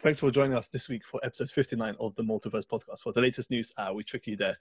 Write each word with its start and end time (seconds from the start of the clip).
Thanks 0.00 0.20
for 0.20 0.30
joining 0.30 0.56
us 0.56 0.68
this 0.68 0.88
week 0.88 1.04
for 1.04 1.18
episode 1.24 1.50
59 1.50 1.96
of 1.98 2.14
the 2.14 2.22
Multiverse 2.22 2.64
podcast. 2.64 3.00
For 3.02 3.12
the 3.12 3.20
latest 3.20 3.50
news, 3.50 3.72
uh, 3.76 3.90
we 3.92 4.04
tricked 4.04 4.28
you 4.28 4.36
there. 4.36 4.56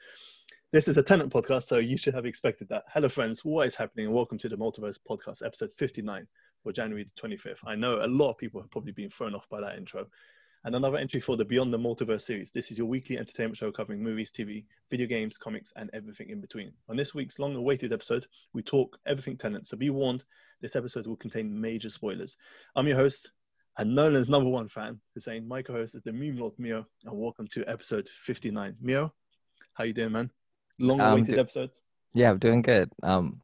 This 0.72 0.88
is 0.88 0.98
a 0.98 1.04
Tenet 1.04 1.30
podcast, 1.30 1.68
so 1.68 1.78
you 1.78 1.96
should 1.96 2.16
have 2.16 2.26
expected 2.26 2.68
that. 2.70 2.86
Hello, 2.92 3.08
friends. 3.08 3.46
What 3.46 3.68
is 3.68 3.76
happening? 3.76 4.08
And 4.08 4.16
welcome 4.16 4.40
to 4.40 4.50
the 4.50 4.58
Multiverse 4.58 4.98
podcast, 4.98 5.46
episode 5.46 5.70
59 5.78 6.26
for 6.64 6.72
January 6.72 7.04
the 7.04 7.22
25th. 7.22 7.60
I 7.68 7.76
know 7.76 8.04
a 8.04 8.08
lot 8.08 8.32
of 8.32 8.40
people 8.40 8.60
have 8.60 8.72
probably 8.72 8.94
been 8.94 9.12
thrown 9.12 9.36
off 9.36 9.48
by 9.48 9.62
that 9.62 9.78
intro. 9.78 10.08
And 10.64 10.76
another 10.76 10.98
entry 10.98 11.22
for 11.22 11.38
the 11.38 11.46
Beyond 11.46 11.72
the 11.72 11.78
Multiverse 11.78 12.24
series. 12.24 12.50
This 12.50 12.72
is 12.72 12.80
your 12.80 12.88
weekly 12.88 13.20
entertainment 13.20 13.58
show 13.58 13.72
covering 13.72 14.02
movies, 14.02 14.32
TV, 14.32 14.66
video 14.90 15.06
games, 15.06 15.38
comics, 15.38 15.72
and 15.76 15.92
everything 15.94 16.32
in 16.32 16.42
between. 16.42 16.74
On 16.90 16.98
this 16.98 17.14
week's 17.14 17.38
long 17.38 17.56
awaited 17.56 17.94
episode, 17.94 18.26
we 18.54 18.64
talk 18.64 18.98
everything 19.06 19.38
Tenet. 19.38 19.68
So 19.68 19.78
be 19.78 19.92
warned, 19.92 20.24
this 20.62 20.76
episode 20.76 21.06
will 21.06 21.16
contain 21.16 21.62
major 21.62 21.92
spoilers. 21.92 22.38
I'm 22.76 22.88
your 22.88 22.98
host, 22.98 23.30
and 23.78 23.94
Nolan's 23.94 24.30
number 24.30 24.50
one 24.50 24.68
fan, 24.68 25.00
Hussein. 25.14 25.48
My 25.48 25.62
co-host 25.62 25.96
is 25.96 26.02
the 26.02 26.12
meme 26.12 26.38
lord 26.38 26.54
Mio, 26.58 26.86
and 27.06 27.18
welcome 27.18 27.48
to 27.50 27.64
episode 27.68 28.10
59. 28.24 28.76
Mio, 28.82 29.14
how 29.74 29.84
you 29.84 29.94
doing, 29.94 30.12
man? 30.12 30.32
Long 30.80 31.00
awaited 31.00 31.36
do- 31.36 31.40
episode. 31.40 31.70
Yeah, 32.14 32.32
I'm 32.32 32.40
doing 32.40 32.64
good. 32.64 32.92
Um, 33.04 33.42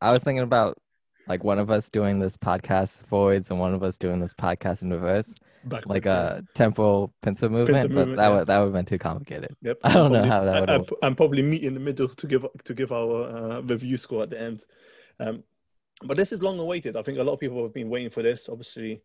I 0.00 0.12
was 0.12 0.22
thinking 0.22 0.42
about 0.42 0.78
like 1.26 1.44
one 1.44 1.58
of 1.58 1.70
us 1.70 1.90
doing 1.90 2.18
this 2.18 2.36
podcast 2.36 3.06
forwards 3.06 3.50
and 3.50 3.60
one 3.60 3.74
of 3.74 3.82
us 3.82 3.98
doing 3.98 4.20
this 4.20 4.32
podcast 4.32 4.80
in 4.80 4.90
reverse, 4.90 5.34
Backwards, 5.64 5.86
like 5.86 6.06
a 6.06 6.42
temporal 6.54 7.12
pincer 7.22 7.50
movement, 7.50 7.82
but 7.82 7.90
movement, 7.90 8.16
that 8.16 8.28
yeah. 8.28 8.38
would 8.38 8.46
that 8.46 8.58
would 8.58 8.64
have 8.66 8.72
been 8.72 8.86
too 8.86 8.98
complicated. 8.98 9.54
Yep. 9.60 9.78
I 9.84 9.92
don't 9.92 10.10
probably, 10.10 10.18
know 10.18 10.34
how 10.34 10.44
that 10.44 10.60
would. 10.60 10.94
I, 11.02 11.06
am 11.06 11.14
probably 11.14 11.42
meet 11.42 11.64
in 11.64 11.74
the 11.74 11.80
middle 11.80 12.08
to 12.08 12.26
give 12.26 12.46
to 12.64 12.74
give 12.74 12.90
our 12.90 13.24
uh, 13.24 13.60
review 13.60 13.98
score 13.98 14.22
at 14.22 14.30
the 14.30 14.40
end. 14.40 14.64
Um, 15.20 15.42
but 16.04 16.16
this 16.16 16.32
is 16.32 16.42
long 16.42 16.58
awaited. 16.58 16.96
I 16.96 17.02
think 17.02 17.18
a 17.18 17.24
lot 17.24 17.34
of 17.34 17.40
people 17.40 17.62
have 17.64 17.74
been 17.74 17.90
waiting 17.90 18.10
for 18.10 18.22
this. 18.22 18.48
Obviously, 18.48 19.02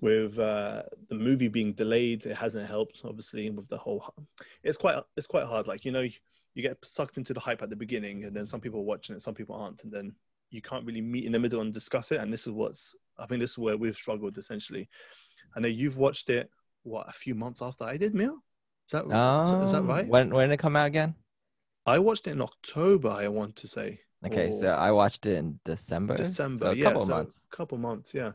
with 0.00 0.38
uh, 0.38 0.82
the 1.08 1.14
movie 1.14 1.48
being 1.48 1.72
delayed, 1.72 2.26
it 2.26 2.36
hasn't 2.36 2.68
helped. 2.68 3.00
Obviously, 3.04 3.48
with 3.50 3.68
the 3.68 3.78
whole, 3.78 4.14
it's 4.62 4.76
quite 4.76 5.02
it's 5.16 5.26
quite 5.26 5.46
hard. 5.46 5.66
Like 5.66 5.84
you 5.84 5.92
know, 5.92 6.00
you, 6.00 6.12
you 6.54 6.62
get 6.62 6.78
sucked 6.84 7.16
into 7.16 7.34
the 7.34 7.40
hype 7.40 7.62
at 7.62 7.70
the 7.70 7.76
beginning, 7.76 8.24
and 8.24 8.34
then 8.34 8.46
some 8.46 8.60
people 8.60 8.80
are 8.80 8.84
watching 8.84 9.16
it, 9.16 9.22
some 9.22 9.34
people 9.34 9.54
aren't, 9.54 9.84
and 9.84 9.92
then 9.92 10.14
you 10.50 10.62
can't 10.62 10.84
really 10.84 11.00
meet 11.00 11.24
in 11.24 11.32
the 11.32 11.38
middle 11.38 11.60
and 11.60 11.72
discuss 11.72 12.10
it. 12.10 12.20
And 12.20 12.32
this 12.32 12.46
is 12.46 12.52
what's 12.52 12.94
I 13.18 13.26
think 13.26 13.40
this 13.40 13.52
is 13.52 13.58
where 13.58 13.76
we've 13.76 13.96
struggled 13.96 14.38
essentially. 14.38 14.88
I 15.56 15.60
know 15.60 15.68
you've 15.68 15.96
watched 15.96 16.30
it 16.30 16.50
what 16.82 17.08
a 17.08 17.12
few 17.12 17.34
months 17.34 17.62
after 17.62 17.84
I 17.84 17.96
did, 17.96 18.14
Mia. 18.14 18.30
Is 18.30 18.92
that 18.92 19.10
um, 19.10 19.64
is 19.64 19.72
that 19.72 19.82
right? 19.82 20.06
When 20.06 20.30
when 20.30 20.48
did 20.48 20.54
it 20.54 20.58
come 20.58 20.76
out 20.76 20.86
again? 20.86 21.14
I 21.86 21.98
watched 21.98 22.26
it 22.26 22.30
in 22.30 22.40
October. 22.40 23.10
I 23.10 23.28
want 23.28 23.56
to 23.56 23.68
say. 23.68 24.00
Okay, 24.26 24.50
so 24.50 24.68
I 24.68 24.90
watched 24.90 25.26
it 25.26 25.36
in 25.36 25.60
December. 25.64 26.16
December, 26.16 26.66
so 26.66 26.70
a 26.72 26.74
yeah, 26.74 26.84
couple 26.84 27.02
so 27.02 27.08
months. 27.08 27.40
Couple 27.52 27.78
months, 27.78 28.14
yeah. 28.14 28.32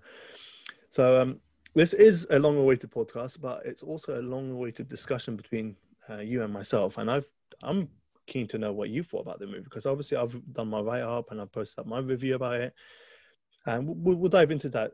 So 0.93 1.19
um, 1.19 1.39
this 1.73 1.93
is 1.93 2.27
a 2.29 2.37
long-awaited 2.37 2.91
podcast, 2.91 3.41
but 3.41 3.63
it's 3.65 3.81
also 3.81 4.19
a 4.19 4.21
long-awaited 4.21 4.87
discussion 4.89 5.35
between 5.35 5.75
uh, 6.07 6.19
you 6.19 6.43
and 6.43 6.53
myself. 6.53 6.99
And 6.99 7.09
I've 7.09 7.25
I'm 7.63 7.89
keen 8.27 8.47
to 8.49 8.59
know 8.59 8.71
what 8.71 8.89
you 8.89 9.01
thought 9.01 9.21
about 9.21 9.39
the 9.39 9.47
movie 9.47 9.61
because 9.61 9.87
obviously 9.87 10.17
I've 10.17 10.39
done 10.53 10.67
my 10.67 10.81
write-up 10.81 11.31
and 11.31 11.41
I've 11.41 11.51
posted 11.51 11.79
up 11.79 11.87
my 11.87 11.97
review 11.97 12.35
about 12.35 12.61
it, 12.61 12.75
and 13.65 13.87
we'll, 13.87 14.17
we'll 14.17 14.29
dive 14.29 14.51
into 14.51 14.69
that 14.69 14.91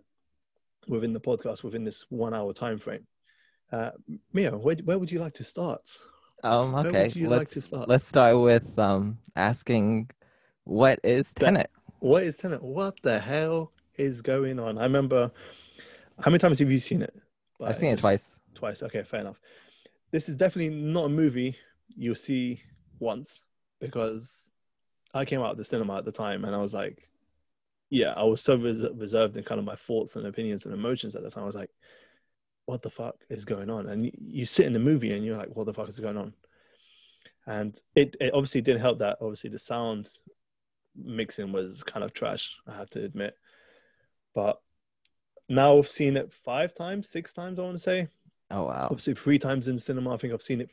within 0.88 1.12
the 1.12 1.20
podcast 1.20 1.64
within 1.64 1.84
this 1.84 2.06
one-hour 2.08 2.54
time 2.54 2.78
frame. 2.78 3.06
Uh, 3.70 3.92
Mia, 4.32 4.58
where, 4.58 4.78
where 4.86 5.00
would 5.00 5.12
you 5.12 5.20
like 5.20 5.34
to 5.34 5.44
start? 5.44 5.82
Um, 6.46 6.76
okay, 6.76 7.12
let's 7.14 7.18
like 7.18 7.50
start? 7.50 7.90
let's 7.90 8.08
start 8.08 8.40
with 8.40 8.80
um 8.80 9.18
asking, 9.36 10.12
what 10.64 11.02
is 11.04 11.34
Tenet? 11.34 11.70
What 12.00 12.24
is 12.24 12.38
Tenet? 12.38 12.64
What 12.64 13.02
the 13.02 13.20
hell 13.20 13.74
is 13.98 14.22
going 14.22 14.60
on? 14.60 14.78
I 14.78 14.84
remember 14.84 15.30
how 16.22 16.32
many 16.32 16.40
times 16.40 16.60
have 16.60 16.72
you 16.72 16.80
seen 16.80 17.02
it? 17.02 17.16
I've 17.62 17.78
seen 17.78 17.94
it 17.94 18.00
twice. 18.00 18.40
Twice. 18.56 18.84
Okay, 18.84 19.04
fair 19.04 19.22
enough. 19.22 19.40
This 20.12 20.30
is 20.30 20.36
definitely 20.36 20.76
not 20.76 21.06
a 21.06 21.10
movie 21.10 21.56
you'll 21.88 22.16
see 22.16 22.62
once 23.00 23.42
because 23.80 24.50
I 25.14 25.26
came 25.26 25.42
out 25.42 25.52
of 25.52 25.58
the 25.58 25.64
cinema 25.64 25.98
at 25.98 26.06
the 26.06 26.12
time 26.12 26.46
and 26.46 26.56
I 26.56 26.60
was 26.60 26.74
like, 26.74 27.08
yeah, 27.90 28.14
I 28.16 28.24
was 28.24 28.42
so 28.42 28.56
res- 28.56 28.86
reserved 28.96 29.36
in 29.38 29.44
kind 29.44 29.60
of 29.60 29.66
my 29.66 29.76
thoughts 29.76 30.16
and 30.16 30.26
opinions 30.26 30.66
and 30.66 30.74
emotions 30.74 31.16
at 31.16 31.24
the 31.24 31.30
time. 31.30 31.44
I 31.44 31.48
was 31.48 31.56
like, 31.56 31.72
what 32.66 32.82
the 32.82 32.90
fuck 32.90 33.16
is 33.30 33.46
going 33.46 33.70
on? 33.70 33.88
And 33.88 34.06
you, 34.06 34.12
you 34.20 34.46
sit 34.46 34.68
in 34.68 34.74
the 34.74 34.80
movie 34.80 35.14
and 35.14 35.26
you're 35.26 35.38
like, 35.38 35.56
what 35.56 35.66
the 35.66 35.74
fuck 35.74 35.90
is 35.90 36.00
going 36.00 36.18
on? 36.18 36.34
And 37.48 37.80
it, 37.96 38.16
it 38.22 38.34
obviously 38.34 38.62
didn't 38.62 38.82
help 38.82 39.00
that 39.00 39.18
obviously 39.22 39.50
the 39.50 39.60
sound 39.60 40.10
mixing 40.96 41.52
was 41.52 41.82
kind 41.84 42.04
of 42.04 42.14
trash, 42.14 42.56
I 42.68 42.76
have 42.76 42.90
to 42.92 43.04
admit. 43.04 43.36
But 44.36 44.62
now 45.50 45.78
I've 45.78 45.90
seen 45.90 46.16
it 46.16 46.32
five 46.32 46.74
times, 46.74 47.10
six 47.10 47.34
times, 47.34 47.60
I 47.60 47.64
want 47.64 47.76
to 47.76 47.84
say. 47.84 48.08
Oh, 48.52 48.64
wow. 48.64 48.88
Obviously, 48.90 49.16
three 49.16 49.40
times 49.40 49.68
in 49.68 49.80
cinema. 49.80 50.14
I 50.14 50.18
think 50.18 50.34
I've 50.34 50.42
seen 50.42 50.62
it. 50.62 50.70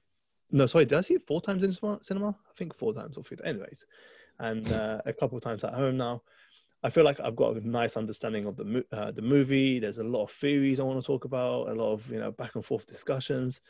No, 0.50 0.66
sorry, 0.66 0.84
did 0.84 0.98
I 0.98 1.00
see 1.00 1.14
it 1.14 1.26
four 1.26 1.40
times 1.40 1.64
in 1.64 1.72
cinema? 1.72 2.28
I 2.28 2.52
think 2.56 2.74
four 2.74 2.94
times 2.94 3.16
or 3.16 3.24
three. 3.24 3.38
Anyways, 3.44 3.86
and 4.38 4.70
uh, 4.72 5.00
a 5.06 5.12
couple 5.12 5.36
of 5.36 5.42
times 5.42 5.64
at 5.64 5.74
home 5.74 5.96
now. 5.96 6.22
I 6.82 6.90
feel 6.90 7.04
like 7.04 7.18
I've 7.20 7.34
got 7.34 7.56
a 7.56 7.68
nice 7.68 7.96
understanding 7.96 8.46
of 8.46 8.56
the 8.56 8.84
uh, 8.92 9.10
the 9.10 9.22
movie. 9.22 9.80
There's 9.80 9.98
a 9.98 10.04
lot 10.04 10.24
of 10.24 10.30
theories 10.30 10.78
I 10.78 10.84
want 10.84 11.00
to 11.00 11.06
talk 11.06 11.24
about, 11.24 11.68
a 11.68 11.74
lot 11.74 11.92
of 11.92 12.08
you 12.10 12.20
know 12.20 12.30
back 12.30 12.54
and 12.54 12.64
forth 12.64 12.86
discussions. 12.86 13.60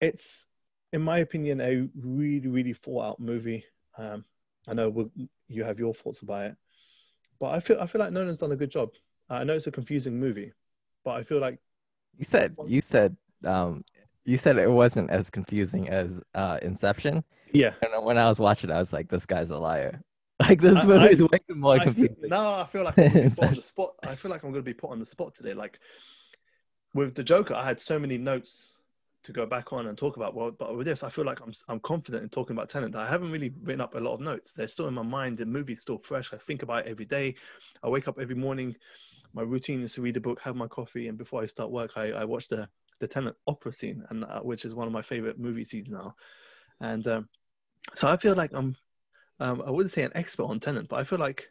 It's, 0.00 0.46
in 0.92 1.02
my 1.02 1.18
opinion, 1.18 1.60
a 1.60 1.88
really 1.94 2.48
really 2.48 2.72
thought 2.72 3.04
out 3.04 3.20
movie. 3.20 3.64
Um, 3.98 4.24
I 4.66 4.74
know 4.74 4.88
we'll, 4.88 5.10
you 5.48 5.64
have 5.64 5.78
your 5.78 5.92
thoughts 5.92 6.22
about 6.22 6.46
it, 6.46 6.56
but 7.38 7.50
I 7.50 7.60
feel 7.60 7.78
I 7.80 7.86
feel 7.86 8.00
like 8.00 8.12
Nolan's 8.12 8.38
done 8.38 8.52
a 8.52 8.56
good 8.56 8.70
job. 8.70 8.90
I 9.28 9.44
know 9.44 9.54
it's 9.54 9.66
a 9.66 9.70
confusing 9.72 10.18
movie, 10.18 10.52
but 11.04 11.12
I 11.12 11.22
feel 11.22 11.40
like 11.40 11.58
you 12.18 12.24
said 12.24 12.56
you 12.66 12.80
said 12.80 13.16
um, 13.44 13.84
you 14.24 14.38
said 14.38 14.56
it 14.56 14.70
wasn't 14.70 15.10
as 15.10 15.30
confusing 15.30 15.88
as 15.88 16.20
uh, 16.34 16.58
Inception. 16.62 17.24
Yeah. 17.52 17.72
And 17.82 18.04
when 18.04 18.18
I 18.18 18.28
was 18.28 18.40
watching, 18.40 18.70
it, 18.70 18.72
I 18.72 18.78
was 18.78 18.92
like, 18.92 19.08
"This 19.08 19.26
guy's 19.26 19.50
a 19.50 19.58
liar." 19.58 20.00
Like 20.40 20.60
this 20.60 20.82
movie 20.82 20.98
I, 20.98 21.06
is 21.10 21.22
way 21.22 21.38
more 21.50 21.76
I 21.76 21.84
confusing. 21.84 22.16
Feel, 22.16 22.28
no, 22.28 22.54
I 22.54 22.66
feel 22.66 22.82
like 22.82 22.98
I'm 22.98 23.30
put 23.30 23.40
on 23.44 23.54
the 23.54 23.62
spot. 23.62 23.94
I 24.02 24.16
feel 24.16 24.32
like 24.32 24.42
I'm 24.42 24.50
going 24.50 24.64
to 24.64 24.68
be 24.68 24.74
put 24.74 24.90
on 24.90 24.98
the 24.98 25.06
spot 25.06 25.32
today. 25.32 25.54
Like 25.54 25.78
with 26.92 27.14
the 27.14 27.22
Joker, 27.22 27.54
I 27.54 27.64
had 27.64 27.80
so 27.80 28.00
many 28.00 28.18
notes 28.18 28.72
to 29.22 29.32
go 29.32 29.46
back 29.46 29.72
on 29.72 29.86
and 29.86 29.96
talk 29.96 30.16
about. 30.16 30.34
Well, 30.34 30.50
but 30.50 30.76
with 30.76 30.86
this, 30.86 31.04
I 31.04 31.08
feel 31.08 31.24
like 31.24 31.40
I'm 31.40 31.52
I'm 31.68 31.78
confident 31.78 32.24
in 32.24 32.30
talking 32.30 32.56
about 32.56 32.68
Tenet. 32.68 32.96
I 32.96 33.08
haven't 33.08 33.30
really 33.30 33.52
written 33.62 33.80
up 33.80 33.94
a 33.94 33.98
lot 33.98 34.14
of 34.14 34.20
notes. 34.20 34.50
They're 34.50 34.66
still 34.66 34.88
in 34.88 34.94
my 34.94 35.02
mind. 35.02 35.38
The 35.38 35.46
movie's 35.46 35.80
still 35.80 35.98
fresh. 35.98 36.32
I 36.32 36.36
think 36.36 36.64
about 36.64 36.86
it 36.86 36.90
every 36.90 37.04
day. 37.04 37.36
I 37.84 37.88
wake 37.88 38.08
up 38.08 38.18
every 38.18 38.34
morning 38.34 38.74
my 39.34 39.42
routine 39.42 39.82
is 39.82 39.92
to 39.94 40.02
read 40.02 40.16
a 40.16 40.20
book, 40.20 40.40
have 40.40 40.56
my 40.56 40.68
coffee, 40.68 41.08
and 41.08 41.18
before 41.18 41.42
I 41.42 41.46
start 41.46 41.70
work, 41.70 41.92
I, 41.96 42.12
I 42.12 42.24
watch 42.24 42.48
the 42.48 42.68
the 43.00 43.08
Tenet 43.08 43.34
opera 43.46 43.72
scene, 43.72 44.04
and 44.10 44.24
uh, 44.24 44.40
which 44.40 44.64
is 44.64 44.74
one 44.74 44.86
of 44.86 44.92
my 44.92 45.02
favorite 45.02 45.38
movie 45.38 45.64
scenes 45.64 45.90
now. 45.90 46.14
And 46.80 47.06
um, 47.08 47.28
so 47.94 48.08
I 48.08 48.16
feel 48.16 48.36
like 48.36 48.52
I'm, 48.54 48.76
um, 49.40 49.62
I 49.66 49.70
wouldn't 49.70 49.90
say 49.90 50.02
an 50.02 50.12
expert 50.14 50.44
on 50.44 50.60
Tenet, 50.60 50.88
but 50.88 51.00
I 51.00 51.04
feel 51.04 51.18
like, 51.18 51.48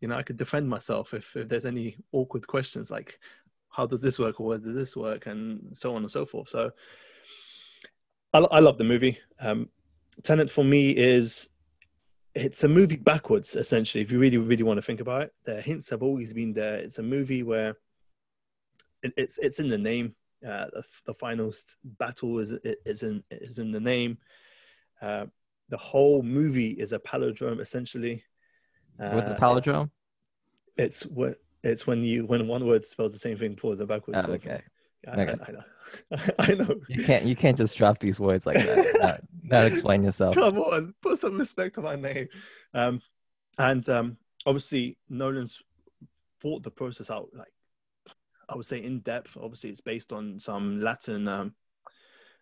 you 0.00 0.08
know, 0.08 0.16
I 0.16 0.22
could 0.22 0.38
defend 0.38 0.68
myself 0.68 1.12
if, 1.12 1.36
if 1.36 1.48
there's 1.48 1.66
any 1.66 1.98
awkward 2.12 2.46
questions 2.46 2.90
like, 2.90 3.18
how 3.68 3.86
does 3.86 4.00
this 4.00 4.18
work 4.18 4.40
or 4.40 4.46
where 4.46 4.58
does 4.58 4.74
this 4.74 4.96
work, 4.96 5.26
and 5.26 5.76
so 5.76 5.94
on 5.94 6.02
and 6.02 6.10
so 6.10 6.24
forth. 6.24 6.48
So 6.48 6.70
I, 8.32 8.38
I 8.38 8.60
love 8.60 8.78
the 8.78 8.84
movie. 8.84 9.18
Um, 9.40 9.68
Tenet 10.22 10.50
for 10.50 10.64
me 10.64 10.90
is 10.90 11.48
it's 12.38 12.64
a 12.64 12.68
movie 12.68 12.96
backwards 12.96 13.56
essentially 13.56 14.02
if 14.02 14.12
you 14.12 14.18
really 14.18 14.36
really 14.36 14.62
want 14.62 14.78
to 14.78 14.82
think 14.82 15.00
about 15.00 15.22
it. 15.22 15.34
The 15.44 15.60
hints 15.60 15.88
have 15.90 16.02
always 16.02 16.32
been 16.32 16.52
there. 16.52 16.76
It's 16.76 16.98
a 16.98 17.02
movie 17.02 17.42
where 17.42 17.76
it, 19.02 19.12
it's 19.16 19.38
it's 19.38 19.58
in 19.58 19.68
the 19.68 19.78
name. 19.78 20.14
Uh, 20.46 20.66
the, 20.72 20.84
the 21.06 21.14
final 21.14 21.52
battle 21.84 22.38
is 22.38 22.52
is 22.84 23.02
in 23.02 23.22
is 23.30 23.58
in 23.58 23.72
the 23.72 23.80
name. 23.80 24.18
Uh, 25.02 25.26
the 25.68 25.76
whole 25.76 26.22
movie 26.22 26.70
is 26.70 26.92
a 26.92 26.98
palindrome 26.98 27.60
essentially. 27.60 28.24
Uh, 29.00 29.10
what's 29.10 29.28
a 29.28 29.34
palindrome? 29.34 29.90
It's 30.76 31.02
what 31.02 31.40
it's 31.64 31.86
when 31.86 32.04
you 32.04 32.24
when 32.24 32.46
one 32.46 32.66
word 32.66 32.84
spells 32.84 33.12
the 33.12 33.18
same 33.18 33.36
thing 33.36 33.56
forwards 33.56 33.80
and 33.80 33.88
backwards. 33.88 34.24
Oh, 34.26 34.32
okay. 34.32 34.62
I, 35.06 35.10
okay. 35.10 35.36
I, 35.40 35.48
I, 35.48 35.52
know 35.52 35.64
I 36.38 36.54
know. 36.54 36.80
You 36.88 37.04
can't 37.04 37.24
you 37.24 37.36
can't 37.36 37.56
just 37.56 37.76
drop 37.76 37.98
these 37.98 38.20
words 38.20 38.46
like 38.46 38.56
that. 38.56 38.94
not, 39.00 39.20
not 39.42 39.64
explain 39.66 40.02
yourself. 40.02 40.34
Come 40.34 40.58
on, 40.58 40.94
put 41.02 41.18
some 41.18 41.38
respect 41.38 41.78
on 41.78 41.84
my 41.84 41.96
name. 41.96 42.28
Um, 42.74 43.02
and 43.58 43.88
um, 43.88 44.16
obviously 44.46 44.96
Nolan's 45.08 45.60
thought 46.40 46.62
the 46.62 46.70
process 46.70 47.10
out 47.10 47.28
like 47.34 47.48
I 48.48 48.56
would 48.56 48.66
say 48.66 48.82
in 48.82 49.00
depth. 49.00 49.36
Obviously, 49.40 49.70
it's 49.70 49.80
based 49.80 50.12
on 50.12 50.40
some 50.40 50.80
Latin 50.80 51.28
um, 51.28 51.54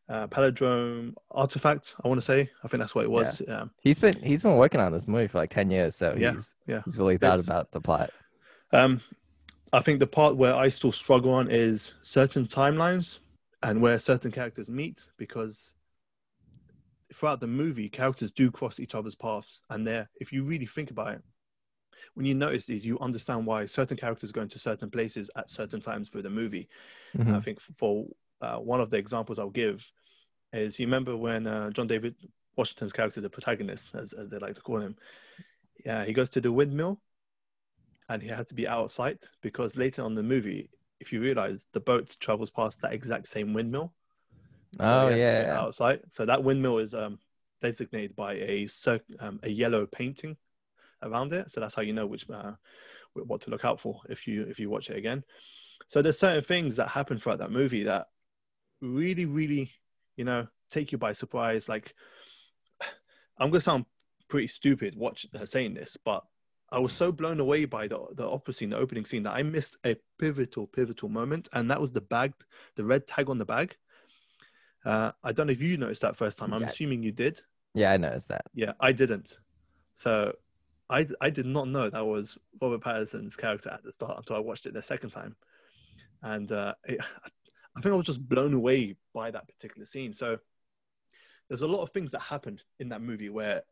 uh, 0.08 0.26
palindrome 0.28 1.14
artifact. 1.32 1.94
I 2.02 2.08
want 2.08 2.20
to 2.20 2.25
say. 2.25 2.50
I 2.62 2.69
think 2.69 2.81
that's 2.81 2.94
what 2.94 3.04
it 3.04 3.10
was. 3.10 3.43
Yeah. 3.46 3.62
Um, 3.62 3.70
he's 3.81 3.98
been 3.98 4.22
he's 4.22 4.43
been 4.43 4.56
working 4.56 4.81
on 4.81 4.93
this 4.93 5.08
movie 5.08 5.26
for 5.26 5.38
like 5.38 5.50
ten 5.50 5.70
years, 5.70 5.96
so 5.96 6.14
yeah, 6.16 6.34
he's 6.34 6.52
yeah. 6.66 6.82
he's 6.84 6.96
really 6.96 7.19
thought 7.19 7.38
it's, 7.38 7.48
about 7.48 7.72
the 7.72 7.81
plot. 7.81 8.10
Um, 8.72 9.00
I 9.72 9.81
think 9.81 9.98
the 9.98 10.06
part 10.06 10.37
where 10.37 10.54
I 10.54 10.69
still 10.69 10.93
struggle 10.93 11.34
on 11.34 11.50
is 11.50 11.94
certain 12.02 12.46
timelines 12.46 13.19
and 13.66 13.80
where 13.80 13.98
certain 13.98 14.30
characters 14.30 14.68
meet 14.70 15.04
because 15.16 15.74
throughout 17.14 17.40
the 17.40 17.46
movie 17.46 17.88
characters 17.88 18.30
do 18.30 18.50
cross 18.50 18.80
each 18.80 18.94
other's 18.94 19.14
paths 19.14 19.60
and 19.70 19.86
there 19.86 20.08
if 20.20 20.32
you 20.32 20.42
really 20.42 20.66
think 20.66 20.90
about 20.90 21.14
it 21.14 21.22
when 22.14 22.26
you 22.26 22.34
notice 22.34 22.66
these 22.66 22.84
you 22.84 22.98
understand 22.98 23.46
why 23.46 23.64
certain 23.66 23.96
characters 23.96 24.32
go 24.32 24.40
into 24.40 24.58
certain 24.58 24.90
places 24.90 25.30
at 25.36 25.50
certain 25.50 25.80
times 25.80 26.08
through 26.08 26.22
the 26.22 26.30
movie 26.30 26.68
mm-hmm. 27.16 27.34
i 27.34 27.40
think 27.40 27.60
for 27.60 28.06
uh, 28.40 28.56
one 28.56 28.80
of 28.80 28.90
the 28.90 28.96
examples 28.96 29.38
I'll 29.38 29.50
give 29.50 29.90
is 30.52 30.78
you 30.78 30.86
remember 30.86 31.16
when 31.16 31.46
uh, 31.46 31.70
John 31.70 31.86
David 31.86 32.14
Washington's 32.56 32.92
character, 32.92 33.20
the 33.20 33.30
protagonist, 33.30 33.90
as, 33.94 34.12
as, 34.12 34.28
they 34.30 34.38
like 34.38 34.54
to 34.54 34.60
call 34.60 34.80
him, 34.80 34.96
yeah, 35.84 36.04
he 36.04 36.12
goes 36.12 36.30
to 36.30 36.40
the 36.40 36.52
windmill, 36.52 37.00
and 38.08 38.22
he 38.22 38.28
had 38.28 38.48
to 38.48 38.54
be 38.54 38.66
out 38.69 38.84
of 38.84 38.92
sight 38.92 39.28
because 39.42 39.76
later 39.76 40.02
on 40.02 40.14
the 40.14 40.22
movie, 40.22 40.70
if 41.00 41.12
you 41.12 41.20
realize, 41.20 41.66
the 41.72 41.81
boat 41.81 42.16
travels 42.20 42.50
past 42.50 42.81
that 42.82 42.93
exact 42.93 43.28
same 43.28 43.52
windmill. 43.52 43.93
So 44.78 44.84
oh 44.84 45.08
yeah, 45.14 45.58
out 45.58 45.69
of 45.69 45.75
sight. 45.75 46.02
So 46.10 46.26
that 46.26 46.43
windmill 46.43 46.78
is 46.78 46.94
um, 46.94 47.19
designated 47.62 48.14
by 48.16 48.34
a 48.34 48.69
um, 49.20 49.40
a 49.43 49.48
yellow 49.48 49.87
painting 49.87 50.37
around 51.02 51.32
it. 51.32 51.50
So 51.50 51.60
that's 51.60 51.75
how 51.75 51.82
you 51.82 51.93
know 51.93 52.06
which 52.06 52.28
uh, 52.31 52.52
what 53.14 53.40
to 53.43 53.50
look 53.50 53.64
out 53.64 53.81
for 53.81 54.00
if 54.08 54.26
you 54.26 54.43
if 54.43 54.58
you 54.58 54.69
watch 54.70 54.90
it 54.90 54.96
again. 54.96 55.25
So 55.88 56.02
there's 56.02 56.19
certain 56.19 56.43
things 56.43 56.76
that 56.76 56.88
happen 56.88 57.19
throughout 57.19 57.38
that 57.38 57.52
movie 57.52 57.84
that 57.84 58.06
really, 58.81 59.25
really, 59.25 59.70
you 60.16 60.25
know, 60.25 60.48
take 60.70 60.93
you 60.93 60.98
by 60.98 61.12
surprise. 61.12 61.69
Like 61.69 61.94
I'm 63.38 63.50
gonna 63.50 63.60
sound 63.60 63.87
pretty 64.28 64.48
stupid 64.48 64.96
watch 64.96 65.26
uh, 65.34 65.46
saying 65.46 65.75
this, 65.75 65.96
but 66.04 66.25
I 66.70 66.78
was 66.78 66.92
so 66.92 67.12
blown 67.12 67.40
away 67.40 67.64
by 67.64 67.86
the 67.86 67.98
the 68.14 68.28
opera 68.28 68.54
scene, 68.54 68.70
the 68.70 68.76
opening 68.76 69.04
scene, 69.04 69.22
that 69.24 69.34
I 69.34 69.42
missed 69.42 69.76
a 69.84 69.96
pivotal, 70.18 70.66
pivotal 70.66 71.08
moment, 71.08 71.48
and 71.52 71.70
that 71.70 71.80
was 71.80 71.92
the 71.92 72.00
bag, 72.00 72.32
the 72.76 72.84
red 72.84 73.06
tag 73.06 73.30
on 73.30 73.38
the 73.38 73.44
bag. 73.44 73.76
Uh, 74.84 75.12
I 75.22 75.32
don't 75.32 75.46
know 75.46 75.52
if 75.52 75.62
you 75.62 75.76
noticed 75.76 76.02
that 76.02 76.16
first 76.16 76.38
time. 76.38 76.52
I'm 76.52 76.62
yeah. 76.62 76.68
assuming 76.68 77.02
you 77.02 77.12
did. 77.12 77.40
Yeah, 77.74 77.92
I 77.92 77.96
noticed 77.96 78.28
that. 78.28 78.46
Yeah, 78.54 78.72
I 78.80 78.92
didn't. 78.92 79.36
So 79.96 80.32
I 80.90 81.06
I 81.20 81.30
did 81.30 81.46
not 81.46 81.68
know 81.68 81.88
that 81.88 82.06
was 82.06 82.38
Robert 82.60 82.82
Pattinson's 82.82 83.36
character 83.36 83.70
at 83.70 83.82
the 83.82 83.92
start 83.92 84.19
until 84.19 84.36
I 84.36 84.40
watched 84.40 84.66
it 84.66 84.74
the 84.74 84.82
second 84.82 85.10
time, 85.10 85.36
and 86.22 86.50
uh, 86.50 86.74
it, 86.84 87.00
I 87.76 87.80
think 87.80 87.92
I 87.92 87.96
was 87.96 88.06
just 88.06 88.28
blown 88.28 88.54
away 88.54 88.96
by 89.14 89.30
that 89.30 89.46
particular 89.46 89.86
scene. 89.86 90.14
So 90.14 90.38
there's 91.48 91.60
a 91.60 91.69
lot 91.69 91.82
of 91.82 91.90
things 91.90 92.12
that 92.12 92.22
happened 92.22 92.62
in 92.80 92.88
that 92.88 93.02
movie 93.02 93.28
where 93.28 93.62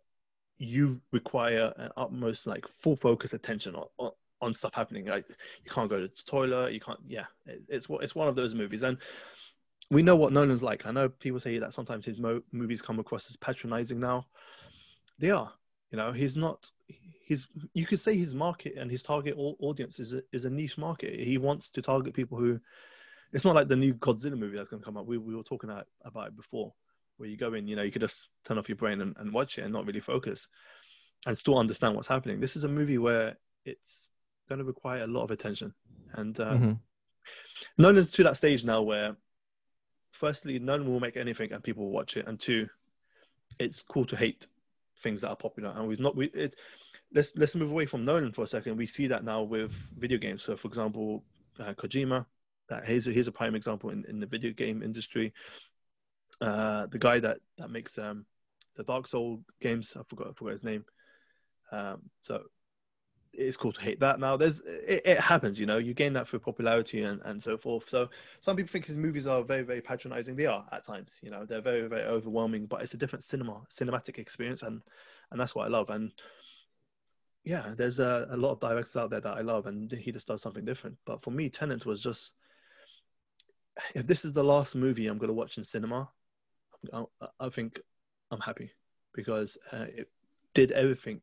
you 0.58 1.00
require 1.12 1.72
an 1.76 1.90
utmost 1.96 2.46
like 2.46 2.66
full 2.68 2.96
focus 2.96 3.32
attention 3.32 3.74
on, 3.74 3.86
on, 3.98 4.10
on 4.40 4.54
stuff 4.54 4.74
happening. 4.74 5.06
Like 5.06 5.24
you 5.28 5.70
can't 5.70 5.90
go 5.90 6.00
to 6.00 6.08
the 6.08 6.22
toilet, 6.26 6.72
you 6.72 6.80
can't. 6.80 7.00
Yeah, 7.06 7.24
it, 7.46 7.62
it's 7.68 7.86
it's 7.90 8.14
one 8.14 8.28
of 8.28 8.36
those 8.36 8.54
movies, 8.54 8.82
and 8.82 8.98
we 9.90 10.02
know 10.02 10.16
what 10.16 10.32
Nolan's 10.32 10.62
like. 10.62 10.86
I 10.86 10.92
know 10.92 11.08
people 11.08 11.40
say 11.40 11.58
that 11.58 11.74
sometimes 11.74 12.04
his 12.04 12.18
mo- 12.18 12.42
movies 12.52 12.82
come 12.82 12.98
across 12.98 13.28
as 13.28 13.36
patronizing. 13.36 14.00
Now, 14.00 14.26
they 15.18 15.30
are. 15.30 15.52
You 15.90 15.98
know, 15.98 16.12
he's 16.12 16.36
not. 16.36 16.70
He's. 16.86 17.46
You 17.72 17.86
could 17.86 18.00
say 18.00 18.16
his 18.16 18.34
market 18.34 18.74
and 18.76 18.90
his 18.90 19.02
target 19.02 19.34
audience 19.36 19.98
is 19.98 20.12
a, 20.12 20.22
is 20.32 20.44
a 20.44 20.50
niche 20.50 20.78
market. 20.78 21.18
He 21.18 21.38
wants 21.38 21.70
to 21.70 21.82
target 21.82 22.14
people 22.14 22.38
who. 22.38 22.60
It's 23.32 23.44
not 23.44 23.56
like 23.56 23.66
the 23.66 23.76
new 23.76 23.94
Godzilla 23.94 24.38
movie 24.38 24.56
that's 24.56 24.68
going 24.68 24.80
to 24.80 24.84
come 24.84 24.96
up. 24.96 25.06
We 25.06 25.18
we 25.18 25.34
were 25.34 25.42
talking 25.42 25.70
about, 25.70 25.88
about 26.04 26.28
it 26.28 26.36
before 26.36 26.72
where 27.16 27.28
you 27.28 27.36
go 27.36 27.54
in, 27.54 27.66
you 27.66 27.76
know, 27.76 27.82
you 27.82 27.92
could 27.92 28.02
just 28.02 28.28
turn 28.44 28.58
off 28.58 28.68
your 28.68 28.76
brain 28.76 29.00
and, 29.00 29.14
and 29.18 29.32
watch 29.32 29.58
it 29.58 29.62
and 29.62 29.72
not 29.72 29.86
really 29.86 30.00
focus 30.00 30.48
and 31.26 31.36
still 31.36 31.58
understand 31.58 31.94
what's 31.94 32.08
happening. 32.08 32.40
This 32.40 32.56
is 32.56 32.64
a 32.64 32.68
movie 32.68 32.98
where 32.98 33.36
it's 33.64 34.10
going 34.48 34.58
to 34.58 34.64
require 34.64 35.04
a 35.04 35.06
lot 35.06 35.24
of 35.24 35.30
attention. 35.30 35.72
And 36.12 36.38
uh, 36.38 36.52
mm-hmm. 36.52 36.72
Nolan's 37.78 38.10
to 38.12 38.24
that 38.24 38.36
stage 38.36 38.64
now 38.64 38.82
where, 38.82 39.16
firstly, 40.12 40.58
Nolan 40.58 40.90
will 40.90 41.00
make 41.00 41.16
anything 41.16 41.52
and 41.52 41.62
people 41.62 41.84
will 41.84 41.92
watch 41.92 42.16
it. 42.16 42.26
And 42.26 42.38
two, 42.38 42.68
it's 43.58 43.82
cool 43.82 44.04
to 44.06 44.16
hate 44.16 44.46
things 44.98 45.22
that 45.22 45.28
are 45.28 45.36
popular. 45.36 45.72
And 45.76 45.88
we've 45.88 46.00
not, 46.00 46.16
we, 46.16 46.26
it, 46.26 46.56
let's, 47.14 47.32
let's 47.36 47.54
move 47.54 47.70
away 47.70 47.86
from 47.86 48.04
Nolan 48.04 48.32
for 48.32 48.44
a 48.44 48.48
second. 48.48 48.76
We 48.76 48.86
see 48.86 49.06
that 49.06 49.24
now 49.24 49.42
with 49.42 49.72
video 49.98 50.18
games. 50.18 50.42
So, 50.42 50.56
for 50.56 50.68
example, 50.68 51.24
uh, 51.58 51.72
Kojima, 51.74 52.26
that 52.68 52.84
here's 52.84 53.06
a, 53.06 53.12
here's 53.12 53.28
a 53.28 53.32
prime 53.32 53.54
example 53.54 53.90
in, 53.90 54.04
in 54.08 54.20
the 54.20 54.26
video 54.26 54.52
game 54.52 54.82
industry 54.82 55.32
uh, 56.40 56.86
the 56.86 56.98
guy 56.98 57.20
that 57.20 57.38
that 57.58 57.70
makes 57.70 57.98
um, 57.98 58.26
the 58.76 58.84
Dark 58.84 59.06
Soul 59.06 59.42
games. 59.60 59.94
I 59.96 60.02
forgot 60.08 60.28
I 60.28 60.32
forgot 60.32 60.52
his 60.52 60.64
name. 60.64 60.84
Um, 61.72 62.02
so 62.20 62.42
it's 63.32 63.56
cool 63.56 63.72
to 63.72 63.80
hate 63.80 64.00
that. 64.00 64.20
Now 64.20 64.36
there's 64.36 64.60
it, 64.60 65.02
it, 65.04 65.20
happens, 65.20 65.58
you 65.58 65.66
know. 65.66 65.78
You 65.78 65.94
gain 65.94 66.12
that 66.12 66.28
through 66.28 66.40
popularity 66.40 67.02
and, 67.02 67.20
and 67.24 67.42
so 67.42 67.56
forth. 67.56 67.88
So 67.88 68.08
some 68.40 68.56
people 68.56 68.70
think 68.70 68.86
his 68.86 68.96
movies 68.96 69.26
are 69.26 69.42
very 69.42 69.62
very 69.62 69.80
patronizing. 69.80 70.36
They 70.36 70.46
are 70.46 70.64
at 70.72 70.84
times, 70.84 71.16
you 71.22 71.30
know. 71.30 71.44
They're 71.44 71.60
very 71.60 71.88
very 71.88 72.04
overwhelming, 72.04 72.66
but 72.66 72.82
it's 72.82 72.94
a 72.94 72.98
different 72.98 73.24
cinema 73.24 73.62
cinematic 73.70 74.18
experience, 74.18 74.62
and 74.62 74.82
and 75.30 75.40
that's 75.40 75.54
what 75.54 75.66
I 75.66 75.68
love. 75.68 75.90
And 75.90 76.12
yeah, 77.44 77.74
there's 77.76 77.98
a, 77.98 78.26
a 78.30 78.36
lot 78.36 78.52
of 78.52 78.60
directors 78.60 78.96
out 78.96 79.10
there 79.10 79.20
that 79.20 79.36
I 79.36 79.42
love, 79.42 79.66
and 79.66 79.90
he 79.90 80.12
just 80.12 80.28
does 80.28 80.40
something 80.40 80.64
different. 80.64 80.96
But 81.04 81.22
for 81.22 81.30
me, 81.30 81.48
Tenet 81.50 81.84
was 81.84 82.02
just 82.02 82.32
if 83.94 84.06
this 84.06 84.24
is 84.24 84.32
the 84.32 84.44
last 84.44 84.74
movie 84.74 85.06
I'm 85.06 85.18
going 85.18 85.28
to 85.28 85.34
watch 85.34 85.58
in 85.58 85.64
cinema, 85.64 86.08
I, 86.92 87.04
I 87.40 87.48
think 87.48 87.80
I'm 88.30 88.40
happy 88.40 88.72
because 89.14 89.56
uh, 89.72 89.86
it 89.88 90.10
did 90.54 90.72
everything 90.72 91.20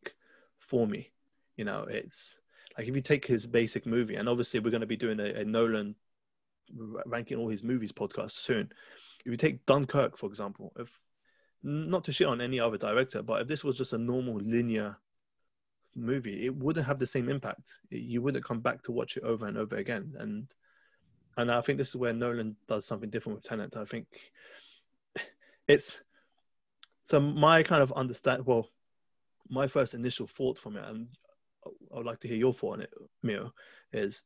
for 0.60 0.88
me. 0.88 1.12
You 1.58 1.66
know, 1.66 1.86
it's 1.90 2.36
like 2.78 2.88
if 2.88 2.96
you 2.96 3.02
take 3.02 3.26
his 3.26 3.46
basic 3.46 3.86
movie, 3.86 4.16
and 4.16 4.30
obviously 4.30 4.60
we're 4.60 4.72
going 4.72 4.82
to 4.82 4.88
be 4.88 4.98
doing 4.98 5.20
a, 5.20 5.42
a 5.42 5.46
Nolan 5.46 5.96
ranking 7.06 7.38
all 7.38 7.50
his 7.50 7.64
movies 7.64 7.92
podcast 7.92 8.32
soon. 8.32 8.72
If 9.26 9.32
you 9.32 9.38
take 9.38 9.66
Dunkirk, 9.66 10.18
for 10.18 10.28
example, 10.28 10.74
if 10.78 11.00
not 11.64 12.04
to 12.06 12.12
shit 12.12 12.28
on 12.28 12.42
any 12.42 12.60
other 12.60 12.78
director, 12.78 13.22
but 13.22 13.42
if 13.42 13.48
this 13.48 13.64
was 13.64 13.78
just 13.78 13.94
a 13.94 13.98
normal 13.98 14.36
linear 14.38 14.98
movie, 15.96 16.46
it 16.46 16.56
wouldn't 16.56 16.88
have 16.88 17.00
the 17.00 17.06
same 17.06 17.30
impact. 17.30 17.78
You 17.90 18.22
wouldn't 18.22 18.46
come 18.46 18.62
back 18.62 18.84
to 18.84 18.92
watch 18.92 19.18
it 19.18 19.24
over 19.24 19.46
and 19.46 19.58
over 19.58 19.76
again. 19.76 20.14
And 20.18 20.48
and 21.38 21.52
I 21.52 21.62
think 21.62 21.78
this 21.78 21.90
is 21.90 21.96
where 21.96 22.14
Nolan 22.14 22.56
does 22.68 22.86
something 22.86 23.10
different 23.10 23.38
with 23.38 23.46
Tenet. 23.46 23.78
I 23.78 23.86
think 23.86 24.08
it's 25.68 26.02
so 27.04 27.20
my 27.20 27.64
kind 27.64 27.82
of 27.82 27.92
understand. 27.94 28.46
Well, 28.46 28.70
my 29.50 29.68
first 29.68 29.94
initial 29.94 30.28
thought 30.28 30.58
from 30.58 30.78
it, 30.78 30.86
and 30.88 31.08
I 31.66 31.98
would 31.98 32.06
like 32.06 32.20
to 32.22 32.28
hear 32.28 32.38
your 32.38 32.54
thought 32.54 32.74
on 32.74 32.82
it, 32.82 32.94
Mio, 33.24 33.54
is 33.92 34.24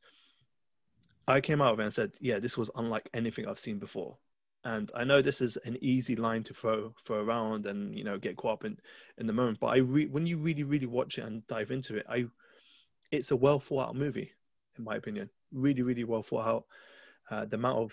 I 1.26 1.40
came 1.40 1.60
out 1.60 1.72
of 1.74 1.80
it 1.80 1.84
and 1.84 1.94
said, 1.94 2.12
"Yeah, 2.20 2.38
this 2.38 2.56
was 2.56 2.70
unlike 2.76 3.08
anything 3.12 3.46
I've 3.46 3.58
seen 3.58 3.78
before." 3.78 4.18
And 4.64 4.90
I 4.94 5.04
know 5.04 5.22
this 5.22 5.40
is 5.40 5.56
an 5.58 5.78
easy 5.80 6.16
line 6.16 6.42
to 6.44 6.54
throw 6.54 6.94
throw 7.04 7.22
around 7.22 7.66
and 7.66 7.96
you 7.96 8.04
know 8.04 8.18
get 8.18 8.36
caught 8.36 8.54
up 8.54 8.64
in 8.64 8.78
in 9.18 9.26
the 9.26 9.32
moment, 9.32 9.60
but 9.60 9.68
I 9.68 9.76
re- 9.78 10.06
when 10.06 10.26
you 10.26 10.38
really 10.38 10.64
really 10.64 10.86
watch 10.86 11.18
it 11.18 11.24
and 11.24 11.46
dive 11.46 11.70
into 11.70 11.96
it, 11.96 12.06
I 12.08 12.26
it's 13.10 13.30
a 13.30 13.36
well 13.36 13.60
thought 13.60 13.88
out 13.88 13.96
movie 13.96 14.32
in 14.78 14.84
my 14.84 14.96
opinion. 14.96 15.30
Really 15.52 15.82
really 15.82 16.04
well 16.04 16.22
thought 16.22 16.46
out. 16.46 16.64
Uh, 17.30 17.44
the 17.44 17.56
amount 17.56 17.78
of 17.78 17.92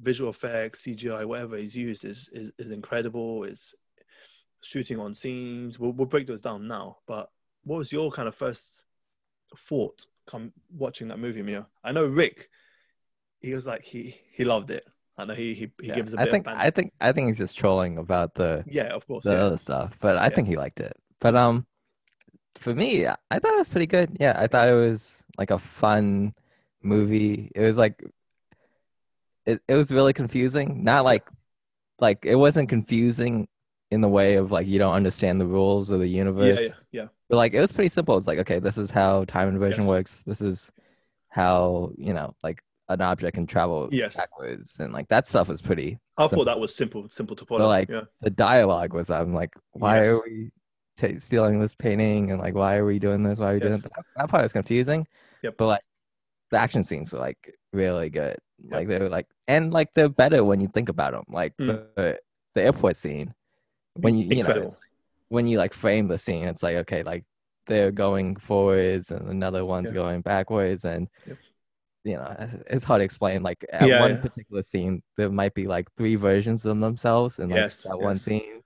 visual 0.00 0.30
effects, 0.30 0.82
CGI, 0.82 1.24
whatever 1.24 1.56
is 1.56 1.74
used 1.74 2.04
is 2.04 2.28
is, 2.32 2.50
is 2.58 2.70
incredible. 2.70 3.44
It's 3.44 3.74
shooting 4.62 4.98
on 4.98 5.14
scenes. 5.14 5.78
We'll, 5.78 5.92
we'll 5.92 6.06
break 6.06 6.26
those 6.26 6.40
down 6.40 6.66
now. 6.66 6.98
But 7.06 7.30
what 7.64 7.78
was 7.78 7.92
your 7.92 8.10
kind 8.10 8.28
of 8.28 8.34
first 8.34 8.80
thought 9.56 10.06
come 10.26 10.52
watching 10.74 11.08
that 11.08 11.18
movie, 11.18 11.42
Mia? 11.42 11.66
I 11.82 11.92
know 11.92 12.04
Rick. 12.04 12.48
He 13.40 13.54
was 13.54 13.66
like 13.66 13.84
he 13.84 14.16
he 14.32 14.44
loved 14.44 14.70
it. 14.70 14.86
I 15.16 15.24
know 15.24 15.34
he 15.34 15.54
he, 15.54 15.70
he 15.80 15.88
yeah, 15.88 15.94
gives 15.94 16.14
a 16.14 16.16
bit. 16.16 16.28
I 16.28 16.30
think 16.30 16.48
I 16.48 16.70
think 16.70 16.92
I 17.00 17.12
think 17.12 17.28
he's 17.28 17.38
just 17.38 17.56
trolling 17.56 17.98
about 17.98 18.34
the 18.34 18.64
yeah, 18.66 18.94
of 18.94 19.06
course, 19.06 19.24
the 19.24 19.32
yeah. 19.32 19.44
other 19.44 19.58
stuff. 19.58 19.92
But 20.00 20.16
I 20.16 20.24
yeah. 20.24 20.28
think 20.30 20.48
he 20.48 20.56
liked 20.56 20.80
it. 20.80 20.96
But 21.20 21.36
um, 21.36 21.66
for 22.58 22.74
me, 22.74 23.06
I 23.06 23.38
thought 23.38 23.54
it 23.54 23.58
was 23.58 23.68
pretty 23.68 23.86
good. 23.86 24.16
Yeah, 24.18 24.34
I 24.36 24.46
thought 24.46 24.68
it 24.68 24.74
was 24.74 25.14
like 25.38 25.50
a 25.50 25.58
fun 25.58 26.34
movie. 26.82 27.52
It 27.54 27.60
was 27.60 27.76
like 27.76 28.02
it, 29.46 29.60
it 29.68 29.74
was 29.74 29.90
really 29.92 30.12
confusing. 30.12 30.84
Not 30.84 31.04
like 31.04 31.26
like 31.98 32.24
it 32.24 32.36
wasn't 32.36 32.68
confusing 32.68 33.48
in 33.90 34.00
the 34.00 34.08
way 34.08 34.34
of 34.34 34.50
like 34.50 34.66
you 34.66 34.78
don't 34.78 34.94
understand 34.94 35.40
the 35.40 35.46
rules 35.46 35.90
of 35.90 36.00
the 36.00 36.06
universe. 36.06 36.60
Yeah, 36.60 36.66
yeah, 36.66 37.02
yeah. 37.02 37.08
But 37.28 37.36
like 37.36 37.54
it 37.54 37.60
was 37.60 37.72
pretty 37.72 37.88
simple. 37.88 38.16
It's 38.16 38.26
like 38.26 38.38
okay, 38.40 38.58
this 38.58 38.78
is 38.78 38.90
how 38.90 39.24
time 39.24 39.48
inversion 39.48 39.82
yes. 39.82 39.88
works. 39.88 40.22
This 40.26 40.40
is 40.40 40.72
how 41.28 41.92
you 41.96 42.14
know 42.14 42.34
like 42.42 42.62
an 42.88 43.00
object 43.00 43.34
can 43.34 43.46
travel 43.46 43.88
yes. 43.92 44.16
backwards, 44.16 44.76
and 44.78 44.92
like 44.92 45.08
that 45.08 45.26
stuff 45.26 45.48
was 45.48 45.62
pretty. 45.62 45.98
I 46.16 46.24
simple. 46.24 46.38
thought 46.38 46.44
that 46.46 46.60
was 46.60 46.74
simple, 46.74 47.08
simple 47.10 47.36
to 47.36 47.46
follow. 47.46 47.60
But 47.60 47.68
like 47.68 47.88
yeah. 47.88 48.02
the 48.20 48.30
dialogue 48.30 48.92
was, 48.92 49.10
I'm 49.10 49.32
like, 49.32 49.54
why 49.72 49.98
yes. 49.98 50.08
are 50.08 50.22
we 50.22 50.50
t- 50.96 51.18
stealing 51.18 51.60
this 51.60 51.74
painting, 51.74 52.30
and 52.30 52.40
like 52.40 52.54
why 52.54 52.76
are 52.76 52.84
we 52.84 52.98
doing 52.98 53.22
this? 53.22 53.38
Why 53.38 53.50
are 53.52 53.54
we 53.54 53.60
yes. 53.60 53.68
doing 53.68 53.80
that? 53.80 54.04
That 54.16 54.28
part 54.28 54.42
was 54.42 54.52
confusing. 54.52 55.06
Yep. 55.42 55.54
But 55.58 55.66
like 55.66 55.82
the 56.50 56.58
action 56.58 56.82
scenes 56.84 57.12
were 57.12 57.18
like 57.18 57.54
really 57.72 58.10
good. 58.10 58.36
Like 58.70 58.88
they 58.88 58.98
were 58.98 59.08
like, 59.08 59.26
and 59.46 59.72
like 59.72 59.94
they're 59.94 60.08
better 60.08 60.44
when 60.44 60.60
you 60.60 60.68
think 60.68 60.88
about 60.88 61.12
them. 61.12 61.24
Like 61.28 61.56
mm. 61.56 61.66
the 61.96 62.18
the 62.54 62.62
airport 62.62 62.96
scene, 62.96 63.34
when 63.94 64.16
you 64.16 64.28
Incredible. 64.30 64.68
you 64.68 64.68
know 64.68 64.76
when 65.28 65.46
you 65.46 65.58
like 65.58 65.74
frame 65.74 66.08
the 66.08 66.18
scene, 66.18 66.44
it's 66.44 66.62
like 66.62 66.76
okay, 66.76 67.02
like 67.02 67.24
they're 67.66 67.90
going 67.90 68.36
forwards 68.36 69.10
and 69.10 69.28
another 69.28 69.64
one's 69.64 69.90
yeah. 69.90 69.94
going 69.94 70.20
backwards, 70.20 70.84
and 70.84 71.08
yep. 71.26 71.38
you 72.04 72.14
know 72.14 72.36
it's 72.68 72.84
hard 72.84 73.00
to 73.00 73.04
explain. 73.04 73.42
Like 73.42 73.64
at 73.72 73.88
yeah, 73.88 74.00
one 74.00 74.20
particular 74.20 74.62
scene, 74.62 75.02
there 75.16 75.30
might 75.30 75.54
be 75.54 75.66
like 75.66 75.88
three 75.96 76.16
versions 76.16 76.64
of 76.64 76.78
themselves 76.80 77.38
in 77.38 77.50
like 77.50 77.58
yes, 77.58 77.82
that 77.82 77.96
yes. 77.96 78.04
one 78.04 78.16
scene, 78.16 78.62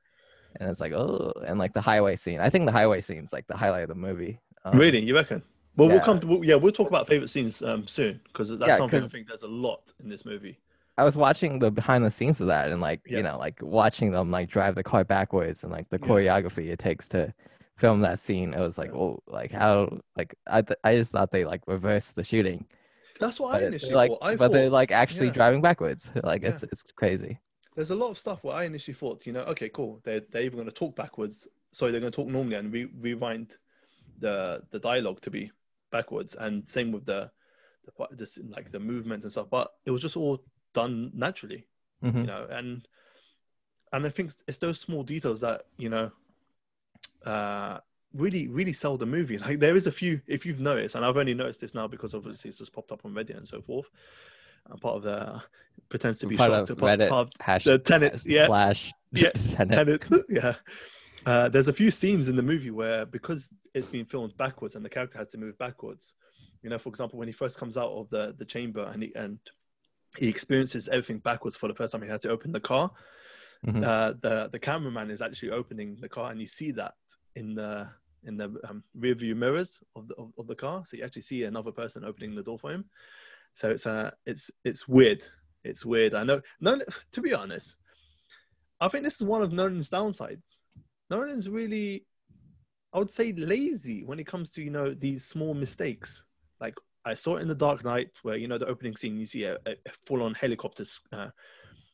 and 0.60 0.68
it's 0.68 0.80
like 0.80 0.92
oh, 0.92 1.32
and 1.46 1.58
like 1.58 1.72
the 1.72 1.80
highway 1.80 2.16
scene. 2.16 2.40
I 2.40 2.50
think 2.50 2.66
the 2.66 2.72
highway 2.72 3.00
scene 3.00 3.24
is 3.24 3.32
like 3.32 3.46
the 3.46 3.56
highlight 3.56 3.84
of 3.84 3.88
the 3.88 3.94
movie. 3.94 4.40
Um, 4.64 4.78
really, 4.78 5.02
you 5.02 5.14
reckon? 5.14 5.42
Well, 5.78 5.86
yeah. 5.86 5.94
we'll 5.94 6.04
come. 6.04 6.20
To, 6.20 6.26
we'll, 6.26 6.44
yeah, 6.44 6.56
we'll 6.56 6.72
talk 6.72 6.88
about 6.88 7.06
favorite 7.06 7.30
scenes 7.30 7.62
um, 7.62 7.86
soon 7.86 8.20
because 8.24 8.48
that's 8.50 8.68
yeah, 8.68 8.76
something 8.76 9.02
I 9.02 9.06
think 9.06 9.28
there's 9.28 9.42
a 9.42 9.46
lot 9.46 9.92
in 10.02 10.08
this 10.08 10.24
movie. 10.24 10.58
I 10.98 11.04
was 11.04 11.14
watching 11.14 11.60
the 11.60 11.70
behind 11.70 12.04
the 12.04 12.10
scenes 12.10 12.40
of 12.40 12.48
that 12.48 12.72
and 12.72 12.80
like 12.80 13.00
yeah. 13.06 13.18
you 13.18 13.22
know 13.22 13.38
like 13.38 13.62
watching 13.62 14.10
them 14.10 14.32
like 14.32 14.50
drive 14.50 14.74
the 14.74 14.82
car 14.82 15.04
backwards 15.04 15.62
and 15.62 15.70
like 15.70 15.88
the 15.88 15.98
choreography 16.00 16.70
it 16.70 16.80
takes 16.80 17.06
to 17.10 17.32
film 17.76 18.00
that 18.00 18.18
scene. 18.18 18.54
It 18.54 18.58
was 18.58 18.76
like 18.76 18.92
oh 18.92 19.22
like 19.28 19.52
how 19.52 20.00
like 20.16 20.34
I 20.48 20.62
th- 20.62 20.80
I 20.82 20.96
just 20.96 21.12
thought 21.12 21.30
they 21.30 21.44
like 21.44 21.62
reversed 21.68 22.16
the 22.16 22.24
shooting. 22.24 22.66
That's 23.20 23.38
what 23.38 23.52
but 23.52 23.62
I 23.62 23.66
initially 23.66 23.94
like, 23.94 24.10
thought. 24.10 24.18
I 24.20 24.34
but 24.34 24.46
thought, 24.46 24.52
they're 24.54 24.70
like 24.70 24.90
actually 24.90 25.30
driving 25.30 25.62
backwards. 25.62 26.10
Like 26.24 26.42
it's 26.42 26.64
it's 26.64 26.82
crazy. 26.96 27.38
There's 27.76 27.90
a 27.90 27.96
lot 27.96 28.10
of 28.10 28.18
stuff 28.18 28.42
where 28.42 28.56
I 28.56 28.64
initially 28.64 28.94
thought, 28.94 29.24
you 29.24 29.32
know, 29.32 29.42
okay, 29.42 29.68
cool. 29.68 30.00
They're 30.02 30.22
they're 30.32 30.42
even 30.42 30.56
going 30.56 30.68
to 30.68 30.74
talk 30.74 30.96
backwards. 30.96 31.46
Sorry, 31.72 31.92
they're 31.92 32.00
going 32.00 32.10
to 32.10 32.16
talk 32.16 32.26
normally 32.26 32.56
and 32.56 32.72
re- 32.72 32.90
rewind 32.98 33.52
the 34.18 34.62
the 34.72 34.80
dialogue 34.80 35.20
to 35.20 35.30
be 35.30 35.52
backwards, 35.90 36.34
and 36.38 36.66
same 36.66 36.92
with 36.92 37.04
the 37.06 37.30
the 37.84 38.16
this 38.16 38.38
like 38.48 38.70
the 38.70 38.80
movement 38.80 39.22
and 39.22 39.32
stuff. 39.32 39.48
But 39.50 39.72
it 39.86 39.90
was 39.90 40.02
just 40.02 40.16
all 40.16 40.42
done 40.74 41.10
naturally, 41.14 41.66
mm-hmm. 42.02 42.18
you 42.18 42.26
know, 42.26 42.46
and 42.50 42.86
and 43.92 44.06
I 44.06 44.08
think 44.10 44.32
it's 44.46 44.58
those 44.58 44.80
small 44.80 45.02
details 45.02 45.40
that 45.40 45.66
you 45.76 45.88
know 45.88 46.10
uh, 47.24 47.78
really 48.14 48.48
really 48.48 48.72
sell 48.72 48.96
the 48.96 49.06
movie. 49.06 49.38
Like 49.48 49.58
there 49.58 49.76
is 49.76 49.86
a 49.86 49.92
few, 49.92 50.20
if 50.26 50.44
you've 50.44 50.60
noticed, 50.60 50.94
and 50.94 51.04
I've 51.04 51.16
only 51.16 51.34
noticed 51.34 51.60
this 51.60 51.74
now 51.74 51.86
because 51.86 52.14
obviously 52.14 52.50
it's 52.50 52.58
just 52.58 52.72
popped 52.72 52.92
up 52.92 53.04
on 53.04 53.12
Reddit 53.12 53.36
and 53.36 53.48
so 53.48 53.62
forth. 53.62 53.86
Uh, 54.70 54.76
part 54.76 54.96
of 54.96 55.02
the 55.02 55.42
pretends 55.88 56.18
to 56.20 56.26
be 56.26 56.36
part 56.36 56.50
shocked. 56.50 56.70
Of 56.70 56.78
part, 56.78 56.98
Reddit 56.98 57.08
part 57.08 57.32
hash, 57.40 57.64
the 57.64 57.78
tenants, 57.78 58.26
yeah, 58.26 58.46
slash 58.46 58.92
yeah, 59.12 59.30
tenet. 59.32 60.08
yeah. 60.28 60.54
Uh, 61.28 61.46
there's 61.46 61.68
a 61.68 61.72
few 61.74 61.90
scenes 61.90 62.30
in 62.30 62.36
the 62.36 62.42
movie 62.42 62.70
where 62.70 63.04
because 63.04 63.50
it's 63.74 63.86
been 63.86 64.06
filmed 64.06 64.34
backwards 64.38 64.76
and 64.76 64.84
the 64.84 64.88
character 64.88 65.18
had 65.18 65.28
to 65.28 65.36
move 65.36 65.58
backwards. 65.58 66.14
You 66.62 66.70
know, 66.70 66.78
for 66.78 66.88
example, 66.88 67.18
when 67.18 67.28
he 67.28 67.32
first 67.32 67.58
comes 67.58 67.76
out 67.76 67.90
of 67.90 68.08
the 68.08 68.34
the 68.38 68.46
chamber 68.46 68.84
and 68.92 69.02
he 69.02 69.12
and 69.14 69.38
he 70.16 70.26
experiences 70.26 70.88
everything 70.88 71.18
backwards 71.18 71.54
for 71.54 71.68
the 71.68 71.74
first 71.74 71.92
time. 71.92 72.02
He 72.02 72.08
had 72.08 72.22
to 72.22 72.30
open 72.30 72.50
the 72.50 72.60
car. 72.60 72.90
Mm-hmm. 73.66 73.84
Uh, 73.84 74.12
the 74.22 74.48
the 74.52 74.58
cameraman 74.58 75.10
is 75.10 75.20
actually 75.20 75.50
opening 75.50 75.98
the 76.00 76.08
car, 76.08 76.30
and 76.30 76.40
you 76.40 76.48
see 76.48 76.70
that 76.72 76.94
in 77.36 77.54
the 77.54 77.88
in 78.24 78.38
the 78.38 78.54
um, 78.66 78.82
rear 78.94 79.14
view 79.14 79.34
mirrors 79.34 79.80
of 79.96 80.08
the 80.08 80.14
of, 80.14 80.32
of, 80.38 80.46
the 80.46 80.54
car. 80.54 80.84
So 80.86 80.96
you 80.96 81.04
actually 81.04 81.22
see 81.22 81.44
another 81.44 81.72
person 81.72 82.04
opening 82.04 82.34
the 82.34 82.42
door 82.42 82.58
for 82.58 82.72
him. 82.72 82.86
So 83.52 83.68
it's 83.68 83.86
uh 83.86 84.12
it's 84.24 84.50
it's 84.64 84.88
weird. 84.88 85.26
It's 85.62 85.84
weird. 85.84 86.14
I 86.14 86.24
know. 86.24 86.40
No, 86.58 86.80
to 87.12 87.20
be 87.20 87.34
honest, 87.34 87.76
I 88.80 88.88
think 88.88 89.04
this 89.04 89.16
is 89.16 89.24
one 89.24 89.42
of 89.42 89.52
Nolan's 89.52 89.90
downsides. 89.90 90.58
Nolan's 91.10 91.48
really, 91.48 92.06
I 92.92 92.98
would 92.98 93.10
say, 93.10 93.32
lazy 93.32 94.04
when 94.04 94.18
it 94.18 94.26
comes 94.26 94.50
to 94.50 94.62
you 94.62 94.70
know 94.70 94.94
these 94.94 95.24
small 95.24 95.54
mistakes. 95.54 96.24
Like 96.60 96.74
I 97.04 97.14
saw 97.14 97.36
it 97.36 97.42
in 97.42 97.48
The 97.48 97.54
Dark 97.54 97.84
Knight, 97.84 98.10
where 98.22 98.36
you 98.36 98.48
know 98.48 98.58
the 98.58 98.66
opening 98.66 98.96
scene, 98.96 99.16
you 99.16 99.26
see 99.26 99.44
a, 99.44 99.56
a 99.66 99.74
full-on 100.06 100.34
helicopter 100.34 100.84
uh, 101.12 101.28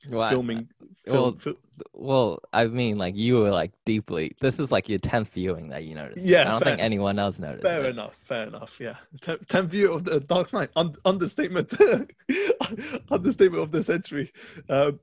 well, 0.09 0.29
filming. 0.29 0.69
Film, 1.05 1.39
well, 1.45 1.55
well, 1.93 2.39
I 2.53 2.67
mean, 2.67 2.99
like 2.99 3.15
you 3.15 3.41
were 3.41 3.51
like 3.51 3.73
deeply. 3.85 4.37
This 4.41 4.59
is 4.59 4.73
like 4.73 4.89
your 4.89 4.99
tenth 4.99 5.31
viewing 5.31 5.69
that 5.69 5.85
you 5.85 5.95
noticed. 5.95 6.27
Yeah, 6.27 6.43
I 6.43 6.45
don't 6.53 6.65
think 6.65 6.81
anyone 6.81 7.19
else 7.19 7.39
noticed. 7.39 7.63
Fair 7.63 7.85
it. 7.85 7.91
enough. 7.91 8.15
Fair 8.25 8.47
enough. 8.47 8.79
Yeah, 8.81 8.97
tenth 9.21 9.71
view 9.71 9.93
of 9.93 10.05
the 10.05 10.21
Dark 10.21 10.53
Knight. 10.53 10.71
Un- 10.77 10.97
understatement. 11.05 11.73
understatement 13.11 13.63
of 13.63 13.71
the 13.71 13.83
century. 13.83 14.33
Um, 14.69 15.01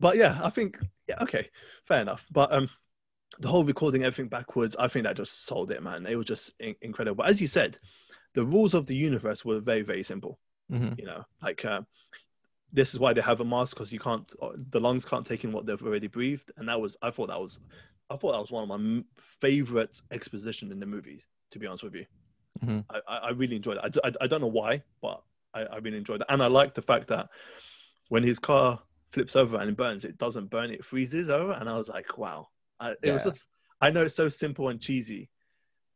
but 0.00 0.16
yeah, 0.16 0.38
I 0.42 0.50
think 0.50 0.78
yeah, 1.08 1.22
okay, 1.22 1.48
fair 1.86 2.00
enough. 2.00 2.26
But 2.30 2.52
um, 2.52 2.68
the 3.38 3.48
whole 3.48 3.64
recording 3.64 4.04
everything 4.04 4.28
backwards, 4.28 4.76
I 4.78 4.88
think 4.88 5.04
that 5.04 5.16
just 5.16 5.46
sold 5.46 5.70
it, 5.70 5.82
man. 5.82 6.06
It 6.06 6.16
was 6.16 6.26
just 6.26 6.52
in- 6.60 6.76
incredible. 6.80 7.24
As 7.24 7.40
you 7.40 7.48
said, 7.48 7.78
the 8.34 8.44
rules 8.44 8.74
of 8.74 8.86
the 8.86 8.96
universe 8.96 9.44
were 9.44 9.60
very, 9.60 9.82
very 9.82 10.02
simple. 10.02 10.38
Mm-hmm. 10.70 10.98
You 10.98 11.06
know, 11.06 11.24
like 11.42 11.64
uh, 11.64 11.82
this 12.72 12.92
is 12.92 13.00
why 13.00 13.12
they 13.12 13.20
have 13.20 13.40
a 13.40 13.44
mask 13.44 13.76
because 13.76 13.92
you 13.92 14.00
can't, 14.00 14.30
uh, 14.40 14.50
the 14.70 14.80
lungs 14.80 15.04
can't 15.04 15.26
take 15.26 15.44
in 15.44 15.52
what 15.52 15.66
they've 15.66 15.82
already 15.82 16.08
breathed. 16.08 16.50
And 16.56 16.68
that 16.68 16.80
was, 16.80 16.96
I 17.02 17.10
thought 17.10 17.28
that 17.28 17.40
was, 17.40 17.58
I 18.10 18.16
thought 18.16 18.32
that 18.32 18.40
was 18.40 18.50
one 18.50 18.68
of 18.70 18.80
my 18.80 19.02
favorite 19.40 20.00
exposition 20.10 20.72
in 20.72 20.80
the 20.80 20.86
movies. 20.86 21.22
To 21.52 21.60
be 21.60 21.66
honest 21.68 21.84
with 21.84 21.94
you, 21.94 22.06
mm-hmm. 22.62 22.80
I, 23.08 23.28
I 23.28 23.30
really 23.30 23.56
enjoyed 23.56 23.78
it. 23.78 23.98
I, 24.04 24.08
I, 24.08 24.12
I 24.22 24.26
don't 24.26 24.40
know 24.40 24.48
why, 24.48 24.82
but 25.00 25.22
I, 25.54 25.60
I 25.62 25.76
really 25.76 25.96
enjoyed 25.96 26.20
it. 26.20 26.26
And 26.28 26.42
I 26.42 26.48
like 26.48 26.74
the 26.74 26.82
fact 26.82 27.06
that 27.08 27.28
when 28.08 28.24
his 28.24 28.40
car 28.40 28.80
flips 29.12 29.36
over 29.36 29.56
and 29.56 29.70
it 29.70 29.76
burns, 29.76 30.04
it 30.04 30.18
doesn't 30.18 30.50
burn, 30.50 30.70
it 30.70 30.84
freezes 30.84 31.30
over. 31.30 31.52
And 31.52 31.68
I 31.68 31.78
was 31.78 31.88
like, 31.88 32.18
wow, 32.18 32.48
I, 32.78 32.90
it 32.90 32.98
yeah. 33.02 33.12
was 33.14 33.24
just, 33.24 33.46
I 33.80 33.90
know 33.90 34.02
it's 34.02 34.14
so 34.14 34.28
simple 34.28 34.68
and 34.68 34.80
cheesy, 34.80 35.28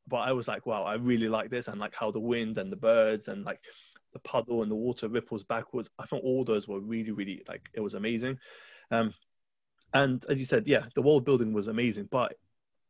but 0.09 0.19
I 0.19 0.33
was 0.33 0.49
like, 0.49 0.67
wow, 0.67 0.85
I 0.85 0.95
really 0.95 1.29
like 1.29 1.51
this, 1.51 1.69
and 1.69 1.81
like 1.81 1.95
how 1.95 2.11
the 2.11 2.21
wind 2.21 2.59
and 2.59 2.71
the 2.71 2.77
birds 2.77 3.29
and 3.29 3.45
like 3.45 3.61
the 4.13 4.19
puddle 4.19 4.63
and 4.63 4.71
the 4.71 4.77
water 4.77 5.09
ripples 5.09 5.45
backwards. 5.45 5.89
I 5.99 6.07
thought 6.07 6.25
all 6.25 6.45
those 6.45 6.67
were 6.67 6.81
really, 6.81 7.13
really 7.13 7.43
like 7.49 7.69
it 7.75 7.81
was 7.81 7.95
amazing. 7.95 8.39
Um, 8.91 9.15
and 9.93 10.25
as 10.29 10.39
you 10.39 10.45
said, 10.45 10.67
yeah, 10.67 10.87
the 10.95 11.03
world 11.03 11.25
building 11.25 11.53
was 11.53 11.69
amazing. 11.69 12.09
But 12.11 12.35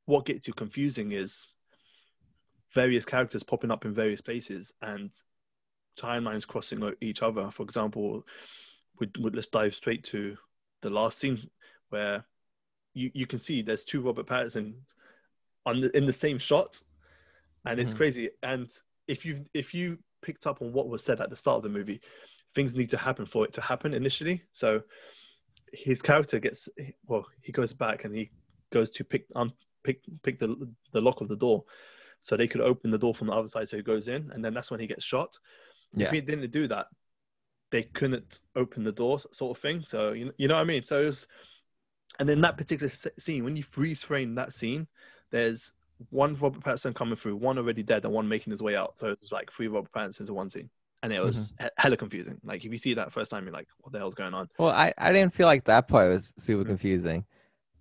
what 0.06 0.26
gets 0.26 0.48
you 0.48 0.54
confusing 0.54 1.12
is 1.12 1.46
various 2.74 3.04
characters 3.04 3.42
popping 3.42 3.70
up 3.70 3.84
in 3.84 3.94
various 3.94 4.20
places 4.20 4.72
and 4.82 5.10
timelines 5.98 6.46
crossing 6.46 6.82
each 7.00 7.22
other. 7.22 7.50
For 7.50 7.62
example, 7.62 8.24
we, 8.98 9.10
we, 9.20 9.30
let's 9.30 9.46
dive 9.48 9.74
straight 9.74 10.04
to 10.04 10.36
the 10.82 10.90
last 10.90 11.18
scene 11.18 11.48
where 11.90 12.24
you, 12.94 13.10
you 13.14 13.26
can 13.26 13.38
see 13.38 13.62
there's 13.62 13.84
two 13.84 14.00
Robert 14.00 14.26
Pattinson 14.26 14.74
on 15.66 15.80
the, 15.80 15.96
in 15.96 16.06
the 16.06 16.12
same 16.12 16.38
shot, 16.38 16.80
and 17.66 17.78
it's 17.78 17.90
mm-hmm. 17.90 17.98
crazy. 17.98 18.30
And 18.42 18.70
if 19.08 19.24
you 19.24 19.44
if 19.54 19.74
you 19.74 19.98
picked 20.22 20.46
up 20.46 20.62
on 20.62 20.72
what 20.72 20.88
was 20.88 21.02
said 21.02 21.20
at 21.20 21.30
the 21.30 21.36
start 21.36 21.56
of 21.58 21.62
the 21.62 21.68
movie, 21.68 22.00
things 22.54 22.76
need 22.76 22.90
to 22.90 22.96
happen 22.96 23.26
for 23.26 23.44
it 23.44 23.52
to 23.54 23.60
happen 23.60 23.94
initially. 23.94 24.42
So 24.52 24.82
his 25.72 26.02
character 26.02 26.38
gets 26.38 26.68
well, 27.06 27.26
he 27.42 27.52
goes 27.52 27.72
back 27.72 28.04
and 28.04 28.14
he 28.14 28.30
goes 28.72 28.90
to 28.90 29.04
pick 29.04 29.26
um 29.34 29.52
pick 29.84 30.00
pick 30.22 30.38
the 30.38 30.68
the 30.92 31.00
lock 31.00 31.20
of 31.20 31.28
the 31.28 31.36
door, 31.36 31.64
so 32.20 32.36
they 32.36 32.48
could 32.48 32.60
open 32.60 32.90
the 32.90 32.98
door 32.98 33.14
from 33.14 33.28
the 33.28 33.34
other 33.34 33.48
side. 33.48 33.68
So 33.68 33.76
he 33.76 33.82
goes 33.82 34.08
in, 34.08 34.30
and 34.32 34.44
then 34.44 34.54
that's 34.54 34.70
when 34.70 34.80
he 34.80 34.86
gets 34.86 35.04
shot. 35.04 35.38
Yeah. 35.94 36.06
If 36.06 36.12
he 36.12 36.20
didn't 36.20 36.50
do 36.50 36.68
that, 36.68 36.86
they 37.70 37.82
couldn't 37.82 38.40
open 38.56 38.84
the 38.84 38.92
door, 38.92 39.18
sort 39.32 39.56
of 39.56 39.62
thing. 39.62 39.84
So 39.86 40.12
you 40.12 40.32
you 40.38 40.48
know 40.48 40.54
what 40.54 40.62
I 40.62 40.64
mean. 40.64 40.82
So 40.82 41.02
it 41.02 41.06
was, 41.06 41.26
and 42.18 42.28
in 42.28 42.40
that 42.42 42.56
particular 42.56 42.92
scene, 43.18 43.44
when 43.44 43.56
you 43.56 43.62
freeze 43.62 44.02
frame 44.02 44.34
that 44.34 44.52
scene, 44.52 44.86
there's 45.30 45.72
one 46.10 46.34
Robert 46.36 46.62
Pattinson 46.62 46.94
coming 46.94 47.16
through, 47.16 47.36
one 47.36 47.58
already 47.58 47.82
dead, 47.82 48.04
and 48.04 48.12
one 48.12 48.28
making 48.28 48.50
his 48.50 48.62
way 48.62 48.76
out. 48.76 48.98
So 48.98 49.10
it's 49.10 49.32
like 49.32 49.52
three 49.52 49.68
Robert 49.68 49.92
Pattinsons 49.92 50.28
in 50.28 50.34
one 50.34 50.48
scene, 50.48 50.70
and 51.02 51.12
it 51.12 51.20
was 51.20 51.36
mm-hmm. 51.36 51.66
hella 51.76 51.96
confusing. 51.96 52.38
Like 52.44 52.64
if 52.64 52.72
you 52.72 52.78
see 52.78 52.94
that 52.94 53.12
first 53.12 53.30
time, 53.30 53.44
you're 53.44 53.52
like, 53.52 53.68
"What 53.78 53.92
the 53.92 53.98
hell's 53.98 54.14
going 54.14 54.34
on?" 54.34 54.48
Well, 54.58 54.70
I, 54.70 54.92
I 54.98 55.12
didn't 55.12 55.34
feel 55.34 55.46
like 55.46 55.64
that 55.64 55.88
part 55.88 56.10
was 56.10 56.32
super 56.38 56.62
mm-hmm. 56.62 56.70
confusing. 56.70 57.24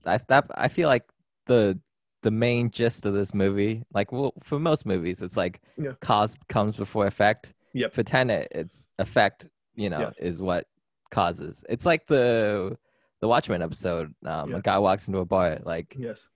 I 0.05 0.19
that 0.27 0.45
I 0.55 0.67
feel 0.67 0.89
like 0.89 1.03
the 1.45 1.79
the 2.21 2.31
main 2.31 2.69
gist 2.69 3.05
of 3.05 3.13
this 3.13 3.33
movie, 3.33 3.83
like 3.93 4.11
well, 4.11 4.33
for 4.43 4.59
most 4.59 4.85
movies, 4.85 5.21
it's 5.21 5.37
like 5.37 5.61
yeah. 5.77 5.91
cause 6.01 6.35
comes 6.47 6.75
before 6.75 7.07
effect. 7.07 7.53
Yep. 7.73 7.93
For 7.93 8.03
Tenet, 8.03 8.49
it's 8.51 8.89
effect. 8.97 9.47
You 9.75 9.89
know, 9.89 9.99
yeah. 9.99 10.25
is 10.25 10.41
what 10.41 10.67
causes. 11.11 11.63
It's 11.69 11.85
like 11.85 12.07
the 12.07 12.77
the 13.21 13.27
Watchmen 13.27 13.61
episode. 13.61 14.13
Um, 14.25 14.51
yeah. 14.51 14.57
A 14.57 14.61
guy 14.61 14.79
walks 14.79 15.07
into 15.07 15.19
a 15.19 15.25
bar, 15.25 15.59
like 15.63 15.95
yes 15.97 16.27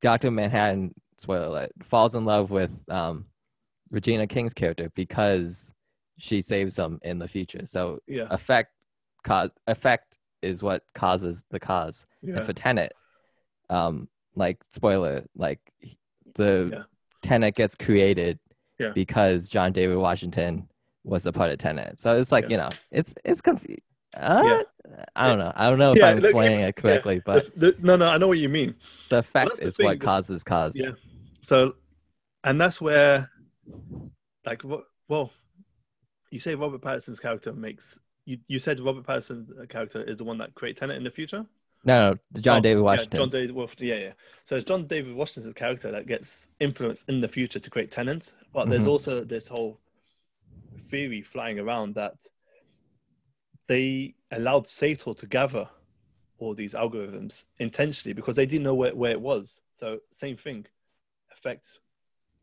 Doctor 0.00 0.30
Manhattan, 0.30 0.94
spoiler 1.18 1.46
alert, 1.46 1.72
falls 1.84 2.14
in 2.14 2.24
love 2.24 2.50
with 2.50 2.70
um, 2.88 3.26
Regina 3.90 4.26
King's 4.26 4.54
character 4.54 4.90
because 4.94 5.72
she 6.18 6.40
saves 6.40 6.78
him 6.78 7.00
in 7.02 7.18
the 7.18 7.28
future. 7.28 7.64
So 7.64 7.98
yeah. 8.06 8.26
effect 8.30 8.72
cause 9.24 9.50
effect 9.66 10.18
is 10.42 10.62
what 10.62 10.82
causes 10.94 11.44
the 11.50 11.58
cause. 11.58 12.06
Yeah. 12.22 12.36
And 12.36 12.46
for 12.46 12.52
Tenet, 12.52 12.92
um, 13.70 14.08
like 14.36 14.58
spoiler, 14.72 15.24
like 15.36 15.60
the 16.34 16.70
yeah. 16.72 16.82
Tenet 17.22 17.54
gets 17.54 17.74
created 17.74 18.38
yeah. 18.78 18.90
because 18.94 19.48
John 19.48 19.72
David 19.72 19.96
Washington 19.96 20.68
was 21.02 21.26
a 21.26 21.32
part 21.32 21.50
of 21.50 21.58
Tenet. 21.58 21.98
So 21.98 22.14
it's 22.14 22.30
like 22.30 22.44
yeah. 22.44 22.50
you 22.50 22.56
know, 22.58 22.68
it's 22.92 23.14
it's 23.24 23.40
confusing. 23.40 23.82
Uh, 24.16 24.42
yeah. 24.44 24.62
I 25.14 25.28
don't 25.28 25.38
know. 25.38 25.52
I 25.54 25.68
don't 25.68 25.78
know 25.78 25.92
if 25.92 25.98
yeah, 25.98 26.08
I'm 26.08 26.18
explaining 26.18 26.60
it 26.60 26.76
correctly, 26.76 27.16
yeah. 27.16 27.20
but 27.24 27.58
the, 27.58 27.72
the, 27.72 27.76
no, 27.80 27.96
no, 27.96 28.08
I 28.08 28.18
know 28.18 28.28
what 28.28 28.38
you 28.38 28.48
mean. 28.48 28.74
The 29.10 29.18
effect 29.18 29.60
is 29.60 29.78
what 29.78 30.00
causes 30.00 30.42
cause. 30.42 30.72
Yeah. 30.74 30.92
So, 31.42 31.74
and 32.44 32.60
that's 32.60 32.80
where, 32.80 33.30
like, 34.46 34.62
well, 35.08 35.30
you 36.30 36.40
say 36.40 36.54
Robert 36.54 36.80
Pattinson's 36.80 37.20
character 37.20 37.52
makes 37.52 37.98
you. 38.24 38.38
You 38.48 38.58
said 38.58 38.80
Robert 38.80 39.04
Pattinson's 39.06 39.50
character 39.68 40.02
is 40.02 40.16
the 40.16 40.24
one 40.24 40.38
that 40.38 40.54
created 40.54 40.80
Tenet 40.80 40.96
in 40.96 41.04
the 41.04 41.10
future. 41.10 41.44
No, 41.84 42.10
no, 42.34 42.40
John 42.40 42.58
oh, 42.58 42.62
David 42.62 42.82
Washington. 42.82 43.20
Yeah, 43.20 43.26
John 43.26 43.28
David 43.28 43.54
Washington. 43.54 43.86
Yeah, 43.86 43.94
yeah. 43.94 44.12
So 44.44 44.56
it's 44.56 44.64
John 44.64 44.86
David 44.86 45.14
Washington's 45.14 45.54
character 45.54 45.92
that 45.92 46.06
gets 46.06 46.48
influence 46.60 47.04
in 47.08 47.20
the 47.20 47.28
future 47.28 47.60
to 47.60 47.70
create 47.70 47.90
Tenet, 47.90 48.32
but 48.52 48.62
mm-hmm. 48.62 48.70
there's 48.70 48.86
also 48.86 49.22
this 49.22 49.46
whole 49.46 49.78
theory 50.86 51.22
flying 51.22 51.58
around 51.58 51.94
that 51.94 52.14
they 53.68 54.14
allowed 54.32 54.66
Sator 54.66 55.14
to 55.14 55.26
gather 55.26 55.68
all 56.38 56.54
these 56.54 56.74
algorithms 56.74 57.44
intentionally 57.58 58.14
because 58.14 58.36
they 58.36 58.46
didn't 58.46 58.64
know 58.64 58.74
where, 58.74 58.94
where 58.94 59.12
it 59.12 59.20
was. 59.20 59.60
So 59.72 59.98
same 60.10 60.36
thing, 60.36 60.66
effect 61.32 61.80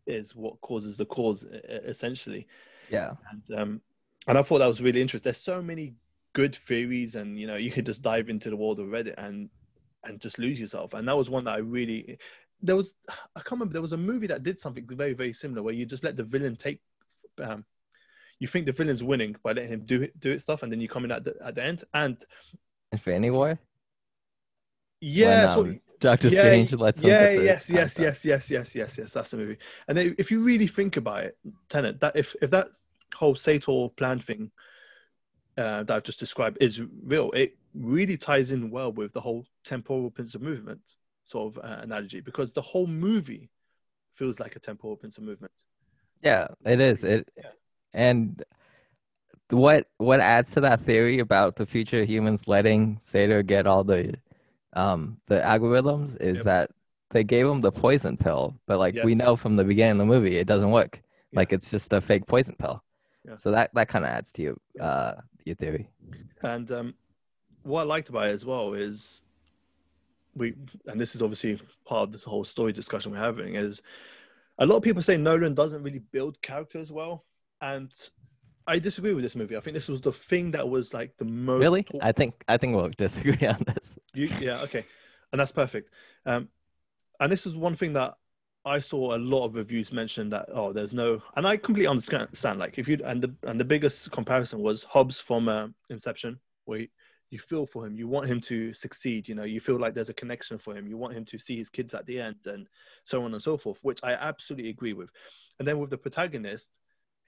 is 0.05 0.35
what 0.35 0.61
causes 0.61 0.97
the 0.97 1.05
cause 1.05 1.43
essentially. 1.43 2.47
Yeah. 2.89 3.13
And 3.31 3.59
um, 3.59 3.81
and 4.27 4.37
I 4.37 4.43
thought 4.43 4.59
that 4.59 4.67
was 4.67 4.81
really 4.81 5.01
interesting. 5.01 5.29
There's 5.29 5.41
so 5.41 5.61
many 5.61 5.95
good 6.33 6.55
theories, 6.55 7.15
and 7.15 7.39
you 7.39 7.47
know, 7.47 7.55
you 7.55 7.71
could 7.71 7.85
just 7.85 8.01
dive 8.01 8.29
into 8.29 8.49
the 8.49 8.55
world 8.55 8.79
of 8.79 8.87
Reddit 8.87 9.15
and 9.17 9.49
and 10.03 10.19
just 10.19 10.37
lose 10.37 10.59
yourself. 10.59 10.93
And 10.93 11.07
that 11.07 11.17
was 11.17 11.29
one 11.29 11.45
that 11.45 11.55
I 11.55 11.57
really 11.57 12.17
there 12.61 12.75
was 12.75 12.95
I 13.07 13.39
can't 13.39 13.51
remember 13.51 13.73
there 13.73 13.81
was 13.81 13.93
a 13.93 13.97
movie 13.97 14.27
that 14.27 14.43
did 14.43 14.59
something 14.59 14.85
very 14.87 15.13
very 15.13 15.33
similar 15.33 15.61
where 15.63 15.73
you 15.73 15.85
just 15.85 16.03
let 16.03 16.15
the 16.15 16.23
villain 16.23 16.55
take 16.55 16.79
um, 17.43 17.65
you 18.39 18.47
think 18.47 18.65
the 18.65 18.71
villain's 18.71 19.03
winning 19.03 19.35
by 19.43 19.51
letting 19.51 19.69
him 19.69 19.83
do 19.85 20.03
it 20.03 20.19
do 20.19 20.31
it 20.31 20.41
stuff 20.41 20.63
and 20.63 20.71
then 20.71 20.81
you 20.81 20.87
come 20.87 21.05
in 21.05 21.11
at 21.11 21.23
the 21.23 21.35
at 21.43 21.55
the 21.55 21.63
end 21.63 21.83
and 21.93 22.17
Infinity 22.91 23.31
War 23.31 23.59
yeah 25.01 25.55
when, 25.57 25.69
um, 25.69 25.79
Doctor 25.99 26.29
yeah, 26.29 26.39
Strange 26.39 26.73
lets 26.73 27.01
yeah 27.03 27.29
yes 27.31 27.69
yes 27.69 27.97
yes 27.97 28.25
yes 28.25 28.49
yes 28.49 28.75
yes 28.75 28.97
yes 28.97 29.13
that's 29.13 29.31
the 29.31 29.37
movie 29.37 29.57
and 29.87 29.97
then 29.97 30.15
if 30.17 30.31
you 30.31 30.41
really 30.41 30.67
think 30.67 30.97
about 30.97 31.23
it 31.23 31.37
Tenet 31.69 31.99
that 32.01 32.15
if 32.15 32.35
if 32.41 32.51
that 32.51 32.67
whole 33.13 33.35
Sator 33.35 33.87
plan 33.95 34.19
thing 34.19 34.51
uh, 35.57 35.83
that 35.83 35.91
I've 35.91 36.03
just 36.03 36.19
described 36.19 36.57
is 36.59 36.81
real 37.03 37.31
it 37.31 37.57
really 37.73 38.17
ties 38.17 38.51
in 38.51 38.69
well 38.69 38.91
with 38.91 39.13
the 39.13 39.21
whole 39.21 39.45
temporal 39.63 40.11
pincer 40.11 40.39
movement 40.39 40.81
sort 41.25 41.55
of 41.55 41.63
uh, 41.63 41.81
analogy 41.81 42.19
because 42.19 42.53
the 42.53 42.61
whole 42.61 42.87
movie 42.87 43.49
feels 44.15 44.39
like 44.39 44.55
a 44.55 44.59
temporal 44.59 44.95
pincer 44.95 45.21
movement. 45.21 45.51
Yeah, 46.21 46.47
it 46.65 46.79
is. 46.79 47.03
It 47.03 47.29
yeah. 47.37 47.51
And 47.95 48.43
what 49.49 49.87
what 49.97 50.19
adds 50.19 50.51
to 50.51 50.61
that 50.61 50.81
theory 50.81 51.19
about 51.19 51.55
the 51.55 51.65
future 51.65 52.03
humans 52.03 52.47
letting 52.47 52.97
Sator 53.01 53.41
get 53.41 53.65
all 53.65 53.83
the 53.83 54.15
um 54.73 55.17
the 55.27 55.35
algorithms 55.35 56.19
is 56.21 56.37
yep. 56.37 56.45
that 56.45 56.71
they 57.11 57.23
gave 57.23 57.47
him 57.47 57.61
the 57.61 57.71
poison 57.71 58.17
pill, 58.17 58.59
but 58.67 58.77
like 58.77 58.95
yes. 58.95 59.05
we 59.05 59.15
know 59.15 59.35
from 59.35 59.55
the 59.55 59.63
beginning 59.63 59.93
of 59.93 59.97
the 59.99 60.05
movie, 60.05 60.35
it 60.35 60.47
doesn't 60.47 60.71
work. 60.71 61.01
Yeah. 61.31 61.39
Like 61.39 61.53
it's 61.53 61.71
just 61.71 61.93
a 61.93 62.01
fake 62.01 62.27
poison 62.27 62.55
pill. 62.59 62.83
Yeah. 63.25 63.35
So 63.35 63.51
that 63.51 63.73
that 63.73 63.87
kind 63.87 64.03
of 64.03 64.11
adds 64.11 64.31
to 64.33 64.41
your 64.41 64.55
uh 64.79 65.13
your 65.45 65.55
theory. 65.55 65.89
And 66.41 66.69
um, 66.71 66.93
what 67.63 67.81
I 67.81 67.83
liked 67.85 68.09
about 68.09 68.27
it 68.27 68.33
as 68.33 68.45
well 68.45 68.73
is 68.73 69.21
we 70.35 70.55
and 70.87 70.99
this 70.99 71.15
is 71.15 71.21
obviously 71.21 71.61
part 71.85 72.03
of 72.03 72.11
this 72.11 72.23
whole 72.23 72.43
story 72.43 72.73
discussion 72.73 73.11
we're 73.11 73.17
having 73.19 73.55
is 73.55 73.81
a 74.57 74.65
lot 74.65 74.77
of 74.77 74.83
people 74.83 75.01
say 75.01 75.17
Nolan 75.17 75.53
doesn't 75.53 75.83
really 75.83 76.01
build 76.11 76.41
characters 76.41 76.91
well, 76.91 77.25
and 77.61 77.91
I 78.67 78.79
disagree 78.79 79.13
with 79.13 79.23
this 79.23 79.35
movie. 79.35 79.55
I 79.55 79.59
think 79.59 79.75
this 79.75 79.87
was 79.87 80.01
the 80.01 80.11
thing 80.11 80.51
that 80.51 80.67
was 80.67 80.93
like 80.93 81.15
the 81.17 81.25
most. 81.25 81.61
Really, 81.61 81.85
I 82.01 82.11
think 82.11 82.43
I 82.47 82.57
think 82.57 82.75
we'll 82.75 82.89
disagree 82.89 83.47
on 83.47 83.63
this. 83.67 83.97
You, 84.13 84.29
yeah, 84.39 84.61
okay, 84.61 84.85
and 85.31 85.39
that's 85.39 85.51
perfect. 85.51 85.91
Um, 86.25 86.49
and 87.19 87.31
this 87.31 87.45
is 87.45 87.55
one 87.55 87.75
thing 87.75 87.93
that 87.93 88.15
I 88.65 88.79
saw 88.79 89.15
a 89.15 89.19
lot 89.19 89.45
of 89.45 89.55
reviews 89.55 89.91
mention 89.91 90.29
that 90.31 90.47
oh, 90.53 90.73
there's 90.73 90.93
no, 90.93 91.21
and 91.35 91.47
I 91.47 91.57
completely 91.57 91.87
understand. 91.87 92.59
Like 92.59 92.79
if 92.79 92.87
you 92.87 92.99
and 93.05 93.21
the 93.21 93.35
and 93.43 93.59
the 93.59 93.65
biggest 93.65 94.11
comparison 94.11 94.59
was 94.59 94.83
Hobbs 94.83 95.19
from 95.19 95.47
uh, 95.47 95.67
Inception, 95.89 96.39
where 96.65 96.79
he, 96.79 96.89
you 97.29 97.39
feel 97.39 97.65
for 97.65 97.85
him 97.85 97.95
you 97.97 98.07
want 98.07 98.27
him 98.27 98.39
to 98.39 98.71
succeed 98.73 99.27
you 99.27 99.35
know 99.35 99.43
you 99.43 99.59
feel 99.59 99.79
like 99.79 99.93
there's 99.93 100.09
a 100.09 100.13
connection 100.13 100.57
for 100.57 100.75
him 100.75 100.87
you 100.87 100.95
want 100.95 101.13
him 101.13 101.25
to 101.25 101.37
see 101.37 101.57
his 101.57 101.69
kids 101.69 101.93
at 101.93 102.05
the 102.05 102.19
end 102.19 102.35
and 102.45 102.67
so 103.03 103.23
on 103.23 103.33
and 103.33 103.41
so 103.41 103.57
forth 103.57 103.79
which 103.81 103.99
i 104.03 104.13
absolutely 104.13 104.69
agree 104.69 104.93
with 104.93 105.09
and 105.59 105.67
then 105.67 105.79
with 105.79 105.89
the 105.89 105.97
protagonist 105.97 106.69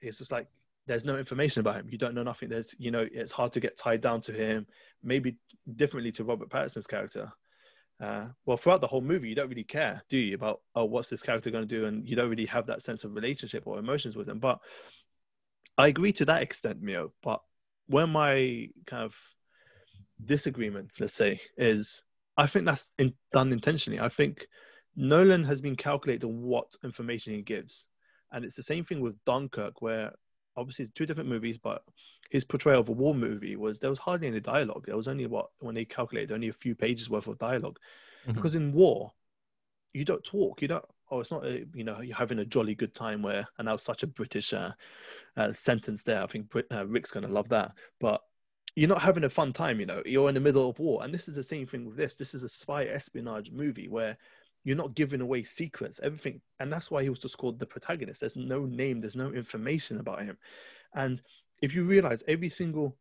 it's 0.00 0.18
just 0.18 0.32
like 0.32 0.46
there's 0.86 1.04
no 1.04 1.18
information 1.18 1.60
about 1.60 1.76
him. 1.76 1.88
You 1.90 1.98
don't 1.98 2.14
know 2.14 2.22
nothing. 2.22 2.48
There's 2.48 2.74
you 2.78 2.90
know 2.90 3.06
it's 3.10 3.32
hard 3.32 3.52
to 3.52 3.60
get 3.60 3.76
tied 3.76 4.00
down 4.00 4.20
to 4.22 4.32
him 4.32 4.66
maybe 5.02 5.36
differently 5.76 6.10
to 6.12 6.24
robert 6.24 6.50
pattinson's 6.50 6.86
character. 6.86 7.30
Uh, 8.00 8.26
well 8.46 8.56
throughout 8.56 8.80
the 8.80 8.86
whole 8.86 9.00
movie 9.00 9.28
you 9.28 9.34
don't 9.34 9.48
really 9.48 9.64
care 9.64 10.00
do 10.08 10.16
you 10.16 10.36
about 10.36 10.60
oh 10.76 10.84
what's 10.84 11.10
this 11.10 11.22
character 11.22 11.50
going 11.50 11.66
to 11.66 11.78
do? 11.78 11.86
And 11.86 12.08
you 12.08 12.16
don't 12.16 12.30
really 12.30 12.46
have 12.46 12.66
that 12.66 12.82
sense 12.82 13.04
of 13.04 13.14
relationship 13.14 13.66
or 13.66 13.78
emotions 13.78 14.16
with 14.16 14.28
him. 14.28 14.38
But 14.38 14.60
i 15.76 15.86
agree 15.86 16.12
to 16.12 16.24
that 16.26 16.42
extent 16.42 16.82
mio. 16.82 17.12
But 17.22 17.40
when 17.86 18.10
my 18.10 18.68
kind 18.86 19.04
of 19.04 19.14
disagreement, 20.24 20.90
let's 20.98 21.14
say, 21.14 21.40
is 21.56 22.02
I 22.36 22.46
think 22.46 22.66
that's 22.66 22.88
in, 22.98 23.14
done 23.32 23.52
intentionally. 23.52 24.00
I 24.00 24.08
think 24.08 24.46
Nolan 24.96 25.44
has 25.44 25.60
been 25.60 25.76
calculating 25.76 26.42
what 26.42 26.74
information 26.84 27.34
he 27.34 27.42
gives. 27.42 27.84
And 28.32 28.44
it's 28.44 28.56
the 28.56 28.62
same 28.62 28.84
thing 28.84 29.00
with 29.00 29.22
Dunkirk, 29.24 29.80
where 29.80 30.12
obviously 30.56 30.84
it's 30.84 30.92
two 30.92 31.06
different 31.06 31.28
movies, 31.28 31.58
but 31.58 31.82
his 32.30 32.44
portrayal 32.44 32.80
of 32.80 32.88
a 32.88 32.92
war 32.92 33.14
movie 33.14 33.56
was 33.56 33.78
there 33.78 33.90
was 33.90 33.98
hardly 33.98 34.26
any 34.26 34.40
dialogue. 34.40 34.84
There 34.86 34.96
was 34.96 35.08
only 35.08 35.26
what, 35.26 35.46
when 35.60 35.74
they 35.74 35.84
calculated, 35.84 36.32
only 36.32 36.48
a 36.48 36.52
few 36.52 36.74
pages 36.74 37.08
worth 37.08 37.26
of 37.26 37.38
dialog 37.38 37.76
mm-hmm. 38.22 38.32
Because 38.32 38.54
in 38.54 38.72
war, 38.72 39.12
you 39.94 40.04
don't 40.04 40.24
talk. 40.24 40.60
You 40.60 40.68
don't, 40.68 40.84
oh, 41.10 41.20
it's 41.20 41.30
not, 41.30 41.46
a, 41.46 41.64
you 41.74 41.84
know, 41.84 42.00
you're 42.00 42.16
having 42.16 42.40
a 42.40 42.44
jolly 42.44 42.74
good 42.74 42.94
time 42.94 43.22
where, 43.22 43.46
and 43.58 43.66
that 43.66 43.72
was 43.72 43.82
such 43.82 44.02
a 44.02 44.06
British 44.06 44.52
uh, 44.52 44.72
uh, 45.36 45.52
sentence 45.52 46.02
there. 46.02 46.22
I 46.22 46.26
think 46.26 46.50
Brit, 46.50 46.66
uh, 46.72 46.86
Rick's 46.86 47.10
going 47.10 47.26
to 47.26 47.32
love 47.32 47.48
that. 47.48 47.72
But 47.98 48.20
you're 48.76 48.88
not 48.88 49.02
having 49.02 49.24
a 49.24 49.30
fun 49.30 49.52
time, 49.52 49.80
you 49.80 49.86
know, 49.86 50.02
you're 50.04 50.28
in 50.28 50.34
the 50.34 50.40
middle 50.40 50.68
of 50.68 50.78
war. 50.78 51.02
And 51.02 51.12
this 51.12 51.28
is 51.28 51.34
the 51.34 51.42
same 51.42 51.66
thing 51.66 51.86
with 51.86 51.96
this. 51.96 52.14
This 52.14 52.34
is 52.34 52.42
a 52.42 52.48
spy 52.48 52.84
espionage 52.84 53.50
movie 53.50 53.88
where 53.88 54.16
you're 54.68 54.76
not 54.76 54.94
giving 54.94 55.22
away 55.22 55.42
secrets, 55.44 55.98
everything. 56.02 56.42
And 56.60 56.70
that's 56.70 56.90
why 56.90 57.02
he 57.02 57.08
was 57.08 57.20
just 57.20 57.38
called 57.38 57.58
the 57.58 57.64
protagonist. 57.64 58.20
There's 58.20 58.36
no 58.36 58.66
name, 58.66 59.00
there's 59.00 59.16
no 59.16 59.32
information 59.32 59.98
about 59.98 60.22
him. 60.22 60.36
And 60.94 61.22
if 61.62 61.74
you 61.74 61.84
realize 61.84 62.22
every 62.28 62.50
single 62.50 62.94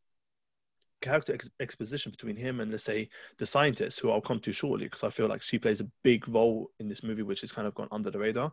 character 1.02 1.34
ex- 1.34 1.50
exposition 1.60 2.10
between 2.10 2.38
him 2.38 2.62
and 2.62 2.72
let's 2.72 2.86
say 2.86 3.10
the 3.38 3.46
scientist 3.46 4.00
who 4.00 4.10
i'll 4.10 4.20
come 4.20 4.40
to 4.40 4.52
shortly 4.52 4.86
because 4.86 5.04
i 5.04 5.12
feel 5.12 5.28
like 5.28 5.44
she 5.44 5.60
plays 5.60 5.80
a 5.80 5.88
big 6.02 6.28
role 6.28 6.72
in 6.80 6.90
this 6.90 7.04
movie 7.04 7.22
which 7.22 7.42
has 7.42 7.52
kind 7.52 7.68
of 7.68 7.76
gone 7.76 7.88
under 7.92 8.10
the 8.10 8.18
radar 8.18 8.52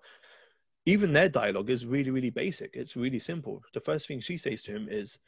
even 0.85 1.11
their 1.11 1.31
dialogue 1.31 1.71
is 1.71 1.87
really 1.87 2.11
really 2.11 2.29
basic 2.29 2.71
it's 2.75 2.97
really 2.97 3.19
simple 3.19 3.63
the 3.73 3.81
first 3.81 4.07
thing 4.07 4.21
she 4.21 4.37
says 4.37 4.61
to 4.61 4.73
him 4.73 4.89
is 4.91 5.19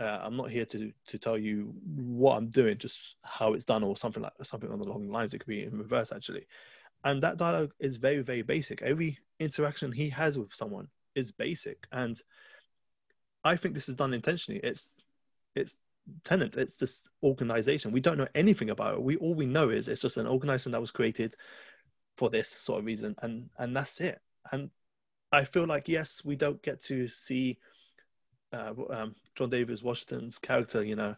uh, 0.00 0.18
I'm 0.22 0.36
not 0.36 0.50
here 0.50 0.64
to 0.64 0.92
to 1.08 1.18
tell 1.18 1.36
you 1.36 1.74
what 1.84 2.36
I'm 2.36 2.48
doing, 2.48 2.78
just 2.78 3.16
how 3.22 3.52
it's 3.52 3.66
done, 3.66 3.82
or 3.82 3.96
something 3.96 4.22
like 4.22 4.32
something 4.42 4.72
on 4.72 4.78
the 4.78 4.88
long 4.88 5.10
lines. 5.10 5.34
It 5.34 5.40
could 5.40 5.46
be 5.48 5.64
in 5.64 5.76
reverse 5.76 6.10
actually, 6.10 6.46
and 7.04 7.22
that 7.22 7.36
dialogue 7.36 7.72
is 7.78 7.96
very 7.96 8.22
very 8.22 8.42
basic. 8.42 8.82
Every 8.82 9.18
interaction 9.38 9.92
he 9.92 10.08
has 10.10 10.38
with 10.38 10.54
someone 10.54 10.88
is 11.14 11.32
basic, 11.32 11.86
and 11.92 12.20
I 13.44 13.56
think 13.56 13.74
this 13.74 13.88
is 13.88 13.94
done 13.94 14.14
intentionally. 14.14 14.60
It's 14.62 14.90
it's 15.54 15.74
Tenet 16.24 16.56
It's 16.56 16.76
this 16.76 17.02
organization. 17.22 17.92
We 17.92 18.00
don't 18.00 18.18
know 18.18 18.28
anything 18.34 18.70
about 18.70 18.94
it. 18.94 19.02
We 19.02 19.16
all 19.16 19.34
we 19.34 19.46
know 19.46 19.70
is 19.70 19.88
it's 19.88 20.00
just 20.00 20.16
an 20.16 20.26
organization 20.26 20.72
that 20.72 20.80
was 20.80 20.90
created 20.90 21.36
for 22.16 22.30
this 22.30 22.48
sort 22.48 22.80
of 22.80 22.84
reason, 22.84 23.14
and 23.22 23.48
and 23.58 23.76
that's 23.76 24.00
it. 24.00 24.20
And 24.52 24.70
I 25.32 25.44
feel 25.44 25.66
like 25.66 25.88
yes, 25.88 26.22
we 26.24 26.36
don't 26.36 26.62
get 26.62 26.82
to 26.84 27.08
see 27.08 27.58
uh, 28.52 28.72
um, 28.90 29.14
John 29.34 29.50
David 29.50 29.80
Washington's 29.82 30.38
character, 30.38 30.82
you 30.82 30.96
know, 30.96 31.14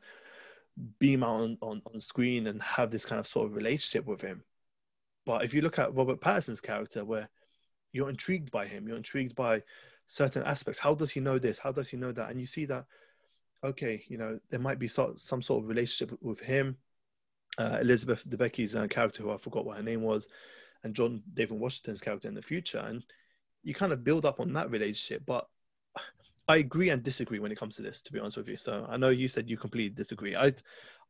beam 0.99 1.23
out 1.23 1.40
on, 1.40 1.59
on, 1.62 1.83
on 1.92 2.01
screen 2.01 2.47
and 2.47 2.62
have 2.62 2.90
this 2.90 3.05
kind 3.05 3.18
of 3.18 3.27
sort 3.27 3.47
of 3.49 3.57
relationship 3.57 4.07
with 4.07 4.21
him. 4.21 4.42
But 5.24 5.44
if 5.44 5.54
you 5.54 5.62
look 5.62 5.78
at 5.78 5.94
Robert 5.94 6.20
Pattinson's 6.20 6.61
character, 6.61 7.04
where 7.04 7.28
you're 7.92 8.11
intrigued 8.11 8.50
by 8.50 8.66
him, 8.66 8.88
you're 8.88 8.96
intrigued 8.96 9.35
by 9.35 9.62
certain 10.08 10.42
aspects. 10.42 10.80
How 10.80 10.94
does 10.94 11.11
he 11.11 11.20
know 11.20 11.38
this? 11.38 11.58
How 11.58 11.72
does 11.72 11.88
he 11.88 11.96
know 11.96 12.12
that? 12.12 12.30
And 12.30 12.40
you 12.40 12.46
see 12.46 12.64
that, 12.66 12.87
okay, 13.62 14.02
you 14.08 14.18
know, 14.18 14.38
there 14.50 14.61
might 14.61 14.78
be 14.78 14.88
so, 14.88 15.14
some 15.16 15.42
sort 15.42 15.62
of 15.62 15.68
relationship 15.68 16.18
with 16.20 16.40
him, 16.40 16.76
uh, 17.58 17.78
Elizabeth 17.80 18.28
Debicki's 18.28 18.74
uh, 18.74 18.87
character, 18.88 19.22
who 19.22 19.30
I 19.30 19.37
forgot 19.37 19.64
what 19.64 19.76
her 19.76 19.82
name 19.82 20.02
was, 20.02 20.26
and 20.82 20.94
John 20.94 21.22
David 21.35 21.58
Washington's 21.58 22.00
character 22.00 22.28
in 22.28 22.35
the 22.35 22.42
future. 22.42 22.78
And 22.78 23.04
you 23.62 23.74
kind 23.74 23.92
of 23.92 24.04
build 24.04 24.24
up 24.24 24.40
on 24.40 24.52
that 24.54 24.70
relationship. 24.70 25.22
But 25.26 25.46
I 26.48 26.56
agree 26.56 26.90
and 26.90 27.02
disagree 27.02 27.38
when 27.38 27.52
it 27.52 27.58
comes 27.58 27.76
to 27.76 27.82
this, 27.82 28.02
to 28.02 28.12
be 28.12 28.18
honest 28.18 28.37
with 28.37 28.48
you. 28.48 28.56
So 28.56 28.87
I 28.88 28.96
know 28.96 29.11
you 29.11 29.28
said 29.28 29.48
you 29.48 29.56
completely 29.56 29.94
disagree. 29.94 30.35
I, 30.35 30.52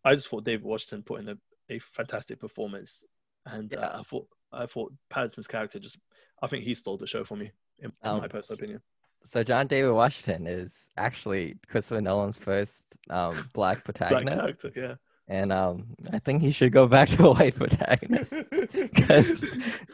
I 0.05 0.15
just 0.15 0.29
thought 0.29 0.45
David 0.45 0.65
Washington 0.65 1.03
put 1.03 1.21
in 1.21 1.29
a, 1.31 1.37
a 1.71 1.79
fantastic 1.79 2.39
performance, 2.39 3.05
and 3.47 3.73
yeah. 3.73 3.81
uh, 3.81 4.01
I 4.01 4.03
thought 4.03 4.27
I 4.53 4.67
thought 4.67 4.93
Pattinson's 5.11 5.47
character 5.47 5.79
just, 5.79 5.99
I 6.43 6.47
think 6.47 6.65
he 6.65 6.75
stole 6.75 6.99
the 6.99 7.07
show 7.07 7.25
for 7.25 7.37
me, 7.37 7.51
in, 7.79 7.93
um, 8.03 8.21
my 8.21 8.29
personal 8.29 8.59
opinion. 8.59 8.83
So 9.25 9.43
John 9.43 9.67
David 9.67 9.93
Washington 9.93 10.47
is 10.47 10.91
actually 10.97 11.57
Christopher 11.69 12.01
Nolan's 12.01 12.37
first 12.37 12.85
um, 13.09 13.49
black 13.55 13.85
protagonist. 13.85 14.27
black 14.27 14.39
character, 14.39 14.73
yeah. 14.75 14.95
And 15.29 15.53
um, 15.53 15.95
I 16.13 16.19
think 16.19 16.43
he 16.43 16.51
should 16.51 16.73
go 16.73 16.87
back 16.87 17.09
to 17.11 17.29
a 17.29 17.35
white 17.35 17.55
protagonist 17.55 18.35
because 18.73 19.47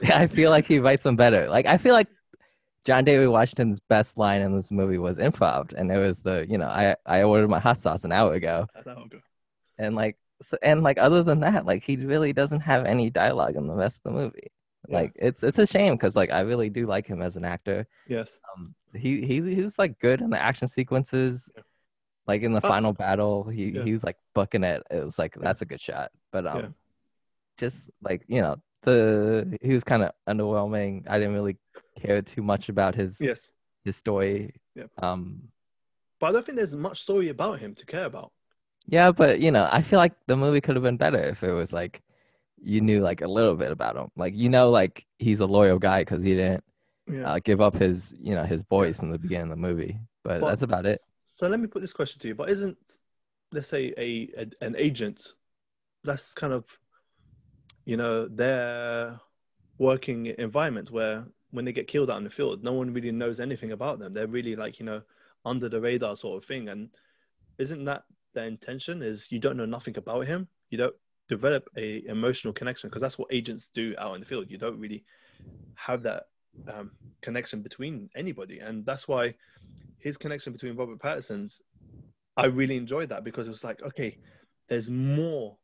I 0.05 0.27
feel 0.27 0.51
like 0.51 0.67
he 0.67 0.79
writes 0.79 1.05
them 1.05 1.17
better. 1.17 1.49
Like 1.49 1.67
I 1.67 1.77
feel 1.77 1.95
like 1.95 2.09
John 2.85 3.05
David 3.05 3.29
Washington's 3.29 3.81
best 3.81 4.17
line 4.17 4.41
in 4.41 4.57
this 4.57 4.71
movie 4.71 4.99
was 4.99 5.19
improv, 5.19 5.75
and 5.75 5.93
it 5.93 5.99
was 5.99 6.23
the 6.23 6.47
you 6.49 6.57
know 6.57 6.67
I 6.67 6.97
I 7.05 7.23
ordered 7.23 7.49
my 7.49 7.59
hot 7.61 7.79
sauce 7.79 8.05
an 8.05 8.13
hour 8.13 8.33
ago, 8.33 8.67
and 9.77 9.95
like 9.95 10.17
so, 10.43 10.57
and 10.63 10.83
like 10.83 10.99
other 10.99 11.23
than 11.23 11.41
that, 11.41 11.67
like 11.67 11.83
he 11.83 11.97
really 11.97 12.33
doesn't 12.33 12.61
have 12.61 12.85
any 12.85 13.11
dialogue 13.11 13.57
in 13.57 13.67
the 13.67 13.75
rest 13.75 14.03
of 14.05 14.13
the 14.13 14.19
movie. 14.19 14.49
Yeah. 14.89 14.97
Like 14.97 15.13
it's 15.17 15.43
it's 15.43 15.59
a 15.59 15.67
shame 15.67 15.95
because 15.95 16.17
like 16.17 16.31
I 16.31 16.41
really 16.41 16.71
do 16.71 16.87
like 16.87 17.07
him 17.07 17.23
as 17.23 17.37
an 17.37 17.45
actor. 17.45 17.87
Yes. 18.07 18.39
Um, 18.57 18.75
he 18.95 19.25
he 19.25 19.55
he 19.55 19.63
was 19.63 19.79
like 19.79 19.99
good 19.99 20.21
in 20.21 20.31
the 20.31 20.41
action 20.41 20.69
sequences. 20.69 21.51
Yeah. 21.55 21.63
Like 22.27 22.43
in 22.43 22.53
the 22.53 22.65
uh, 22.65 22.69
final 22.69 22.93
battle, 22.93 23.45
he 23.45 23.71
yeah. 23.71 23.83
he 23.83 23.93
was 23.93 24.05
like 24.05 24.17
booking 24.35 24.65
it. 24.65 24.83
It 24.91 25.05
was 25.05 25.19
like 25.19 25.35
that's 25.35 25.63
a 25.63 25.67
good 25.67 25.81
shot. 25.81 26.13
But 26.31 26.47
um, 26.47 26.75
just 27.59 27.91
like 28.03 28.23
you 28.29 28.41
know 28.41 28.57
the 28.83 29.59
he 29.61 29.73
was 29.73 29.85
kind 29.85 30.03
of 30.03 30.13
underwhelming. 30.29 31.05
I 31.09 31.19
didn't 31.19 31.35
really 31.35 31.57
care 31.99 32.23
too 32.23 32.43
much 32.43 32.69
about 32.69 32.95
his 32.95 33.21
yes 33.21 33.49
his 33.85 33.97
story. 33.97 34.55
Yeah. 34.75 34.85
Um, 34.99 35.49
but 36.21 36.29
I 36.29 36.33
don't 36.33 36.47
think 36.47 36.57
there's 36.57 36.75
much 36.75 37.01
story 37.01 37.29
about 37.29 37.59
him 37.59 37.75
to 37.75 37.87
care 37.87 38.05
about. 38.05 38.33
Yeah, 38.89 39.13
but 39.13 39.41
you 39.41 39.51
know, 39.51 39.69
I 39.71 39.83
feel 39.83 39.99
like 39.99 40.15
the 40.27 40.37
movie 40.37 40.63
could 40.63 40.75
have 40.75 40.83
been 40.83 40.97
better 40.97 41.19
if 41.19 41.43
it 41.43 41.53
was 41.53 41.73
like 41.73 42.03
you 42.63 42.81
knew 42.81 43.01
like 43.01 43.21
a 43.21 43.29
little 43.29 43.55
bit 43.55 43.71
about 43.71 43.97
him. 43.97 44.11
Like 44.17 44.35
you 44.35 44.49
know, 44.49 44.71
like 44.71 45.07
he's 45.19 45.41
a 45.41 45.47
loyal 45.47 45.79
guy 45.79 46.01
because 46.01 46.23
he 46.23 46.35
didn't 46.35 46.65
yeah. 47.07 47.25
uh, 47.25 47.39
give 47.39 47.61
up 47.61 47.77
his 47.77 48.15
you 48.19 48.35
know 48.35 48.45
his 48.45 48.63
voice 48.63 49.03
in 49.03 49.11
the 49.11 49.19
beginning 49.19 49.45
of 49.45 49.51
the 49.51 49.57
movie. 49.57 50.01
But, 50.25 50.41
but, 50.41 50.49
that's 50.49 50.63
about 50.63 50.87
it. 50.87 51.01
So 51.27 51.49
let 51.49 51.61
me 51.61 51.67
put 51.67 51.83
this 51.83 51.93
question 51.93 52.21
to 52.23 52.29
you: 52.29 52.35
But 52.35 52.49
isn't 52.49 52.79
let's 53.53 53.69
say 53.69 53.93
a, 53.99 54.31
a 54.39 54.65
an 54.65 54.75
agent 54.79 55.35
that's 56.03 56.33
kind 56.33 56.55
of 56.55 56.65
you 57.85 57.99
know 57.99 58.27
their 58.27 59.21
working 59.77 60.27
environment 60.39 60.91
where 60.91 61.27
when 61.51 61.67
they 61.67 61.73
get 61.73 61.89
killed 61.89 62.11
out 62.11 62.19
in 62.19 62.25
the 62.25 62.31
field, 62.31 62.65
no 62.65 62.73
one 62.73 62.93
really 62.93 63.13
knows 63.13 63.39
anything 63.39 63.73
about 63.73 63.99
them. 63.99 64.15
They're 64.15 64.27
really 64.27 64.57
like 64.57 64.81
you 64.81 64.87
know 64.87 65.03
under 65.45 65.69
the 65.69 65.81
radar 65.81 66.17
sort 66.17 66.43
of 66.43 66.49
thing. 66.49 66.71
And 66.71 66.89
isn't 67.59 67.85
that 67.85 68.05
the 68.35 68.45
intention? 68.45 69.03
Is 69.03 69.31
you 69.31 69.39
don't 69.39 69.57
know 69.57 69.67
nothing 69.67 69.97
about 69.97 70.27
him. 70.27 70.49
You 70.71 70.79
don't 70.79 70.95
develop 71.29 71.69
a 71.77 72.05
emotional 72.07 72.53
connection 72.55 72.89
because 72.89 73.03
that's 73.03 73.19
what 73.19 73.29
agents 73.31 73.69
do 73.75 73.95
out 73.99 74.15
in 74.15 74.21
the 74.21 74.27
field. 74.27 74.47
You 74.49 74.59
don't 74.59 74.79
really 74.81 75.05
have 75.75 76.03
that 76.03 76.25
um, 76.73 76.91
connection 77.21 77.63
between 77.63 78.09
anybody, 78.17 78.61
and 78.61 78.85
that's 78.87 79.07
why 79.07 79.35
his 79.99 80.17
connection 80.17 80.53
between 80.53 80.77
Robert 80.77 80.99
Pattinson's, 80.99 81.61
I 82.37 82.47
really 82.47 82.77
enjoyed 82.77 83.09
that 83.11 83.25
because 83.25 83.47
it 83.47 83.51
was 83.51 83.65
like, 83.65 83.83
okay, 83.83 84.19
there's 84.69 84.91
more 84.91 85.57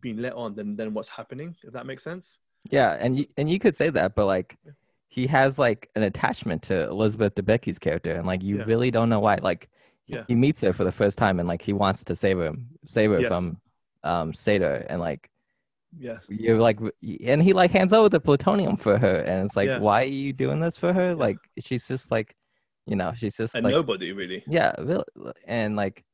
being 0.00 0.18
let 0.18 0.32
on 0.34 0.54
than 0.54 0.76
than 0.76 0.94
what's 0.94 1.08
happening. 1.08 1.54
If 1.62 1.72
that 1.72 1.86
makes 1.86 2.02
sense. 2.02 2.38
Yeah, 2.70 2.96
and 3.00 3.18
you, 3.18 3.26
and 3.36 3.50
you 3.50 3.58
could 3.58 3.76
say 3.76 3.90
that, 3.90 4.14
but 4.14 4.26
like. 4.26 4.56
He 5.12 5.26
has 5.26 5.58
like 5.58 5.90
an 5.96 6.04
attachment 6.04 6.62
to 6.62 6.84
Elizabeth 6.84 7.34
Debicki's 7.34 7.80
character, 7.80 8.12
and 8.12 8.28
like 8.28 8.44
you 8.44 8.58
yeah. 8.58 8.64
really 8.64 8.92
don't 8.92 9.08
know 9.08 9.18
why. 9.18 9.38
Like, 9.42 9.68
yeah. 10.10 10.24
he 10.28 10.34
meets 10.34 10.60
her 10.60 10.72
for 10.72 10.84
the 10.84 10.92
first 10.92 11.18
time, 11.18 11.38
and 11.38 11.48
like 11.48 11.62
he 11.62 11.72
wants 11.72 12.04
to 12.04 12.16
save 12.16 12.38
her, 12.38 12.52
save 12.86 13.10
her 13.10 13.20
yes. 13.20 13.28
from 13.28 13.58
um 14.02 14.32
Sator 14.32 14.86
and 14.88 15.00
like 15.00 15.30
yeah 15.98 16.18
you're 16.28 16.58
like 16.58 16.78
and 17.26 17.42
he 17.42 17.52
like 17.52 17.70
hands 17.70 17.92
over 17.92 18.08
the 18.08 18.20
plutonium 18.20 18.76
for 18.76 18.96
her 18.96 19.16
and 19.16 19.46
it's 19.46 19.56
like 19.56 19.66
yeah. 19.66 19.78
why 19.78 20.02
are 20.02 20.06
you 20.06 20.32
doing 20.32 20.60
this 20.60 20.76
for 20.76 20.92
her 20.92 21.08
yeah. 21.08 21.14
like 21.14 21.36
she's 21.58 21.86
just 21.86 22.10
like 22.10 22.34
you 22.86 22.94
know 22.94 23.12
she's 23.16 23.36
just 23.36 23.54
and 23.54 23.64
like 23.64 23.72
nobody 23.72 24.12
really 24.12 24.44
yeah 24.46 24.72
and 25.46 25.74
like 25.74 26.04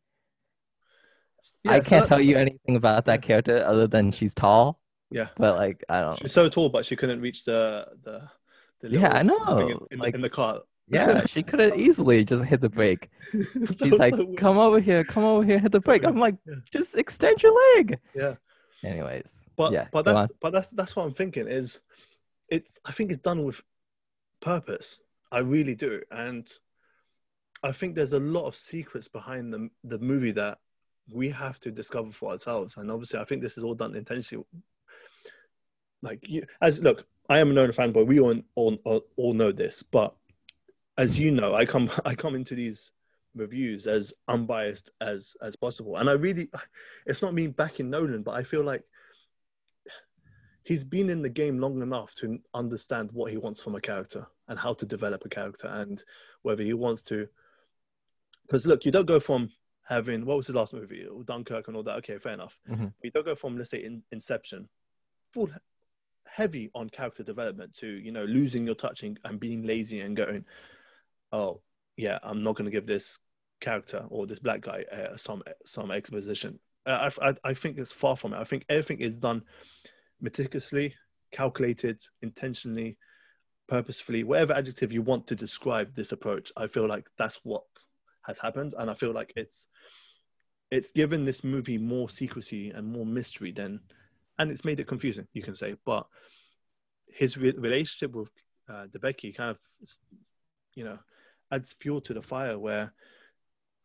yeah, 1.65 1.73
i 1.73 1.81
can't 1.81 2.07
tell 2.07 2.21
you 2.21 2.37
anything 2.37 2.77
about 2.77 3.05
that 3.05 3.21
character 3.21 3.63
other 3.67 3.87
than 3.87 4.11
she's 4.11 4.35
tall 4.35 4.81
yeah 5.11 5.29
but 5.37 5.57
like 5.57 5.85
i 5.89 6.01
don't 6.01 6.19
she's 6.19 6.33
so 6.33 6.49
tall 6.49 6.69
but 6.69 6.87
she 6.87 6.97
couldn't 6.97 7.21
reach 7.21 7.45
the 7.45 7.87
the, 8.03 8.23
the 8.81 8.91
yeah 8.91 9.11
i 9.15 9.23
know 9.23 9.59
in, 9.59 9.79
in, 9.91 9.99
like, 9.99 10.15
in 10.15 10.23
the 10.23 10.31
car 10.31 10.61
yeah, 10.89 11.27
she 11.27 11.43
could 11.43 11.61
have 11.61 11.79
easily 11.79 12.25
just 12.25 12.45
hit 12.45 12.61
the 12.61 12.69
brake. 12.69 13.11
She's 13.83 13.93
like, 13.93 14.15
so 14.15 14.27
"Come 14.37 14.59
over 14.59 14.81
here, 14.81 15.03
come 15.05 15.25
over 15.25 15.45
here, 15.45 15.59
hit 15.59 15.73
the 15.73 15.81
brake." 15.81 16.05
I'm 16.05 16.19
like, 16.19 16.37
yeah. 16.47 16.55
"Just 16.73 16.97
extend 16.97 17.43
your 17.43 17.55
leg." 17.75 17.99
Yeah. 18.15 18.35
Anyways, 18.85 19.41
but 19.57 19.73
yeah, 19.73 19.89
but 19.91 20.05
that's 20.05 20.33
but 20.41 20.53
that's 20.53 20.71
that's 20.71 20.95
what 20.95 21.05
I'm 21.05 21.15
thinking 21.15 21.49
is, 21.49 21.81
it's 22.49 22.79
I 22.85 22.93
think 22.93 23.11
it's 23.11 23.23
done 23.23 23.45
with 23.45 23.61
purpose. 24.41 24.99
I 25.33 25.39
really 25.39 25.75
do, 25.75 26.03
and 26.11 26.49
I 27.63 27.73
think 27.73 27.95
there's 27.95 28.13
a 28.13 28.21
lot 28.21 28.47
of 28.47 28.55
secrets 28.55 29.09
behind 29.09 29.53
the 29.53 29.69
the 29.83 29.99
movie 29.99 30.33
that 30.33 30.59
we 31.11 31.31
have 31.31 31.59
to 31.61 31.71
discover 31.71 32.11
for 32.13 32.33
ourselves. 32.33 32.77
And 32.77 32.91
obviously, 32.91 33.19
I 33.19 33.25
think 33.25 33.43
this 33.43 33.59
is 33.59 33.65
all 33.65 33.75
done 33.75 33.97
intentionally. 33.97 34.45
Like 36.03 36.21
you, 36.23 36.45
as 36.61 36.79
look, 36.79 37.07
I 37.29 37.39
am 37.39 37.51
a 37.51 37.55
known 37.55 37.71
fanboy. 37.71 38.07
We 38.07 38.21
all, 38.21 38.41
all 38.55 39.03
all 39.17 39.35
know 39.35 39.51
this, 39.51 39.83
but 39.83 40.15
as 40.99 41.19
you 41.19 41.31
know, 41.31 41.55
I 41.55 41.67
come 41.67 41.91
I 42.05 42.15
come 42.15 42.35
into 42.35 42.55
these 42.55 42.93
reviews 43.35 43.87
as 43.87 44.15
unbiased 44.29 44.91
as 45.01 45.37
as 45.43 45.57
possible, 45.57 45.97
and 45.97 46.09
I 46.09 46.13
really, 46.13 46.49
it's 47.07 47.23
not 47.23 47.35
me 47.35 47.47
backing 47.47 47.91
Nolan, 47.91 48.23
but 48.23 48.35
I 48.35 48.43
feel 48.43 48.65
like 48.65 48.83
he's 50.65 50.85
been 50.85 51.11
in 51.11 51.23
the 51.23 51.29
game 51.29 51.59
long 51.59 51.81
enough 51.81 52.15
to 52.17 52.39
understand 52.53 53.11
what 53.13 53.31
he 53.31 53.37
wants 53.37 53.63
from 53.63 53.77
a 53.77 53.81
character 53.81 54.27
and 54.49 54.59
how 54.59 54.75
to 54.75 54.85
develop 54.85 55.25
a 55.25 55.29
character 55.29 55.69
and 55.69 56.03
whether 56.43 56.65
he 56.65 56.73
wants 56.73 57.03
to. 57.03 57.29
Because 58.43 58.67
look, 58.67 58.85
you 58.85 58.91
don't 58.91 59.07
go 59.07 59.21
from 59.21 59.51
having 59.85 60.27
what 60.27 60.37
was 60.37 60.49
the 60.49 60.53
last 60.53 60.75
movie, 60.75 61.07
Dunkirk 61.25 61.69
and 61.69 61.77
all 61.77 61.85
that. 61.85 61.97
Okay, 61.99 62.19
fair 62.19 62.33
enough. 62.33 62.59
Mm-hmm. 62.69 62.87
You 63.03 63.11
don't 63.13 63.25
go 63.25 63.37
from 63.37 63.57
let's 63.57 63.71
say 63.71 63.85
in, 63.85 64.03
Inception, 64.11 64.69
full 65.33 65.51
heavy 66.25 66.71
on 66.75 66.91
character 66.91 67.23
development 67.23 67.73
to 67.73 67.87
you 67.87 68.13
know 68.13 68.25
losing 68.25 68.67
your 68.67 68.75
touching 68.75 69.17
and 69.25 69.41
being 69.41 69.63
lazy 69.63 70.01
and 70.01 70.17
going 70.17 70.45
oh 71.33 71.61
yeah, 71.97 72.19
I'm 72.23 72.43
not 72.43 72.57
going 72.57 72.67
to 72.67 72.71
give 72.71 72.87
this 72.87 73.19
character 73.61 74.05
or 74.11 74.27
this 74.27 74.39
black 74.39 74.61
guy 74.61 74.85
uh, 74.93 75.17
some 75.17 75.43
some 75.65 75.91
exposition. 75.91 76.59
Uh, 76.85 77.11
I, 77.21 77.29
I, 77.29 77.35
I 77.45 77.55
think 77.55 77.79
it's 77.79 77.93
far 77.93 78.17
from 78.17 78.33
it. 78.33 78.39
I 78.39 78.45
think 78.45 78.65
everything 78.69 79.01
is 79.01 79.17
done 79.17 79.43
meticulously, 80.21 80.95
calculated, 81.33 82.01
intentionally, 82.23 82.97
purposefully, 83.69 84.25
whatever 84.25 84.53
adjective 84.53 84.93
you 84.93 85.03
want 85.03 85.27
to 85.27 85.35
describe 85.35 85.95
this 85.95 86.13
approach. 86.13 86.53
I 86.57 86.67
feel 86.69 86.87
like 86.87 87.07
that's 87.19 87.41
what 87.43 87.65
has 88.23 88.39
happened, 88.39 88.75
and 88.79 88.91
I 88.91 88.95
feel 88.95 89.13
like 89.13 89.33
it's 89.37 89.69
it's 90.71 90.91
given 90.91 91.25
this 91.25 91.45
movie 91.45 91.79
more 91.79 92.09
secrecy 92.09 92.71
and 92.71 92.87
more 92.87 93.07
mystery 93.07 93.53
than, 93.53 93.81
and 94.39 94.51
it's 94.51 94.65
made 94.65 94.81
it 94.81 94.89
confusing. 94.89 95.27
You 95.33 95.43
can 95.43 95.55
say, 95.55 95.77
but 95.85 96.07
his 97.09 97.37
re- 97.37 97.55
relationship 97.57 98.15
with 98.15 98.29
uh, 98.69 98.87
kind 99.01 99.51
of, 99.51 99.59
you 100.75 100.85
know, 100.85 100.99
adds 101.51 101.75
fuel 101.81 102.01
to 102.03 102.15
the 102.15 102.23
fire 102.23 102.59
where 102.59 102.93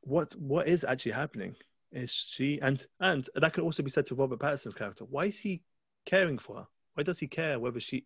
what 0.02 0.36
what 0.36 0.68
is 0.68 0.84
actually 0.84 1.12
happening 1.12 1.56
is 1.92 2.12
she 2.12 2.60
and 2.62 2.86
and 3.00 3.30
that 3.36 3.54
could 3.54 3.64
also 3.64 3.84
be 3.84 3.92
said 3.92 4.06
to 4.08 4.16
Robert 4.16 4.40
Pattinson's 4.40 4.76
character. 4.76 5.06
Why 5.06 5.26
is 5.26 5.40
he 5.40 5.62
caring 6.06 6.38
for 6.38 6.58
her? 6.58 6.68
Why 6.94 7.04
does 7.04 7.20
he 7.20 7.28
care 7.28 7.60
whether 7.60 7.80
she 7.80 8.06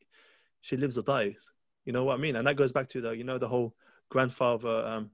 she 0.61 0.77
lives 0.77 0.97
or 0.97 1.03
dies? 1.03 1.51
You 1.85 1.93
know 1.93 2.03
what 2.03 2.15
I 2.15 2.17
mean? 2.17 2.35
And 2.35 2.47
that 2.47 2.55
goes 2.55 2.71
back 2.71 2.89
to 2.89 3.01
the 3.01 3.11
you 3.11 3.23
know 3.23 3.37
the 3.37 3.47
whole 3.47 3.75
grandfather 4.09 4.85
um, 4.85 5.11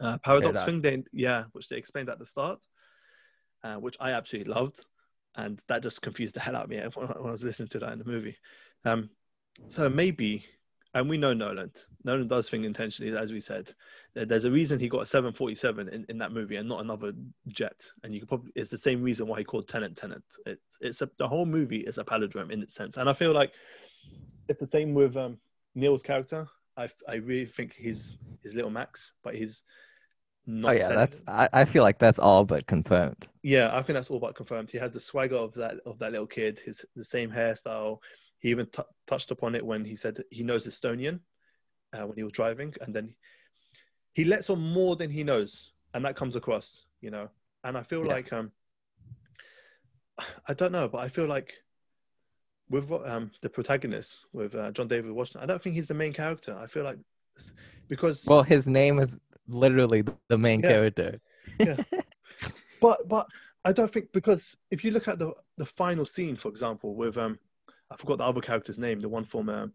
uh, 0.00 0.18
paradox, 0.18 0.62
paradox, 0.62 0.64
thing. 0.64 0.80
They 0.80 1.04
yeah, 1.12 1.44
which 1.52 1.68
they 1.68 1.76
explained 1.76 2.08
at 2.08 2.18
the 2.18 2.26
start, 2.26 2.64
uh, 3.62 3.76
which 3.76 3.96
I 4.00 4.12
absolutely 4.12 4.52
loved, 4.52 4.80
and 5.36 5.60
that 5.68 5.82
just 5.82 6.02
confused 6.02 6.34
the 6.34 6.40
hell 6.40 6.56
out 6.56 6.64
of 6.64 6.70
me 6.70 6.80
when 6.94 7.08
I 7.08 7.20
was 7.20 7.44
listening 7.44 7.68
to 7.68 7.78
that 7.80 7.92
in 7.92 7.98
the 7.98 8.04
movie. 8.04 8.36
Um, 8.84 9.10
so 9.68 9.88
maybe 9.90 10.46
and 10.94 11.08
we 11.08 11.16
know 11.16 11.32
Nolan. 11.32 11.70
Nolan 12.04 12.26
does 12.26 12.48
things 12.48 12.66
intentionally, 12.66 13.16
as 13.16 13.30
we 13.30 13.40
said. 13.40 13.72
There's 14.14 14.44
a 14.44 14.50
reason 14.50 14.80
he 14.80 14.88
got 14.88 15.02
a 15.02 15.06
747 15.06 15.88
in, 15.88 16.04
in 16.08 16.18
that 16.18 16.32
movie 16.32 16.56
and 16.56 16.68
not 16.68 16.80
another 16.80 17.12
jet. 17.48 17.86
And 18.02 18.12
you 18.12 18.20
could 18.20 18.28
probably 18.28 18.52
it's 18.56 18.70
the 18.70 18.78
same 18.78 19.02
reason 19.02 19.28
why 19.28 19.38
he 19.38 19.44
called 19.44 19.68
Tenet 19.68 19.96
Tenet. 19.96 20.22
It's 20.46 20.78
it's 20.80 21.02
a, 21.02 21.10
the 21.16 21.28
whole 21.28 21.46
movie 21.46 21.80
is 21.80 21.98
a 21.98 22.04
palindrome 22.04 22.50
in 22.50 22.62
its 22.62 22.74
sense. 22.74 22.96
And 22.96 23.08
I 23.08 23.12
feel 23.12 23.32
like 23.32 23.52
it's 24.48 24.58
the 24.58 24.66
same 24.66 24.94
with 24.94 25.16
um, 25.16 25.38
Neil's 25.76 26.02
character. 26.02 26.48
I 26.76 26.88
I 27.08 27.16
really 27.16 27.46
think 27.46 27.74
he's 27.74 28.12
his 28.42 28.54
little 28.54 28.70
Max, 28.70 29.12
but 29.22 29.36
he's 29.36 29.62
not. 30.44 30.72
Oh 30.72 30.74
yeah, 30.74 30.88
that's 30.88 31.22
I, 31.28 31.48
I 31.52 31.64
feel 31.66 31.84
like 31.84 32.00
that's 32.00 32.18
all 32.18 32.44
but 32.44 32.66
confirmed. 32.66 33.28
Yeah, 33.42 33.70
I 33.72 33.82
think 33.82 33.94
that's 33.94 34.10
all 34.10 34.18
but 34.18 34.34
confirmed. 34.34 34.70
He 34.70 34.78
has 34.78 34.94
the 34.94 35.00
swagger 35.00 35.36
of 35.36 35.54
that 35.54 35.76
of 35.86 36.00
that 36.00 36.10
little 36.10 36.26
kid. 36.26 36.58
His 36.58 36.84
the 36.96 37.04
same 37.04 37.30
hairstyle 37.30 37.98
he 38.40 38.50
even 38.50 38.66
t- 38.66 38.82
touched 39.06 39.30
upon 39.30 39.54
it 39.54 39.64
when 39.64 39.84
he 39.84 39.94
said 39.94 40.22
he 40.30 40.42
knows 40.42 40.66
Estonian 40.66 41.20
uh, 41.92 42.06
when 42.06 42.16
he 42.16 42.22
was 42.22 42.32
driving, 42.32 42.74
and 42.80 42.94
then 42.94 43.14
he 44.14 44.24
lets 44.24 44.50
on 44.50 44.60
more 44.60 44.96
than 44.96 45.10
he 45.10 45.22
knows, 45.22 45.72
and 45.94 46.04
that 46.04 46.16
comes 46.16 46.36
across, 46.36 46.82
you 47.00 47.10
know. 47.10 47.28
And 47.64 47.76
I 47.76 47.82
feel 47.82 48.04
yeah. 48.04 48.12
like 48.12 48.32
um, 48.32 48.50
I 50.48 50.54
don't 50.54 50.72
know, 50.72 50.88
but 50.88 50.98
I 50.98 51.08
feel 51.08 51.26
like 51.26 51.52
with 52.70 52.90
um, 52.90 53.30
the 53.42 53.48
protagonist 53.48 54.18
with 54.32 54.54
uh, 54.54 54.70
John 54.70 54.88
David 54.88 55.12
Washington, 55.12 55.42
I 55.42 55.46
don't 55.46 55.60
think 55.60 55.76
he's 55.76 55.88
the 55.88 55.94
main 55.94 56.12
character. 56.12 56.56
I 56.58 56.66
feel 56.66 56.84
like 56.84 56.98
because 57.88 58.24
well, 58.26 58.42
his 58.42 58.68
name 58.68 58.98
is 58.98 59.18
literally 59.48 60.04
the 60.28 60.38
main 60.38 60.60
yeah. 60.60 60.68
character. 60.68 61.20
yeah, 61.58 61.76
but 62.80 63.06
but 63.08 63.26
I 63.64 63.72
don't 63.72 63.92
think 63.92 64.12
because 64.12 64.56
if 64.70 64.84
you 64.84 64.92
look 64.92 65.08
at 65.08 65.18
the 65.18 65.32
the 65.58 65.66
final 65.66 66.06
scene, 66.06 66.36
for 66.36 66.48
example, 66.48 66.94
with 66.94 67.18
um 67.18 67.38
I 67.90 67.96
forgot 67.96 68.18
the 68.18 68.24
other 68.24 68.40
character's 68.40 68.78
name, 68.78 69.00
the 69.00 69.08
one 69.08 69.24
from 69.24 69.48
uh, 69.48 69.66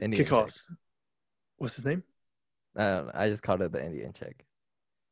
Kick-Ass. 0.00 0.66
What's 1.56 1.76
his 1.76 1.84
name? 1.84 2.02
I. 2.76 3.02
I 3.14 3.28
just 3.28 3.42
called 3.42 3.62
it 3.62 3.72
the 3.72 3.84
Indian 3.84 4.12
chick. 4.12 4.44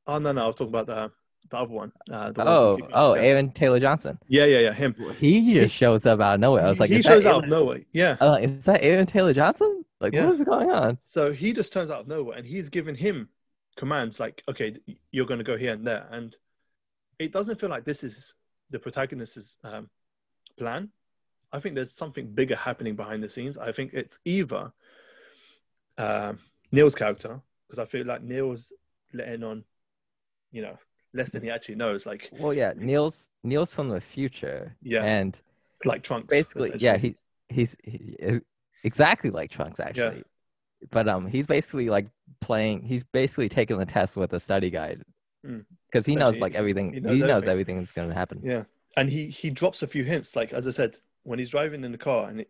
Oh 0.06 0.18
no, 0.18 0.32
no, 0.32 0.44
I 0.44 0.46
was 0.46 0.56
talking 0.56 0.68
about 0.68 0.87
the 0.87 1.10
the 1.50 1.56
other 1.58 1.72
one. 1.72 1.92
Uh, 2.10 2.32
the 2.32 2.46
oh, 2.46 2.76
one 2.76 2.90
oh, 2.92 3.12
Aaron 3.14 3.50
Taylor 3.50 3.80
Johnson. 3.80 4.18
Yeah, 4.28 4.44
yeah, 4.44 4.60
yeah, 4.60 4.72
him. 4.72 4.94
He 5.18 5.54
just 5.54 5.74
shows 5.74 6.06
up 6.06 6.20
out 6.20 6.34
of 6.34 6.40
nowhere. 6.40 6.64
I 6.64 6.68
was 6.68 6.80
like, 6.80 6.90
he 6.90 7.02
shows 7.02 7.26
out 7.26 7.44
of 7.44 7.50
nowhere. 7.50 7.80
Yeah. 7.92 8.16
Uh, 8.20 8.38
is 8.40 8.64
that 8.66 8.82
Aaron 8.82 9.06
Taylor 9.06 9.34
Johnson? 9.34 9.84
Like, 10.00 10.12
yeah. 10.12 10.26
what 10.26 10.34
is 10.34 10.42
going 10.42 10.70
on? 10.70 10.98
So 11.12 11.32
he 11.32 11.52
just 11.52 11.72
turns 11.72 11.90
out 11.90 12.00
of 12.00 12.08
nowhere, 12.08 12.37
and 12.37 12.46
he's 12.46 12.68
giving 12.70 12.94
him 12.94 13.28
commands 13.76 14.20
like, 14.20 14.42
okay, 14.48 14.76
you're 15.10 15.26
going 15.26 15.38
to 15.38 15.44
go 15.44 15.56
here 15.56 15.72
and 15.72 15.87
there, 15.87 16.06
and 16.10 16.34
it 17.18 17.32
doesn't 17.32 17.60
feel 17.60 17.70
like 17.70 17.84
this 17.84 18.04
is 18.04 18.34
the 18.70 18.78
protagonist's 18.78 19.56
um, 19.64 19.88
plan. 20.58 20.90
I 21.54 21.60
think 21.60 21.76
there's 21.76 21.92
something 21.92 22.26
bigger 22.26 22.56
happening 22.56 22.96
behind 22.96 23.22
the 23.22 23.28
scenes. 23.28 23.56
I 23.56 23.70
think 23.70 23.94
it's 23.94 24.18
either 24.24 24.72
uh, 25.96 26.32
Neil's 26.72 26.96
character, 26.96 27.40
because 27.68 27.78
I 27.78 27.84
feel 27.84 28.04
like 28.04 28.24
Neil's 28.24 28.72
letting 29.12 29.44
on, 29.44 29.62
you 30.50 30.62
know, 30.62 30.76
less 31.12 31.30
than 31.30 31.44
he 31.44 31.50
actually 31.50 31.76
knows. 31.76 32.06
Like, 32.06 32.28
well, 32.32 32.52
yeah, 32.52 32.72
Neil's 32.76 33.28
Neil's 33.44 33.72
from 33.72 33.88
the 33.88 34.00
future. 34.00 34.74
Yeah, 34.82 35.04
and 35.04 35.40
like 35.84 36.02
Trunks. 36.02 36.26
Basically, 36.28 36.72
yeah, 36.78 36.96
he 36.96 37.14
he's 37.48 37.76
he, 37.84 38.40
exactly 38.82 39.30
like 39.30 39.52
Trunks 39.52 39.78
actually. 39.78 40.16
Yeah. 40.16 40.88
But 40.90 41.08
um, 41.08 41.28
he's 41.28 41.46
basically 41.46 41.88
like 41.88 42.08
playing. 42.40 42.82
He's 42.82 43.04
basically 43.04 43.48
taking 43.48 43.78
the 43.78 43.86
test 43.86 44.16
with 44.16 44.32
a 44.32 44.40
study 44.40 44.70
guide 44.70 45.04
because 45.42 46.04
mm. 46.04 46.06
he 46.06 46.16
knows 46.16 46.40
like 46.40 46.56
everything. 46.56 46.92
He 46.92 46.98
knows, 46.98 47.14
he 47.14 47.20
knows 47.20 47.44
everything. 47.44 47.76
everything's 47.76 47.92
going 47.92 48.08
to 48.08 48.14
happen. 48.14 48.40
Yeah, 48.42 48.64
and 48.96 49.08
he 49.08 49.28
he 49.28 49.50
drops 49.50 49.84
a 49.84 49.86
few 49.86 50.02
hints. 50.02 50.34
Like 50.34 50.52
as 50.52 50.66
I 50.66 50.70
said, 50.72 50.96
when 51.24 51.38
he's 51.38 51.50
driving 51.50 51.84
in 51.84 51.92
the 51.92 51.98
car, 51.98 52.28
and 52.28 52.40
it, 52.40 52.48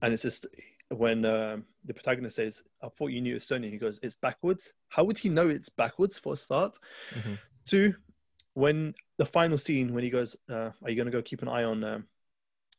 and 0.00 0.12
it's 0.12 0.22
just 0.22 0.46
when 0.88 1.24
uh, 1.24 1.58
the 1.84 1.94
protagonist 1.94 2.36
says, 2.36 2.62
"I 2.82 2.88
thought 2.88 3.08
you 3.08 3.20
knew 3.20 3.36
Estonia," 3.36 3.70
he 3.70 3.78
goes, 3.78 4.00
"It's 4.02 4.16
backwards." 4.16 4.72
How 4.88 5.04
would 5.04 5.18
he 5.18 5.28
know 5.28 5.48
it's 5.48 5.68
backwards 5.68 6.18
for 6.18 6.32
a 6.32 6.36
start? 6.36 6.76
Mm-hmm. 7.14 7.34
Two, 7.66 7.94
when 8.54 8.94
the 9.18 9.26
final 9.26 9.58
scene 9.58 9.94
when 9.94 10.04
he 10.04 10.10
goes, 10.10 10.36
uh, 10.50 10.70
"Are 10.82 10.90
you 10.90 10.96
going 10.96 11.06
to 11.06 11.12
go 11.12 11.22
keep 11.22 11.42
an 11.42 11.48
eye 11.48 11.64
on 11.64 11.84
um, 11.84 12.04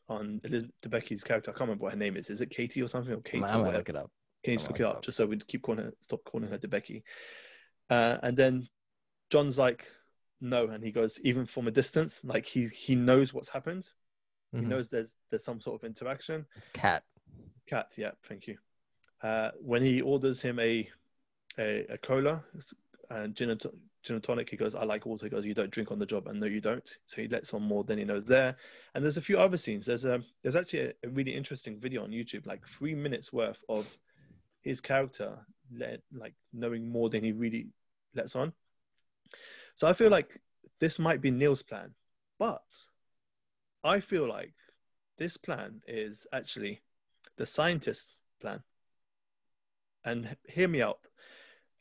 on 0.09 0.41
Becky's 0.87 1.23
character?" 1.23 1.51
I 1.51 1.53
can't 1.53 1.61
remember 1.61 1.83
what 1.83 1.93
her 1.93 1.99
name 1.99 2.17
is. 2.17 2.29
Is 2.29 2.41
it 2.41 2.49
Katie 2.49 2.81
or 2.81 2.87
something? 2.87 3.13
Or 3.13 3.21
Kate? 3.21 3.43
I'm 3.43 3.63
gonna 3.63 3.77
look 3.77 3.89
it 3.89 3.95
up. 3.95 4.11
Can 4.43 4.53
you 4.53 4.57
just 4.57 4.69
look 4.69 4.79
it 4.79 4.85
up, 4.85 4.97
up, 4.97 5.03
just 5.03 5.15
so 5.15 5.25
we 5.25 5.37
keep 5.37 5.61
calling 5.61 5.85
her, 5.85 5.93
stop 6.01 6.23
calling 6.25 6.49
her 6.49 6.57
Becky? 6.57 7.03
Uh, 7.89 8.17
and 8.23 8.35
then 8.35 8.67
John's 9.29 9.57
like, 9.57 9.85
"No," 10.41 10.67
and 10.67 10.83
he 10.83 10.91
goes, 10.91 11.19
"Even 11.23 11.45
from 11.45 11.67
a 11.67 11.71
distance, 11.71 12.21
like 12.23 12.45
he 12.45 12.67
he 12.67 12.95
knows 12.95 13.33
what's 13.33 13.49
happened. 13.49 13.87
Mm-hmm. 14.53 14.63
He 14.63 14.69
knows 14.69 14.89
there's 14.89 15.15
there's 15.29 15.43
some 15.43 15.59
sort 15.59 15.81
of 15.81 15.85
interaction." 15.85 16.45
It's 16.55 16.69
Kat. 16.69 17.03
Kat, 17.67 17.93
yeah, 17.97 18.11
thank 18.27 18.47
you. 18.47 18.57
Uh, 19.21 19.51
when 19.59 19.81
he 19.81 20.01
orders 20.01 20.41
him 20.41 20.59
a 20.59 20.89
a, 21.57 21.85
a 21.89 21.97
cola 21.97 22.43
and 23.09 23.35
gin 23.35 23.51
and, 23.51 23.61
gin 24.03 24.15
and 24.15 24.23
tonic, 24.23 24.49
he 24.49 24.57
goes, 24.57 24.75
"I 24.75 24.83
like 24.83 25.05
water." 25.05 25.25
He 25.25 25.29
goes, 25.29 25.45
"You 25.45 25.53
don't 25.53 25.71
drink 25.71 25.91
on 25.91 25.99
the 25.99 26.05
job," 26.05 26.27
and 26.27 26.39
no, 26.39 26.45
you 26.45 26.61
don't. 26.61 26.97
So 27.07 27.21
he 27.21 27.27
lets 27.27 27.53
on 27.53 27.63
more 27.63 27.83
than 27.83 27.97
he 27.97 28.05
knows 28.05 28.25
there. 28.25 28.55
And 28.93 29.03
there's 29.03 29.17
a 29.17 29.21
few 29.21 29.39
other 29.39 29.57
scenes. 29.57 29.85
There's 29.85 30.05
a 30.05 30.21
there's 30.41 30.55
actually 30.55 30.81
a, 30.81 30.93
a 31.03 31.09
really 31.09 31.35
interesting 31.35 31.79
video 31.79 32.03
on 32.03 32.11
YouTube, 32.11 32.45
like 32.45 32.67
three 32.67 32.95
minutes 32.95 33.31
worth 33.31 33.63
of 33.69 33.97
his 34.61 34.81
character 34.81 35.37
let, 35.75 36.01
like 36.13 36.33
knowing 36.51 36.89
more 36.89 37.09
than 37.09 37.23
he 37.23 37.31
really 37.31 37.67
lets 38.15 38.35
on. 38.35 38.53
So 39.75 39.87
I 39.87 39.93
feel 39.93 40.09
like 40.09 40.39
this 40.79 40.99
might 40.99 41.21
be 41.21 41.31
Neil's 41.31 41.63
plan, 41.63 41.93
but 42.37 42.63
I 43.83 43.99
feel 43.99 44.27
like 44.27 44.53
this 45.17 45.37
plan 45.37 45.81
is 45.87 46.25
actually 46.33 46.81
the 47.37 47.45
scientist's 47.45 48.19
plan. 48.41 48.61
And 50.05 50.35
hear 50.47 50.67
me 50.67 50.81
out. 50.81 50.99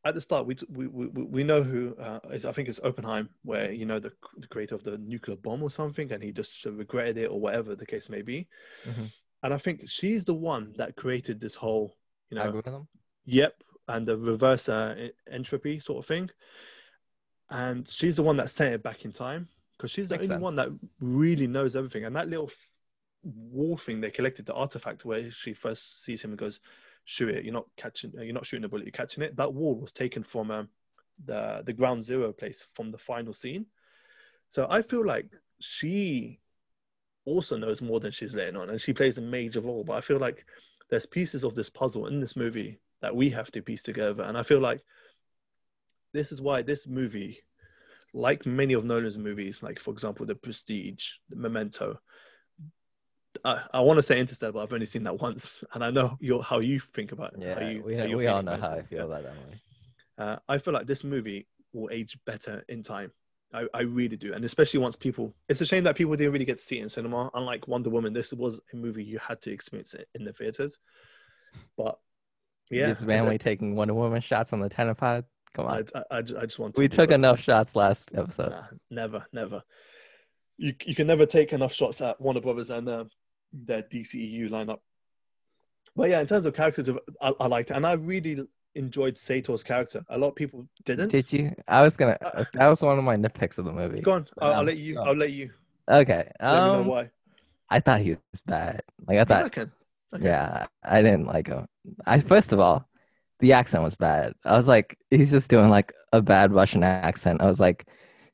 At 0.04 0.14
the 0.14 0.20
start, 0.20 0.46
we 0.46 0.56
we 0.68 0.86
we, 0.88 1.06
we 1.06 1.44
know 1.44 1.62
who 1.62 1.94
uh, 1.96 2.18
is. 2.32 2.44
I 2.44 2.52
think 2.52 2.68
it's 2.68 2.80
Oppenheim, 2.82 3.28
where 3.44 3.70
you 3.70 3.86
know 3.86 4.00
the, 4.00 4.12
the 4.36 4.48
creator 4.48 4.74
of 4.74 4.82
the 4.82 4.98
nuclear 4.98 5.36
bomb 5.36 5.62
or 5.62 5.70
something, 5.70 6.10
and 6.10 6.22
he 6.22 6.32
just 6.32 6.64
regretted 6.64 7.18
it 7.18 7.30
or 7.30 7.40
whatever 7.40 7.76
the 7.76 7.86
case 7.86 8.08
may 8.08 8.22
be. 8.22 8.48
Mm-hmm. 8.84 9.06
And 9.44 9.54
I 9.54 9.58
think 9.58 9.88
she's 9.88 10.24
the 10.24 10.34
one 10.34 10.74
that 10.76 10.96
created 10.96 11.40
this 11.40 11.54
whole, 11.54 11.96
you 12.30 12.36
know, 12.36 12.44
algorithm. 12.44 12.88
Yep, 13.26 13.54
and 13.88 14.06
the 14.06 14.16
reverse 14.16 14.68
uh, 14.68 15.08
entropy 15.30 15.78
sort 15.78 15.98
of 15.98 16.06
thing. 16.06 16.30
And 17.50 17.88
she's 17.88 18.16
the 18.16 18.22
one 18.22 18.38
that 18.38 18.50
sent 18.50 18.74
it 18.74 18.82
back 18.82 19.04
in 19.04 19.12
time 19.12 19.48
because 19.82 19.90
she's 19.90 20.08
the 20.08 20.14
Makes 20.14 20.26
only 20.26 20.34
sense. 20.34 20.42
one 20.42 20.54
that 20.54 20.68
really 21.00 21.48
knows 21.48 21.74
everything. 21.74 22.04
And 22.04 22.14
that 22.14 22.28
little 22.28 22.48
wall 23.24 23.76
thing 23.76 24.00
they 24.00 24.12
collected 24.12 24.46
the 24.46 24.54
artifact 24.54 25.04
where 25.04 25.28
she 25.28 25.54
first 25.54 26.04
sees 26.04 26.22
him 26.22 26.30
and 26.30 26.38
goes 26.38 26.60
shoot 27.04 27.30
it. 27.30 27.44
You're 27.44 27.52
not 27.52 27.66
catching 27.76 28.12
you're 28.16 28.32
not 28.32 28.46
shooting 28.46 28.62
a 28.62 28.68
bullet. 28.68 28.84
You're 28.84 28.92
catching 28.92 29.24
it. 29.24 29.34
That 29.34 29.52
wall 29.52 29.74
was 29.74 29.90
taken 29.90 30.22
from 30.22 30.52
um, 30.52 30.68
the 31.24 31.62
the 31.66 31.72
ground 31.72 32.04
zero 32.04 32.32
place 32.32 32.64
from 32.74 32.92
the 32.92 32.98
final 32.98 33.34
scene. 33.34 33.66
So 34.50 34.68
i 34.70 34.82
feel 34.82 35.04
like 35.04 35.26
she 35.58 36.38
also 37.24 37.56
knows 37.56 37.82
more 37.82 37.98
than 37.98 38.12
she's 38.12 38.34
letting 38.34 38.56
on 38.56 38.70
and 38.70 38.80
she 38.80 38.92
plays 38.92 39.18
a 39.18 39.20
major 39.20 39.62
role. 39.62 39.82
But 39.82 39.94
i 39.94 40.00
feel 40.00 40.18
like 40.20 40.46
there's 40.90 41.06
pieces 41.06 41.42
of 41.42 41.56
this 41.56 41.70
puzzle 41.70 42.06
in 42.06 42.20
this 42.20 42.36
movie 42.36 42.78
that 43.00 43.16
we 43.16 43.30
have 43.30 43.50
to 43.50 43.62
piece 43.62 43.82
together. 43.82 44.22
And 44.22 44.38
i 44.38 44.44
feel 44.44 44.60
like 44.60 44.80
this 46.12 46.30
is 46.30 46.40
why 46.40 46.62
this 46.62 46.86
movie 46.86 47.42
like 48.12 48.44
many 48.44 48.74
of 48.74 48.84
nolan's 48.84 49.18
movies 49.18 49.62
like 49.62 49.78
for 49.78 49.90
example 49.90 50.26
the 50.26 50.34
prestige 50.34 51.10
the 51.30 51.36
memento 51.36 51.98
I, 53.44 53.62
I 53.72 53.80
want 53.80 53.98
to 53.98 54.02
say 54.02 54.20
Interstellar, 54.20 54.52
but 54.52 54.60
I've 54.60 54.72
only 54.72 54.86
seen 54.86 55.04
that 55.04 55.20
once, 55.20 55.64
and 55.72 55.84
I 55.84 55.90
know 55.90 56.18
how 56.42 56.58
you 56.58 56.78
think 56.78 57.12
about 57.12 57.34
it. 57.34 57.40
Yeah, 57.40 57.68
you, 57.68 57.82
we, 57.82 57.96
know, 57.96 58.16
we 58.16 58.26
all 58.26 58.42
know 58.42 58.56
how 58.56 58.70
I 58.70 58.82
feel 58.82 59.06
about 59.06 59.24
that 59.24 59.34
movie. 59.34 59.60
Uh, 60.18 60.36
I 60.48 60.58
feel 60.58 60.74
like 60.74 60.86
this 60.86 61.02
movie 61.02 61.46
will 61.72 61.88
age 61.90 62.18
better 62.26 62.64
in 62.68 62.82
time. 62.82 63.10
I, 63.54 63.66
I 63.74 63.80
really 63.82 64.16
do, 64.16 64.32
and 64.32 64.44
especially 64.44 64.80
once 64.80 64.96
people. 64.96 65.34
It's 65.48 65.60
a 65.60 65.66
shame 65.66 65.84
that 65.84 65.96
people 65.96 66.16
didn't 66.16 66.32
really 66.32 66.44
get 66.44 66.58
to 66.58 66.64
see 66.64 66.78
it 66.78 66.82
in 66.82 66.88
cinema. 66.88 67.30
Unlike 67.34 67.68
Wonder 67.68 67.90
Woman, 67.90 68.12
this 68.12 68.32
was 68.32 68.60
a 68.72 68.76
movie 68.76 69.04
you 69.04 69.18
had 69.18 69.42
to 69.42 69.52
experience 69.52 69.94
it 69.94 70.08
in 70.14 70.24
the 70.24 70.32
theaters. 70.32 70.78
But 71.76 71.98
yeah, 72.70 72.86
just 72.86 73.02
randomly 73.02 73.38
taking 73.38 73.76
Wonder 73.76 73.94
Woman 73.94 74.20
shots 74.20 74.52
on 74.52 74.60
the 74.60 74.70
Tenopod. 74.70 75.24
Come 75.54 75.66
on, 75.66 75.84
I, 75.94 75.98
I, 76.10 76.18
I 76.18 76.22
just 76.22 76.58
want. 76.58 76.74
to. 76.74 76.80
we 76.80 76.88
took 76.88 77.10
enough 77.10 77.40
shots 77.40 77.76
last 77.76 78.10
episode. 78.14 78.50
Nah, 78.50 78.66
never, 78.90 79.26
never. 79.32 79.62
You 80.56 80.74
you 80.84 80.94
can 80.94 81.06
never 81.06 81.26
take 81.26 81.52
enough 81.52 81.72
shots 81.72 82.00
at 82.00 82.20
Warner 82.20 82.40
Brothers 82.40 82.70
and 82.70 82.88
uh, 82.88 83.04
their 83.52 83.82
DCEU 83.82 84.48
lineup. 84.50 84.78
But 85.94 86.08
yeah, 86.10 86.20
in 86.20 86.26
terms 86.26 86.46
of 86.46 86.54
characters, 86.54 86.88
I, 87.20 87.32
I 87.38 87.46
liked 87.46 87.70
it, 87.70 87.76
and 87.76 87.86
I 87.86 87.92
really 87.92 88.46
enjoyed 88.74 89.18
Sator's 89.18 89.62
character. 89.62 90.04
A 90.08 90.16
lot 90.16 90.28
of 90.28 90.34
people 90.34 90.66
didn't. 90.84 91.08
Did 91.08 91.30
you? 91.32 91.54
I 91.68 91.82
was 91.82 91.96
gonna. 91.96 92.16
Uh, 92.22 92.44
that 92.54 92.68
was 92.68 92.80
one 92.80 92.98
of 92.98 93.04
my 93.04 93.16
nitpicks 93.16 93.58
of 93.58 93.66
the 93.66 93.72
movie. 93.72 94.00
Go 94.00 94.12
on. 94.12 94.28
I'll, 94.40 94.52
um, 94.52 94.58
I'll 94.58 94.64
let 94.64 94.78
you. 94.78 94.98
Oh. 94.98 95.04
I'll 95.04 95.16
let 95.16 95.32
you. 95.32 95.50
Okay. 95.90 96.30
Um, 96.40 96.56
let 96.56 96.82
know 96.84 96.90
why. 96.90 97.10
I 97.68 97.80
thought 97.80 98.00
he 98.00 98.10
was 98.10 98.40
bad. 98.46 98.82
Like 99.06 99.18
I 99.18 99.24
thought. 99.24 99.44
Okay. 99.46 99.66
Okay. 100.14 100.24
Yeah, 100.24 100.66
I 100.84 101.00
didn't 101.00 101.26
like 101.26 101.46
him. 101.46 101.66
I 102.06 102.20
first 102.20 102.52
of 102.52 102.60
all, 102.60 102.86
the 103.42 103.52
accent 103.52 103.82
was 103.82 103.96
bad. 103.96 104.32
I 104.44 104.56
was 104.56 104.68
like, 104.68 104.96
he's 105.10 105.32
just 105.32 105.50
doing 105.50 105.68
like 105.68 105.92
a 106.12 106.22
bad 106.22 106.52
Russian 106.52 106.82
accent. 106.82 107.42
I 107.42 107.46
was 107.46 107.60
like, 107.60 107.86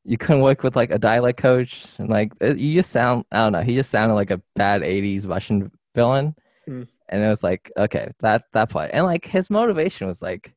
you 0.05 0.17
couldn't 0.17 0.43
work 0.43 0.63
with 0.63 0.77
like 0.77 0.91
a 0.91 0.99
dialect 0.99 1.39
coach 1.39 1.87
and 1.99 2.09
like 2.09 2.33
you 2.41 2.75
just 2.75 2.91
sound 2.91 3.25
i 3.31 3.39
don't 3.39 3.53
know 3.53 3.61
he 3.61 3.75
just 3.75 3.91
sounded 3.91 4.15
like 4.15 4.31
a 4.31 4.41
bad 4.55 4.81
80s 4.81 5.29
russian 5.29 5.71
villain 5.95 6.35
mm. 6.67 6.89
and 7.11 7.23
it 7.23 7.29
was 7.29 7.43
like 7.43 7.71
okay 7.77 8.11
that 8.21 8.45
that 8.55 8.71
part 8.71 8.91
and 8.95 9.05
like 9.05 9.27
his 9.27 9.51
motivation 9.51 10.07
was 10.07 10.23
like 10.23 10.55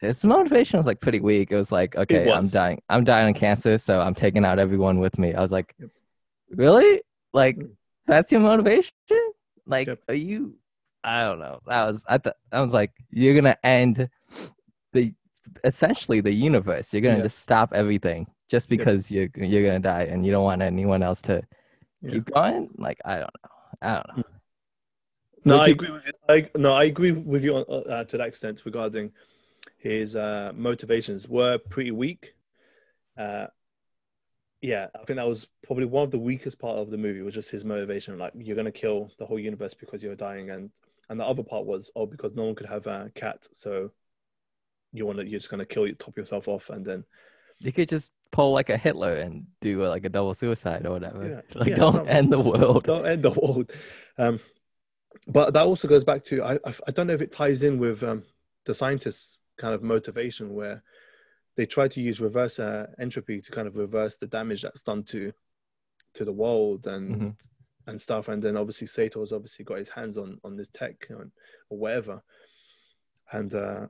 his 0.00 0.24
motivation 0.24 0.78
was 0.78 0.86
like 0.86 1.02
pretty 1.02 1.20
weak 1.20 1.52
it 1.52 1.56
was 1.56 1.70
like 1.70 1.96
okay 1.96 2.24
was. 2.24 2.34
i'm 2.34 2.48
dying 2.48 2.80
i'm 2.88 3.04
dying 3.04 3.34
of 3.34 3.38
cancer 3.38 3.76
so 3.76 4.00
i'm 4.00 4.14
taking 4.14 4.44
out 4.44 4.58
everyone 4.58 5.00
with 5.00 5.18
me 5.18 5.34
i 5.34 5.40
was 5.40 5.52
like 5.52 5.74
yep. 5.78 5.90
really 6.50 7.02
like 7.34 7.58
mm. 7.58 7.68
that's 8.06 8.32
your 8.32 8.40
motivation 8.40 8.92
like 9.66 9.88
yep. 9.88 9.98
are 10.08 10.14
you 10.14 10.54
i 11.06 11.22
don't 11.22 11.38
know 11.38 11.58
that 11.66 11.84
was 11.84 12.04
i 12.08 12.18
thought 12.18 12.36
i 12.52 12.60
was 12.60 12.74
like 12.74 12.92
you're 13.10 13.34
gonna 13.34 13.56
end 13.64 14.10
the 14.92 15.14
essentially 15.64 16.20
the 16.20 16.34
universe 16.34 16.92
you're 16.92 17.00
gonna 17.00 17.16
yeah. 17.16 17.22
just 17.22 17.38
stop 17.38 17.72
everything 17.72 18.26
just 18.48 18.68
because 18.68 19.10
you're 19.10 19.28
you're 19.36 19.64
gonna 19.64 19.80
die 19.80 20.04
and 20.04 20.24
you 20.24 20.32
don't 20.32 20.44
want 20.44 20.62
anyone 20.62 21.02
else 21.02 21.22
to 21.22 21.42
yeah. 22.02 22.10
keep 22.10 22.30
going. 22.32 22.70
Like 22.76 23.00
I 23.04 23.14
don't 23.16 23.30
know. 23.42 23.50
I 23.82 23.94
don't 23.94 24.16
know. 24.16 24.24
No, 25.44 25.58
I 25.58 25.68
agree 25.68 25.90
with 25.90 26.04
you. 26.06 26.12
I, 26.28 26.50
no, 26.56 26.74
I 26.74 26.84
agree 26.84 27.12
with 27.12 27.44
you 27.44 27.56
uh, 27.56 28.02
to 28.04 28.18
that 28.18 28.26
extent 28.26 28.62
regarding 28.64 29.12
his 29.78 30.16
uh, 30.16 30.52
motivations 30.56 31.28
were 31.28 31.58
pretty 31.58 31.92
weak. 31.92 32.34
Uh, 33.16 33.46
yeah, 34.60 34.88
I 34.94 35.04
think 35.04 35.18
that 35.18 35.28
was 35.28 35.46
probably 35.62 35.84
one 35.84 36.02
of 36.02 36.10
the 36.10 36.18
weakest 36.18 36.58
part 36.58 36.78
of 36.78 36.90
the 36.90 36.98
movie 36.98 37.22
was 37.22 37.34
just 37.34 37.50
his 37.50 37.64
motivation. 37.64 38.18
Like 38.18 38.32
you're 38.36 38.56
gonna 38.56 38.72
kill 38.72 39.10
the 39.18 39.26
whole 39.26 39.38
universe 39.38 39.74
because 39.74 40.02
you're 40.02 40.16
dying, 40.16 40.50
and 40.50 40.70
and 41.08 41.20
the 41.20 41.24
other 41.24 41.42
part 41.42 41.66
was 41.66 41.90
oh 41.96 42.06
because 42.06 42.34
no 42.34 42.44
one 42.44 42.54
could 42.54 42.66
have 42.66 42.86
a 42.86 43.10
cat, 43.14 43.46
so 43.52 43.90
you 44.92 45.06
want 45.06 45.18
to 45.18 45.26
you're 45.26 45.40
just 45.40 45.50
gonna 45.50 45.66
kill 45.66 45.88
top 45.98 46.16
yourself 46.16 46.48
off, 46.48 46.70
and 46.70 46.84
then 46.84 47.04
you 47.58 47.72
could 47.72 47.88
just 47.88 48.12
pull 48.32 48.52
like 48.52 48.70
a 48.70 48.76
Hitler 48.76 49.14
and 49.14 49.46
do 49.60 49.84
a, 49.84 49.88
like 49.88 50.04
a 50.04 50.08
double 50.08 50.34
suicide 50.34 50.84
or 50.84 50.92
whatever. 50.92 51.26
Yeah. 51.26 51.40
Like, 51.58 51.68
yeah, 51.70 51.76
don't 51.76 52.08
end 52.08 52.32
the 52.32 52.40
world. 52.40 52.84
Don't 52.84 53.06
end 53.06 53.22
the 53.22 53.30
world. 53.30 53.72
Um, 54.18 54.40
but 55.26 55.54
that 55.54 55.66
also 55.66 55.88
goes 55.88 56.04
back 56.04 56.24
to 56.24 56.42
I, 56.42 56.58
I 56.64 56.90
don't 56.92 57.06
know 57.06 57.14
if 57.14 57.22
it 57.22 57.32
ties 57.32 57.62
in 57.62 57.78
with 57.78 58.02
um, 58.02 58.24
the 58.64 58.74
scientists' 58.74 59.38
kind 59.58 59.74
of 59.74 59.82
motivation 59.82 60.54
where 60.54 60.82
they 61.56 61.66
try 61.66 61.88
to 61.88 62.00
use 62.00 62.20
reverse 62.20 62.58
uh, 62.58 62.86
entropy 63.00 63.40
to 63.40 63.50
kind 63.50 63.66
of 63.66 63.76
reverse 63.76 64.18
the 64.18 64.26
damage 64.26 64.62
that's 64.62 64.82
done 64.82 65.02
to 65.04 65.32
to 66.14 66.24
the 66.24 66.32
world 66.32 66.86
and 66.86 67.14
mm-hmm. 67.14 67.28
And 67.86 68.00
stuff. 68.00 68.28
And 68.28 68.42
then 68.42 68.56
obviously 68.56 68.86
Sator's 68.86 69.32
obviously 69.32 69.64
got 69.64 69.78
his 69.78 69.88
hands 69.88 70.18
on 70.18 70.38
on 70.44 70.56
this 70.56 70.68
tech 70.72 71.06
or 71.10 71.28
whatever, 71.68 72.22
and 73.32 73.54
uh, 73.54 73.86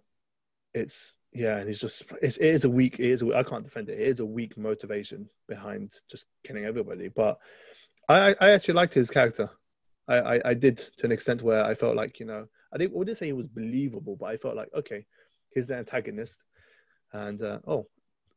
it's 0.74 1.16
yeah, 1.32 1.58
and 1.58 1.68
he's 1.68 1.80
just 1.80 2.04
it's, 2.22 2.36
it 2.36 2.46
is 2.46 2.64
a 2.64 2.70
weak. 2.70 2.98
It 2.98 3.10
is 3.10 3.22
a, 3.22 3.34
I 3.34 3.42
can't 3.42 3.64
defend 3.64 3.88
it. 3.88 4.00
It 4.00 4.08
is 4.08 4.20
a 4.20 4.26
weak 4.26 4.56
motivation 4.56 5.28
behind 5.48 5.92
just 6.10 6.26
killing 6.44 6.64
everybody. 6.64 7.08
But 7.08 7.38
I 8.08 8.34
I 8.40 8.50
actually 8.50 8.74
liked 8.74 8.94
his 8.94 9.10
character. 9.10 9.50
I, 10.08 10.16
I, 10.16 10.40
I 10.50 10.54
did 10.54 10.78
to 10.98 11.06
an 11.06 11.12
extent 11.12 11.42
where 11.42 11.64
I 11.64 11.74
felt 11.74 11.96
like 11.96 12.20
you 12.20 12.26
know 12.26 12.46
I 12.72 12.78
didn't 12.78 12.94
wouldn't 12.94 13.16
say 13.16 13.26
he 13.26 13.32
was 13.32 13.48
believable, 13.48 14.16
but 14.18 14.26
I 14.26 14.36
felt 14.36 14.56
like 14.56 14.68
okay, 14.74 15.06
he's 15.50 15.68
the 15.68 15.76
antagonist, 15.76 16.38
and 17.12 17.42
uh, 17.42 17.58
oh, 17.66 17.86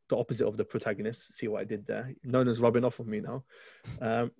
the 0.08 0.16
opposite 0.16 0.46
of 0.46 0.56
the 0.56 0.64
protagonist. 0.64 1.36
See 1.36 1.48
what 1.48 1.60
I 1.60 1.64
did 1.64 1.86
there? 1.86 2.14
Nolan's 2.24 2.60
rubbing 2.60 2.84
off 2.84 3.00
on 3.00 3.08
me 3.08 3.20
now. 3.20 3.44
Um, 4.00 4.30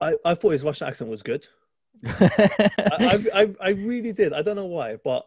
I 0.00 0.14
I 0.24 0.34
thought 0.34 0.50
his 0.50 0.62
Russian 0.64 0.88
accent 0.88 1.10
was 1.10 1.22
good. 1.22 1.46
I, 2.04 3.18
I, 3.32 3.42
I 3.42 3.54
I 3.60 3.70
really 3.70 4.12
did. 4.12 4.32
I 4.32 4.42
don't 4.42 4.56
know 4.56 4.66
why, 4.66 4.96
but 5.02 5.26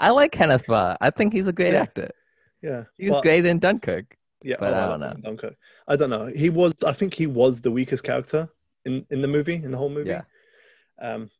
I 0.00 0.10
like 0.10 0.32
Kenneth. 0.32 0.64
I 0.68 1.10
think 1.10 1.32
he's 1.32 1.46
a 1.46 1.52
great 1.52 1.72
Yeah. 1.74 1.82
actor. 1.82 2.10
yeah, 2.62 2.84
He 2.98 3.08
was 3.08 3.16
but- 3.18 3.22
great 3.22 3.46
in 3.46 3.58
Dunkirk. 3.58 4.16
Yeah, 4.42 4.56
but 4.60 4.74
oh, 4.74 4.76
I 4.76 4.86
don't 4.88 5.00
love 5.00 5.22
Dunkirk. 5.22 5.54
I 5.88 5.96
don't 5.96 6.10
know. 6.10 6.26
He 6.26 6.50
was. 6.50 6.74
I 6.84 6.92
think 6.92 7.14
he 7.14 7.26
was 7.26 7.60
the 7.60 7.70
weakest 7.70 8.04
character 8.04 8.48
in 8.84 9.04
in 9.10 9.22
the 9.22 9.28
movie, 9.28 9.54
in 9.54 9.70
the 9.70 9.78
whole 9.78 9.88
movie. 9.90 10.10
Yeah. 10.10 10.22
Um, 11.00 11.30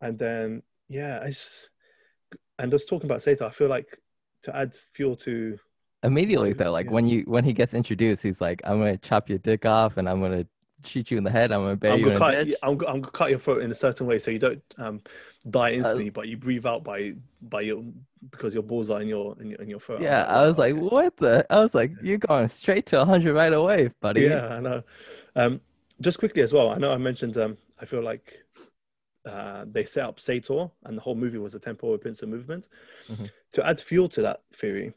and 0.00 0.18
then 0.18 0.62
yeah, 0.88 1.20
I 1.22 1.26
just, 1.28 1.68
and 2.58 2.70
just 2.70 2.88
talking 2.88 3.06
about 3.10 3.22
Sator, 3.22 3.44
I 3.44 3.50
feel 3.50 3.68
like 3.68 3.98
to 4.44 4.56
add 4.56 4.74
fuel 4.94 5.16
to 5.16 5.58
Immediately 6.02 6.52
though, 6.52 6.70
like 6.70 6.86
yeah. 6.86 6.92
when 6.92 7.08
you 7.08 7.24
when 7.26 7.44
he 7.44 7.52
gets 7.52 7.74
introduced, 7.74 8.22
he's 8.22 8.40
like, 8.40 8.60
"I'm 8.64 8.78
gonna 8.78 8.96
chop 8.98 9.28
your 9.28 9.38
dick 9.38 9.66
off, 9.66 9.96
and 9.96 10.08
I'm 10.08 10.20
gonna 10.20 10.46
shoot 10.86 11.10
you 11.10 11.18
in 11.18 11.24
the 11.24 11.30
head. 11.30 11.52
I'm 11.52 11.60
gonna 11.78 11.94
I'm 11.94 12.02
gonna 12.02 12.18
cut. 12.18 12.44
ditch." 12.44 12.56
I'm, 12.62 12.72
I'm 12.72 13.00
gonna 13.00 13.10
cut 13.10 13.30
your 13.30 13.38
throat 13.38 13.62
in 13.62 13.70
a 13.70 13.74
certain 13.74 14.06
way 14.06 14.18
so 14.18 14.30
you 14.30 14.38
don't 14.38 14.62
um, 14.78 15.00
die 15.50 15.72
Uh, 15.72 15.76
instantly, 15.78 16.10
but 16.10 16.28
you 16.28 16.36
breathe 16.36 16.66
out 16.66 16.84
by 16.84 17.14
by 17.42 17.60
your 17.62 17.84
because 18.30 18.54
your 18.54 18.62
balls 18.62 18.90
are 18.90 19.00
in 19.02 19.08
your 19.08 19.36
in 19.40 19.50
your, 19.50 19.60
in 19.62 19.68
your 19.68 19.80
throat. 19.80 20.00
Yeah, 20.02 20.24
I 20.24 20.46
was 20.46 20.58
like, 20.58 20.74
"What 20.74 21.16
the?" 21.16 21.46
I 21.50 21.60
was 21.60 21.74
like, 21.74 21.92
"You're 22.02 22.18
going 22.18 22.48
straight 22.48 22.86
to 22.86 22.96
100 22.98 23.34
right 23.34 23.52
away, 23.52 23.90
buddy." 24.00 24.22
Yeah, 24.22 24.48
I 24.48 24.60
know. 24.60 24.82
Um, 25.34 25.60
just 26.00 26.18
quickly 26.18 26.42
as 26.42 26.52
well, 26.52 26.70
I 26.70 26.78
know 26.78 26.92
I 26.92 26.96
mentioned. 26.98 27.36
Um, 27.36 27.56
I 27.80 27.84
feel 27.84 28.02
like 28.02 28.42
uh, 29.24 29.64
they 29.70 29.84
set 29.84 30.04
up 30.04 30.20
Sator, 30.20 30.70
and 30.84 30.96
the 30.96 31.02
whole 31.02 31.14
movie 31.14 31.38
was 31.38 31.54
a 31.54 31.58
temporal 31.58 31.98
pincer 31.98 32.26
movement. 32.26 32.68
Mhm. 33.08 33.30
To 33.52 33.66
add 33.66 33.80
fuel 33.80 34.08
to 34.10 34.22
that 34.22 34.42
theory, 34.52 34.92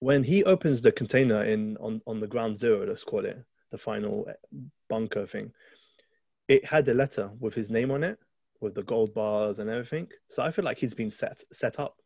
when 0.00 0.24
he 0.24 0.44
opens 0.44 0.80
the 0.80 0.92
container 0.92 1.44
in 1.44 1.76
on 1.78 2.02
on 2.06 2.20
the 2.20 2.26
ground 2.26 2.58
zero, 2.58 2.86
let's 2.86 3.04
call 3.04 3.24
it 3.24 3.38
the 3.70 3.78
final 3.78 4.28
bunker 4.88 5.26
thing, 5.26 5.52
it 6.48 6.64
had 6.64 6.88
a 6.88 6.94
letter 6.94 7.30
with 7.38 7.54
his 7.54 7.70
name 7.70 7.90
on 7.90 8.04
it, 8.04 8.18
with 8.60 8.74
the 8.74 8.82
gold 8.82 9.14
bars 9.14 9.58
and 9.58 9.70
everything. 9.70 10.08
So 10.30 10.42
I 10.42 10.50
feel 10.50 10.64
like 10.64 10.78
he's 10.78 10.94
been 10.94 11.10
set 11.10 11.42
set 11.52 11.78
up. 11.78 11.96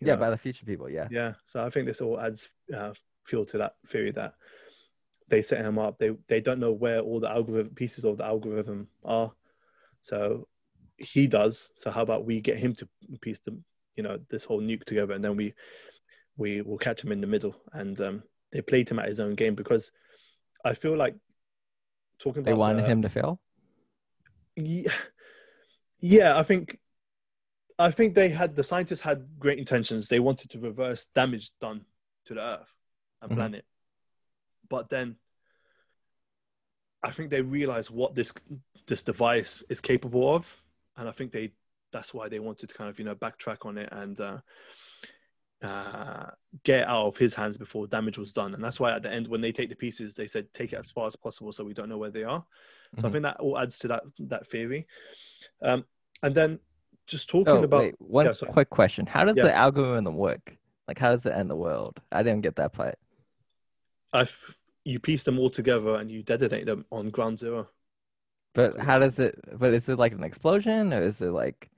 Yeah, 0.00 0.14
know? 0.14 0.20
by 0.20 0.30
the 0.30 0.38
future 0.38 0.66
people. 0.66 0.90
Yeah. 0.90 1.08
Yeah, 1.10 1.34
so 1.46 1.64
I 1.64 1.70
think 1.70 1.86
this 1.86 2.00
all 2.00 2.20
adds 2.20 2.48
uh, 2.74 2.92
fuel 3.24 3.44
to 3.46 3.58
that 3.58 3.76
theory 3.86 4.10
that 4.12 4.34
they 5.28 5.42
set 5.42 5.64
him 5.64 5.78
up. 5.78 5.98
They 5.98 6.10
they 6.28 6.40
don't 6.40 6.60
know 6.60 6.72
where 6.72 7.00
all 7.00 7.20
the 7.20 7.30
algorithm 7.30 7.74
pieces 7.74 8.04
of 8.04 8.18
the 8.18 8.24
algorithm 8.24 8.88
are, 9.04 9.32
so 10.02 10.48
he 10.96 11.26
does. 11.26 11.68
So 11.74 11.90
how 11.90 12.02
about 12.02 12.26
we 12.26 12.40
get 12.40 12.58
him 12.58 12.74
to 12.76 12.88
piece 13.20 13.40
the 13.40 13.56
you 13.96 14.02
know, 14.02 14.18
this 14.30 14.44
whole 14.44 14.60
nuke 14.60 14.84
together, 14.84 15.14
and 15.14 15.24
then 15.24 15.36
we 15.36 15.54
we 16.36 16.62
will 16.62 16.78
catch 16.78 17.04
him 17.04 17.12
in 17.12 17.20
the 17.20 17.26
middle. 17.26 17.54
And 17.72 18.00
um, 18.00 18.22
they 18.52 18.60
played 18.60 18.88
him 18.88 18.98
at 18.98 19.08
his 19.08 19.20
own 19.20 19.34
game 19.34 19.54
because 19.54 19.90
I 20.64 20.74
feel 20.74 20.96
like 20.96 21.16
talking 22.18 22.40
about. 22.42 22.50
They 22.50 22.54
wanted 22.56 22.82
the- 22.84 22.88
him 22.88 23.02
to 23.02 23.08
fail. 23.08 23.40
yeah, 24.56 24.92
yeah, 26.00 26.38
I 26.38 26.42
think 26.42 26.78
I 27.78 27.90
think 27.90 28.14
they 28.14 28.28
had 28.28 28.54
the 28.54 28.62
scientists 28.64 29.00
had 29.00 29.38
great 29.38 29.58
intentions. 29.58 30.08
They 30.08 30.20
wanted 30.20 30.50
to 30.50 30.60
reverse 30.60 31.06
damage 31.14 31.50
done 31.58 31.84
to 32.26 32.34
the 32.34 32.40
Earth 32.40 32.72
and 33.20 33.32
Mhm. 33.32 33.36
planet, 33.36 33.64
but 34.68 34.88
then 34.88 35.16
I 37.02 37.10
think 37.10 37.30
they 37.30 37.42
realized 37.42 37.90
what 37.90 38.14
this 38.14 38.32
this 38.86 39.02
device 39.02 39.62
is 39.68 39.80
capable 39.80 40.34
of, 40.34 40.62
and 40.96 41.08
I 41.08 41.12
think 41.12 41.32
they 41.32 41.52
that's 41.92 42.14
why 42.14 42.28
they 42.28 42.38
wanted 42.40 42.68
to 42.68 42.74
kind 42.74 42.88
of 42.90 42.98
you 42.98 43.04
know 43.04 43.14
backtrack 43.14 43.64
on 43.66 43.78
it 43.78 43.88
and 43.92 44.18
uh, 44.20 44.40
uh, 45.62 46.26
get 46.64 46.86
out 46.88 47.06
of 47.06 47.16
his 47.16 47.34
hands 47.34 47.56
before 47.56 47.86
damage 47.86 48.18
was 48.18 48.32
done. 48.32 48.54
And 48.54 48.62
that's 48.62 48.80
why 48.80 48.92
at 48.92 49.02
the 49.02 49.10
end 49.12 49.28
when 49.28 49.40
they 49.40 49.52
take 49.52 49.68
the 49.68 49.76
pieces, 49.76 50.14
they 50.14 50.26
said 50.26 50.52
take 50.52 50.72
it 50.72 50.78
as 50.80 50.90
far 50.90 51.06
as 51.06 51.16
possible 51.16 51.52
so 51.52 51.64
we 51.64 51.74
don't 51.74 51.88
know 51.88 51.98
where 51.98 52.10
they 52.10 52.24
are. 52.24 52.44
So 52.98 53.08
I 53.08 53.10
Mhm. 53.10 53.12
think 53.12 53.22
that 53.22 53.40
all 53.40 53.58
adds 53.58 53.78
to 53.78 53.88
that 53.88 54.02
that 54.20 54.46
theory. 54.48 54.86
Um, 55.62 55.84
and 56.22 56.34
then 56.34 56.58
just 57.06 57.28
talking 57.28 57.54
Oh, 57.54 57.62
about 57.62 57.84
wait, 57.84 57.94
one 58.00 58.26
yeah, 58.26 58.34
quick 58.52 58.70
question. 58.70 59.06
How 59.06 59.24
does 59.24 59.36
Yeah. 59.36 59.44
the 59.44 59.54
algorithm 59.54 60.16
work? 60.16 60.56
Like, 60.88 60.98
how 60.98 61.10
does 61.10 61.26
it 61.26 61.32
end 61.32 61.50
the 61.50 61.56
world? 61.56 62.00
I 62.10 62.22
didn't 62.22 62.42
get 62.42 62.56
that 62.56 62.72
part. 62.72 62.98
I 64.12 64.22
f- 64.22 64.58
you 64.84 64.98
piece 64.98 65.22
them 65.22 65.38
all 65.38 65.50
together 65.50 65.94
and 65.94 66.10
you 66.10 66.22
detonate 66.22 66.66
them 66.66 66.84
on 66.90 67.10
ground 67.10 67.38
zero. 67.38 67.68
But 68.54 68.78
how 68.78 68.98
does 68.98 69.18
it? 69.18 69.38
But 69.58 69.72
is 69.72 69.88
it 69.88 69.98
like 69.98 70.12
an 70.12 70.24
explosion, 70.24 70.92
or 70.92 71.02
is 71.02 71.20
it 71.20 71.30
like? 71.30 71.70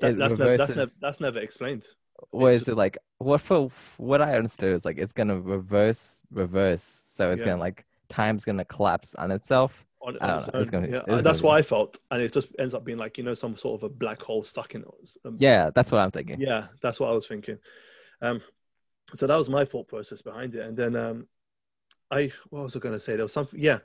That, 0.00 0.12
it 0.12 0.18
that's, 0.18 0.34
never, 0.36 0.56
that's, 0.56 0.76
never, 0.76 0.92
that's 1.00 1.20
never 1.20 1.38
explained. 1.38 1.86
Is 2.32 2.68
it 2.68 2.76
like 2.76 2.98
what 3.18 3.40
for? 3.40 3.70
What 3.96 4.20
I 4.22 4.36
understood 4.36 4.74
is 4.74 4.84
like 4.84 4.98
it's 4.98 5.12
gonna 5.12 5.38
reverse, 5.40 6.16
reverse. 6.30 7.02
So 7.06 7.30
it's 7.30 7.40
Yeah. 7.40 7.46
gonna 7.48 7.60
like 7.60 7.84
time's 8.08 8.44
gonna 8.44 8.64
collapse 8.64 9.14
on 9.14 9.30
itself. 9.30 9.86
On, 10.00 10.16
on 10.18 10.38
its. 10.38 10.48
It's 10.54 10.70
gonna- 10.70 10.88
yeah, 10.88 11.20
that's 11.22 11.42
what 11.42 11.56
I 11.56 11.62
felt, 11.62 11.98
and 12.10 12.20
it 12.20 12.32
just 12.32 12.48
ends 12.58 12.74
up 12.74 12.84
being 12.84 12.98
like 12.98 13.18
you 13.18 13.24
know 13.24 13.34
some 13.34 13.56
sort 13.56 13.80
of 13.80 13.84
a 13.84 13.88
black 13.88 14.20
hole 14.20 14.42
stuck 14.44 14.74
in 14.74 14.82
it. 14.82 14.88
Um, 15.24 15.36
Yeah, 15.38 15.70
that's 15.74 15.92
what 15.92 15.98
I'm 16.00 16.10
thinking. 16.10 16.40
yeah, 16.40 16.68
that's 16.80 16.98
what 16.98 17.08
I 17.08 17.12
was 17.12 17.26
thinking. 17.26 17.58
Um, 18.20 18.40
so 19.14 19.26
that 19.26 19.36
was 19.36 19.48
my 19.48 19.64
thought 19.64 19.88
process 19.88 20.22
behind 20.22 20.54
it, 20.54 20.66
and 20.66 20.76
then 20.76 20.96
um, 20.96 21.28
I 22.10 22.32
what 22.50 22.64
was 22.64 22.74
I 22.76 22.78
going 22.80 22.94
to 22.94 23.00
say? 23.00 23.14
There 23.14 23.24
was 23.24 23.32
something. 23.32 23.60
Yeah, 23.60 23.78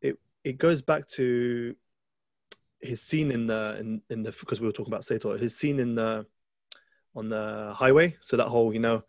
it 0.00 0.18
it 0.44 0.58
goes 0.58 0.80
back 0.82 1.06
to 1.08 1.74
his 2.80 3.00
scene 3.02 3.30
in 3.32 3.46
the 3.46 3.76
in 3.80 4.02
in 4.10 4.22
the 4.22 4.30
because 4.30 4.60
we 4.60 4.66
were 4.66 4.72
talking 4.72 4.92
about 4.92 5.04
Sator. 5.04 5.36
His 5.36 5.56
scene 5.56 5.80
in 5.80 5.94
the 5.96 6.26
on 7.16 7.28
the 7.28 7.72
highway. 7.74 8.16
So 8.20 8.36
that 8.36 8.46
whole 8.48 8.72
you 8.72 8.78
know, 8.78 9.02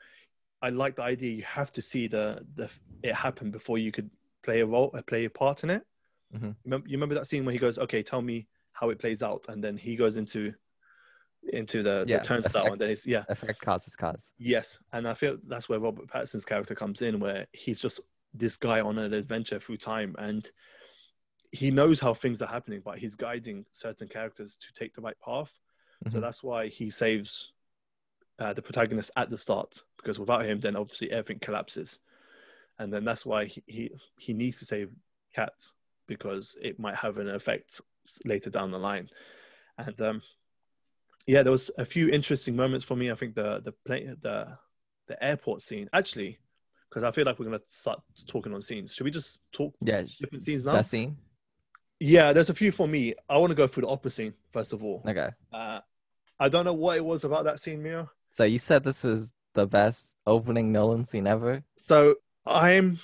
I 0.61 0.69
like 0.69 0.95
the 0.95 1.03
idea. 1.03 1.31
You 1.31 1.43
have 1.43 1.71
to 1.73 1.81
see 1.81 2.07
the 2.07 2.43
the 2.55 2.69
it 3.03 3.13
happen 3.13 3.51
before 3.51 3.77
you 3.77 3.91
could 3.91 4.09
play 4.43 4.61
a 4.61 4.65
role, 4.65 4.89
uh, 4.97 5.01
play 5.03 5.25
a 5.25 5.29
part 5.29 5.63
in 5.63 5.69
it. 5.69 5.83
Mhm. 6.35 6.55
Remember, 6.65 6.87
you 6.87 6.97
remember 6.97 7.15
that 7.15 7.27
scene 7.27 7.45
where 7.45 7.53
he 7.53 7.59
goes, 7.59 7.77
"Okay, 7.77 8.01
tell 8.01 8.21
me 8.21 8.47
how 8.71 8.89
it 8.89 8.99
plays 8.99 9.21
out," 9.21 9.45
and 9.49 9.63
then 9.63 9.77
he 9.77 9.95
goes 9.95 10.17
into 10.17 10.53
into 11.53 11.83
the, 11.83 12.03
Yeah, 12.07 12.17
the 12.17 12.23
turnstile, 12.25 12.63
effect. 12.63 12.71
and 12.73 12.81
then 12.81 12.89
it's 12.89 13.05
yeah, 13.05 13.23
Effect 13.29 13.61
causes 13.61 13.95
cause. 13.95 14.31
Yes, 14.37 14.79
and 14.93 15.07
I 15.07 15.13
feel 15.13 15.37
that's 15.47 15.69
where 15.69 15.79
Robert 15.79 16.07
Pattinson's 16.09 16.45
character 16.45 16.75
comes 16.75 17.01
in, 17.01 17.19
where 17.19 17.45
he's 17.53 17.79
just 17.81 17.99
this 18.33 18.57
guy 18.57 18.81
on 18.81 18.97
an 18.97 19.13
adventure 19.13 19.59
through 19.59 19.77
time, 19.77 20.15
and 20.17 20.49
he 21.51 21.71
knows 21.71 21.99
how 21.99 22.13
things 22.13 22.41
are 22.41 22.47
happening, 22.49 22.81
but 22.83 22.97
he's 22.97 23.15
guiding 23.15 23.65
certain 23.71 24.07
characters 24.07 24.57
to 24.57 24.67
take 24.73 24.93
the 24.93 25.01
right 25.01 25.17
path. 25.23 25.51
So 26.09 26.19
Mhm. 26.19 26.21
that's 26.21 26.43
why 26.43 26.67
he 26.67 26.89
saves 26.89 27.53
uh, 28.39 28.53
the 28.53 28.61
protagonist 28.61 29.11
at 29.15 29.29
the 29.29 29.37
start, 29.37 29.81
because 29.97 30.19
without 30.19 30.45
him, 30.45 30.59
then 30.59 30.75
obviously 30.75 31.11
everything 31.11 31.39
collapses, 31.39 31.99
and 32.79 32.93
then 32.93 33.03
that's 33.03 33.25
why 33.25 33.45
he 33.45 33.63
he, 33.65 33.91
he 34.17 34.33
needs 34.33 34.59
to 34.59 34.65
save 34.65 34.89
Kat 35.35 35.53
because 36.07 36.55
it 36.61 36.79
might 36.79 36.95
have 36.95 37.17
an 37.17 37.29
effect 37.29 37.81
later 38.25 38.49
down 38.49 38.71
the 38.71 38.77
line, 38.77 39.09
and 39.77 39.99
um, 40.01 40.21
yeah, 41.25 41.43
there 41.43 41.51
was 41.51 41.69
a 41.77 41.85
few 41.85 42.09
interesting 42.09 42.55
moments 42.55 42.85
for 42.85 42.95
me. 42.95 43.11
I 43.11 43.15
think 43.15 43.35
the 43.35 43.59
the 43.59 43.73
the 44.21 44.57
the 45.07 45.23
airport 45.23 45.61
scene 45.61 45.89
actually, 45.93 46.37
because 46.89 47.03
I 47.03 47.11
feel 47.11 47.25
like 47.25 47.37
we're 47.39 47.45
gonna 47.45 47.61
start 47.69 48.01
talking 48.27 48.53
on 48.53 48.61
scenes. 48.61 48.93
Should 48.93 49.03
we 49.03 49.11
just 49.11 49.39
talk 49.51 49.73
Yeah, 49.81 50.03
different 50.19 50.43
scenes 50.43 50.63
now? 50.63 50.73
that 50.73 50.85
scene. 50.85 51.17
Yeah, 51.99 52.31
there's 52.31 52.49
a 52.51 52.53
few 52.53 52.71
for 52.71 52.87
me. 52.87 53.15
I 53.27 53.37
want 53.37 53.49
to 53.49 53.55
go 53.55 53.67
through 53.67 53.81
the 53.81 53.89
opera 53.89 54.11
scene 54.11 54.33
first 54.51 54.71
of 54.71 54.83
all. 54.83 55.03
Okay. 55.07 55.29
Uh, 55.51 55.79
I 56.39 56.49
don't 56.49 56.65
know 56.65 56.73
what 56.73 56.97
it 56.97 57.03
was 57.03 57.23
about 57.23 57.45
that 57.45 57.59
scene, 57.59 57.81
Mia. 57.81 58.07
So 58.37 58.43
you 58.43 58.59
said 58.59 58.83
this 58.83 59.01
was 59.01 59.33
the 59.55 59.65
best 59.65 60.15
opening 60.27 60.71
Nolan 60.71 61.05
scene 61.05 61.25
ever. 61.25 61.63
So 61.75 62.15
I'm, 62.45 62.99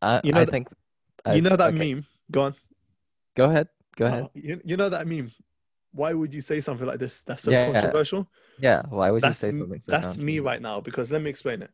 I, 0.00 0.20
You 0.22 0.32
know 0.32 0.40
I 0.42 0.44
th- 0.44 0.50
think. 0.52 0.68
you 1.34 1.42
know 1.42 1.56
that 1.56 1.74
okay, 1.74 1.94
meme. 1.94 2.06
Go 2.30 2.42
on. 2.42 2.54
Go 3.36 3.46
ahead. 3.46 3.68
Go 3.96 4.06
ahead. 4.06 4.24
Uh, 4.24 4.28
you, 4.34 4.60
you 4.64 4.76
know 4.76 4.88
that 4.88 5.08
meme. 5.08 5.32
Why 5.92 6.12
would 6.12 6.32
you 6.32 6.40
say 6.40 6.60
something 6.60 6.86
like 6.86 7.00
this? 7.00 7.22
That's 7.22 7.42
so 7.42 7.50
Yeah, 7.50 7.72
controversial. 7.72 8.28
Yeah. 8.60 8.82
Why 8.88 9.10
would 9.10 9.22
that's 9.22 9.42
you 9.42 9.50
say 9.50 9.58
something? 9.58 9.80
So 9.82 9.90
that's 9.90 10.18
me 10.18 10.38
right 10.38 10.62
now 10.62 10.80
because 10.80 11.10
let 11.10 11.20
me 11.20 11.30
explain 11.30 11.62
it. 11.62 11.70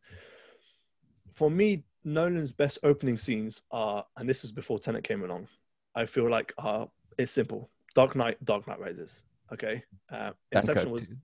For 1.33 1.51
me, 1.51 1.83
Nolan's 2.03 2.51
best 2.53 2.79
opening 2.81 3.19
scenes 3.19 3.61
are, 3.69 4.05
and 4.17 4.27
this 4.27 4.41
was 4.41 4.51
before 4.51 4.79
Tenet 4.79 5.03
came 5.03 5.23
along. 5.23 5.47
I 5.93 6.07
feel 6.07 6.29
like 6.29 6.51
uh, 6.57 6.85
it's 7.19 7.31
simple: 7.31 7.69
Dark 7.93 8.15
Knight, 8.15 8.43
Dark 8.43 8.67
Knight 8.67 8.79
Rises. 8.79 9.21
Okay, 9.51 9.83
uh, 10.11 10.31
Inception 10.51 10.89
was 10.91 11.03
too. 11.03 11.17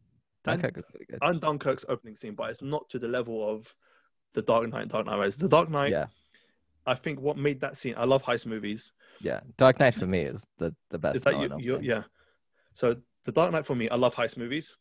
Dunkirk 0.43 0.75
really 0.93 1.05
good. 1.05 1.19
and 1.21 1.41
Dunkirk's 1.41 1.85
opening 1.89 2.15
scene, 2.15 2.35
but 2.35 2.49
it's 2.49 2.61
not 2.61 2.89
to 2.89 2.99
the 2.99 3.07
level 3.07 3.47
of 3.49 3.73
the 4.33 4.41
Dark 4.41 4.69
Knight, 4.69 4.87
Dark 4.89 5.05
Knight 5.05 5.17
Rises. 5.17 5.37
The 5.37 5.49
Dark 5.49 5.69
Knight, 5.69 5.91
Yeah. 5.91 6.07
I 6.85 6.95
think 6.95 7.19
what 7.19 7.37
made 7.37 7.61
that 7.61 7.77
scene. 7.77 7.93
I 7.97 8.05
love 8.05 8.23
heist 8.23 8.45
movies. 8.45 8.91
Yeah. 9.21 9.41
Dark 9.57 9.79
Knight 9.79 9.95
for 9.95 10.07
me 10.07 10.21
is 10.21 10.45
the 10.57 10.73
the 10.89 10.97
best. 10.97 11.17
Is 11.17 11.23
that 11.23 11.33
you? 11.39 11.47
Nolan 11.49 11.59
you 11.63 11.73
opening. 11.75 11.89
yeah. 11.91 12.03
So 12.73 12.95
the 13.25 13.31
Dark 13.31 13.51
Knight 13.51 13.65
for 13.65 13.75
me, 13.75 13.89
I 13.89 13.95
love 13.95 14.15
heist 14.15 14.37
movies. 14.37 14.75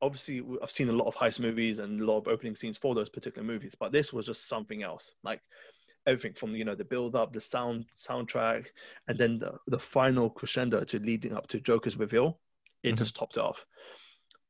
Obviously, 0.00 0.42
I've 0.62 0.70
seen 0.70 0.88
a 0.88 0.92
lot 0.92 1.06
of 1.06 1.14
heist 1.14 1.40
movies 1.40 1.78
and 1.80 2.00
a 2.00 2.04
lot 2.04 2.18
of 2.18 2.28
opening 2.28 2.54
scenes 2.54 2.78
for 2.78 2.94
those 2.94 3.08
particular 3.08 3.46
movies, 3.46 3.74
but 3.78 3.90
this 3.92 4.12
was 4.12 4.26
just 4.26 4.48
something 4.48 4.82
else. 4.82 5.14
Like 5.22 5.40
everything 6.06 6.34
from 6.34 6.54
you 6.54 6.64
know 6.64 6.74
the 6.74 6.84
build 6.84 7.14
up, 7.16 7.32
the 7.32 7.40
sound 7.40 7.86
soundtrack, 7.98 8.66
and 9.08 9.18
then 9.18 9.38
the, 9.38 9.54
the 9.66 9.78
final 9.78 10.30
crescendo 10.30 10.84
to 10.84 10.98
leading 10.98 11.32
up 11.34 11.46
to 11.48 11.60
Joker's 11.60 11.96
reveal. 11.98 12.38
It 12.82 12.94
Mhm. 12.94 12.98
just 12.98 13.16
topped 13.16 13.36
it 13.38 13.40
off. 13.42 13.64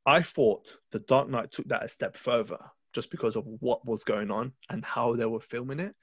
I 0.06 0.22
thought 0.22 0.76
the 0.92 0.98
Dark 1.00 1.28
Knight 1.28 1.50
took 1.50 1.68
that 1.68 1.84
a 1.84 1.88
step 1.88 2.16
further 2.16 2.58
just 2.92 3.10
because 3.10 3.36
of 3.36 3.44
what 3.60 3.86
was 3.86 4.04
going 4.04 4.30
on 4.30 4.52
and 4.70 4.84
how 4.84 5.14
they 5.14 5.26
were 5.26 5.40
filming 5.40 5.80
it. 5.80 5.94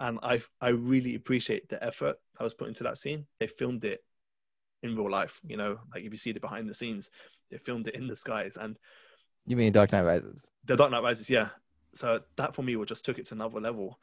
And 0.00 0.18
I 0.22 0.42
I 0.60 0.68
really 0.68 1.14
appreciate 1.14 1.68
the 1.68 1.82
effort 1.82 2.16
that 2.36 2.44
was 2.44 2.54
put 2.54 2.68
into 2.68 2.84
that 2.84 2.98
scene. 2.98 3.26
They 3.38 3.46
filmed 3.46 3.84
it 3.84 4.04
in 4.82 4.96
real 4.96 5.10
life, 5.10 5.40
you 5.46 5.56
know, 5.56 5.78
like 5.94 6.04
if 6.04 6.12
you 6.12 6.18
see 6.18 6.32
the 6.32 6.40
behind 6.40 6.68
the 6.68 6.74
scenes, 6.74 7.08
they 7.50 7.56
filmed 7.56 7.88
it 7.88 7.94
in 7.94 8.06
the 8.06 8.16
skies. 8.16 8.58
And 8.60 8.76
you 9.46 9.56
mean 9.56 9.72
Dark 9.72 9.92
Knight 9.92 10.02
Rises? 10.02 10.44
The 10.64 10.76
Dark 10.76 10.90
Knight 10.90 11.02
Rises, 11.02 11.30
yeah. 11.30 11.48
So 11.94 12.20
that 12.36 12.54
for 12.54 12.62
me 12.62 12.76
was 12.76 12.88
just 12.88 13.04
took 13.04 13.18
it 13.18 13.26
to 13.26 13.34
another 13.34 13.60
level. 13.60 13.98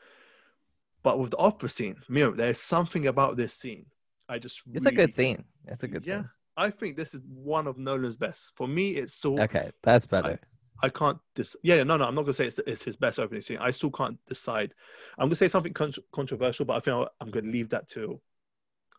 But 1.04 1.20
with 1.20 1.32
the 1.32 1.38
opera 1.38 1.70
scene, 1.70 1.98
Miro, 2.10 2.34
there's 2.34 2.60
something 2.60 3.08
about 3.08 3.38
this 3.38 3.54
scene. 3.54 3.86
I 4.30 4.40
just 4.40 4.62
it's 4.74 4.86
really, 4.86 4.96
a 4.96 4.98
good 4.98 5.14
scene. 5.14 5.44
It's 5.68 5.84
a 5.84 5.88
good 5.88 6.06
yeah, 6.06 6.22
scene. 6.22 6.30
I 6.62 6.70
think 6.70 6.96
this 6.96 7.14
is 7.14 7.22
one 7.28 7.68
of 7.68 7.78
Nolan's 7.78 8.16
best. 8.16 8.52
For 8.56 8.68
me, 8.68 8.92
it's 8.92 9.14
still 9.14 9.40
okay. 9.42 9.72
That's 9.84 10.06
better. 10.06 10.40
I, 10.84 10.88
I 10.88 10.90
can't. 10.90 11.18
Dis- 11.36 11.56
yeah, 11.64 11.84
no, 11.84 11.98
no. 11.98 12.06
I'm 12.06 12.16
not 12.16 12.22
gonna 12.22 12.34
say 12.34 12.46
it's, 12.46 12.56
the, 12.56 12.70
it's 12.70 12.84
his 12.84 12.96
best 12.96 13.20
opening 13.20 13.42
scene. 13.42 13.58
I 13.60 13.72
still 13.72 13.92
can't 13.92 14.18
decide. 14.28 14.74
I'm 15.18 15.28
gonna 15.28 15.36
say 15.36 15.48
something 15.48 15.74
con- 15.74 15.94
controversial, 16.12 16.66
but 16.66 16.78
I 16.78 16.80
think 16.80 17.08
I'm 17.20 17.32
gonna 17.32 17.52
leave 17.52 17.70
that 17.70 17.90
to 17.90 18.22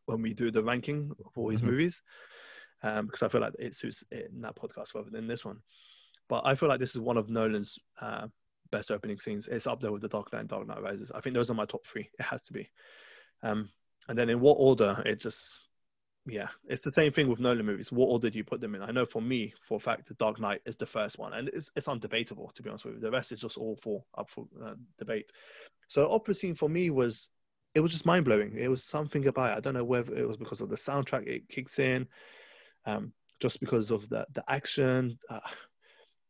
when 0.07 0.21
we 0.23 0.35
do 0.35 0.51
the 0.51 0.63
ranking 0.63 1.13
of 1.25 1.33
all 1.37 1.51
his 1.51 1.61
mm-hmm. 1.61 1.71
movies, 1.71 2.03
um, 2.83 3.07
because 3.07 3.23
I 3.23 3.29
feel 3.29 3.41
like 3.41 3.55
it 3.59 3.75
suits 3.75 4.03
it 4.11 4.31
in 4.35 4.41
that 4.43 4.57
podcast 4.57 4.95
rather 4.95 5.11
than 5.11 5.29
this 5.29 5.45
one. 5.45 5.59
But 6.29 6.43
I 6.45 6.55
feel 6.57 6.69
like 6.69 6.81
this 6.81 6.95
is 6.95 7.01
one 7.01 7.17
of 7.17 7.29
Nolan's 7.29 7.79
uh, 8.01 8.27
best 8.71 8.91
opening 8.91 9.21
scenes. 9.21 9.47
It's 9.47 9.67
up 9.67 9.81
there 9.81 9.93
with 9.93 10.03
The 10.03 10.09
Dark 10.09 10.33
Knight 10.33 10.41
and 10.41 10.49
Dark 10.49 10.67
Knight 10.67 10.83
Rises. 10.83 11.13
I 11.15 11.21
think 11.21 11.35
those 11.35 11.51
are 11.51 11.55
my 11.55 11.67
top 11.67 11.87
three. 11.87 12.09
It 12.19 12.25
has 12.25 12.43
to 12.45 12.53
be. 12.53 12.71
Um, 13.43 13.69
and 14.09 14.19
then 14.19 14.31
in 14.31 14.41
what 14.41 14.55
order? 14.55 15.03
It 15.07 15.21
just, 15.21 15.61
yeah, 16.27 16.49
it's 16.69 16.83
the 16.83 16.93
same 16.93 17.13
thing 17.13 17.29
with 17.29 17.41
Nolan 17.41 17.67
movies. 17.67 17.91
What 17.91 18.07
order 18.07 18.31
do 18.31 18.39
you 18.39 18.45
put 18.45 18.61
them 18.61 18.75
in? 18.75 18.83
I 18.83 18.93
know 18.93 19.05
for 19.05 19.21
me, 19.21 19.53
for 19.67 19.77
a 19.77 19.81
fact, 19.81 20.07
The 20.07 20.15
Dark 20.15 20.39
Knight 20.41 20.61
is 20.65 20.77
the 20.77 20.87
first 20.87 21.19
one, 21.19 21.33
and 21.33 21.49
it's 21.49 21.71
it's 21.75 21.89
undebatable 21.89 22.53
to 22.55 22.63
be 22.63 22.71
honest 22.71 22.85
with 22.85 22.95
you. 22.95 23.01
The 23.01 23.11
rest 23.11 23.33
is 23.33 23.41
just 23.41 23.59
all 23.59 23.77
for 23.83 24.05
up 24.17 24.31
for 24.31 24.47
uh, 24.65 24.75
debate. 24.99 25.33
So 25.89 26.11
opera 26.13 26.35
scene 26.35 26.55
for 26.55 26.69
me 26.69 26.91
was 26.91 27.29
it 27.75 27.81
was 27.81 27.91
just 27.91 28.07
mind 28.07 28.25
blowing. 28.25 28.57
It 28.57 28.69
was 28.69 28.85
something 28.85 29.27
about 29.27 29.53
it. 29.53 29.57
I 29.57 29.61
don't 29.61 29.75
know 29.75 29.85
whether 29.85 30.17
it 30.17 30.29
was 30.29 30.37
because 30.37 30.61
of 30.61 30.69
the 30.69 30.77
soundtrack 30.77 31.27
it 31.27 31.49
kicks 31.49 31.79
in, 31.79 32.07
um, 32.87 33.13
just 33.41 33.59
because 33.59 33.91
of 33.91 34.09
the 34.09 34.27
the 34.33 34.45
action. 34.49 35.19
Uh, 35.29 35.41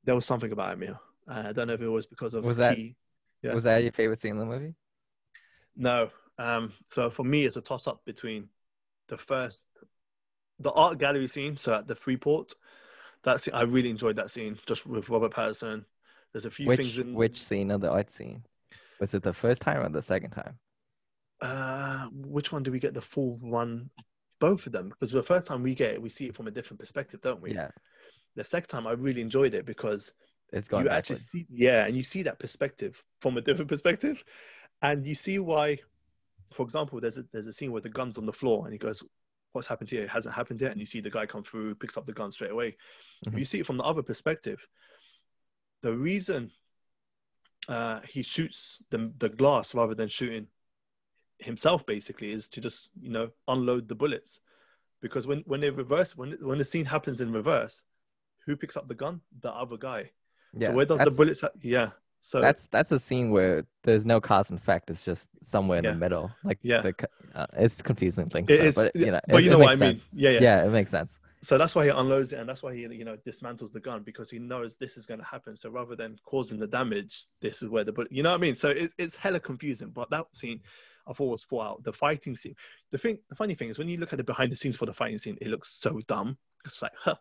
there 0.05 0.15
was 0.15 0.25
something 0.25 0.53
about 0.53 0.81
it. 0.81 0.91
Uh, 0.91 0.95
I 1.29 1.53
don't 1.53 1.67
know 1.67 1.75
if 1.75 1.83
it 1.83 1.89
was 1.89 2.07
because 2.07 2.33
of 2.33 2.45
was 2.45 2.57
that 2.57 2.79
yeah. 3.43 3.53
was 3.53 3.65
that 3.65 3.83
your 3.83 3.93
favorite 3.93 4.21
scene 4.21 4.33
in 4.33 4.39
the 4.39 4.47
movie? 4.47 4.75
No. 5.77 6.11
Um, 6.39 6.73
so 6.89 7.11
for 7.11 7.25
me, 7.25 7.45
it's 7.45 7.57
a 7.57 7.61
toss 7.61 7.87
up 7.87 8.05
between 8.05 8.49
the 9.09 9.19
first, 9.19 9.65
the 10.59 10.71
art 10.71 10.99
gallery 10.99 11.29
scene. 11.29 11.57
So 11.57 11.75
at 11.75 11.87
the 11.87 11.95
Freeport, 11.95 12.53
that 13.25 13.41
scene, 13.41 13.55
I 13.55 13.63
really 13.63 13.91
enjoyed 13.91 14.17
that 14.17 14.31
scene 14.31 14.59
just 14.67 14.87
with 14.87 15.09
Robert 15.09 15.33
Pattinson. 15.33 15.85
There's 16.33 16.45
a 16.47 16.51
few 16.51 16.67
which, 16.67 16.79
things 16.79 16.99
in 16.99 17.15
which 17.15 17.43
scene 17.43 17.71
of 17.71 17.81
the 17.81 17.91
art 17.91 18.11
scene 18.11 18.45
was 19.03 19.15
it 19.15 19.23
the 19.25 19.33
first 19.33 19.63
time 19.63 19.85
or 19.85 19.89
the 19.89 20.01
second 20.01 20.31
time? 20.31 20.59
Uh, 21.41 22.07
which 22.13 22.53
one 22.53 22.63
do 22.63 22.71
we 22.71 22.79
get 22.79 22.95
the 22.95 23.01
full 23.01 23.37
one? 23.39 23.91
Both 24.39 24.67
of 24.67 24.73
them, 24.73 24.91
because 24.91 25.11
the 25.11 25.25
first 25.25 25.49
time 25.49 25.65
we 25.65 25.75
get 25.75 25.95
it, 25.95 26.03
we 26.03 26.09
see 26.09 26.27
it 26.27 26.37
from 26.37 26.47
a 26.47 26.53
different 26.53 26.79
perspective, 26.79 27.21
don't 27.21 27.43
we? 27.43 27.53
Yeah. 27.53 27.71
The 28.37 28.45
second 28.45 28.69
time, 28.69 28.87
I 28.87 28.93
really 28.93 29.21
enjoyed 29.21 29.55
it 29.55 29.67
because 29.67 30.13
it's 30.53 30.69
going 30.69 30.85
you 30.85 30.91
backwards. 30.91 31.11
actually 31.11 31.41
see, 31.41 31.47
yeah, 31.53 31.85
and 31.85 31.97
you 31.97 32.05
see 32.05 32.23
that 32.23 32.39
perspective 32.39 33.03
from 33.21 33.37
a 33.37 33.41
different 33.41 33.69
perspective, 33.69 34.23
and 34.83 35.05
you 35.05 35.17
see 35.17 35.41
why. 35.41 35.79
For 36.53 36.63
example, 36.63 37.01
there's 37.01 37.19
a 37.19 37.25
there's 37.33 37.47
a 37.47 37.53
scene 37.53 37.73
where 37.73 37.81
the 37.81 37.89
gun's 37.89 38.19
on 38.19 38.27
the 38.27 38.33
floor, 38.33 38.65
and 38.65 38.73
he 38.73 38.79
goes, 38.79 39.03
"What's 39.53 39.69
happened 39.69 39.91
here? 39.91 40.05
It 40.05 40.11
hasn't 40.11 40.35
happened 40.35 40.61
yet." 40.61 40.73
And 40.73 40.81
you 40.81 40.87
see 40.87 41.01
the 41.01 41.11
guy 41.11 41.27
come 41.27 41.43
through, 41.43 41.75
picks 41.77 41.97
up 41.97 42.07
the 42.07 42.13
gun 42.13 42.33
straight 42.33 42.51
away. 42.51 42.77
Mm-hmm. 43.27 43.39
You 43.39 43.45
see 43.45 43.61
it 43.61 43.67
from 43.67 43.77
the 43.77 43.85
other 43.85 44.03
perspective. 44.03 44.67
The 45.83 45.95
reason 45.95 46.51
uh, 47.69 48.01
he 48.09 48.23
shoots 48.23 48.79
the 48.91 49.13
the 49.19 49.29
glass 49.29 49.75
rather 49.75 49.95
than 49.95 50.09
shooting 50.09 50.47
himself, 51.39 51.85
basically, 51.87 52.33
is 52.33 52.49
to 52.49 52.61
just 52.61 52.89
you 53.01 53.11
know 53.11 53.31
unload 53.49 53.89
the 53.89 53.95
bullets, 53.95 54.41
because 55.01 55.27
when 55.27 55.43
when 55.47 55.61
they 55.61 55.71
reverse 55.71 56.17
when 56.17 56.33
when 56.41 56.59
the 56.59 56.65
scene 56.65 56.85
happens 56.85 57.21
in 57.21 57.33
reverse, 57.33 57.83
who 58.47 58.57
picks 58.57 58.77
up 58.77 58.89
the 58.89 58.95
gun? 58.95 59.21
The 59.41 59.51
other 59.51 59.77
guy. 59.77 60.11
Yeah, 60.55 60.69
so 60.69 60.75
where 60.75 60.87
does 60.87 61.01
the 61.01 61.11
bullets? 61.11 61.41
Ha- 61.41 61.51
yeah. 61.61 61.91
So 62.25 62.41
that's 62.41 62.69
that's 62.69 62.93
a 62.93 63.01
scene 63.01 63.33
where 63.33 63.67
there's 63.83 64.07
no 64.07 64.21
cause 64.21 64.51
and 64.51 64.59
effect. 64.59 64.89
It's 64.91 65.05
just 65.05 65.29
somewhere 65.43 65.79
in 65.79 65.85
yeah. 65.85 65.91
the 65.91 65.97
middle. 65.97 66.31
Like 66.45 66.59
yeah, 66.63 66.81
the, 66.81 66.95
uh, 67.35 67.47
it's 67.55 67.83
confusing 67.83 68.31
thing. 68.31 68.45
but 68.45 68.95
you 68.95 69.11
know, 69.11 69.21
but 69.27 69.41
it, 69.41 69.45
you 69.45 69.51
know 69.51 69.59
what 69.59 69.71
I 69.71 69.75
mean. 69.75 70.01
Yeah, 70.15 70.31
yeah, 70.31 70.39
yeah. 70.41 70.65
It 70.65 70.71
makes 70.71 70.93
sense. 70.93 71.19
So 71.43 71.59
that's 71.59 71.75
why 71.75 71.85
he 71.85 71.91
unloads 71.91 72.33
it, 72.33 72.39
and 72.39 72.49
that's 72.49 72.63
why 72.63 72.75
he 72.75 72.83
you 72.83 73.05
know 73.05 73.17
dismantles 73.27 73.73
the 73.73 73.81
gun 73.81 74.05
because 74.05 74.31
he 74.31 74.39
knows 74.39 74.77
this 74.77 74.97
is 74.97 75.05
going 75.05 75.19
to 75.19 75.27
happen. 75.27 75.57
So 75.57 75.69
rather 75.69 75.97
than 75.97 76.17
causing 76.25 76.61
the 76.61 76.69
damage, 76.69 77.27
this 77.41 77.61
is 77.61 77.69
where 77.69 77.83
the 77.83 77.91
bullet. 77.91 78.13
You 78.13 78.23
know 78.23 78.31
what 78.31 78.37
I 78.37 78.41
mean? 78.41 78.55
So 78.55 78.71
it, 78.71 78.93
it's 78.99 79.17
hella 79.17 79.41
confusing. 79.41 79.91
But 79.91 80.09
that 80.11 80.27
scene, 80.33 80.61
I 81.09 81.13
thought 81.15 81.27
was 81.27 81.45
thought 81.45 81.67
out. 81.67 81.83
The 81.83 81.93
fighting 81.93 82.37
scene. 82.37 82.55
The 82.93 82.99
thing, 82.99 83.19
the 83.29 83.35
funny 83.35 83.57
thing 83.57 83.69
is 83.69 83.79
when 83.79 83.89
you 83.89 83.97
look 83.97 84.13
at 84.13 84.19
the 84.19 84.25
behind 84.25 84.53
the 84.53 84.57
scenes 84.57 84.77
for 84.77 84.87
the 84.87 84.95
fighting 84.95 85.19
scene, 85.19 85.39
it 85.41 85.49
looks 85.49 85.77
so 85.81 86.01
dumb 86.07 86.39
it's 86.65 86.83
like 86.83 86.93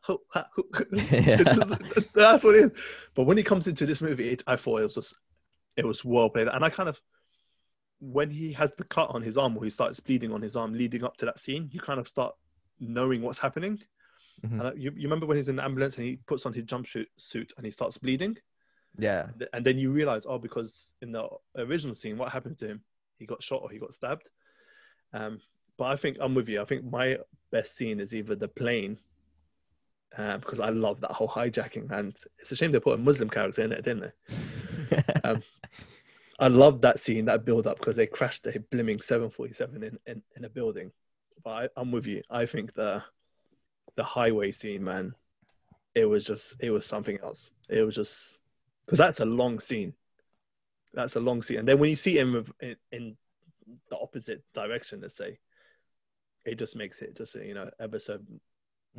that's 2.14 2.44
what 2.44 2.56
it 2.56 2.66
is. 2.66 2.72
But 3.16 3.26
when 3.26 3.38
he 3.38 3.44
comes 3.44 3.68
into 3.68 3.86
this 3.86 4.02
movie, 4.02 4.30
it, 4.30 4.44
I 4.48 4.56
thought 4.56 4.82
it 4.82 4.86
was 4.86 4.96
just 4.96 5.14
it 5.76 5.86
was 5.86 6.06
well 6.06 6.30
played, 6.30 6.48
and 6.48 6.64
I 6.64 6.70
kind 6.70 6.89
of 6.89 7.02
when 8.02 8.32
he 8.32 8.52
has 8.54 8.72
the 8.78 8.84
cut 8.84 9.12
on 9.12 9.22
his 9.22 9.38
arm 9.38 9.56
or 9.56 9.64
he 9.64 9.70
starts 9.70 10.00
bleeding 10.00 10.34
on 10.34 10.42
his 10.42 10.56
arm 10.56 10.74
leading 10.74 11.04
up 11.04 11.16
to 11.18 11.26
that 11.26 11.39
scene, 11.39 11.70
you 11.72 11.80
kind 11.80 12.00
of 12.00 12.08
start 12.08 12.34
knowing 12.80 13.22
what's 13.22 13.38
happening. 13.38 13.80
Mm-hmm. 14.44 14.60
And 14.60 14.82
you, 14.82 14.92
you 14.96 15.04
remember 15.04 15.28
when 15.28 15.38
he's 15.38 15.50
in 15.50 15.58
the 15.58 15.64
ambulance 15.64 15.98
and 15.98 16.06
he 16.06 16.18
puts 16.26 16.48
on 16.48 16.54
his 16.54 16.66
jumpsuit 16.66 17.06
suit 17.18 17.54
and 17.58 17.66
he 17.66 17.72
starts 17.72 18.00
bleeding? 18.00 18.38
Yeah. 18.98 19.28
And 19.54 19.64
then 19.64 19.78
you 19.78 19.92
realize, 19.92 20.26
oh, 20.28 20.39
because 20.39 20.96
in 21.04 21.12
the 21.12 21.28
original 21.56 21.94
scene, 21.94 22.18
what 22.18 22.32
happened 22.32 22.58
to 22.58 22.68
him? 22.68 22.82
He 23.20 23.28
got 23.28 23.44
shot 23.44 23.62
or 23.62 23.70
he 23.70 23.78
got 23.78 23.94
stabbed. 23.94 24.32
Um, 25.14 25.39
but 25.78 25.86
I 25.86 25.96
think 25.96 26.18
I'm 26.20 26.34
with 26.34 26.50
you. 26.50 26.60
I 26.60 26.66
think 26.66 26.84
my 26.84 27.20
best 27.52 27.76
scene 27.76 28.00
is 28.00 28.16
either 28.16 28.36
the 28.36 28.48
plane 28.48 28.98
uh, 30.18 30.38
because 30.38 30.59
I 30.59 30.70
love 30.70 31.01
that 31.01 31.12
whole 31.12 31.28
hijacking. 31.28 31.91
And 31.91 32.16
it's 32.39 32.51
a 32.51 32.55
shame 32.55 32.72
they 32.72 32.80
put 32.80 32.99
a 32.99 33.01
Muslim 33.01 33.30
character 33.30 33.64
in 33.64 33.72
it, 33.72 33.84
didn't 33.84 34.12
they? 34.28 35.03
um, 35.24 35.43
I 36.39 36.47
love 36.47 36.82
that 36.82 36.99
scene, 36.99 37.26
that 37.26 37.45
build 37.45 37.68
up, 37.68 37.78
because 37.78 37.95
they 37.95 38.07
crashed 38.07 38.45
a 38.47 38.59
blimming 38.59 39.01
747 39.01 39.84
in, 39.84 39.99
in, 40.05 40.22
in 40.36 40.45
a 40.45 40.49
building. 40.49 40.91
But 41.43 41.72
I, 41.78 41.82
am 41.82 41.91
with 41.91 42.07
you. 42.07 42.22
I 42.30 42.45
think 42.45 42.74
the 42.74 43.03
the 43.95 44.03
highway 44.03 44.51
scene, 44.51 44.84
man, 44.84 45.14
it 45.95 46.05
was 46.05 46.26
just 46.26 46.55
it 46.59 46.70
was 46.70 46.86
something 46.86 47.18
else. 47.24 47.51
It 47.68 47.82
was 47.82 47.95
just 47.95 48.38
because 48.86 48.99
that's 48.99 49.20
a 49.22 49.26
long 49.26 49.59
scene. 49.59 49.93
That's 50.93 51.16
a 51.16 51.20
long 51.20 51.41
scene, 51.41 51.59
and 51.59 51.68
then 51.68 51.80
when 51.80 51.89
you 51.89 51.95
see 51.95 52.18
him 52.18 52.45
in, 52.59 52.76
in 52.91 53.18
the 53.89 53.97
opposite 53.97 54.43
direction, 54.53 55.01
let's 55.01 55.16
say, 55.16 55.39
it 56.45 56.59
just 56.59 56.76
makes 56.76 57.01
it 57.01 57.18
just 57.18 57.34
you 57.36 57.55
know 57.55 57.72
ever 57.80 57.99
so 57.99 58.20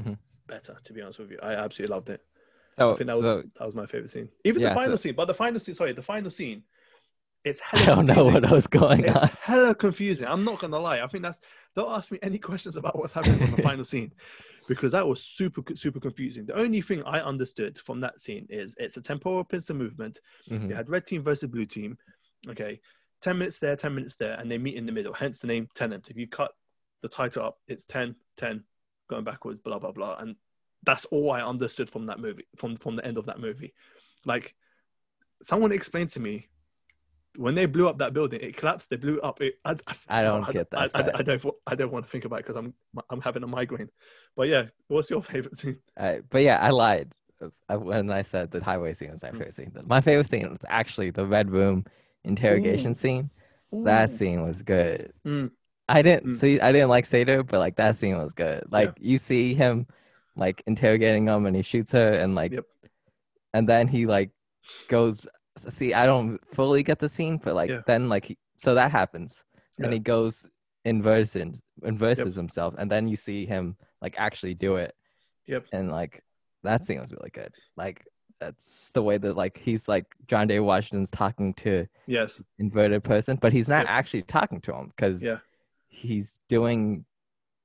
mm-hmm 0.00 0.14
better. 0.46 0.76
To 0.84 0.92
be 0.92 1.02
honest 1.02 1.18
with 1.18 1.30
you, 1.30 1.38
I 1.42 1.54
absolutely 1.54 1.94
loved 1.94 2.10
it. 2.10 2.22
So, 2.78 2.94
I 2.94 2.96
think 2.96 3.08
that 3.08 3.16
was 3.16 3.24
so, 3.24 3.42
that 3.58 3.66
was 3.66 3.74
my 3.74 3.86
favorite 3.86 4.10
scene. 4.10 4.28
Even 4.44 4.62
yeah, 4.62 4.70
the 4.70 4.74
final 4.74 4.96
so, 4.96 5.02
scene, 5.02 5.14
but 5.14 5.26
the 5.26 5.34
final 5.34 5.60
scene. 5.60 5.74
Sorry, 5.74 5.92
the 5.92 6.02
final 6.02 6.30
scene. 6.30 6.62
It's 7.44 7.60
hella 7.60 7.82
I 7.82 7.86
don't 7.86 8.06
confusing. 8.06 8.32
know 8.32 8.40
what 8.40 8.50
was 8.50 8.66
going 8.66 9.04
it's 9.04 9.16
on. 9.16 9.24
It's 9.24 9.34
hella 9.40 9.74
confusing. 9.74 10.26
I'm 10.28 10.44
not 10.44 10.60
gonna 10.60 10.78
lie. 10.78 11.00
I 11.00 11.06
think 11.08 11.22
that's. 11.22 11.40
Don't 11.74 11.90
ask 11.90 12.10
me 12.10 12.18
any 12.22 12.38
questions 12.50 12.76
about 12.76 12.98
what's 12.98 13.12
happening 13.12 13.40
in 13.40 13.50
the 13.50 13.62
final 13.62 13.84
scene, 13.84 14.12
because 14.68 14.92
that 14.92 15.06
was 15.06 15.22
super 15.22 15.62
super 15.74 16.00
confusing. 16.00 16.46
The 16.46 16.56
only 16.56 16.80
thing 16.80 17.02
I 17.04 17.20
understood 17.20 17.78
from 17.78 18.00
that 18.00 18.20
scene 18.20 18.46
is 18.48 18.74
it's 18.78 18.96
a 18.96 19.02
temporal 19.02 19.44
pincer 19.44 19.74
movement. 19.74 20.20
Mm-hmm. 20.50 20.70
You 20.70 20.74
had 20.74 20.88
red 20.88 21.06
team 21.06 21.22
versus 21.22 21.50
blue 21.50 21.66
team. 21.66 21.98
Okay, 22.48 22.80
ten 23.20 23.38
minutes 23.38 23.58
there, 23.58 23.76
ten 23.76 23.94
minutes 23.94 24.14
there, 24.14 24.34
and 24.34 24.50
they 24.50 24.58
meet 24.58 24.76
in 24.76 24.86
the 24.86 24.92
middle. 24.92 25.12
Hence 25.12 25.38
the 25.40 25.46
name 25.46 25.68
Tenet. 25.74 26.08
If 26.10 26.16
you 26.16 26.26
cut 26.26 26.52
the 27.02 27.08
title 27.08 27.44
up, 27.44 27.58
it's 27.68 27.84
10, 27.84 28.14
10, 28.38 28.64
going 29.12 29.24
backwards, 29.24 29.60
blah 29.60 29.78
blah 29.78 29.92
blah, 29.92 30.16
and 30.18 30.36
that's 30.82 31.04
all 31.06 31.30
I 31.30 31.42
understood 31.42 31.88
from 31.90 32.06
that 32.06 32.20
movie, 32.20 32.46
from 32.56 32.76
from 32.76 32.96
the 32.96 33.04
end 33.04 33.18
of 33.18 33.26
that 33.26 33.40
movie. 33.40 33.72
Like, 34.24 34.54
someone 35.42 35.72
explained 35.72 36.10
to 36.10 36.20
me 36.20 36.48
when 37.36 37.54
they 37.54 37.66
blew 37.66 37.88
up 37.88 37.98
that 37.98 38.12
building, 38.12 38.40
it 38.40 38.56
collapsed. 38.56 38.90
They 38.90 38.96
blew 38.96 39.20
up. 39.20 39.40
It, 39.40 39.54
I, 39.64 39.76
I 40.08 40.22
don't 40.22 40.44
I, 40.48 40.52
get 40.52 40.70
that. 40.70 40.90
I, 40.94 41.00
I, 41.00 41.10
I, 41.18 41.22
don't. 41.22 41.44
I 41.66 41.74
don't 41.74 41.92
want 41.92 42.04
to 42.04 42.10
think 42.10 42.24
about 42.24 42.40
it 42.40 42.46
because 42.46 42.56
I'm 42.56 42.74
I'm 43.10 43.20
having 43.20 43.42
a 43.42 43.46
migraine. 43.46 43.90
But 44.36 44.48
yeah, 44.48 44.66
what's 44.88 45.10
your 45.10 45.22
favorite 45.22 45.56
scene? 45.56 45.78
Uh, 45.96 46.16
but 46.30 46.42
yeah, 46.42 46.58
I 46.60 46.70
lied 46.70 47.12
when 47.68 48.10
I 48.10 48.22
said 48.22 48.50
the 48.50 48.62
highway 48.62 48.94
scene 48.94 49.12
was 49.12 49.22
my 49.22 49.30
mm. 49.30 49.32
favorite 49.32 49.54
scene. 49.54 49.72
My 49.86 50.00
favorite 50.00 50.30
scene 50.30 50.48
was 50.50 50.60
actually 50.68 51.10
the 51.10 51.26
red 51.26 51.50
room 51.50 51.84
interrogation 52.24 52.92
Ooh. 52.92 52.94
scene. 52.94 53.30
Ooh. 53.74 53.84
That 53.84 54.10
scene 54.10 54.46
was 54.46 54.62
good. 54.62 55.12
Mm. 55.26 55.50
I 55.88 56.02
didn't 56.02 56.30
mm. 56.30 56.34
see. 56.34 56.60
I 56.60 56.72
didn't 56.72 56.88
like 56.88 57.06
Sator, 57.06 57.42
but 57.42 57.58
like 57.58 57.76
that 57.76 57.96
scene 57.96 58.16
was 58.18 58.32
good. 58.32 58.64
Like 58.70 58.92
yeah. 58.98 59.10
you 59.10 59.18
see 59.18 59.54
him, 59.54 59.86
like 60.36 60.62
interrogating 60.66 61.26
him, 61.26 61.46
and 61.46 61.56
he 61.56 61.62
shoots 61.62 61.92
her, 61.92 62.12
and 62.12 62.34
like, 62.34 62.52
yep. 62.52 62.64
and 63.52 63.68
then 63.68 63.88
he 63.88 64.06
like 64.06 64.30
goes. 64.88 65.26
See, 65.58 65.92
I 65.92 66.06
don't 66.06 66.40
fully 66.54 66.82
get 66.82 66.98
the 66.98 67.08
scene, 67.08 67.38
but 67.42 67.54
like 67.54 67.68
yeah. 67.68 67.82
then 67.86 68.08
like 68.08 68.24
he, 68.24 68.38
so 68.56 68.74
that 68.74 68.90
happens, 68.90 69.42
yeah. 69.78 69.84
and 69.84 69.92
he 69.92 69.98
goes 69.98 70.48
inverses 70.84 71.62
inverses 71.84 72.34
yep. 72.34 72.34
himself, 72.34 72.74
and 72.78 72.90
then 72.90 73.08
you 73.08 73.16
see 73.16 73.44
him 73.44 73.76
like 74.00 74.14
actually 74.18 74.54
do 74.54 74.76
it. 74.76 74.94
Yep. 75.46 75.66
And 75.72 75.90
like 75.90 76.22
that 76.62 76.84
scene 76.84 77.00
was 77.00 77.12
really 77.12 77.30
good. 77.30 77.54
Like 77.76 78.04
that's 78.40 78.90
the 78.92 79.02
way 79.02 79.18
that 79.18 79.36
like 79.36 79.58
he's 79.58 79.88
like 79.88 80.06
John 80.26 80.48
David 80.48 80.60
Washington's 80.62 81.10
talking 81.10 81.54
to 81.54 81.86
yes 82.06 82.40
inverted 82.58 83.04
person, 83.04 83.38
but 83.40 83.52
he's 83.52 83.68
not 83.68 83.86
actually 83.86 84.22
talking 84.22 84.60
to 84.62 84.74
him 84.74 84.92
because 84.94 85.22
yeah. 85.22 85.38
He's 86.02 86.38
doing 86.48 87.04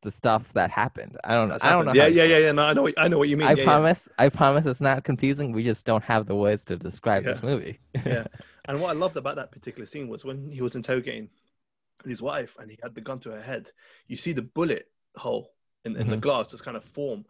the 0.04 0.12
stuff 0.12 0.46
that 0.54 0.70
happened. 0.70 1.18
I 1.24 1.34
don't 1.34 1.50
know. 1.50 1.58
I 1.62 1.72
don't 1.72 1.86
know. 1.86 1.94
Yeah, 1.94 2.08
yeah, 2.08 2.24
yeah, 2.24 2.38
yeah. 2.38 2.52
No, 2.52 2.64
I 2.64 2.74
know. 2.74 2.84
What, 2.84 2.94
I 2.98 3.08
know 3.08 3.18
what 3.18 3.30
you 3.30 3.38
mean. 3.38 3.48
I 3.48 3.54
yeah, 3.54 3.64
promise. 3.64 4.08
Yeah. 4.12 4.26
I 4.26 4.30
promise 4.30 4.66
it's 4.66 4.82
not 4.82 5.04
confusing. 5.04 5.52
We 5.52 5.64
just 5.64 5.86
don't 5.86 6.04
have 6.04 6.28
the 6.28 6.36
words 6.36 6.64
to 6.66 6.78
describe 6.78 7.26
yeah. 7.26 7.34
this 7.34 7.44
movie. 7.44 7.80
yeah. 8.06 8.28
And 8.70 8.82
what 8.82 8.90
I 8.90 9.00
loved 9.00 9.16
about 9.16 9.38
that 9.38 9.54
particular 9.54 9.86
scene 9.86 10.10
was 10.10 10.26
when 10.26 10.52
he 10.52 10.62
was 10.62 10.76
interrogating 10.76 11.30
his 12.06 12.22
wife 12.22 12.58
and 12.60 12.70
he 12.70 12.78
had 12.84 12.94
the 12.94 13.00
gun 13.00 13.18
to 13.20 13.32
her 13.32 13.42
head. 13.42 13.70
You 14.10 14.18
see 14.18 14.34
the 14.34 14.42
bullet 14.42 14.92
hole 15.16 15.54
in, 15.86 15.96
in 15.96 16.02
mm-hmm. 16.02 16.12
the 16.12 16.18
glass 16.18 16.52
just 16.52 16.66
kind 16.66 16.76
of 16.76 16.84
form, 16.84 17.24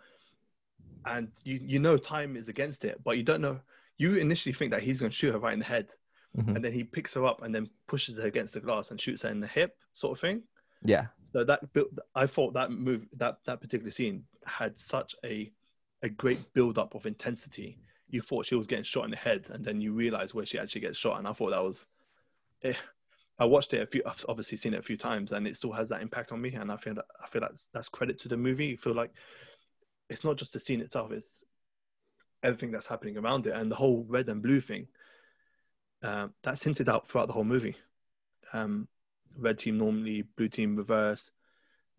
and 1.06 1.30
you 1.44 1.60
you 1.64 1.78
know 1.78 1.96
time 1.96 2.36
is 2.36 2.48
against 2.48 2.86
it, 2.86 3.04
but 3.04 3.18
you 3.18 3.24
don't 3.24 3.42
know. 3.42 3.60
You 3.98 4.16
initially 4.16 4.54
think 4.54 4.72
that 4.72 4.82
he's 4.82 5.00
going 5.00 5.12
to 5.12 5.16
shoot 5.16 5.32
her 5.32 5.40
right 5.40 5.54
in 5.54 5.60
the 5.60 5.66
head, 5.66 5.92
mm-hmm. 6.36 6.56
and 6.56 6.66
then 6.66 6.74
he 6.74 6.84
picks 6.84 7.14
her 7.14 7.26
up 7.26 7.44
and 7.44 7.54
then 7.54 7.70
pushes 7.88 8.18
her 8.18 8.26
against 8.26 8.54
the 8.54 8.60
glass 8.60 8.90
and 8.90 9.00
shoots 9.00 9.22
her 9.22 9.30
in 9.30 9.40
the 9.40 9.48
hip, 9.48 9.78
sort 9.94 10.18
of 10.18 10.22
thing. 10.22 10.42
Yeah. 10.84 11.08
So 11.34 11.44
that 11.44 11.74
built, 11.74 11.90
I 12.16 12.26
thought 12.26 12.54
that 12.54 12.72
move, 12.72 13.06
that 13.18 13.40
that 13.46 13.62
particular 13.62 13.92
scene 13.92 14.24
had 14.46 14.80
such 14.80 15.16
a 15.24 15.52
a 16.04 16.10
great 16.10 16.54
build 16.54 16.78
up 16.78 16.96
of 16.96 17.06
intensity. 17.06 17.80
You 18.10 18.22
thought 18.22 18.46
she 18.46 18.56
was 18.56 18.68
getting 18.68 18.84
shot 18.84 19.06
in 19.06 19.12
the 19.12 19.18
head, 19.18 19.48
and 19.52 19.64
then 19.64 19.82
you 19.82 19.94
realize 19.94 20.34
where 20.34 20.46
she 20.46 20.58
actually 20.58 20.82
gets 20.82 20.98
shot. 20.98 21.18
And 21.18 21.28
I 21.28 21.34
thought 21.34 21.52
that 21.52 21.64
was, 21.64 21.86
eh. 22.64 22.74
I 23.40 23.46
watched 23.46 23.74
it 23.74 23.82
a 23.82 23.86
few. 23.86 24.02
I've 24.06 24.26
obviously 24.28 24.58
seen 24.58 24.74
it 24.74 24.80
a 24.80 24.84
few 24.84 24.98
times, 24.98 25.32
and 25.32 25.48
it 25.48 25.56
still 25.56 25.74
has 25.74 25.90
that 25.90 26.02
impact 26.02 26.32
on 26.32 26.42
me. 26.42 26.54
And 26.54 26.72
I 26.72 26.78
feel 26.78 26.96
that 26.96 27.06
I 27.24 27.28
feel 27.28 27.42
that's 27.42 27.68
that's 27.74 27.90
credit 27.90 28.20
to 28.22 28.30
the 28.30 28.38
movie. 28.38 28.68
You 28.68 28.78
feel 28.78 28.96
like 28.96 29.12
it's 30.10 30.24
not 30.24 30.38
just 30.38 30.54
the 30.54 30.60
scene 30.60 30.82
itself; 30.82 31.12
it's 31.12 31.44
everything 32.42 32.72
that's 32.72 32.88
happening 32.88 33.18
around 33.18 33.46
it, 33.46 33.54
and 33.54 33.70
the 33.70 33.76
whole 33.76 34.06
red 34.08 34.30
and 34.30 34.42
blue 34.42 34.62
thing. 34.62 34.88
Um, 36.02 36.34
that's 36.44 36.64
hinted 36.64 36.90
out 36.90 37.08
throughout 37.08 37.28
the 37.28 37.34
whole 37.34 37.44
movie. 37.44 37.76
Um, 38.54 38.88
red 39.38 39.60
team 39.60 39.78
normally, 39.78 40.24
blue 40.36 40.50
team 40.50 40.76
reverse. 40.76 41.32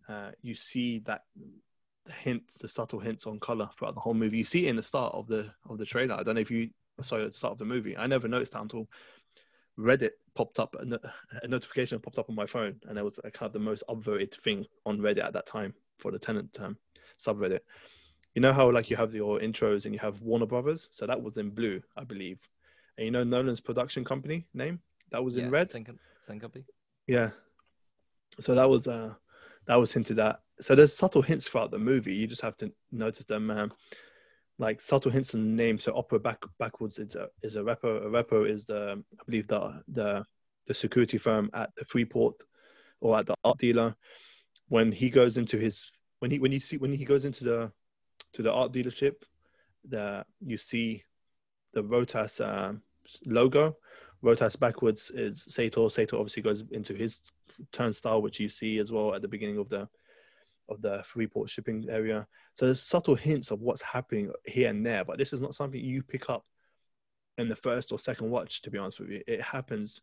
Uh, 0.09 0.31
you 0.43 0.55
see 0.55 1.01
that 1.01 1.25
the 2.07 2.13
hints, 2.13 2.55
the 2.61 2.69
subtle 2.69 2.99
hints 2.99 3.27
on 3.27 3.39
color 3.39 3.69
throughout 3.77 3.95
the 3.95 4.01
whole 4.01 4.15
movie. 4.15 4.39
You 4.39 4.45
see 4.45 4.67
it 4.67 4.71
in 4.71 4.77
the 4.77 4.83
start 4.83 5.15
of 5.15 5.27
the 5.27 5.51
of 5.69 5.79
the 5.79 5.85
trailer. 5.85 6.15
I 6.15 6.23
don't 6.23 6.35
know 6.35 6.41
if 6.41 6.51
you 6.51 6.71
it 6.99 7.13
at 7.13 7.31
the 7.33 7.37
start 7.37 7.53
of 7.53 7.59
the 7.59 7.65
movie. 7.65 7.97
I 7.97 8.07
never 8.07 8.29
noticed 8.29 8.53
that 8.53 8.63
until 8.63 8.89
Reddit 9.79 10.11
popped 10.35 10.59
up, 10.59 10.75
a, 10.75 10.99
a 11.43 11.49
notification 11.49 12.01
popped 12.01 12.19
up 12.19 12.29
on 12.29 12.35
my 12.35 12.47
phone, 12.47 12.77
and 12.89 12.99
it 12.99 13.05
was 13.05 13.21
kind 13.33 13.47
of 13.47 13.53
the 13.53 13.59
most 13.59 13.85
upvoted 13.89 14.35
thing 14.35 14.67
on 14.85 14.99
Reddit 14.99 15.25
at 15.25 15.33
that 15.35 15.47
time 15.47 15.75
for 15.99 16.11
the 16.11 16.19
Tenet 16.19 16.47
um, 16.61 16.77
subreddit. 17.19 17.61
You 18.35 18.43
know 18.43 18.53
how 18.53 18.71
like 18.71 18.91
you 18.91 18.97
have 18.97 19.15
your 19.15 19.41
intros 19.41 19.85
and 19.85 19.95
you 19.95 20.01
have 20.01 20.21
Warner 20.23 20.47
Brothers, 20.47 20.89
so 20.93 21.07
that 21.07 21.23
was 21.23 21.37
in 21.37 21.51
blue, 21.51 21.81
I 21.97 22.05
believe. 22.05 22.39
And 22.97 23.05
you 23.05 23.11
know 23.11 23.25
Nolan's 23.25 23.61
production 23.61 24.05
company 24.05 24.47
name 24.55 24.81
that 25.11 25.23
was 25.23 25.37
in 25.37 25.45
yeah, 25.45 25.51
red. 25.51 25.71
Same, 25.71 25.87
same 26.27 26.41
company. 26.41 26.65
Yeah. 27.09 27.31
So 28.39 28.55
that 28.55 28.69
was 28.69 28.87
uh 28.87 29.15
that 29.67 29.77
was 29.77 29.93
hinted 29.93 30.21
at. 30.21 30.41
So 30.61 30.75
there's 30.75 30.95
subtle 30.95 31.23
hints 31.23 31.49
throughout 31.49 31.71
the 31.71 31.79
movie. 31.79 32.15
You 32.15 32.27
just 32.27 32.43
have 32.43 32.57
to 32.59 32.71
notice 32.93 33.25
them. 33.25 33.51
Um, 33.51 33.73
like 34.61 34.81
subtle 34.81 35.11
hints 35.11 35.35
in 35.35 35.41
the 35.41 35.63
name. 35.63 35.79
So 35.79 35.97
opera 35.97 36.21
back 36.21 36.43
backwards 36.59 36.99
is 36.99 37.17
a 37.17 37.29
is 37.43 37.57
a 37.57 37.61
repo. 37.61 38.05
A 38.05 38.11
repo 38.11 38.49
is 38.49 38.67
the 38.67 39.03
I 39.21 39.25
believe 39.25 39.49
the 39.49 39.83
the 39.89 40.25
the 40.67 40.75
security 40.75 41.17
firm 41.17 41.49
at 41.55 41.71
the 41.77 41.85
Freeport 41.87 42.35
or 43.01 43.19
at 43.19 43.27
the 43.27 43.35
art 43.43 43.59
dealer. 43.59 43.97
When 44.69 44.93
he 44.93 45.09
goes 45.09 45.39
into 45.39 45.57
his 45.57 45.91
when 46.19 46.31
he 46.31 46.39
when 46.39 46.53
you 46.53 46.61
see 46.61 46.77
when 46.77 46.93
he 46.93 47.05
goes 47.07 47.25
into 47.25 47.45
the 47.45 47.73
to 48.35 48.43
the 48.43 48.53
art 48.53 48.73
dealership, 48.73 49.23
the 49.89 50.25
you 50.45 50.59
see 50.59 51.05
the 51.73 51.83
Rotas 51.83 52.41
uh, 52.45 52.75
logo 53.25 53.77
Rotas 54.23 54.59
backwards 54.59 55.11
is 55.15 55.45
Sator. 55.49 55.89
Sator 55.89 56.17
obviously 56.17 56.43
goes 56.43 56.65
into 56.71 56.95
his 56.95 57.21
turnstile, 57.73 58.23
which 58.23 58.41
you 58.41 58.49
see 58.49 58.79
as 58.79 58.91
well 58.91 59.15
at 59.15 59.23
the 59.23 59.29
beginning 59.29 59.59
of 59.59 59.69
the 59.69 59.89
of 60.69 60.83
the 60.83 61.03
Freeport 61.05 61.49
shipping 61.49 61.87
area. 61.89 62.27
So 62.57 62.67
there's 62.67 62.83
subtle 62.83 63.15
hints 63.15 63.51
of 63.51 63.63
what's 63.63 63.81
happening 63.81 64.31
here 64.45 64.69
and 64.69 64.85
there, 64.85 65.05
but 65.05 65.17
this 65.17 65.33
is 65.33 65.41
not 65.41 65.55
something 65.55 65.81
you 65.81 66.03
pick 66.03 66.29
up 66.29 66.45
in 67.39 67.49
the 67.49 67.57
first 67.57 67.91
or 67.91 67.99
second 67.99 68.31
watch. 68.31 68.61
To 68.63 68.71
be 68.71 68.79
honest 68.79 69.01
with 69.01 69.11
you, 69.11 69.23
it 69.27 69.41
happens 69.41 70.03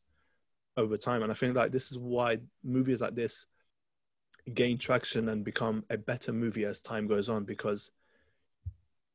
over 0.78 0.98
time, 0.98 1.22
and 1.22 1.32
I 1.32 1.36
think 1.36 1.56
like 1.56 1.72
this 1.72 1.92
is 1.92 2.00
why 2.00 2.40
movies 2.64 3.02
like 3.02 3.16
this 3.16 3.46
gain 4.54 4.78
traction 4.78 5.30
and 5.30 5.44
become 5.44 5.84
a 5.90 5.98
better 5.98 6.32
movie 6.32 6.66
as 6.66 6.80
time 6.80 7.08
goes 7.08 7.30
on 7.30 7.44
because 7.46 7.90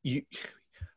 you 0.02 0.22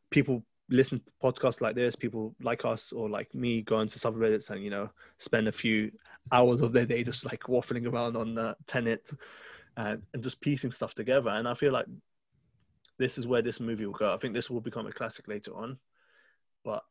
people 0.10 0.44
listen 0.70 1.00
to 1.00 1.12
podcasts 1.22 1.62
like 1.62 1.76
this, 1.76 1.96
people 1.96 2.36
like 2.42 2.66
us 2.66 2.92
or 2.92 3.10
like 3.10 3.34
me 3.34 3.62
go 3.62 3.80
into 3.80 4.00
subreddits 4.00 4.50
and 4.50 4.64
you 4.64 4.70
know 4.70 4.90
spend 5.20 5.48
a 5.48 5.52
few 5.52 5.92
hours 6.32 6.62
of 6.62 6.72
their 6.74 6.86
day 6.86 7.04
just 7.04 7.26
like 7.26 7.44
waffling 7.44 7.92
around 7.92 8.16
on 8.16 8.38
uh, 8.38 8.54
Tenet 8.68 9.12
and, 9.78 10.02
and 10.14 10.24
just 10.24 10.42
piecing 10.42 10.72
stuff 10.72 10.94
together. 10.96 11.30
And 11.30 11.48
I 11.48 11.54
feel 11.54 11.74
like 11.74 11.86
this 12.98 13.18
is 13.18 13.28
where 13.28 13.42
this 13.42 13.60
movie 13.60 13.86
will 13.86 13.94
go. 13.94 14.14
I 14.14 14.18
think 14.18 14.34
this 14.34 14.50
will 14.50 14.62
become 14.62 14.88
a 14.88 14.92
classic 14.92 15.28
later 15.28 15.56
on. 15.56 15.78
But 16.64 16.84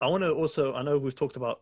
I 0.00 0.06
want 0.06 0.22
to 0.22 0.30
also, 0.30 0.74
I 0.74 0.82
know 0.82 0.98
we've 0.98 1.14
talked 1.14 1.36
about 1.36 1.60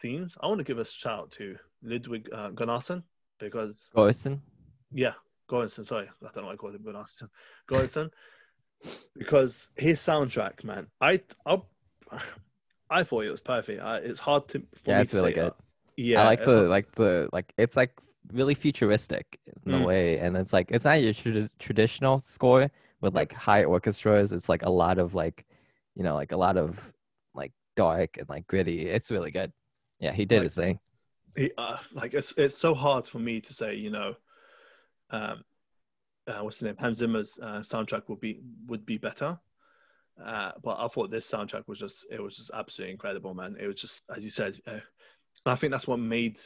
themes. 0.00 0.36
I 0.40 0.46
want 0.46 0.58
to 0.58 0.64
give 0.64 0.78
a 0.78 0.84
shout 0.84 1.18
out 1.18 1.30
to 1.32 1.56
Ludwig 1.82 2.28
uh, 2.32 2.50
Gunnarsson 2.50 3.02
because. 3.38 3.90
Göransson? 3.96 4.40
Yeah, 4.92 5.14
Göransson. 5.50 5.86
Sorry, 5.86 6.06
I 6.06 6.26
don't 6.34 6.42
know 6.42 6.48
why 6.48 6.52
I 6.52 6.56
called 6.56 6.74
him 6.74 6.82
Gunnarsson. 6.82 7.28
Göransson 7.68 8.10
because 9.16 9.68
his 9.76 10.00
soundtrack, 10.00 10.64
man, 10.64 10.86
I 11.00 11.20
I, 11.46 11.60
I 12.90 13.02
thought 13.04 13.24
it 13.24 13.30
was 13.30 13.40
perfect. 13.40 13.82
I, 13.82 13.98
it's 13.98 14.20
hard 14.20 14.48
to 14.48 14.60
for 14.60 14.90
yeah, 14.90 14.96
me 14.96 15.02
it's 15.02 15.10
to 15.12 15.16
really 15.18 15.32
say 15.32 15.40
good. 15.40 15.52
Yeah, 15.96 16.22
I 16.22 16.24
like 16.24 16.44
the 16.44 16.56
hard. 16.56 16.68
like 16.68 16.92
the 16.92 17.28
like 17.32 17.52
it's 17.56 17.76
like 17.76 17.92
really 18.32 18.54
futuristic 18.54 19.38
in 19.66 19.72
mm. 19.72 19.82
a 19.82 19.84
way, 19.84 20.18
and 20.18 20.36
it's 20.36 20.52
like 20.52 20.70
it's 20.70 20.84
not 20.84 21.02
your 21.02 21.14
tra- 21.14 21.50
traditional 21.58 22.20
score 22.20 22.70
with 23.00 23.14
like 23.14 23.32
high 23.32 23.64
orchestras. 23.64 24.32
It's 24.32 24.48
like 24.48 24.62
a 24.62 24.70
lot 24.70 24.98
of 24.98 25.14
like, 25.14 25.44
you 25.94 26.02
know, 26.02 26.14
like 26.14 26.32
a 26.32 26.36
lot 26.36 26.56
of 26.56 26.80
like 27.34 27.52
dark 27.76 28.16
and 28.18 28.28
like 28.28 28.46
gritty. 28.46 28.86
It's 28.86 29.10
really 29.10 29.30
good. 29.30 29.52
Yeah, 30.00 30.12
he 30.12 30.24
did 30.24 30.38
like, 30.38 30.44
his 30.44 30.54
thing. 30.54 30.78
He, 31.36 31.52
uh, 31.56 31.78
like 31.92 32.14
it's 32.14 32.32
it's 32.36 32.58
so 32.58 32.74
hard 32.74 33.06
for 33.06 33.18
me 33.18 33.40
to 33.42 33.54
say, 33.54 33.74
you 33.74 33.90
know, 33.90 34.14
um, 35.10 35.44
uh, 36.26 36.38
what's 36.40 36.58
the 36.58 36.66
name 36.66 36.76
Hans 36.78 36.98
Zimmer's 36.98 37.38
uh, 37.42 37.60
soundtrack 37.60 38.08
would 38.08 38.20
be 38.20 38.40
would 38.66 38.86
be 38.86 38.98
better. 38.98 39.38
Uh, 40.22 40.52
but 40.62 40.76
I 40.78 40.86
thought 40.88 41.10
this 41.10 41.30
soundtrack 41.30 41.66
was 41.66 41.78
just 41.78 42.06
it 42.10 42.22
was 42.22 42.36
just 42.36 42.50
absolutely 42.54 42.92
incredible, 42.92 43.34
man. 43.34 43.56
It 43.58 43.66
was 43.66 43.80
just 43.80 44.02
as 44.14 44.24
you 44.24 44.30
said. 44.30 44.58
Uh, 44.66 44.80
I 45.46 45.56
think 45.56 45.72
that's 45.72 45.88
what 45.88 45.98
made 45.98 46.38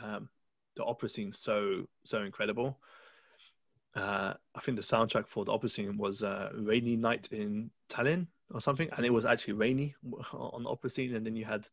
um, 0.00 0.28
the 0.76 0.84
opera 0.84 1.08
scene 1.08 1.32
so 1.32 1.86
so 2.04 2.22
incredible. 2.22 2.78
Uh, 3.94 4.34
I 4.54 4.60
think 4.60 4.76
the 4.76 4.82
soundtrack 4.82 5.26
for 5.26 5.44
the 5.44 5.52
opera 5.52 5.68
scene 5.68 5.96
was 5.96 6.22
uh, 6.22 6.50
"Rainy 6.54 6.96
Night 6.96 7.28
in 7.32 7.70
Tallinn" 7.88 8.26
or 8.52 8.60
something, 8.60 8.88
and 8.96 9.06
it 9.06 9.10
was 9.10 9.24
actually 9.24 9.54
rainy 9.54 9.94
on 10.32 10.64
the 10.64 10.68
opera 10.70 10.90
scene. 10.90 11.14
And 11.14 11.24
then 11.24 11.36
you 11.36 11.44
had 11.44 11.68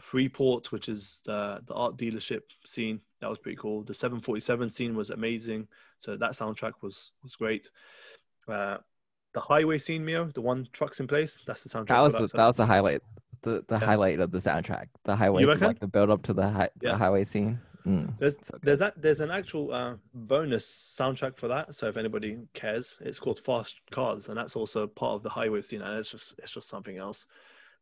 Freeport, 0.00 0.72
which 0.72 0.88
is 0.88 1.18
the 1.24 1.60
the 1.66 1.74
art 1.74 1.96
dealership 1.96 2.42
scene. 2.64 3.00
That 3.20 3.30
was 3.30 3.38
pretty 3.38 3.56
cool. 3.56 3.82
The 3.82 3.94
747 3.94 4.70
scene 4.70 4.94
was 4.94 5.10
amazing. 5.10 5.68
So 6.00 6.16
that 6.16 6.32
soundtrack 6.32 6.72
was 6.82 7.12
was 7.22 7.36
great. 7.36 7.70
Uh, 8.46 8.78
the 9.32 9.40
highway 9.40 9.78
scene, 9.78 10.04
Mio, 10.04 10.26
the 10.26 10.40
one 10.40 10.68
trucks 10.72 11.00
in 11.00 11.06
place. 11.06 11.40
That's 11.46 11.62
the 11.62 11.68
soundtrack. 11.68 11.88
That 11.88 12.00
was 12.00 12.12
that, 12.14 12.30
the, 12.30 12.36
that 12.36 12.46
was 12.46 12.56
the 12.56 12.66
highlight. 12.66 13.02
The 13.42 13.64
the 13.68 13.78
yeah. 13.78 13.84
highlight 13.84 14.20
of 14.20 14.30
the 14.30 14.38
soundtrack. 14.38 14.86
The 15.04 15.16
highway, 15.16 15.44
like 15.44 15.78
the 15.78 15.86
build 15.86 16.10
up 16.10 16.22
to 16.24 16.32
the 16.32 16.48
hi- 16.48 16.70
yeah. 16.80 16.92
the 16.92 16.96
highway 16.96 17.24
scene. 17.24 17.60
Mm, 17.86 18.18
there's 18.18 18.34
so 18.42 18.58
there's 18.62 18.80
that 18.80 19.00
there's 19.00 19.20
an 19.20 19.30
actual 19.30 19.72
uh, 19.72 19.94
bonus 20.12 20.96
soundtrack 20.98 21.36
for 21.36 21.48
that. 21.48 21.74
So 21.74 21.86
if 21.86 21.96
anybody 21.96 22.38
cares, 22.52 22.96
it's 23.00 23.20
called 23.20 23.38
Fast 23.40 23.76
Cars, 23.92 24.28
and 24.28 24.36
that's 24.36 24.56
also 24.56 24.86
part 24.86 25.14
of 25.14 25.22
the 25.22 25.28
highway 25.28 25.62
scene. 25.62 25.82
And 25.82 25.98
it's 25.98 26.10
just 26.10 26.34
it's 26.38 26.52
just 26.52 26.68
something 26.68 26.96
else. 26.96 27.26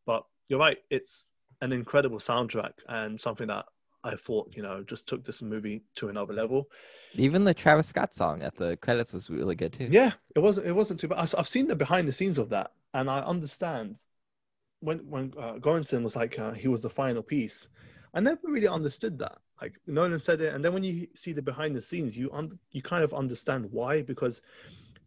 But 0.05 0.23
you're 0.47 0.59
right. 0.59 0.77
It's 0.91 1.23
an 1.61 1.71
incredible 1.71 2.19
soundtrack 2.19 2.73
and 2.87 3.19
something 3.19 3.47
that 3.47 3.65
I 4.03 4.15
thought, 4.15 4.53
you 4.55 4.61
know, 4.61 4.83
just 4.83 5.07
took 5.07 5.25
this 5.25 5.41
movie 5.41 5.83
to 5.95 6.09
another 6.09 6.33
level. 6.33 6.69
Even 7.13 7.43
the 7.43 7.53
Travis 7.53 7.87
Scott 7.87 8.13
song 8.13 8.43
at 8.43 8.55
the 8.55 8.77
credits 8.77 9.13
was 9.13 9.29
really 9.29 9.55
good 9.55 9.73
too. 9.73 9.87
Yeah, 9.89 10.11
it 10.35 10.39
wasn't. 10.39 10.67
It 10.67 10.73
wasn't 10.73 10.99
too 10.99 11.07
bad. 11.07 11.33
I've 11.35 11.47
seen 11.47 11.67
the 11.67 11.75
behind 11.75 12.07
the 12.07 12.13
scenes 12.13 12.37
of 12.37 12.49
that, 12.49 12.71
and 12.93 13.09
I 13.09 13.21
understand 13.21 13.97
when 14.81 14.99
when 15.09 15.33
uh, 15.37 15.53
Göransson 15.53 16.03
was 16.03 16.15
like 16.15 16.37
uh, 16.37 16.51
he 16.51 16.67
was 16.67 16.81
the 16.81 16.89
final 16.89 17.23
piece. 17.23 17.67
I 18.13 18.19
never 18.19 18.41
really 18.43 18.67
understood 18.67 19.17
that. 19.19 19.39
Like 19.61 19.73
Nolan 19.87 20.19
said 20.19 20.41
it, 20.41 20.53
and 20.53 20.63
then 20.63 20.73
when 20.73 20.83
you 20.83 21.07
see 21.15 21.33
the 21.33 21.41
behind 21.41 21.75
the 21.75 21.81
scenes, 21.81 22.17
you 22.17 22.29
un- 22.31 22.59
you 22.71 22.81
kind 22.81 23.03
of 23.03 23.13
understand 23.13 23.67
why 23.71 24.01
because 24.01 24.41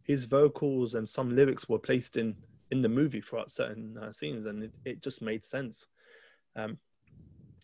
his 0.02 0.24
vocals 0.24 0.94
and 0.94 1.08
some 1.08 1.36
lyrics 1.36 1.68
were 1.68 1.78
placed 1.78 2.16
in 2.16 2.34
in 2.70 2.82
the 2.82 2.88
movie 2.88 3.20
throughout 3.20 3.50
certain 3.50 3.96
uh, 3.98 4.12
scenes, 4.12 4.46
and 4.46 4.64
it, 4.64 4.72
it 4.84 5.02
just 5.02 5.22
made 5.22 5.44
sense. 5.44 5.86
Um, 6.56 6.78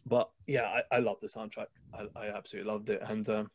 but 0.06 0.30
yeah, 0.46 0.64
I, 0.64 0.96
I 0.96 0.98
love 0.98 1.16
the 1.20 1.28
soundtrack. 1.28 1.66
I, 1.92 2.06
I 2.16 2.26
absolutely 2.28 2.70
loved 2.70 2.90
it, 2.90 3.02
and 3.06 3.28
um, 3.28 3.50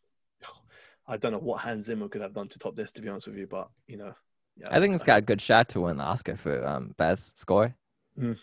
I 1.07 1.17
don't 1.17 1.31
know 1.31 1.39
what 1.39 1.61
Hans 1.61 1.87
Zimmer 1.87 2.07
could 2.07 2.21
have 2.21 2.33
done 2.33 2.47
to 2.49 2.59
top 2.59 2.75
this, 2.75 2.91
to 2.93 3.01
be 3.01 3.09
honest 3.09 3.27
with 3.27 3.37
you. 3.37 3.47
But 3.47 3.69
you 3.87 3.97
know, 3.97 4.13
yeah, 4.57 4.67
I 4.69 4.79
think 4.79 4.93
it's 4.93 5.03
got 5.03 5.19
a 5.19 5.21
good 5.21 5.41
shot 5.41 5.69
to 5.69 5.81
win 5.81 5.97
the 5.97 6.03
Oscar 6.03 6.37
for 6.37 6.65
um, 6.67 6.93
best 6.97 7.37
score. 7.39 7.75
Mm. 8.19 8.37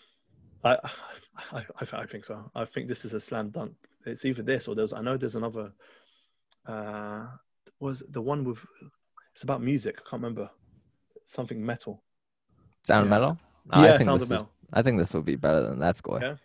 I, 0.63 0.77
I, 1.51 1.63
I, 1.93 2.05
think 2.05 2.25
so. 2.25 2.49
I 2.55 2.65
think 2.65 2.87
this 2.87 3.05
is 3.05 3.13
a 3.13 3.19
slam 3.19 3.49
dunk. 3.49 3.73
It's 4.05 4.25
either 4.25 4.41
this 4.41 4.67
or 4.67 4.75
there's. 4.75 4.93
I 4.93 5.01
know 5.01 5.17
there's 5.17 5.35
another. 5.35 5.71
Uh, 6.65 7.27
was 7.79 8.03
the 8.09 8.21
one 8.21 8.43
with? 8.43 8.59
It's 9.33 9.43
about 9.43 9.61
music. 9.61 9.97
I 9.99 10.09
can't 10.09 10.21
remember. 10.21 10.49
Something 11.27 11.65
metal. 11.65 12.03
Sound 12.83 13.05
yeah. 13.05 13.09
metal. 13.09 13.37
Oh, 13.71 13.83
yeah, 13.83 13.93
I 13.93 13.97
think 13.97 14.05
sound 14.05 14.21
this 14.21 14.29
metal. 14.29 14.45
Is, 14.45 14.69
I 14.73 14.81
think 14.81 14.97
this 14.97 15.13
will 15.13 15.21
be 15.21 15.35
better 15.35 15.61
than 15.61 15.79
that 15.79 15.95
score. 15.95 16.19
Yeah, 16.21 16.35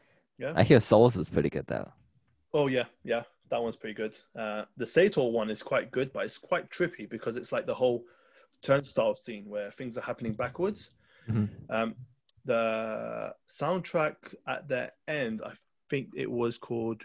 yeah. 0.43 0.53
I 0.57 0.65
hear 0.65 0.81
Souls 0.81 1.17
is 1.17 1.29
pretty 1.29 1.49
good 1.51 1.67
though. 1.67 1.91
Oh 2.53 2.67
yeah, 2.67 2.85
yeah. 3.05 3.23
That 3.51 3.63
one's 3.63 3.77
pretty 3.77 3.95
good. 3.95 4.15
Uh, 4.37 4.65
the 4.77 4.87
Sator 4.87 5.23
one 5.23 5.51
is 5.51 5.63
quite 5.63 5.91
good, 5.91 6.13
but 6.13 6.25
it's 6.25 6.39
quite 6.39 6.71
trippy 6.71 7.09
because 7.09 7.37
it's 7.37 7.53
like 7.53 7.67
the 7.67 7.75
whole 7.75 8.05
turnstile 8.63 9.15
scene 9.15 9.45
where 9.49 9.71
things 9.71 9.97
are 9.99 10.03
happening 10.03 10.33
backwards. 10.33 10.91
Mm-hmm. 11.29 11.47
Um, 11.71 11.95
the 12.45 13.35
soundtrack 13.49 14.17
at 14.47 14.69
the 14.69 14.91
end, 15.07 15.43
I 15.45 15.53
think 15.91 16.09
it 16.17 16.31
was 16.31 16.59
called 16.59 17.03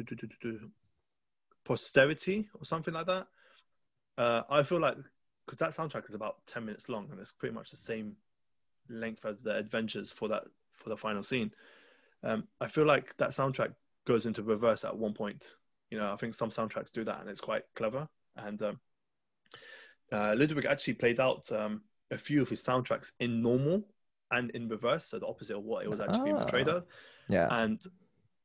Posterity 1.66 2.48
or 2.54 2.66
something 2.66 2.94
like 2.94 3.08
that. 3.08 3.28
Uh, 4.18 4.42
I 4.50 4.64
feel 4.64 4.80
like 4.80 4.96
because 5.46 5.60
that 5.60 5.76
soundtrack 5.76 6.10
is 6.10 6.16
about 6.16 6.38
ten 6.48 6.66
minutes 6.66 6.90
long 6.90 7.08
and 7.12 7.20
it's 7.20 7.32
pretty 7.32 7.54
much 7.54 7.70
the 7.72 7.78
same 7.78 8.16
length 8.90 9.26
as 9.26 9.44
the 9.44 9.56
adventures 9.56 10.12
for 10.12 10.28
that 10.30 10.46
for 10.74 10.90
the 10.90 10.98
final 10.98 11.24
scene. 11.24 11.52
Um, 12.24 12.48
I 12.60 12.68
feel 12.68 12.86
like 12.86 13.16
that 13.18 13.30
soundtrack 13.30 13.74
goes 14.06 14.26
into 14.26 14.44
reverse 14.44 14.84
at 14.84 14.98
one 14.98 15.14
point. 15.14 15.52
You 15.90 16.00
know, 16.00 16.12
I 16.12 16.16
think 16.18 16.34
some 16.36 16.50
soundtracks 16.50 16.92
do 16.92 17.04
that 17.06 17.22
and 17.22 17.30
it's 17.30 17.42
quite 17.42 17.64
clever. 17.76 18.08
And 18.36 18.62
um, 18.62 18.80
uh, 20.12 20.36
Ludwig 20.38 20.66
actually 20.66 20.94
played 20.94 21.20
out 21.20 21.52
um, 21.52 21.82
a 22.12 22.18
few 22.18 22.42
of 22.42 22.50
his 22.50 22.64
soundtracks 22.64 23.12
in 23.20 23.42
normal 23.42 23.84
and 24.32 24.50
in 24.52 24.68
reverse, 24.68 25.06
so 25.06 25.20
the 25.20 25.28
opposite 25.28 25.58
of 25.58 25.64
what 25.64 25.86
it 25.86 25.90
was 25.90 26.00
actually 26.00 26.26
being 26.26 26.36
portrayed 26.38 26.68
of. 26.68 26.86
Yeah, 27.30 27.48
and 27.50 27.80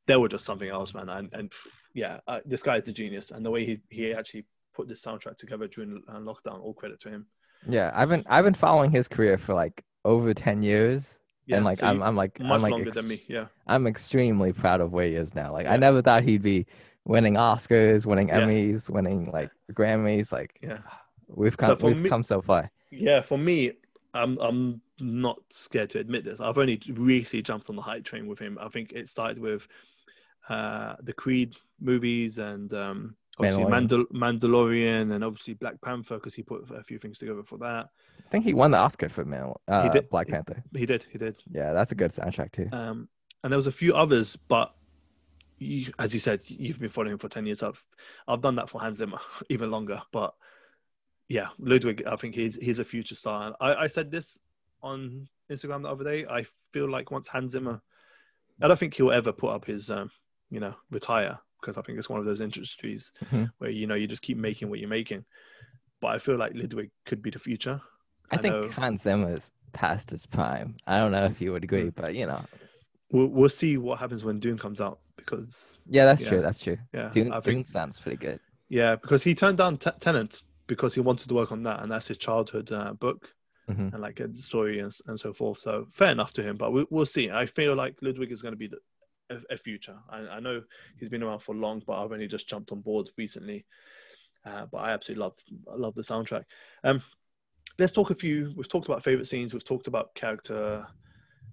they 0.05 0.15
were 0.15 0.29
just 0.29 0.45
something 0.45 0.69
else, 0.69 0.93
man. 0.93 1.09
And 1.09 1.29
and 1.33 1.51
yeah, 1.93 2.19
uh, 2.27 2.39
this 2.45 2.63
guy 2.63 2.77
is 2.77 2.87
a 2.87 2.93
genius, 2.93 3.31
and 3.31 3.45
the 3.45 3.51
way 3.51 3.65
he 3.65 3.81
he 3.89 4.13
actually 4.13 4.45
put 4.73 4.87
this 4.87 5.01
soundtrack 5.03 5.37
together 5.37 5.67
during 5.67 6.01
uh, 6.07 6.17
lockdown, 6.17 6.61
all 6.61 6.73
credit 6.73 6.99
to 7.01 7.09
him. 7.09 7.27
Yeah, 7.67 7.91
I've 7.93 8.09
been 8.09 8.23
I've 8.27 8.45
been 8.45 8.53
following 8.53 8.91
his 8.91 9.07
career 9.07 9.37
for 9.37 9.53
like 9.53 9.83
over 10.05 10.33
ten 10.33 10.63
years. 10.63 11.19
Yeah, 11.45 11.57
and 11.57 11.65
like 11.65 11.79
so 11.79 11.87
I'm, 11.87 12.01
I'm 12.01 12.15
like 12.15 12.39
much 12.39 12.51
I'm 12.51 12.61
like 12.61 12.71
longer 12.71 12.87
ex- 12.89 12.97
than 12.97 13.07
me. 13.07 13.23
Yeah, 13.27 13.47
I'm 13.67 13.87
extremely 13.87 14.53
proud 14.53 14.81
of 14.81 14.93
where 14.93 15.07
he 15.07 15.15
is 15.15 15.35
now. 15.35 15.51
Like 15.51 15.65
yeah. 15.65 15.73
I 15.73 15.77
never 15.77 16.01
thought 16.01 16.23
he'd 16.23 16.41
be 16.41 16.65
winning 17.05 17.35
Oscars, 17.35 18.05
winning 18.05 18.29
yeah. 18.29 18.41
Emmys, 18.41 18.89
winning 18.89 19.29
like 19.31 19.51
Grammys. 19.73 20.31
Like 20.31 20.57
yeah, 20.61 20.79
we've 21.27 21.57
come 21.57 21.79
so 21.79 21.87
we've 21.87 21.99
me, 21.99 22.09
come 22.09 22.23
so 22.23 22.41
far. 22.41 22.71
Yeah, 22.91 23.21
for 23.21 23.37
me, 23.37 23.73
I'm 24.13 24.37
I'm 24.39 24.81
not 24.99 25.39
scared 25.51 25.89
to 25.91 25.99
admit 25.99 26.23
this. 26.23 26.39
I've 26.39 26.57
only 26.57 26.81
recently 26.89 27.41
jumped 27.41 27.69
on 27.69 27.75
the 27.75 27.81
hype 27.81 28.05
train 28.05 28.27
with 28.27 28.39
him. 28.39 28.57
I 28.61 28.69
think 28.69 28.93
it 28.93 29.09
started 29.09 29.39
with 29.39 29.67
uh, 30.49 30.95
the 31.01 31.13
Creed 31.13 31.55
movies 31.79 32.37
and 32.37 32.73
um, 32.73 33.15
obviously 33.39 33.63
Mandal- 33.63 34.11
Mandalorian 34.11 35.13
and 35.13 35.23
obviously 35.23 35.53
Black 35.53 35.81
Panther 35.81 36.15
because 36.15 36.33
he 36.33 36.43
put 36.43 36.69
a 36.71 36.83
few 36.83 36.99
things 36.99 37.17
together 37.17 37.43
for 37.43 37.57
that. 37.59 37.89
I 38.25 38.29
think 38.29 38.45
he 38.45 38.53
won 38.53 38.71
the 38.71 38.77
Oscar 38.77 39.09
for 39.09 39.25
Mandal- 39.25 39.57
uh, 39.67 39.83
he 39.83 39.89
did. 39.89 40.09
Black 40.09 40.27
Panther. 40.27 40.63
He, 40.73 40.79
he 40.79 40.85
did. 40.85 41.05
He 41.11 41.17
did. 41.17 41.35
Yeah, 41.51 41.73
that's 41.73 41.91
a 41.91 41.95
good 41.95 42.11
soundtrack 42.11 42.51
too. 42.51 42.69
Um, 42.71 43.09
and 43.43 43.51
there 43.51 43.57
was 43.57 43.67
a 43.67 43.71
few 43.71 43.93
others, 43.93 44.35
but 44.35 44.73
you, 45.59 45.91
as 45.99 46.13
you 46.13 46.19
said, 46.19 46.41
you've 46.45 46.79
been 46.79 46.89
following 46.89 47.13
him 47.13 47.19
for 47.19 47.29
ten 47.29 47.45
years. 47.45 47.63
I've 47.63 47.83
I've 48.27 48.41
done 48.41 48.55
that 48.55 48.69
for 48.69 48.79
Hans 48.79 48.97
Zimmer 48.97 49.19
even 49.49 49.71
longer, 49.71 50.01
but 50.11 50.33
yeah, 51.29 51.47
Ludwig, 51.57 52.03
I 52.05 52.15
think 52.15 52.35
he's 52.35 52.55
he's 52.57 52.79
a 52.79 52.85
future 52.85 53.15
star. 53.15 53.55
I, 53.59 53.75
I 53.75 53.87
said 53.87 54.11
this 54.11 54.37
on 54.81 55.27
Instagram 55.51 55.83
the 55.83 55.89
other 55.89 56.03
day. 56.03 56.25
I 56.29 56.45
feel 56.71 56.89
like 56.89 57.11
once 57.11 57.27
Hans 57.27 57.53
Zimmer, 57.53 57.81
I 58.61 58.67
don't 58.67 58.79
think 58.79 58.93
he'll 58.93 59.11
ever 59.11 59.31
put 59.31 59.51
up 59.51 59.65
his, 59.65 59.89
um, 59.89 60.11
you 60.49 60.59
know, 60.59 60.75
retire 60.91 61.39
because 61.63 61.77
I 61.77 61.81
think 61.81 61.97
it's 61.97 62.09
one 62.09 62.19
of 62.19 62.25
those 62.25 62.41
industries 62.41 63.11
mm-hmm. 63.25 63.45
where 63.57 63.69
you 63.69 63.87
know 63.87 63.95
you 63.95 64.07
just 64.07 64.21
keep 64.21 64.37
making 64.37 64.69
what 64.69 64.79
you're 64.79 64.89
making. 64.89 65.23
But 66.01 66.07
I 66.07 66.19
feel 66.19 66.35
like 66.35 66.51
Ludwig 66.53 66.91
could 67.05 67.21
be 67.21 67.29
the 67.29 67.39
future. 67.39 67.81
I, 68.31 68.35
I 68.35 68.39
think 68.39 68.53
know... 68.53 68.69
Hans 68.69 69.03
Zimmer's 69.03 69.51
past 69.71 70.11
his 70.11 70.25
prime. 70.25 70.75
I 70.85 70.97
don't 70.97 71.11
know 71.11 71.25
if 71.25 71.39
you 71.39 71.53
would 71.53 71.63
agree, 71.63 71.85
mm. 71.85 71.95
but 71.95 72.15
you 72.15 72.25
know, 72.25 72.43
we'll 73.11 73.27
we'll 73.27 73.49
see 73.49 73.77
what 73.77 73.99
happens 73.99 74.25
when 74.25 74.39
Dune 74.39 74.57
comes 74.57 74.81
out 74.81 74.99
because 75.15 75.79
yeah, 75.87 76.05
that's 76.05 76.21
yeah. 76.21 76.29
true. 76.29 76.41
That's 76.41 76.59
true. 76.59 76.77
Yeah, 76.93 77.09
Dune, 77.09 77.31
think, 77.31 77.43
Dune 77.43 77.65
sounds 77.65 77.99
pretty 77.99 78.17
good. 78.17 78.39
Yeah, 78.69 78.95
because 78.95 79.23
he 79.23 79.33
turned 79.35 79.57
down 79.57 79.77
T- 79.77 79.91
Tenet 79.99 80.41
because 80.67 80.93
he 80.93 81.01
wanted 81.01 81.29
to 81.29 81.35
work 81.35 81.51
on 81.51 81.63
that, 81.63 81.81
and 81.81 81.91
that's 81.91 82.07
his 82.07 82.17
childhood 82.17 82.71
uh, 82.71 82.93
book 82.93 83.33
mm-hmm. 83.69 83.89
and 83.93 83.99
like 83.99 84.19
a 84.19 84.33
story 84.35 84.79
and, 84.79 84.93
and 85.07 85.19
so 85.19 85.33
forth. 85.33 85.59
So 85.59 85.87
fair 85.91 86.11
enough 86.11 86.33
to 86.33 86.43
him, 86.43 86.57
but 86.57 86.71
we, 86.71 86.85
will 86.89 87.05
see. 87.05 87.29
I 87.29 87.45
feel 87.45 87.75
like 87.75 87.95
Ludwig 88.01 88.31
is 88.31 88.41
going 88.41 88.53
to 88.53 88.57
be 88.57 88.67
the, 88.67 88.77
a, 89.33 89.53
a, 89.53 89.57
future. 89.57 89.97
I, 90.09 90.19
I, 90.19 90.39
know 90.39 90.61
he's 90.97 91.09
been 91.09 91.23
around 91.23 91.39
for 91.39 91.55
long, 91.55 91.81
but 91.85 91.93
I've 91.93 92.11
only 92.11 92.27
just 92.27 92.47
jumped 92.47 92.71
on 92.71 92.81
board 92.81 93.09
recently. 93.17 93.65
Uh, 94.45 94.65
but 94.71 94.77
I 94.79 94.91
absolutely 94.91 95.23
love 95.23 95.35
love 95.67 95.95
the 95.95 96.01
soundtrack. 96.01 96.43
Um, 96.83 97.01
let's 97.79 97.93
talk 97.93 98.09
a 98.11 98.15
few. 98.15 98.53
We've 98.55 98.67
talked 98.67 98.87
about 98.87 99.03
favorite 99.03 99.27
scenes. 99.27 99.53
We've 99.53 99.63
talked 99.63 99.87
about 99.87 100.13
character. 100.15 100.85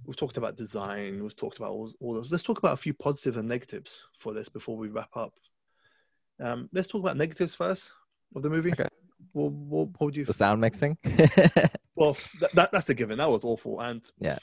We've 0.05 0.17
talked 0.17 0.37
about 0.37 0.57
design. 0.57 1.23
We've 1.23 1.37
talked 1.37 1.59
about 1.59 1.71
all, 1.71 1.93
all 2.01 2.15
those. 2.15 2.31
Let's 2.31 2.43
talk 2.43 2.59
about 2.59 2.75
a 2.75 2.79
few 2.79 2.95
positives 2.95 3.37
and 3.37 3.49
negatives 3.49 3.97
for 4.19 4.33
this 4.33 4.49
before 4.49 4.77
we 4.77 4.89
wrap 4.89 5.17
up. 5.17 5.35
Um, 6.43 6.69
let's 6.73 6.89
talk 6.89 7.01
about 7.01 7.17
negatives 7.17 7.55
first 7.55 7.91
of 8.35 8.43
the 8.43 8.51
movie. 8.51 8.73
Okay. 8.73 8.89
What, 9.33 9.53
what, 9.53 9.89
what 9.89 10.01
would 10.01 10.17
you? 10.17 10.25
The 10.25 10.33
sound 10.35 10.61
mixing. 10.61 10.97
well, 11.95 12.17
that, 12.41 12.55
that, 12.55 12.73
that's 12.73 12.89
a 12.89 12.95
given. 12.95 13.19
That 13.19 13.31
was 13.31 13.45
awful, 13.45 13.81
and 13.81 14.03
yeah, 14.19 14.39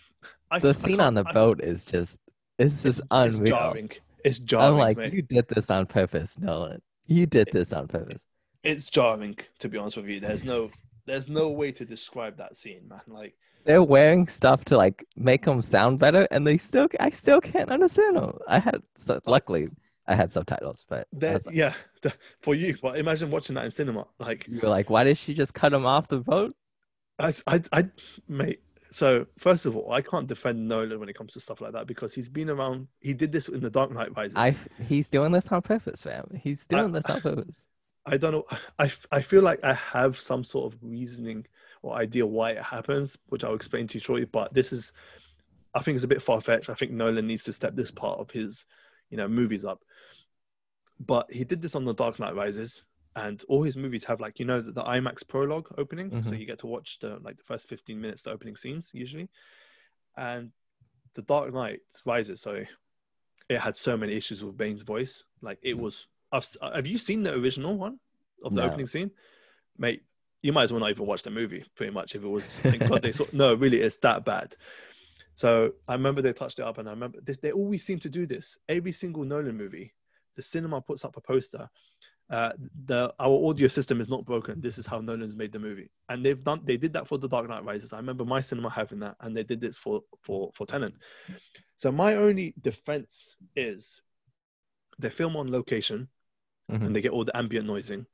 I, 0.52 0.60
the 0.60 0.74
scene 0.74 1.00
on 1.00 1.14
the 1.14 1.26
I, 1.28 1.32
boat 1.32 1.62
is 1.62 1.84
just 1.84 2.20
it's 2.58 2.84
just 2.84 3.02
unreal. 3.12 3.42
It's 3.42 3.50
jarring. 3.50 3.92
It's 4.24 4.40
jarring. 4.40 4.74
I'm 4.74 4.78
like, 4.78 4.98
mate. 4.98 5.14
you 5.14 5.22
did 5.22 5.48
this 5.48 5.70
on 5.70 5.86
purpose, 5.86 6.40
Nolan. 6.40 6.82
You 7.06 7.26
did 7.26 7.50
this 7.52 7.72
on 7.74 7.88
purpose. 7.88 8.26
It's 8.64 8.90
jarring, 8.90 9.38
to 9.60 9.70
be 9.70 9.78
honest 9.78 9.98
with 9.98 10.08
you. 10.08 10.20
There's 10.20 10.44
no, 10.44 10.70
there's 11.06 11.30
no 11.30 11.50
way 11.50 11.72
to 11.72 11.86
describe 11.86 12.38
that 12.38 12.58
scene, 12.58 12.88
man. 12.88 13.02
Like 13.08 13.36
they're 13.64 13.84
wearing 13.84 14.28
stuff 14.28 14.66
to 14.66 14.78
like 14.78 15.06
make 15.16 15.46
them 15.46 15.62
sound 15.62 16.00
better, 16.00 16.28
and 16.32 16.46
they 16.46 16.58
still, 16.58 16.88
I 17.00 17.12
still 17.12 17.40
can't 17.40 17.72
understand 17.72 18.18
them. 18.18 18.38
I 18.48 18.60
had, 18.60 18.82
so, 18.96 19.20
luckily, 19.26 19.70
I 20.08 20.16
had 20.16 20.32
subtitles, 20.32 20.86
but 20.88 21.08
like, 21.14 21.42
yeah, 21.52 21.74
for 22.42 22.56
you. 22.56 22.78
But 22.82 22.98
imagine 22.98 23.30
watching 23.30 23.56
that 23.56 23.66
in 23.66 23.72
cinema. 23.72 24.08
Like 24.20 24.48
you're 24.50 24.70
like, 24.70 24.90
why 24.90 25.04
did 25.04 25.18
she 25.18 25.34
just 25.34 25.54
cut 25.54 25.74
him 25.74 25.86
off 25.86 26.08
the 26.08 26.20
boat? 26.20 26.56
I, 27.20 27.34
I, 27.46 27.62
I, 27.72 27.86
mate. 28.28 28.62
So 28.92 29.26
first 29.38 29.66
of 29.66 29.76
all, 29.76 29.92
I 29.92 30.02
can't 30.02 30.28
defend 30.28 30.68
Nolan 30.68 31.00
when 31.00 31.10
it 31.10 31.18
comes 31.18 31.34
to 31.34 31.40
stuff 31.40 31.62
like 31.62 31.74
that 31.74 31.88
because 31.88 32.14
he's 32.14 32.30
been 32.30 32.50
around. 32.50 32.88
He 33.00 33.14
did 33.14 33.32
this 33.32 33.50
in 33.50 33.60
the 33.60 33.70
Dark 33.70 33.92
Knight 33.92 34.16
Rises. 34.16 34.36
I, 34.36 34.56
he's 34.88 35.10
doing 35.10 35.32
this 35.32 35.52
on 35.52 35.62
purpose, 35.62 36.02
fam. 36.02 36.40
He's 36.42 36.66
doing 36.66 36.96
I, 36.96 37.00
this 37.00 37.06
on 37.06 37.22
purpose. 37.22 37.66
I 38.06 38.18
don't 38.18 38.32
know. 38.32 38.46
I, 38.80 38.92
I 39.12 39.22
feel 39.22 39.42
like 39.42 39.64
I 39.64 39.74
have 39.74 40.20
some 40.20 40.44
sort 40.44 40.74
of 40.74 40.80
reasoning 40.82 41.46
or 41.82 41.96
idea 41.96 42.26
why 42.26 42.52
it 42.52 42.64
happens, 42.64 43.18
which 43.28 43.44
I'll 43.44 43.56
explain 43.56 43.88
to 43.88 43.96
you 43.96 44.00
shortly. 44.00 44.26
But 44.26 44.54
this 44.54 44.72
is, 44.72 44.94
I 45.74 45.82
think, 45.82 45.96
it's 45.96 46.06
a 46.06 46.08
bit 46.08 46.22
far 46.22 46.40
fetched. 46.42 46.70
I 46.70 46.74
think 46.74 46.92
Nolan 46.92 47.28
needs 47.28 47.44
to 47.44 47.54
step 47.54 47.76
this 47.76 47.92
part 47.92 48.20
of 48.20 48.32
his, 48.32 48.66
you 49.10 49.18
know, 49.18 49.28
movies 49.28 49.66
up 49.66 49.84
but 51.00 51.32
he 51.32 51.44
did 51.44 51.62
this 51.62 51.76
on 51.76 51.86
the 51.86 51.94
Dark 51.94 52.20
Knight 52.20 52.36
Rises, 52.36 52.86
and 53.18 53.44
all 53.50 53.64
his 53.64 53.76
movies 53.76 54.04
have 54.04 54.22
like 54.22 54.38
you 54.38 54.46
know 54.46 54.62
the, 54.62 54.72
the 54.72 54.84
IMAX 54.84 55.28
prologue 55.28 55.68
opening, 55.78 56.12
mm-hmm. 56.12 56.30
so 56.30 56.36
you 56.36 56.46
get 56.46 56.60
to 56.60 56.68
watch 56.68 57.00
the 57.00 57.18
like 57.22 57.38
the 57.38 57.44
first 57.44 57.68
fifteen 57.68 58.00
minutes, 58.00 58.22
the 58.22 58.30
opening 58.30 58.56
scenes 58.56 58.92
usually, 58.94 59.28
and 60.16 60.52
the 61.16 61.24
Dark 61.24 61.52
Knight 61.52 61.80
Rises. 62.06 62.42
So 62.42 62.64
it 63.50 63.60
had 63.60 63.76
so 63.76 63.98
many 63.98 64.14
issues 64.14 64.44
with 64.44 64.56
Bane's 64.56 64.84
voice. 64.84 65.24
Like 65.42 65.58
it 65.64 65.78
was. 65.78 66.08
I've, 66.32 66.46
have 66.62 66.86
you 66.86 66.98
seen 66.98 67.24
the 67.24 67.34
original 67.34 67.76
one 67.76 68.00
of 68.44 68.54
the 68.54 68.62
no. 68.62 68.68
opening 68.68 68.88
scene, 68.88 69.12
mate? 69.78 70.04
You 70.44 70.54
might 70.54 70.64
as 70.64 70.72
well 70.72 70.82
not 70.82 70.92
even 70.92 71.08
watch 71.08 71.24
the 71.24 71.32
movie. 71.32 71.66
Pretty 71.76 71.92
much, 71.92 72.14
if 72.14 72.24
it 72.24 72.28
was. 72.28 72.60
God 72.64 73.02
they 73.02 73.12
saw. 73.14 73.26
No, 73.34 73.56
really, 73.56 73.82
it's 73.82 73.98
that 73.98 74.26
bad. 74.26 74.54
So 75.34 75.72
I 75.88 75.94
remember 75.94 76.22
they 76.22 76.34
touched 76.34 76.60
it 76.60 76.66
up, 76.66 76.78
and 76.78 76.88
I 76.88 76.92
remember 76.92 77.20
this, 77.22 77.38
they 77.38 77.52
always 77.52 77.84
seem 77.84 78.00
to 78.00 78.10
do 78.10 78.28
this. 78.28 78.58
Every 78.70 78.92
single 78.92 79.24
Nolan 79.24 79.58
movie, 79.58 79.94
the 80.36 80.44
cinema 80.44 80.82
puts 80.82 81.04
up 81.04 81.18
a 81.18 81.22
poster. 81.22 81.70
Uh, 82.30 82.52
the 82.86 83.14
our 83.20 83.50
audio 83.50 83.70
system 83.70 84.02
is 84.02 84.10
not 84.10 84.26
broken. 84.26 84.60
This 84.60 84.78
is 84.78 84.86
how 84.86 85.00
Nolan's 85.00 85.36
made 85.36 85.54
the 85.54 85.60
movie, 85.60 85.90
and 86.10 86.26
they've 86.26 86.44
done. 86.44 86.62
They 86.66 86.76
did 86.76 86.92
that 86.94 87.08
for 87.08 87.18
The 87.18 87.30
Dark 87.30 87.48
Knight 87.48 87.64
Rises. 87.64 87.94
I 87.94 87.98
remember 87.98 88.26
my 88.26 88.42
cinema 88.42 88.70
having 88.70 89.00
that, 89.00 89.16
and 89.22 89.36
they 89.36 89.44
did 89.44 89.62
this 89.62 89.78
for 89.78 90.02
for 90.22 90.52
for 90.54 90.66
Tenet. 90.68 90.94
So 91.78 91.92
my 91.92 92.16
only 92.16 92.54
defense 92.60 93.36
is 93.56 94.02
they 95.00 95.10
film 95.10 95.38
on 95.38 95.52
location, 95.52 96.10
mm-hmm. 96.70 96.84
and 96.84 96.96
they 96.96 97.00
get 97.00 97.12
all 97.12 97.24
the 97.24 97.38
ambient 97.38 97.66
noising 97.66 98.06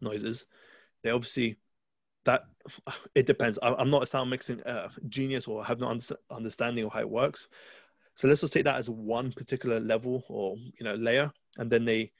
noises. 0.00 0.46
They 1.02 1.10
obviously 1.10 1.58
that 2.24 2.44
it 3.14 3.26
depends. 3.26 3.58
I, 3.62 3.80
am 3.80 3.90
not 3.90 4.04
a 4.04 4.06
sound 4.06 4.30
mixing 4.30 4.62
uh, 4.62 4.88
genius 5.08 5.46
or 5.46 5.64
have 5.64 5.78
no 5.78 5.98
understanding 6.30 6.84
of 6.84 6.92
how 6.92 7.00
it 7.00 7.10
works. 7.10 7.48
So 8.14 8.28
let's 8.28 8.40
just 8.40 8.52
take 8.52 8.64
that 8.64 8.76
as 8.76 8.90
one 8.90 9.32
particular 9.32 9.80
level 9.80 10.24
or 10.28 10.56
you 10.56 10.84
know 10.84 10.94
layer 10.94 11.32
and 11.56 11.70
then 11.70 11.84
they 11.84 12.12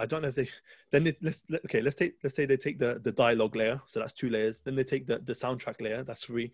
I 0.00 0.06
don't 0.06 0.22
know 0.22 0.28
if 0.28 0.34
they 0.34 0.48
then 0.90 1.04
they, 1.04 1.16
let's 1.20 1.42
let, 1.48 1.64
okay 1.66 1.80
let's 1.80 1.96
take 1.96 2.14
let's 2.22 2.34
say 2.34 2.46
they 2.46 2.56
take 2.56 2.78
the 2.78 3.00
the 3.04 3.12
dialogue 3.12 3.54
layer 3.54 3.80
so 3.86 4.00
that's 4.00 4.12
two 4.12 4.30
layers 4.30 4.60
then 4.60 4.74
they 4.74 4.84
take 4.84 5.06
the 5.06 5.18
the 5.18 5.32
soundtrack 5.32 5.80
layer 5.80 6.02
that's 6.02 6.24
three 6.24 6.52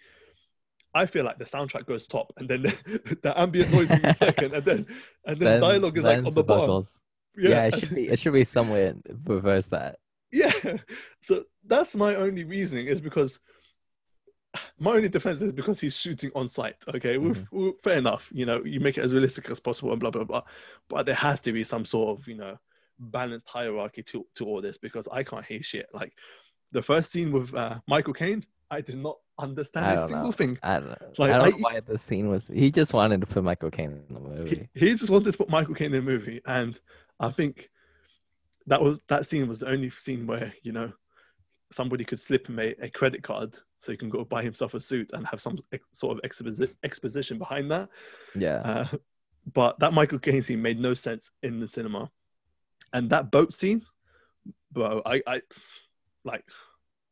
I 0.95 1.07
feel 1.07 1.25
like 1.25 1.39
the 1.39 1.45
soundtrack 1.45 1.87
goes 1.87 2.07
top 2.07 2.33
and 2.39 2.49
then 2.49 2.63
the, 2.63 3.19
the 3.23 3.39
ambient 3.39 3.73
noise 3.73 3.93
in 3.93 4.03
the 4.03 4.13
second 4.27 4.55
and 4.55 4.65
then 4.65 4.87
and 5.25 5.39
then, 5.39 5.39
then 5.39 5.61
dialogue 5.61 5.97
is 5.97 6.05
like 6.05 6.19
on 6.19 6.25
the, 6.25 6.31
the 6.31 6.45
bottom 6.45 6.85
yeah. 7.37 7.51
yeah 7.51 7.65
it 7.67 7.79
should 7.79 7.95
be 7.95 8.09
it 8.09 8.19
should 8.19 8.33
be 8.33 8.45
somewhere 8.45 8.95
reverse 9.25 9.69
that 9.69 9.99
yeah 10.33 10.53
so 11.23 11.45
that's 11.65 11.95
my 11.95 12.17
only 12.17 12.45
reasoning 12.45 12.87
is 12.87 13.01
because 13.01 13.39
my 14.79 14.93
only 14.93 15.09
defense 15.09 15.43
is 15.43 15.53
because 15.53 15.81
he's 15.81 15.97
shooting 15.97 16.31
on 16.35 16.49
site. 16.49 16.83
Okay, 16.89 17.17
mm-hmm. 17.17 17.71
fair 17.83 17.99
enough. 17.99 18.31
You 18.33 18.47
know, 18.47 18.65
you 18.65 18.81
make 18.81 18.97
it 18.97 19.05
as 19.05 19.13
realistic 19.13 19.51
as 19.51 19.61
possible 19.61 19.93
and 19.93 20.01
blah 20.01 20.11
blah 20.11 20.25
blah. 20.25 20.43
But 20.89 21.05
there 21.05 21.15
has 21.15 21.41
to 21.41 21.53
be 21.53 21.63
some 21.63 21.85
sort 21.85 22.19
of 22.19 22.27
you 22.27 22.37
know 22.37 22.59
balanced 22.99 23.49
hierarchy 23.49 24.03
to 24.03 24.27
to 24.35 24.47
all 24.47 24.61
this 24.61 24.77
because 24.77 25.09
I 25.11 25.23
can't 25.23 25.45
hear 25.45 25.63
shit. 25.63 25.87
Like 25.93 26.13
the 26.73 26.83
first 26.83 27.11
scene 27.11 27.33
with 27.33 27.55
uh, 27.55 27.79
Michael 27.87 28.15
Caine, 28.15 28.45
I 28.71 28.81
did 28.81 28.99
not 28.99 29.17
understand 29.39 29.87
a 29.87 30.07
single 30.07 30.27
know. 30.27 30.33
thing. 30.33 30.59
I 30.63 30.81
don't 30.81 30.89
know. 30.89 30.97
Like, 31.19 31.31
I 31.31 31.39
don't 31.39 31.47
I, 31.47 31.51
know 31.51 31.57
why 31.61 31.81
the 31.81 31.99
scene 31.99 32.29
was. 32.29 32.49
He 32.49 32.71
just 32.71 32.93
wanted 32.93 33.21
to 33.21 33.27
put 33.27 33.45
Michael 33.45 33.71
Caine 33.71 34.03
in 34.09 34.15
the 34.15 34.21
movie. 34.21 34.69
He, 34.75 34.89
he 34.89 34.95
just 34.95 35.11
wanted 35.11 35.33
to 35.33 35.39
put 35.39 35.49
Michael 35.49 35.75
Caine 35.75 35.95
in 35.95 36.05
the 36.05 36.11
movie, 36.11 36.41
and 36.47 36.79
I 37.21 37.31
think 37.31 37.71
that 38.67 38.81
was 38.81 39.01
that 39.09 39.27
scene 39.27 39.49
was 39.49 39.61
the 39.61 39.69
only 39.69 39.91
scene 39.91 40.27
where 40.27 40.53
you 40.63 40.73
know 40.73 40.93
somebody 41.73 42.05
could 42.05 42.21
slip 42.21 42.49
him 42.49 42.59
a, 42.59 42.75
a 42.81 42.91
credit 42.91 43.23
card 43.23 43.57
so 43.81 43.93
he 43.93 43.99
can 43.99 44.09
go 44.09 44.25
buy 44.25 44.43
himself 44.43 44.75
a 44.75 44.81
suit 44.81 45.11
and 45.13 45.27
have 45.27 45.41
some 45.41 45.59
ex- 45.73 45.85
sort 45.93 46.17
of 46.17 46.23
exposi- 46.29 46.75
exposition 46.85 47.39
behind 47.39 47.71
that. 47.71 47.89
Yeah. 48.35 48.57
Uh, 48.57 48.87
but 49.53 49.79
that 49.81 49.93
Michael 49.93 50.19
Caine 50.19 50.43
scene 50.43 50.63
made 50.63 50.81
no 50.81 50.95
sense 50.95 51.31
in 51.43 51.61
the 51.61 51.69
cinema, 51.69 52.11
and 52.97 53.11
that 53.11 53.31
boat 53.31 53.53
scene, 53.53 53.85
bro, 54.73 55.03
I, 55.05 55.21
I 55.27 55.43
like, 56.25 56.45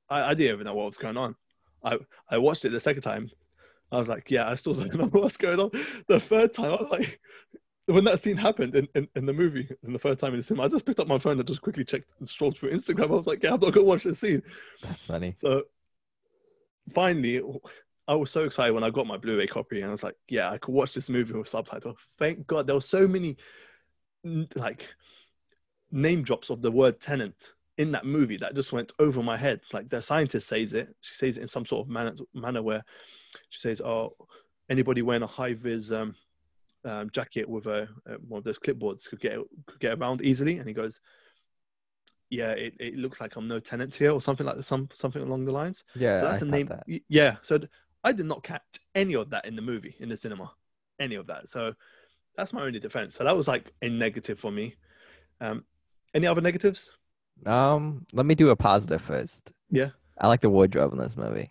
I, 0.08 0.30
I 0.30 0.34
didn't 0.34 0.54
even 0.54 0.64
know 0.64 0.74
what 0.74 0.86
was 0.86 0.96
going 0.96 1.18
on. 1.18 1.36
I, 1.84 1.98
I 2.30 2.38
watched 2.38 2.64
it 2.64 2.70
the 2.70 2.80
second 2.80 3.02
time. 3.02 3.30
I 3.92 3.98
was 3.98 4.08
like, 4.08 4.30
yeah, 4.30 4.48
I 4.48 4.54
still 4.54 4.72
don't 4.74 4.94
know 4.94 5.08
what's 5.08 5.36
going 5.36 5.60
on. 5.60 5.70
The 6.08 6.18
third 6.18 6.54
time, 6.54 6.72
I 6.72 6.80
was 6.80 6.90
like, 6.90 7.20
when 7.84 8.04
that 8.04 8.22
scene 8.22 8.38
happened 8.38 8.74
in, 8.74 8.88
in, 8.94 9.06
in, 9.14 9.26
the 9.26 9.34
movie, 9.34 9.68
in 9.86 9.92
the 9.92 9.98
first 9.98 10.20
time 10.20 10.32
in 10.32 10.38
the 10.38 10.42
cinema, 10.42 10.64
I 10.64 10.68
just 10.68 10.86
picked 10.86 11.00
up 11.00 11.06
my 11.06 11.18
phone 11.18 11.38
and 11.38 11.46
just 11.46 11.60
quickly 11.60 11.84
checked 11.84 12.08
and 12.18 12.26
strolled 12.26 12.56
through 12.56 12.72
Instagram. 12.72 13.10
I 13.10 13.16
was 13.16 13.26
like, 13.26 13.42
yeah, 13.42 13.50
I'm 13.52 13.60
not 13.60 13.74
going 13.74 13.84
to 13.84 13.90
watch 13.90 14.04
this 14.04 14.20
scene. 14.20 14.42
That's 14.80 15.04
funny. 15.04 15.34
So 15.36 15.64
finally, 16.94 17.42
I 18.08 18.14
was 18.14 18.30
so 18.30 18.44
excited 18.44 18.72
when 18.72 18.84
I 18.84 18.88
got 18.88 19.06
my 19.06 19.18
Blu-ray 19.18 19.48
copy 19.48 19.82
and 19.82 19.88
I 19.88 19.90
was 19.90 20.02
like, 20.02 20.16
yeah, 20.30 20.50
I 20.50 20.56
could 20.56 20.72
watch 20.72 20.94
this 20.94 21.10
movie 21.10 21.34
with 21.34 21.48
subtitles. 21.50 21.98
Thank 22.18 22.46
God. 22.46 22.66
There 22.66 22.74
were 22.74 22.80
so 22.80 23.06
many 23.06 23.36
like 24.54 24.88
name 25.94 26.22
drops 26.22 26.50
of 26.50 26.60
the 26.60 26.70
word 26.70 27.00
Tenet 27.00 27.52
in 27.78 27.92
that 27.92 28.04
movie 28.04 28.36
that 28.36 28.54
just 28.54 28.72
went 28.72 28.92
over 28.98 29.22
my 29.22 29.36
head. 29.36 29.60
Like 29.72 29.88
the 29.88 30.02
scientist 30.02 30.48
says 30.48 30.72
it. 30.74 30.94
She 31.00 31.14
says 31.14 31.38
it 31.38 31.42
in 31.42 31.48
some 31.48 31.64
sort 31.64 31.86
of 31.86 31.90
manner, 31.90 32.14
manner 32.34 32.62
where 32.62 32.84
she 33.48 33.60
says, 33.60 33.80
oh, 33.80 34.14
anybody 34.68 35.02
wearing 35.02 35.22
a 35.22 35.26
high 35.26 35.54
vis 35.54 35.90
um, 35.90 36.14
um, 36.84 37.10
jacket 37.10 37.48
with 37.48 37.66
a, 37.66 37.88
uh, 38.08 38.16
one 38.28 38.38
of 38.38 38.44
those 38.44 38.58
clipboards 38.58 39.08
could 39.08 39.20
get 39.20 39.38
could 39.66 39.80
get 39.80 39.98
around 39.98 40.20
easily. 40.22 40.58
And 40.58 40.68
he 40.68 40.74
goes, 40.74 41.00
"Yeah, 42.30 42.50
it, 42.50 42.74
it 42.78 42.96
looks 42.96 43.20
like 43.20 43.36
I'm 43.36 43.48
no 43.48 43.58
tenant 43.60 43.94
here, 43.94 44.10
or 44.10 44.20
something 44.20 44.46
like 44.46 44.56
that, 44.56 44.64
some 44.64 44.88
something 44.92 45.22
along 45.22 45.44
the 45.46 45.52
lines." 45.52 45.84
Yeah, 45.94 46.16
so 46.16 46.28
that's 46.28 46.42
I 46.42 46.46
a 46.46 46.48
name. 46.48 46.66
That. 46.66 46.84
Yeah, 47.08 47.36
so 47.42 47.58
I 48.02 48.12
did 48.12 48.26
not 48.26 48.42
catch 48.42 48.62
any 48.94 49.14
of 49.14 49.30
that 49.30 49.46
in 49.46 49.56
the 49.56 49.62
movie 49.62 49.96
in 49.98 50.08
the 50.08 50.16
cinema, 50.16 50.52
any 51.00 51.14
of 51.14 51.26
that. 51.28 51.48
So 51.48 51.72
that's 52.36 52.52
my 52.52 52.62
only 52.62 52.80
defense. 52.80 53.14
So 53.14 53.24
that 53.24 53.36
was 53.36 53.48
like 53.48 53.72
a 53.80 53.88
negative 53.88 54.38
for 54.38 54.50
me. 54.50 54.76
Um, 55.40 55.64
any 56.14 56.26
other 56.26 56.40
negatives? 56.40 56.90
Um, 57.44 58.06
let 58.12 58.26
me 58.26 58.34
do 58.34 58.50
a 58.50 58.56
positive 58.56 59.02
first. 59.02 59.52
Yeah, 59.70 59.90
I 60.18 60.28
like 60.28 60.40
the 60.40 60.50
wardrobe 60.50 60.92
in 60.92 60.98
this 60.98 61.16
movie. 61.16 61.50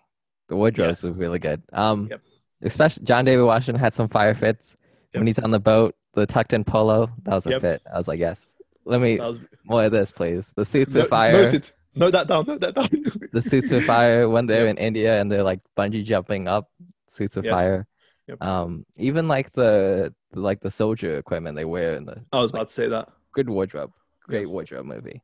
The 0.49 0.55
wardrobe 0.55 0.89
yes. 0.89 1.03
really 1.03 1.39
good. 1.39 1.61
Um, 1.72 2.07
yep. 2.09 2.22
especially 2.61 3.05
John 3.05 3.26
David 3.26 3.43
Washington 3.43 3.80
had 3.80 3.93
some 3.93 4.09
fire 4.09 4.36
fits. 4.36 4.76
Yep. 5.14 5.20
When 5.20 5.28
he's 5.28 5.39
on 5.39 5.51
the 5.51 5.59
boat, 5.59 5.95
the 6.14 6.26
tucked 6.26 6.53
in 6.53 6.64
polo, 6.64 7.11
that 7.24 7.34
was 7.34 7.45
a 7.45 7.51
yep. 7.51 7.61
fit. 7.61 7.82
I 7.91 7.97
was 7.97 8.07
like, 8.07 8.20
yes. 8.20 8.53
Let 8.86 9.01
me 9.01 9.18
was... 9.18 9.39
more 9.66 9.86
of 9.86 9.91
this, 9.91 10.11
please. 10.11 10.53
The 10.55 10.66
suits 10.66 10.93
with 10.93 11.09
fire. 11.09 11.43
Noted. 11.43 11.72
Note 11.95 12.11
that 12.11 12.28
down. 12.28 12.45
Note 12.47 12.59
that 12.61 12.76
down. 12.76 12.89
the 13.32 13.41
suits 13.41 13.70
with 13.70 13.86
fire 13.86 14.28
when 14.28 14.47
they're 14.47 14.66
yep. 14.66 14.78
in 14.78 14.84
India 14.84 15.22
and 15.22 15.32
they're 15.32 15.43
like 15.43 15.59
bungee 15.78 16.03
jumping 16.03 16.47
up. 16.47 16.70
Suits 17.07 17.36
with 17.36 17.45
yes. 17.45 17.53
fire. 17.53 17.88
Yep. 18.28 18.41
Um, 18.41 18.86
even 18.97 19.28
like 19.28 19.51
the 19.51 20.14
like 20.34 20.61
the 20.61 20.72
soldier 20.72 21.18
equipment 21.18 21.55
they 21.55 21.66
wear 21.66 21.95
in 21.95 22.05
the. 22.05 22.24
I 22.32 22.39
was 22.39 22.51
like, 22.51 22.61
about 22.61 22.68
to 22.70 22.74
say 22.74 22.88
that. 22.89 23.09
Good 23.34 23.49
wardrobe. 23.49 23.91
Great 24.24 24.49
wardrobe 24.49 24.86
movie. 24.86 25.21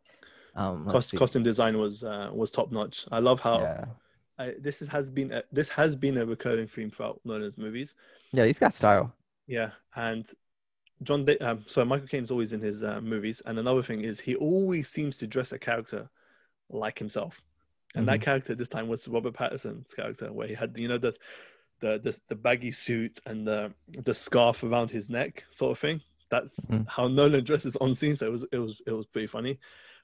Um, 0.55 0.85
Cost, 0.89 1.15
costume 1.15 1.43
design 1.43 1.77
was 1.77 2.03
uh, 2.03 2.29
was 2.33 2.51
top 2.51 2.71
notch. 2.71 3.05
I 3.11 3.19
love 3.19 3.39
how. 3.39 3.61
Yeah. 3.61 3.85
I, 4.37 4.53
this 4.59 4.81
is, 4.81 4.87
has 4.87 5.09
been 5.09 5.33
a, 5.33 5.43
this 5.51 5.67
has 5.69 5.95
been 5.95 6.17
a 6.17 6.25
recurring 6.25 6.67
theme 6.67 6.89
throughout 6.89 7.19
Nolan's 7.25 7.57
movies. 7.57 7.93
Yeah, 8.31 8.45
he's 8.45 8.59
got 8.59 8.73
style. 8.73 9.13
Yeah, 9.47 9.71
and 9.95 10.25
John. 11.03 11.25
De- 11.25 11.39
um, 11.39 11.63
so 11.67 11.83
Michael 11.83 12.07
Caine's 12.07 12.31
always 12.31 12.53
in 12.53 12.61
his 12.61 12.83
uh, 12.83 13.01
movies, 13.01 13.41
and 13.45 13.59
another 13.59 13.83
thing 13.83 14.01
is 14.01 14.19
he 14.19 14.35
always 14.35 14.87
seems 14.87 15.17
to 15.17 15.27
dress 15.27 15.51
a 15.51 15.59
character 15.59 16.09
like 16.69 16.97
himself, 16.97 17.41
and 17.95 18.03
mm-hmm. 18.03 18.13
that 18.13 18.21
character 18.21 18.55
this 18.55 18.69
time 18.69 18.87
was 18.87 19.07
Robert 19.07 19.33
Pattinson's 19.33 19.93
character, 19.93 20.31
where 20.31 20.47
he 20.47 20.53
had 20.53 20.79
you 20.79 20.87
know 20.87 20.97
the 20.97 21.13
the 21.81 21.99
the, 21.99 22.15
the 22.29 22.35
baggy 22.35 22.71
suit 22.71 23.19
and 23.25 23.45
the 23.45 23.73
the 23.89 24.13
scarf 24.13 24.63
around 24.63 24.89
his 24.91 25.09
neck, 25.09 25.43
sort 25.51 25.71
of 25.71 25.79
thing. 25.79 26.01
That's 26.29 26.59
mm-hmm. 26.65 26.83
how 26.87 27.07
Nolan 27.07 27.43
dresses 27.43 27.75
on 27.77 27.95
scene. 27.95 28.15
So 28.15 28.27
it 28.27 28.31
was 28.31 28.45
it 28.51 28.57
was 28.57 28.81
it 28.85 28.91
was 28.91 29.07
pretty 29.07 29.27
funny, 29.27 29.59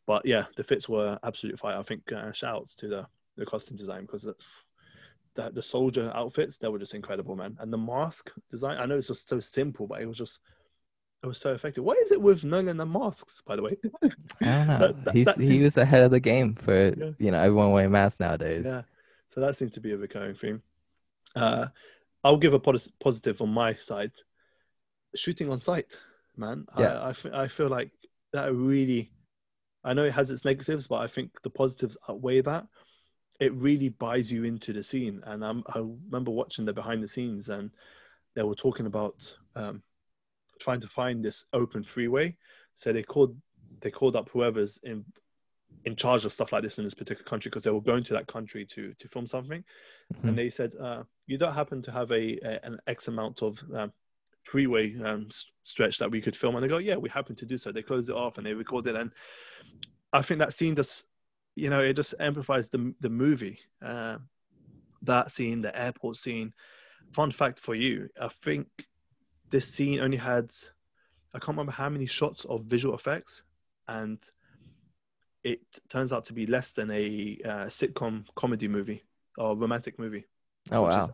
but 0.05 0.25
yeah, 0.25 0.45
the 0.55 0.63
fits 0.63 0.89
were 0.89 1.19
absolutely 1.23 1.57
fire. 1.57 1.77
I 1.77 1.83
think 1.83 2.11
uh, 2.11 2.31
shouts 2.31 2.75
to 2.75 2.87
the 2.87 3.07
the 3.37 3.45
costume 3.45 3.77
design 3.77 4.01
because 4.01 4.23
the, 4.23 5.51
the 5.51 5.61
soldier 5.61 6.11
outfits 6.15 6.57
they 6.57 6.67
were 6.67 6.79
just 6.79 6.93
incredible, 6.93 7.35
man. 7.35 7.57
And 7.59 7.71
the 7.71 7.77
mask 7.77 8.31
design, 8.49 8.77
I 8.77 8.85
know 8.85 8.97
it's 8.97 9.07
just 9.07 9.27
so 9.27 9.39
simple, 9.39 9.87
but 9.87 10.01
it 10.01 10.07
was 10.07 10.17
just 10.17 10.39
it 11.23 11.27
was 11.27 11.39
so 11.39 11.53
effective. 11.53 11.83
What 11.83 11.97
is 11.97 12.11
it 12.11 12.21
with 12.21 12.43
Nolan 12.43 12.79
and 12.79 12.91
masks, 12.91 13.41
by 13.41 13.55
the 13.55 13.63
way? 13.63 13.77
I 14.03 14.09
don't 14.39 14.67
know. 14.67 14.77
that, 14.79 15.05
that, 15.05 15.15
He's 15.15 15.25
that 15.25 15.39
he 15.39 15.63
was 15.63 15.77
ahead 15.77 16.03
of 16.03 16.11
the 16.11 16.19
game 16.19 16.55
for 16.55 16.93
yeah. 16.95 17.11
you 17.17 17.31
know 17.31 17.39
everyone 17.39 17.71
wearing 17.71 17.91
masks 17.91 18.19
nowadays. 18.19 18.65
Yeah, 18.65 18.83
so 19.29 19.41
that 19.41 19.55
seems 19.55 19.71
to 19.73 19.79
be 19.79 19.91
a 19.91 19.97
recurring 19.97 20.35
theme. 20.35 20.61
Uh, 21.35 21.67
I'll 22.23 22.37
give 22.37 22.53
a 22.53 22.59
positive 22.59 23.41
on 23.41 23.49
my 23.49 23.75
side. 23.75 24.11
Shooting 25.15 25.49
on 25.49 25.59
site, 25.59 25.97
man. 26.37 26.65
Yeah. 26.77 26.99
I, 26.99 27.07
I, 27.07 27.09
f- 27.09 27.33
I 27.33 27.47
feel 27.47 27.69
like 27.69 27.91
that 28.33 28.53
really. 28.53 29.11
I 29.83 29.93
know 29.93 30.03
it 30.03 30.13
has 30.13 30.31
its 30.31 30.43
negatives, 30.43 30.87
but 30.87 31.01
I 31.01 31.07
think 31.07 31.29
the 31.43 31.49
positives 31.51 31.95
outweigh 32.09 32.41
that 32.41 32.65
it 33.39 33.53
really 33.53 33.89
buys 33.89 34.31
you 34.31 34.43
into 34.43 34.73
the 34.73 34.83
scene. 34.83 35.21
And 35.25 35.43
I'm, 35.43 35.63
I 35.67 35.79
remember 35.79 36.31
watching 36.31 36.65
the 36.65 36.73
behind 36.73 37.03
the 37.03 37.07
scenes, 37.07 37.49
and 37.49 37.71
they 38.35 38.43
were 38.43 38.55
talking 38.55 38.85
about 38.85 39.35
um, 39.55 39.83
trying 40.59 40.81
to 40.81 40.87
find 40.87 41.23
this 41.23 41.45
open 41.53 41.83
freeway. 41.83 42.37
So 42.75 42.93
they 42.93 43.03
called 43.03 43.35
they 43.81 43.91
called 43.91 44.15
up 44.15 44.29
whoever's 44.29 44.79
in 44.83 45.05
in 45.83 45.95
charge 45.95 46.25
of 46.25 46.33
stuff 46.33 46.51
like 46.51 46.63
this 46.63 46.77
in 46.77 46.83
this 46.83 46.93
particular 46.93 47.27
country 47.27 47.49
because 47.49 47.63
they 47.63 47.71
were 47.71 47.81
going 47.81 48.03
to 48.05 48.13
that 48.13 48.27
country 48.27 48.65
to 48.65 48.93
to 48.99 49.07
film 49.07 49.27
something, 49.27 49.63
mm-hmm. 50.13 50.27
and 50.27 50.37
they 50.37 50.49
said, 50.49 50.73
uh, 50.81 51.03
"You 51.27 51.37
don't 51.37 51.53
happen 51.53 51.81
to 51.83 51.91
have 51.91 52.11
a, 52.11 52.39
a 52.43 52.59
an 52.63 52.79
X 52.87 53.07
amount 53.07 53.41
of 53.41 53.63
um, 53.73 53.91
freeway 54.45 54.95
um, 55.03 55.27
stretch 55.63 55.97
that 55.97 56.11
we 56.11 56.21
could 56.21 56.35
film?" 56.35 56.55
And 56.55 56.63
they 56.63 56.67
go, 56.69 56.77
"Yeah, 56.77 56.95
we 56.95 57.09
happen 57.09 57.35
to 57.35 57.45
do 57.45 57.57
so." 57.57 57.71
They 57.71 57.81
closed 57.81 58.09
it 58.09 58.15
off 58.15 58.37
and 58.37 58.45
they 58.45 58.53
recorded, 58.53 58.95
and 58.95 59.11
I 60.13 60.21
think 60.21 60.39
that 60.39 60.53
scene 60.53 60.75
just 60.75 61.05
you 61.55 61.69
know, 61.69 61.81
it 61.81 61.93
just 61.93 62.13
amplifies 62.19 62.69
the 62.69 62.93
the 62.99 63.09
movie. 63.09 63.59
Uh, 63.83 64.17
that 65.01 65.31
scene, 65.31 65.61
the 65.61 65.77
airport 65.77 66.17
scene. 66.17 66.53
Fun 67.11 67.31
fact 67.31 67.59
for 67.59 67.75
you: 67.75 68.09
I 68.19 68.27
think 68.27 68.67
this 69.51 69.69
scene 69.69 69.99
only 69.99 70.17
had 70.17 70.51
I 71.33 71.39
can't 71.39 71.49
remember 71.49 71.71
how 71.71 71.89
many 71.89 72.05
shots 72.05 72.45
of 72.45 72.65
visual 72.65 72.95
effects, 72.95 73.43
and 73.87 74.19
it 75.43 75.61
turns 75.89 76.11
out 76.11 76.25
to 76.25 76.33
be 76.33 76.45
less 76.45 76.71
than 76.71 76.91
a 76.91 77.39
uh, 77.45 77.65
sitcom 77.67 78.25
comedy 78.35 78.67
movie 78.67 79.03
or 79.37 79.55
romantic 79.55 79.97
movie. 79.99 80.25
Oh 80.71 80.83
which 80.83 80.95
wow! 80.95 81.03
Is, 81.03 81.09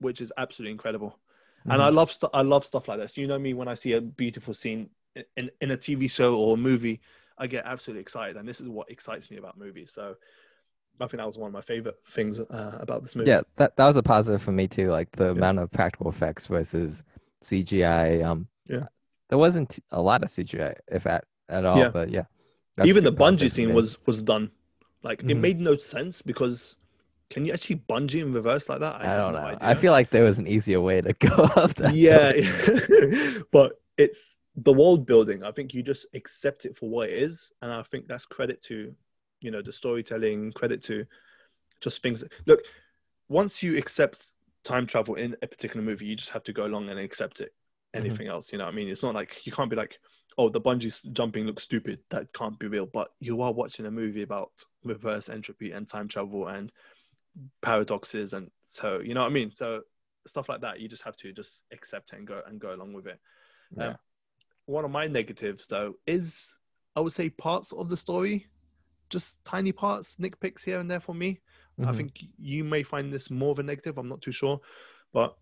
which 0.00 0.20
is 0.20 0.32
absolutely 0.36 0.72
incredible. 0.72 1.18
Mm-hmm. 1.64 1.72
And 1.72 1.82
I 1.82 1.88
love 1.88 2.12
st- 2.12 2.30
I 2.34 2.42
love 2.42 2.64
stuff 2.64 2.88
like 2.88 2.98
this. 2.98 3.16
You 3.16 3.26
know 3.26 3.38
me 3.38 3.54
when 3.54 3.68
I 3.68 3.74
see 3.74 3.94
a 3.94 4.00
beautiful 4.00 4.52
scene 4.52 4.90
in, 5.36 5.50
in 5.60 5.70
a 5.70 5.76
TV 5.76 6.10
show 6.10 6.36
or 6.36 6.54
a 6.54 6.56
movie, 6.58 7.00
I 7.38 7.46
get 7.46 7.64
absolutely 7.64 8.02
excited, 8.02 8.36
and 8.36 8.46
this 8.46 8.60
is 8.60 8.68
what 8.68 8.90
excites 8.90 9.30
me 9.30 9.38
about 9.38 9.58
movies. 9.58 9.90
So 9.94 10.16
I 11.00 11.06
think 11.06 11.18
that 11.18 11.26
was 11.26 11.38
one 11.38 11.48
of 11.48 11.54
my 11.54 11.62
favorite 11.62 11.96
things 12.10 12.38
uh, 12.38 12.78
about 12.80 13.02
this 13.02 13.16
movie. 13.16 13.30
Yeah, 13.30 13.42
that 13.56 13.76
that 13.76 13.86
was 13.86 13.96
a 13.96 14.02
positive 14.02 14.42
for 14.42 14.52
me 14.52 14.68
too. 14.68 14.90
Like 14.90 15.10
the 15.12 15.26
yeah. 15.26 15.30
amount 15.30 15.58
of 15.58 15.70
practical 15.70 16.10
effects 16.10 16.46
versus 16.46 17.02
CGI. 17.42 18.24
Um, 18.24 18.46
yeah, 18.68 18.86
there 19.28 19.38
wasn't 19.38 19.78
a 19.90 20.02
lot 20.02 20.22
of 20.22 20.28
CGI, 20.28 20.76
if 20.88 21.06
at 21.06 21.24
at 21.48 21.64
all. 21.64 21.78
Yeah. 21.78 21.88
But 21.88 22.10
yeah, 22.10 22.24
even 22.84 23.04
the 23.04 23.12
bungee 23.12 23.50
scene 23.50 23.72
was 23.72 23.98
was 24.06 24.22
done. 24.22 24.50
Like 25.02 25.20
mm-hmm. 25.20 25.30
it 25.30 25.36
made 25.36 25.60
no 25.60 25.76
sense 25.76 26.22
because 26.22 26.76
can 27.30 27.44
you 27.44 27.52
actually 27.52 27.76
bungee 27.88 28.20
in 28.20 28.32
reverse 28.32 28.68
like 28.68 28.80
that? 28.80 29.00
I, 29.00 29.14
I 29.14 29.16
don't 29.16 29.32
know. 29.32 29.56
I 29.60 29.74
feel 29.74 29.92
like 29.92 30.10
there 30.10 30.24
was 30.24 30.38
an 30.38 30.46
easier 30.46 30.80
way 30.80 31.00
to 31.00 31.12
go 31.18 31.44
up 31.56 31.74
that. 31.74 31.94
Yeah, 31.94 32.32
but 33.50 33.80
it's 33.96 34.36
the 34.56 34.72
world 34.72 35.06
building, 35.06 35.42
I 35.42 35.50
think 35.50 35.74
you 35.74 35.82
just 35.82 36.06
accept 36.14 36.64
it 36.64 36.76
for 36.76 36.88
what 36.88 37.08
it 37.08 37.18
is, 37.18 37.52
and 37.60 37.72
I 37.72 37.82
think 37.82 38.06
that's 38.06 38.26
credit 38.26 38.62
to, 38.64 38.94
you 39.40 39.50
know, 39.50 39.62
the 39.62 39.72
storytelling, 39.72 40.52
credit 40.52 40.82
to 40.84 41.04
just 41.80 42.02
things. 42.02 42.22
Look, 42.46 42.60
once 43.28 43.62
you 43.62 43.76
accept 43.76 44.30
time 44.64 44.86
travel 44.86 45.16
in 45.16 45.36
a 45.42 45.46
particular 45.46 45.84
movie, 45.84 46.06
you 46.06 46.16
just 46.16 46.30
have 46.30 46.44
to 46.44 46.52
go 46.52 46.66
along 46.66 46.88
and 46.88 47.00
accept 47.00 47.40
it. 47.40 47.52
Mm-hmm. 47.94 48.06
Anything 48.06 48.26
mm-hmm. 48.26 48.34
else, 48.34 48.52
you 48.52 48.58
know, 48.58 48.66
I 48.66 48.70
mean, 48.70 48.88
it's 48.88 49.02
not 49.02 49.14
like 49.14 49.44
you 49.44 49.52
can't 49.52 49.70
be 49.70 49.76
like, 49.76 49.98
oh, 50.38 50.48
the 50.48 50.60
bungee 50.60 51.12
jumping 51.12 51.46
looks 51.46 51.64
stupid. 51.64 51.98
That 52.10 52.32
can't 52.32 52.58
be 52.58 52.68
real. 52.68 52.86
But 52.86 53.08
you 53.20 53.42
are 53.42 53.52
watching 53.52 53.86
a 53.86 53.90
movie 53.90 54.22
about 54.22 54.50
reverse 54.84 55.28
entropy 55.28 55.72
and 55.72 55.88
time 55.88 56.08
travel 56.08 56.48
and 56.48 56.70
paradoxes, 57.62 58.32
and 58.32 58.50
so 58.66 59.00
you 59.00 59.14
know 59.14 59.20
what 59.20 59.30
I 59.30 59.34
mean. 59.34 59.52
So 59.52 59.82
stuff 60.26 60.48
like 60.48 60.60
that, 60.62 60.80
you 60.80 60.88
just 60.88 61.02
have 61.02 61.16
to 61.18 61.32
just 61.32 61.60
accept 61.72 62.12
it 62.12 62.18
and 62.18 62.26
go 62.26 62.40
and 62.46 62.60
go 62.60 62.74
along 62.74 62.92
with 62.92 63.06
it. 63.06 63.20
Yeah. 63.76 63.88
Um, 63.88 63.96
one 64.66 64.84
of 64.84 64.90
my 64.90 65.06
negatives 65.06 65.66
though 65.66 65.94
is 66.06 66.54
I 66.96 67.00
would 67.00 67.12
say 67.12 67.28
parts 67.30 67.72
of 67.72 67.88
the 67.88 67.96
story, 67.96 68.46
just 69.10 69.42
tiny 69.44 69.72
parts, 69.72 70.16
nitpicks 70.16 70.64
here 70.64 70.80
and 70.80 70.90
there 70.90 71.00
for 71.00 71.14
me. 71.14 71.40
Mm-hmm. 71.78 71.90
I 71.90 71.92
think 71.94 72.12
you 72.38 72.64
may 72.64 72.82
find 72.82 73.12
this 73.12 73.30
more 73.30 73.50
of 73.50 73.58
a 73.58 73.62
negative. 73.62 73.98
I'm 73.98 74.08
not 74.08 74.22
too 74.22 74.32
sure, 74.32 74.60
but 75.12 75.36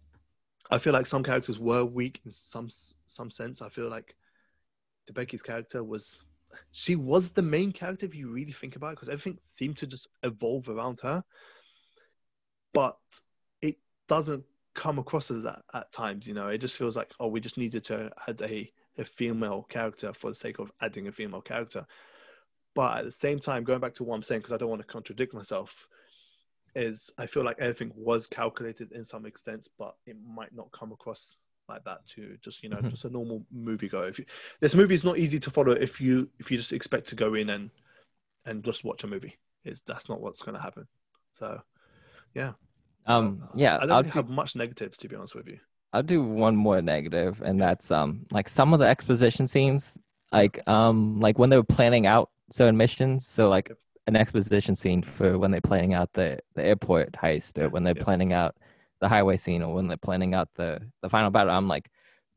I 0.71 0.79
feel 0.79 0.93
like 0.93 1.07
some 1.07 1.23
characters 1.23 1.59
were 1.59 1.85
weak 1.85 2.21
in 2.25 2.33
some 2.33 2.69
some 3.07 3.31
sense. 3.31 3.63
I 3.63 3.69
feel 3.69 3.89
like 3.89 4.17
Becky's 5.13 5.43
character 5.43 5.85
was 5.85 6.23
she 6.71 6.97
was 6.97 7.31
the 7.31 7.43
main 7.43 7.73
character 7.73 8.07
if 8.07 8.15
you 8.15 8.31
really 8.31 8.53
think 8.53 8.77
about 8.77 8.93
it 8.93 8.97
because 8.97 9.09
everything 9.09 9.39
seemed 9.45 9.77
to 9.79 9.87
just 9.87 10.07
evolve 10.23 10.69
around 10.69 11.01
her, 11.01 11.23
but 12.73 12.99
it 13.61 13.77
doesn't 14.09 14.45
come 14.75 14.99
across 14.99 15.31
as 15.31 15.43
that 15.43 15.63
at 15.75 15.93
times. 15.93 16.27
You 16.27 16.35
know, 16.35 16.49
it 16.49 16.59
just 16.59 16.77
feels 16.77 16.97
like 16.97 17.13
oh, 17.21 17.29
we 17.29 17.41
just 17.41 17.59
needed 17.59 17.85
to 17.85 18.11
add 18.27 18.41
a 18.43 18.71
a 18.99 19.05
female 19.05 19.67
character 19.69 20.13
for 20.13 20.31
the 20.31 20.37
sake 20.37 20.59
of 20.59 20.71
adding 20.81 21.09
a 21.09 21.13
female 21.13 21.41
character. 21.41 21.87
But 22.75 22.99
at 22.99 23.05
the 23.05 23.13
same 23.13 23.39
time, 23.39 23.65
going 23.65 23.81
back 23.81 23.95
to 23.95 24.05
what 24.05 24.15
I'm 24.17 24.23
saying, 24.23 24.41
because 24.41 24.53
I 24.53 24.57
don't 24.57 24.71
want 24.71 24.81
to 24.81 24.89
contradict 24.89 25.35
myself, 25.35 25.87
is 26.75 27.11
I 27.19 27.27
feel 27.27 27.45
like 27.45 27.59
everything 27.59 27.93
was 27.95 28.27
calculated 28.27 28.93
in 28.93 29.05
some 29.05 29.27
extent, 29.27 29.69
but 29.79 29.95
it 30.07 30.17
might 30.27 30.55
not 30.55 30.73
come 30.73 30.93
across 30.93 31.37
like 31.69 31.85
that 31.85 32.05
to 32.09 32.37
just 32.43 32.63
you 32.63 32.69
know 32.69 32.77
mm-hmm. 32.77 32.89
just 32.89 33.05
a 33.05 33.11
normal 33.11 33.45
movie 33.53 33.89
go. 33.89 34.03
If 34.03 34.19
you, 34.19 34.25
this 34.61 34.75
movie 34.75 34.95
is 34.95 35.05
not 35.05 35.19
easy 35.19 35.39
to 35.41 35.51
follow 35.51 35.73
if 35.73 36.01
you 36.01 36.29
if 36.39 36.51
you 36.51 36.57
just 36.57 36.73
expect 36.73 37.09
to 37.09 37.15
go 37.15 37.35
in 37.35 37.51
and 37.51 37.71
and 38.47 38.65
just 38.65 38.85
watch 38.85 39.05
a 39.05 39.07
movie. 39.07 39.39
It's, 39.65 39.81
that's 39.87 40.09
not 40.09 40.21
what's 40.21 40.43
going 40.43 40.57
to 40.57 40.61
happen. 40.61 40.87
So, 41.39 41.61
yeah. 42.35 42.53
Um. 43.07 43.49
Yeah. 43.55 43.77
I 43.77 43.81
don't 43.81 43.91
I'll 43.91 44.03
have 44.05 44.29
do... 44.29 44.33
much 44.33 44.57
negatives 44.57 44.99
to 44.99 45.09
be 45.09 45.17
honest 45.17 45.35
with 45.35 45.49
you. 45.49 45.59
I'll 45.93 46.03
do 46.03 46.23
one 46.23 46.57
more 46.57 46.81
negative, 46.81 47.43
and 47.43 47.61
that's 47.61 47.91
um 47.91 48.27
like 48.31 48.49
some 48.49 48.73
of 48.73 48.81
the 48.81 48.87
exposition 48.87 49.47
scenes, 49.47 49.99
like 50.31 50.67
um 50.69 51.21
like 51.21 51.39
when 51.39 51.51
they 51.51 51.57
were 51.57 51.65
planning 51.65 52.07
out 52.07 52.31
certain 52.51 52.77
missions. 52.77 53.27
So 53.27 53.49
like 53.49 53.71
an 54.07 54.17
exposition 54.17 54.75
scene 54.75 55.03
for 55.03 55.39
when 55.39 55.51
they're 55.51 55.61
planning 55.61 55.95
out 55.95 56.13
the 56.15 56.39
the 56.55 56.65
airport 56.65 57.13
heist, 57.13 57.59
or 57.59 57.69
when 57.69 57.85
they're 57.85 57.97
yeah. 57.97 58.05
planning 58.05 58.33
out 58.33 58.57
the 59.01 59.09
highway 59.09 59.37
scene, 59.37 59.63
or 59.63 59.75
when 59.75 59.89
they're 59.89 59.97
planning 59.97 60.35
out 60.35 60.49
the 60.55 60.81
the 61.03 61.11
final 61.11 61.31
battle. 61.31 61.53
I'm 61.53 61.69
like, 61.69 61.91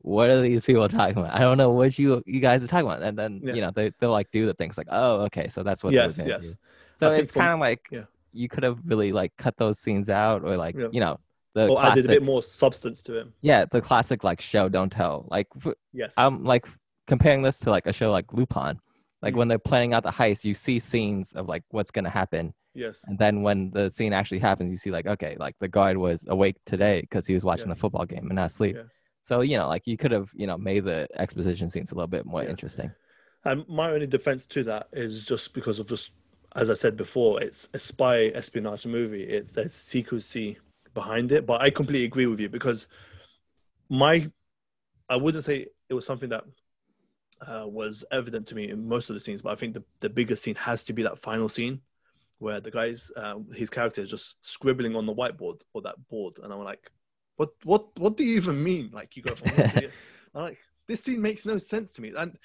what 0.06 0.28
are 0.30 0.40
these 0.40 0.64
people 0.64 0.88
talking 0.88 1.18
about? 1.18 1.34
I 1.34 1.40
don't 1.40 1.58
know 1.58 1.70
what 1.70 1.98
you 1.98 2.22
you 2.26 2.40
guys 2.40 2.62
are 2.62 2.68
talking 2.68 2.86
about. 2.86 3.02
And 3.02 3.18
then 3.18 3.40
yeah. 3.42 3.54
you 3.54 3.60
know 3.60 3.70
they 3.70 3.92
they'll 3.98 4.10
like 4.10 4.30
do 4.30 4.46
the 4.46 4.54
things 4.54 4.76
like, 4.76 4.88
oh 4.90 5.22
okay, 5.22 5.48
so 5.48 5.62
that's 5.62 5.82
what. 5.82 5.92
Yes, 5.92 6.20
yes. 6.24 6.42
Do. 6.42 6.54
So 6.98 7.12
it's 7.12 7.30
kind 7.30 7.52
of 7.52 7.60
like 7.60 7.86
yeah. 7.90 8.04
You 8.36 8.48
could 8.48 8.62
have 8.62 8.78
really 8.84 9.12
like 9.12 9.32
cut 9.36 9.56
those 9.56 9.78
scenes 9.78 10.08
out, 10.08 10.44
or 10.44 10.56
like 10.56 10.76
yeah. 10.76 10.88
you 10.92 11.00
know 11.00 11.18
the 11.54 11.68
or 11.68 11.78
classic, 11.78 11.92
added 11.92 12.04
a 12.04 12.08
bit 12.08 12.22
more 12.22 12.42
substance 12.42 13.02
to 13.02 13.18
him. 13.18 13.32
Yeah, 13.40 13.64
the 13.64 13.80
classic 13.80 14.22
like 14.22 14.40
show 14.40 14.68
don't 14.68 14.90
tell. 14.90 15.26
Like 15.30 15.48
yes, 15.92 16.14
I'm 16.16 16.44
like 16.44 16.66
comparing 17.06 17.42
this 17.42 17.58
to 17.60 17.70
like 17.70 17.86
a 17.86 17.92
show 17.92 18.10
like 18.10 18.32
Lupin. 18.32 18.78
Like 19.22 19.34
mm 19.34 19.38
when 19.38 19.48
they're 19.48 19.58
planning 19.58 19.94
out 19.94 20.02
the 20.02 20.12
heist, 20.12 20.44
you 20.44 20.54
see 20.54 20.78
scenes 20.78 21.32
of 21.32 21.48
like 21.48 21.64
what's 21.70 21.90
gonna 21.90 22.10
happen. 22.10 22.52
Yes. 22.74 23.02
And 23.06 23.18
then 23.18 23.42
when 23.42 23.70
the 23.70 23.90
scene 23.90 24.12
actually 24.12 24.40
happens, 24.40 24.70
you 24.70 24.76
see 24.76 24.90
like 24.90 25.06
okay, 25.06 25.36
like 25.38 25.56
the 25.58 25.68
guard 25.68 25.96
was 25.96 26.24
awake 26.28 26.56
today 26.66 27.00
because 27.00 27.26
he 27.26 27.34
was 27.34 27.42
watching 27.42 27.68
yeah. 27.68 27.74
the 27.74 27.80
football 27.80 28.04
game 28.04 28.26
and 28.26 28.36
not 28.36 28.46
asleep. 28.46 28.76
Yeah. 28.76 28.82
So 29.24 29.40
you 29.40 29.56
know, 29.56 29.68
like 29.68 29.86
you 29.86 29.96
could 29.96 30.12
have 30.12 30.30
you 30.34 30.46
know 30.46 30.58
made 30.58 30.84
the 30.84 31.08
exposition 31.16 31.70
scenes 31.70 31.90
a 31.92 31.94
little 31.94 32.06
bit 32.06 32.26
more 32.26 32.42
yeah. 32.42 32.50
interesting. 32.50 32.92
And 33.44 33.66
my 33.68 33.90
only 33.92 34.06
defense 34.06 34.44
to 34.46 34.64
that 34.64 34.88
is 34.92 35.24
just 35.24 35.54
because 35.54 35.78
of 35.78 35.88
just 35.88 36.10
as 36.56 36.70
I 36.70 36.74
said 36.74 36.96
before, 36.96 37.42
it's 37.42 37.68
a 37.74 37.78
spy 37.78 38.26
espionage 38.34 38.86
movie. 38.86 39.22
It 39.22 39.54
there's 39.54 39.74
secrecy 39.74 40.58
behind 40.94 41.30
it. 41.30 41.46
But 41.46 41.60
I 41.60 41.70
completely 41.70 42.06
agree 42.06 42.26
with 42.26 42.40
you 42.40 42.48
because 42.48 42.88
my, 43.88 44.28
I 45.08 45.14
wouldn't 45.14 45.44
say 45.44 45.66
it 45.88 45.94
was 45.94 46.04
something 46.04 46.30
that 46.30 46.44
uh, 47.46 47.66
was 47.68 48.02
evident 48.10 48.48
to 48.48 48.56
me 48.56 48.70
in 48.70 48.88
most 48.88 49.10
of 49.10 49.14
the 49.14 49.20
scenes, 49.20 49.42
but 49.42 49.52
I 49.52 49.54
think 49.54 49.74
the, 49.74 49.84
the 50.00 50.08
biggest 50.08 50.42
scene 50.42 50.56
has 50.56 50.82
to 50.84 50.92
be 50.92 51.02
that 51.04 51.18
final 51.20 51.48
scene 51.48 51.80
where 52.38 52.60
the 52.60 52.70
guy's, 52.70 53.10
uh, 53.16 53.36
his 53.54 53.70
character 53.70 54.00
is 54.00 54.10
just 54.10 54.34
scribbling 54.42 54.96
on 54.96 55.06
the 55.06 55.14
whiteboard 55.14 55.60
or 55.74 55.82
that 55.82 56.08
board. 56.08 56.38
And 56.42 56.52
I'm 56.52 56.64
like, 56.64 56.90
what, 57.36 57.50
what, 57.62 57.86
what 57.98 58.16
do 58.16 58.24
you 58.24 58.36
even 58.36 58.62
mean? 58.62 58.90
Like 58.92 59.16
you 59.16 59.22
go 59.22 59.34
from 59.34 59.56
one 59.56 59.68
to 59.68 59.74
the 59.74 59.90
I'm 60.34 60.42
like, 60.42 60.58
this 60.88 61.02
scene 61.02 61.20
makes 61.20 61.44
no 61.44 61.58
sense 61.58 61.92
to 61.92 62.02
me. 62.02 62.12
And 62.16 62.38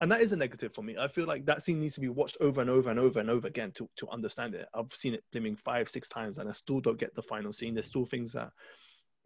and 0.00 0.10
that 0.10 0.20
is 0.20 0.32
a 0.32 0.36
negative 0.36 0.72
for 0.72 0.82
me. 0.82 0.96
I 0.98 1.08
feel 1.08 1.26
like 1.26 1.44
that 1.46 1.62
scene 1.62 1.80
needs 1.80 1.94
to 1.94 2.00
be 2.00 2.08
watched 2.08 2.38
over 2.40 2.60
and 2.60 2.70
over 2.70 2.90
and 2.90 2.98
over 2.98 3.20
and 3.20 3.28
over 3.28 3.46
again 3.46 3.70
to, 3.72 3.88
to 3.96 4.08
understand 4.08 4.54
it. 4.54 4.66
I've 4.74 4.92
seen 4.92 5.14
it 5.14 5.24
bliming 5.32 5.56
five, 5.56 5.88
six 5.88 6.08
times, 6.08 6.38
and 6.38 6.48
I 6.48 6.52
still 6.52 6.80
don't 6.80 6.98
get 6.98 7.14
the 7.14 7.22
final 7.22 7.52
scene. 7.52 7.74
There's 7.74 7.86
still 7.86 8.06
things 8.06 8.32
that 8.32 8.50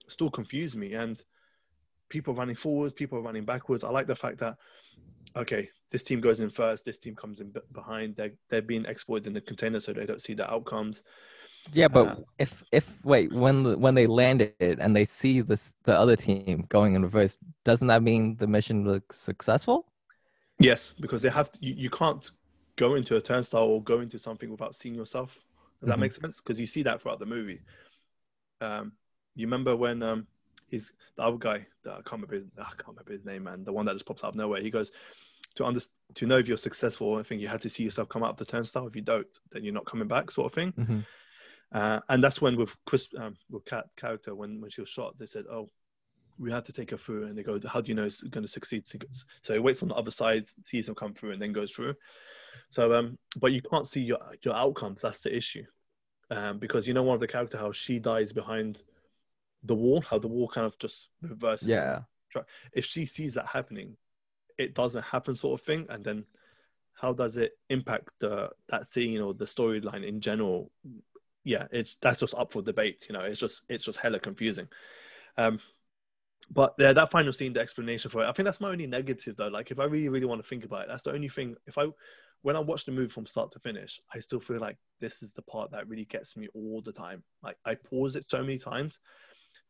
still 0.09 0.31
confuse 0.31 0.75
me, 0.75 0.95
and 0.95 1.23
people 2.09 2.35
running 2.35 2.57
forwards, 2.57 2.93
people 2.93 3.23
running 3.23 3.45
backwards. 3.45 3.85
I 3.85 3.91
like 3.91 4.07
the 4.07 4.17
fact 4.17 4.39
that 4.39 4.57
okay, 5.37 5.69
this 5.91 6.03
team 6.03 6.21
goes 6.21 6.41
in 6.41 6.51
first, 6.51 6.85
this 6.85 6.99
team 6.99 7.15
comes 7.15 7.41
in 7.41 7.53
behind. 7.73 8.17
They're 8.17 8.35
they're 8.51 8.63
being 8.63 8.85
exploited 8.87 9.29
in 9.29 9.33
the 9.35 9.41
container, 9.41 9.81
so 9.81 9.93
they 9.93 10.07
don't 10.07 10.23
see 10.23 10.35
the 10.35 10.51
outcomes. 10.51 11.03
Yeah, 11.73 11.89
but 11.89 12.09
uh, 12.09 12.17
if 12.39 12.63
if 12.73 12.87
wait 13.05 13.33
when 13.33 13.63
the, 13.63 13.79
when 13.79 13.95
they 13.95 14.07
landed 14.07 14.53
and 14.61 14.95
they 14.95 15.05
see 15.05 15.41
this 15.41 15.75
the 15.85 15.99
other 15.99 16.17
team 16.17 16.67
going 16.69 16.95
in 16.95 17.03
reverse, 17.03 17.39
doesn't 17.65 17.89
that 17.89 18.03
mean 18.03 18.37
the 18.37 18.47
mission 18.47 18.85
was 18.85 19.03
successful? 19.13 19.87
Yes, 20.59 20.95
because 21.01 21.23
they 21.23 21.31
have 21.31 21.51
to, 21.53 21.59
you, 21.61 21.75
you 21.75 21.91
can't 21.91 22.31
go 22.77 22.95
into 22.95 23.17
a 23.17 23.21
turnstile 23.21 23.65
or 23.65 23.83
go 23.83 24.01
into 24.01 24.19
something 24.19 24.51
without 24.51 24.75
seeing 24.75 24.95
yourself. 24.95 25.35
Does 25.35 25.41
mm-hmm. 25.41 25.91
that 25.91 25.99
make 25.99 26.13
sense? 26.13 26.41
Because 26.41 26.59
you 26.59 26.67
see 26.67 26.83
that 26.83 27.03
throughout 27.03 27.19
the 27.19 27.27
movie. 27.27 27.61
Um, 28.61 28.93
you 29.35 29.47
remember 29.47 29.77
when 29.77 30.03
um, 30.03 30.27
he's 30.69 30.93
the 31.17 31.23
other 31.23 31.37
guy 31.37 31.67
that 31.85 31.93
I 31.93 31.97
can't 31.97 32.13
remember 32.13 32.37
his, 32.37 32.45
I 32.59 32.65
can't 32.65 32.89
remember 32.89 33.13
his 33.13 33.25
name, 33.25 33.45
man. 33.45 33.65
The 33.65 33.73
one 33.73 33.87
that 33.87 33.95
just 33.95 34.07
pops 34.07 34.25
out 34.25 34.31
of 34.31 34.37
nowhere. 34.37 34.63
He 34.63 34.71
goes 34.71 34.93
to 35.57 35.65
under, 35.65 35.81
to 36.15 36.27
know 36.27 36.39
if 36.39 36.49
you're 36.49 36.57
successful. 36.57 37.17
I 37.17 37.23
think 37.23 37.41
you 37.41 37.49
had 37.49 37.61
to 37.63 37.71
see 37.71 37.83
yourself 37.83 38.09
come 38.09 38.23
out 38.23 38.31
of 38.31 38.37
the 38.37 38.45
turnstile. 38.45 38.87
If 38.87 38.97
you 38.97 39.03
don't, 39.03 39.27
then 39.53 39.65
you're 39.65 39.75
not 39.75 39.87
coming 39.87 40.09
back, 40.09 40.31
sort 40.31 40.53
of 40.53 40.55
thing. 40.55 40.73
Mm-hmm. 40.73 41.01
Uh, 41.73 42.01
and 42.09 42.23
that's 42.23 42.41
when 42.41 42.57
with 42.57 42.75
Chris, 42.85 43.09
um, 43.19 43.37
with 43.51 43.65
Kat 43.65 43.87
character, 43.97 44.35
when 44.35 44.61
when 44.61 44.71
she 44.71 44.81
was 44.81 44.89
shot, 44.89 45.19
they 45.19 45.27
said, 45.27 45.45
"Oh, 45.51 45.69
we 46.39 46.51
have 46.51 46.65
to 46.65 46.73
take 46.73 46.91
her 46.91 46.99
through. 46.99 47.27
And 47.27 47.37
they 47.37 47.43
go, 47.43 47.61
how 47.67 47.81
do 47.81 47.89
you 47.89 47.95
know 47.95 48.05
it's 48.05 48.23
going 48.23 48.43
to 48.45 48.49
succeed? 48.49 48.85
So 49.43 49.53
he 49.53 49.59
waits 49.59 49.83
on 49.83 49.89
the 49.89 49.95
other 49.95 50.11
side, 50.11 50.47
sees 50.63 50.89
him 50.89 50.95
come 50.95 51.15
through, 51.15 51.33
and 51.33 51.43
then 51.43 51.53
goes 51.53 51.73
through. 51.73 51.95
So, 52.71 52.95
um, 52.95 53.19
but 53.39 53.53
you 53.53 53.63
can't 53.63 53.87
see 53.87 54.01
your 54.01 54.19
your 54.43 54.55
outcomes. 54.55 55.03
That's 55.03 55.21
the 55.21 55.35
issue, 55.35 55.65
um, 56.31 56.59
because 56.59 56.87
you 56.87 56.95
know 56.95 57.03
one 57.03 57.15
of 57.15 57.21
the 57.21 57.29
character 57.29 57.59
how 57.59 57.73
she 57.73 57.99
dies 57.99 58.33
behind 58.33 58.83
the 59.65 59.75
wall, 59.75 60.03
how 60.03 60.19
the 60.19 60.29
wall 60.29 60.49
kind 60.49 60.67
of 60.67 60.79
just 60.79 61.09
reverses. 61.23 61.69
Yeah. 61.69 62.01
If 62.73 62.85
she 62.85 63.07
sees 63.07 63.35
that 63.35 63.47
happening, 63.47 63.97
it 64.59 64.75
doesn't 64.75 65.05
happen, 65.05 65.35
sort 65.35 65.61
of 65.61 65.65
thing, 65.65 65.87
and 65.89 66.05
then 66.05 66.25
how 66.95 67.13
does 67.13 67.37
it 67.37 67.53
impact 67.71 68.09
the 68.21 68.51
that 68.69 68.89
scene 68.89 69.21
or 69.21 69.35
the 69.35 69.45
storyline 69.45 70.07
in 70.07 70.21
general? 70.21 70.71
Yeah, 71.45 71.67
it's 71.71 71.97
that's 72.01 72.21
just 72.21 72.35
up 72.35 72.53
for 72.53 72.63
debate. 72.63 73.07
You 73.09 73.15
know, 73.15 73.23
it's 73.23 73.41
just 73.41 73.63
it's 73.69 73.85
just 73.85 73.99
hella 73.99 74.19
confusing. 74.19 74.69
Um, 75.37 75.59
but 76.51 76.75
yeah, 76.79 76.93
that 76.93 77.11
final 77.11 77.33
scene, 77.33 77.53
the 77.53 77.61
explanation 77.61 78.11
for 78.11 78.23
it, 78.23 78.29
I 78.29 78.33
think 78.33 78.45
that's 78.45 78.61
my 78.61 78.71
only 78.71 78.87
negative 78.87 79.37
though. 79.37 79.49
Like 79.49 79.71
if 79.71 79.81
I 79.81 79.85
really, 79.85 80.09
really 80.09 80.27
want 80.27 80.43
to 80.43 80.49
think 80.49 80.65
about 80.65 80.83
it, 80.83 80.89
that's 80.89 81.03
the 81.03 81.13
only 81.13 81.29
thing. 81.29 81.57
If 81.67 81.79
I, 81.79 81.87
when 82.43 82.57
I 82.57 82.61
watch 82.61 82.85
the 82.85 82.93
movie 82.93 83.09
from 83.09 83.27
start 83.27 83.53
to 83.53 83.59
finish, 83.59 84.01
I 84.13 84.19
still 84.19 84.41
feel 84.41 84.59
like 84.59 84.77
this 85.01 85.23
is 85.23 85.33
the 85.33 85.43
part 85.43 85.71
that 85.71 85.89
really 85.89 86.05
gets 86.05 86.37
me 86.37 86.49
all 86.55 86.83
the 86.83 86.93
time. 86.93 87.23
Like 87.43 87.57
I 87.65 87.75
pause 87.75 88.17
it 88.17 88.29
so 88.29 88.41
many 88.41 88.59
times. 88.59 88.99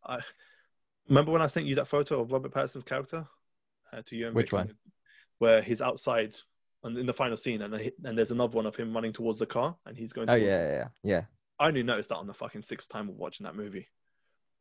I 0.05 0.20
remember 1.09 1.33
when 1.33 1.43
I 1.43 1.47
sent 1.47 1.66
you 1.66 1.77
that 1.77 1.89
photo 1.89 2.20
of 2.20 2.33
Robert 2.33 2.53
Pattinson's 2.53 2.85
character 2.85 3.27
uh, 3.93 4.03
to 4.07 4.16
you. 4.16 4.31
Which 4.33 4.53
one? 4.53 4.75
Where 5.39 5.62
he's 5.62 5.83
outside 5.83 6.35
and 6.83 6.99
in 6.99 7.07
the 7.07 7.14
final 7.14 7.37
scene, 7.37 7.62
and 7.62 7.75
and 8.05 8.18
there's 8.18 8.31
another 8.31 8.57
one 8.57 8.66
of 8.66 8.77
him 8.77 8.93
running 8.93 9.12
towards 9.12 9.39
the 9.39 9.47
car, 9.47 9.77
and 9.87 9.97
he's 9.97 10.12
going. 10.12 10.29
Oh 10.29 10.35
yeah, 10.35 10.47
yeah, 10.47 10.72
yeah, 10.72 10.89
yeah. 11.03 11.22
I 11.59 11.68
only 11.68 11.83
noticed 11.83 12.11
that 12.11 12.16
on 12.16 12.27
the 12.27 12.35
fucking 12.35 12.62
sixth 12.62 12.89
time 12.89 13.09
of 13.09 13.16
watching 13.16 13.45
that 13.45 13.55
movie 13.55 13.89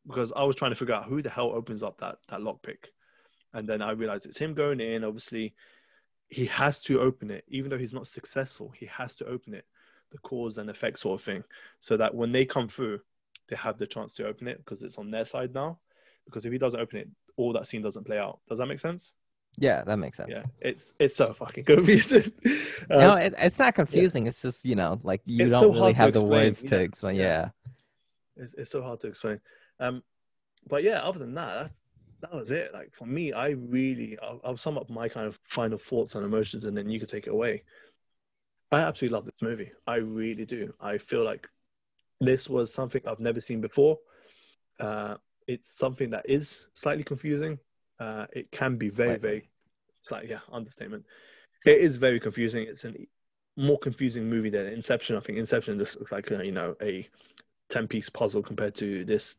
because 0.08 0.34
I 0.36 0.43
was 0.43 0.56
trying 0.56 0.72
to 0.72 0.76
figure 0.76 0.93
out 0.93 1.06
who 1.06 1.22
the 1.22 1.30
hell 1.30 1.51
opens 1.51 1.84
up 1.84 1.99
that 1.99 2.18
that 2.30 2.41
lockpick, 2.41 2.89
and 3.54 3.68
then 3.68 3.82
I 3.82 3.91
realized 3.91 4.26
it's 4.26 4.38
him 4.38 4.54
going 4.54 4.80
in. 4.80 5.04
Obviously, 5.04 5.54
he 6.30 6.45
has 6.47 6.80
to 6.82 7.01
open 7.01 7.32
it, 7.32 7.45
even 7.47 7.70
though 7.70 7.78
he's 7.78 7.93
not 7.93 8.08
successful. 8.08 8.72
He 8.76 8.88
has 8.88 9.16
to 9.18 9.26
open 9.26 9.54
it, 9.54 9.66
the 10.12 10.18
cause 10.20 10.58
and 10.58 10.70
effect 10.70 10.99
sort 10.99 11.20
of 11.20 11.26
thing, 11.26 11.43
so 11.80 11.97
that 11.97 12.16
when 12.16 12.32
they 12.32 12.45
come 12.45 12.68
through, 12.68 13.01
they 13.49 13.56
have 13.56 13.78
the 13.78 13.88
chance 13.88 14.16
to 14.16 14.28
open 14.28 14.47
it 14.47 14.58
because 14.58 14.84
it's 14.84 14.97
on 14.97 15.12
their 15.12 15.26
side 15.26 15.54
now. 15.54 15.80
Because 16.26 16.45
if 16.45 16.51
he 16.51 16.58
doesn't 16.58 16.80
open 16.80 16.99
it, 16.99 17.10
all 17.36 17.54
that 17.54 17.68
scene 17.68 17.82
doesn't 17.82 18.06
play 18.06 18.18
out. 18.18 18.39
Does 18.47 18.60
that 18.60 18.68
make 18.68 18.80
sense? 18.80 19.14
Yeah, 19.58 19.84
that 19.84 19.97
makes 19.97 20.18
sense. 20.18 20.32
Yeah, 20.32 20.43
it's 20.60 20.93
it's 20.99 21.16
so 21.16 21.34
fucking 21.34 21.64
confusing. 21.66 22.32
um, 22.89 22.99
no, 22.99 23.16
it, 23.16 23.34
it's 23.38 23.60
not 23.60 23.76
confusing. 23.76 24.24
Yeah. 24.24 24.30
It's 24.30 24.41
just 24.41 24.66
you 24.66 24.76
know, 24.76 24.99
like 25.04 25.22
you 25.26 25.45
it's 25.45 25.51
don't 25.51 25.62
so 25.62 25.74
really 25.74 25.93
have 25.93 26.14
the 26.14 26.24
words 26.24 26.64
to 26.64 26.80
explain. 26.80 27.16
Yeah, 27.16 27.49
yeah. 28.38 28.43
It's, 28.43 28.54
it's 28.56 28.72
so 28.72 28.82
hard 28.82 28.99
to 29.01 29.08
explain. 29.08 29.39
Um, 29.84 30.01
but 30.69 30.84
yeah, 30.84 31.01
other 31.01 31.19
than 31.19 31.34
that, 31.36 31.53
that, 31.55 31.71
that 32.21 32.34
was 32.34 32.51
it. 32.51 32.73
Like 32.73 32.93
for 32.93 33.05
me, 33.05 33.34
I 33.34 33.49
really, 33.49 34.17
I'll, 34.23 34.39
I'll 34.43 34.57
sum 34.57 34.77
up 34.77 34.89
my 34.89 35.09
kind 35.09 35.27
of 35.27 35.39
final 35.43 35.77
thoughts 35.77 36.15
and 36.15 36.25
emotions, 36.25 36.63
and 36.63 36.75
then 36.75 36.89
you 36.89 36.99
can 36.99 37.09
take 37.09 37.27
it 37.27 37.31
away. 37.31 37.63
I 38.71 38.79
absolutely 38.79 39.15
love 39.15 39.25
this 39.25 39.41
movie. 39.41 39.71
I 39.86 39.95
really 39.95 40.45
do. 40.45 40.73
I 40.79 40.97
feel 40.97 41.23
like 41.23 41.47
this 42.21 42.49
was 42.49 42.73
something 42.73 43.01
I've 43.05 43.19
never 43.19 43.41
seen 43.41 43.61
before. 43.61 43.99
Uh, 44.79 45.15
it's 45.47 45.77
something 45.77 46.09
that 46.11 46.27
is 46.27 46.57
slightly 46.73 47.03
confusing. 47.03 47.59
Uh, 47.99 48.25
it 48.31 48.51
can 48.51 48.77
be 48.77 48.89
very, 48.89 49.09
slightly. 49.09 49.19
very, 49.29 49.49
slightly, 50.01 50.29
yeah, 50.29 50.39
understatement. 50.51 51.05
It 51.65 51.79
is 51.79 51.97
very 51.97 52.19
confusing. 52.19 52.65
It's 52.67 52.86
a 52.86 52.93
more 53.57 53.77
confusing 53.77 54.29
movie 54.29 54.49
than 54.49 54.65
Inception. 54.67 55.17
I 55.17 55.19
think 55.19 55.38
Inception 55.38 55.77
just 55.77 55.99
looks 55.99 56.11
like 56.11 56.29
you 56.29 56.51
know 56.51 56.75
a 56.81 57.07
ten 57.69 57.88
piece 57.88 58.09
puzzle 58.09 58.41
compared 58.41 58.75
to 58.75 59.05
this 59.05 59.36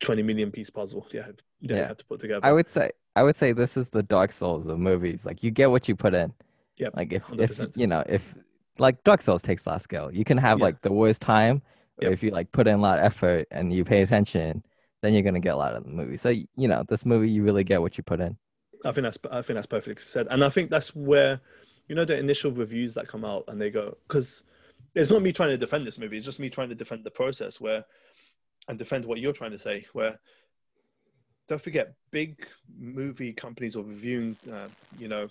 twenty 0.00 0.22
million 0.22 0.50
piece 0.50 0.70
puzzle. 0.70 1.06
Yeah, 1.12 1.26
they 1.62 1.76
yeah. 1.76 1.88
had 1.88 1.98
to 1.98 2.04
put 2.04 2.20
together. 2.20 2.44
I 2.44 2.52
would 2.52 2.68
say 2.68 2.90
I 3.16 3.22
would 3.22 3.36
say 3.36 3.52
this 3.52 3.76
is 3.76 3.90
the 3.90 4.02
Dark 4.02 4.32
Souls 4.32 4.66
of 4.66 4.78
movies. 4.78 5.24
Like 5.24 5.42
you 5.42 5.50
get 5.50 5.70
what 5.70 5.88
you 5.88 5.96
put 5.96 6.14
in. 6.14 6.32
Yeah. 6.76 6.88
Like 6.94 7.12
if 7.12 7.24
100%. 7.26 7.40
if 7.40 7.76
you 7.76 7.86
know 7.86 8.02
if 8.08 8.22
like 8.78 9.02
Dark 9.04 9.22
Souls 9.22 9.42
takes 9.42 9.66
a 9.66 9.70
lot 9.70 9.76
of 9.76 9.82
skill. 9.82 10.10
You 10.12 10.24
can 10.24 10.38
have 10.38 10.58
yeah. 10.58 10.64
like 10.64 10.82
the 10.82 10.92
worst 10.92 11.22
time, 11.22 11.62
yep. 12.00 12.12
if 12.12 12.22
you 12.22 12.30
like 12.30 12.50
put 12.52 12.66
in 12.66 12.74
a 12.74 12.82
lot 12.82 12.98
of 12.98 13.04
effort 13.04 13.46
and 13.50 13.72
you 13.72 13.84
pay 13.84 14.02
attention, 14.02 14.64
then 15.02 15.12
you're 15.12 15.22
gonna 15.22 15.40
get 15.40 15.54
a 15.54 15.56
lot 15.56 15.74
of 15.74 15.84
the 15.84 15.90
movie. 15.90 16.16
So 16.16 16.30
you 16.30 16.68
know, 16.68 16.84
this 16.88 17.04
movie 17.04 17.30
you 17.30 17.42
really 17.42 17.64
get 17.64 17.80
what 17.80 17.98
you 17.98 18.04
put 18.04 18.20
in. 18.20 18.36
I 18.84 18.92
think 18.92 19.04
that's 19.04 19.18
I 19.30 19.42
think 19.42 19.56
that's 19.56 19.66
perfectly 19.66 20.02
said, 20.02 20.26
and 20.30 20.42
I 20.42 20.48
think 20.48 20.70
that's 20.70 20.94
where, 20.94 21.40
you 21.88 21.94
know, 21.94 22.04
the 22.04 22.18
initial 22.18 22.50
reviews 22.50 22.94
that 22.94 23.08
come 23.08 23.24
out 23.24 23.44
and 23.48 23.60
they 23.60 23.70
go 23.70 23.96
because 24.08 24.42
it's 24.94 25.10
not 25.10 25.22
me 25.22 25.32
trying 25.32 25.50
to 25.50 25.58
defend 25.58 25.86
this 25.86 25.98
movie. 25.98 26.16
It's 26.16 26.26
just 26.26 26.40
me 26.40 26.50
trying 26.50 26.68
to 26.70 26.74
defend 26.74 27.04
the 27.04 27.10
process 27.10 27.60
where, 27.60 27.84
and 28.68 28.78
defend 28.78 29.04
what 29.04 29.18
you're 29.18 29.32
trying 29.32 29.52
to 29.52 29.58
say. 29.58 29.86
Where, 29.92 30.18
don't 31.48 31.60
forget, 31.60 31.94
big 32.10 32.46
movie 32.78 33.32
companies 33.32 33.76
or 33.76 33.84
reviewing, 33.84 34.36
uh, 34.52 34.68
you 34.98 35.08
know, 35.08 35.28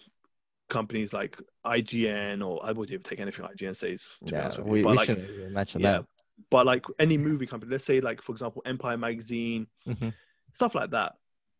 companies 0.70 1.14
like 1.14 1.38
IGN 1.66 2.46
or 2.46 2.64
I 2.64 2.72
wouldn't 2.72 2.92
even 2.92 3.04
take 3.04 3.20
anything 3.20 3.46
IGN 3.46 3.76
says. 3.76 4.10
yeah, 4.22 4.50
we, 4.62 4.84
we 4.84 4.96
like, 4.96 5.08
shouldn't 5.08 5.52
mention 5.52 5.82
yeah, 5.82 5.92
that. 5.92 6.06
But 6.50 6.66
like 6.66 6.86
any 7.00 7.18
movie 7.18 7.48
company, 7.48 7.72
let's 7.72 7.84
say 7.84 8.00
like 8.00 8.22
for 8.22 8.32
example 8.32 8.62
Empire 8.66 8.98
Magazine, 8.98 9.68
mm-hmm. 9.88 10.10
stuff 10.54 10.76
like 10.76 10.92
that, 10.92 11.14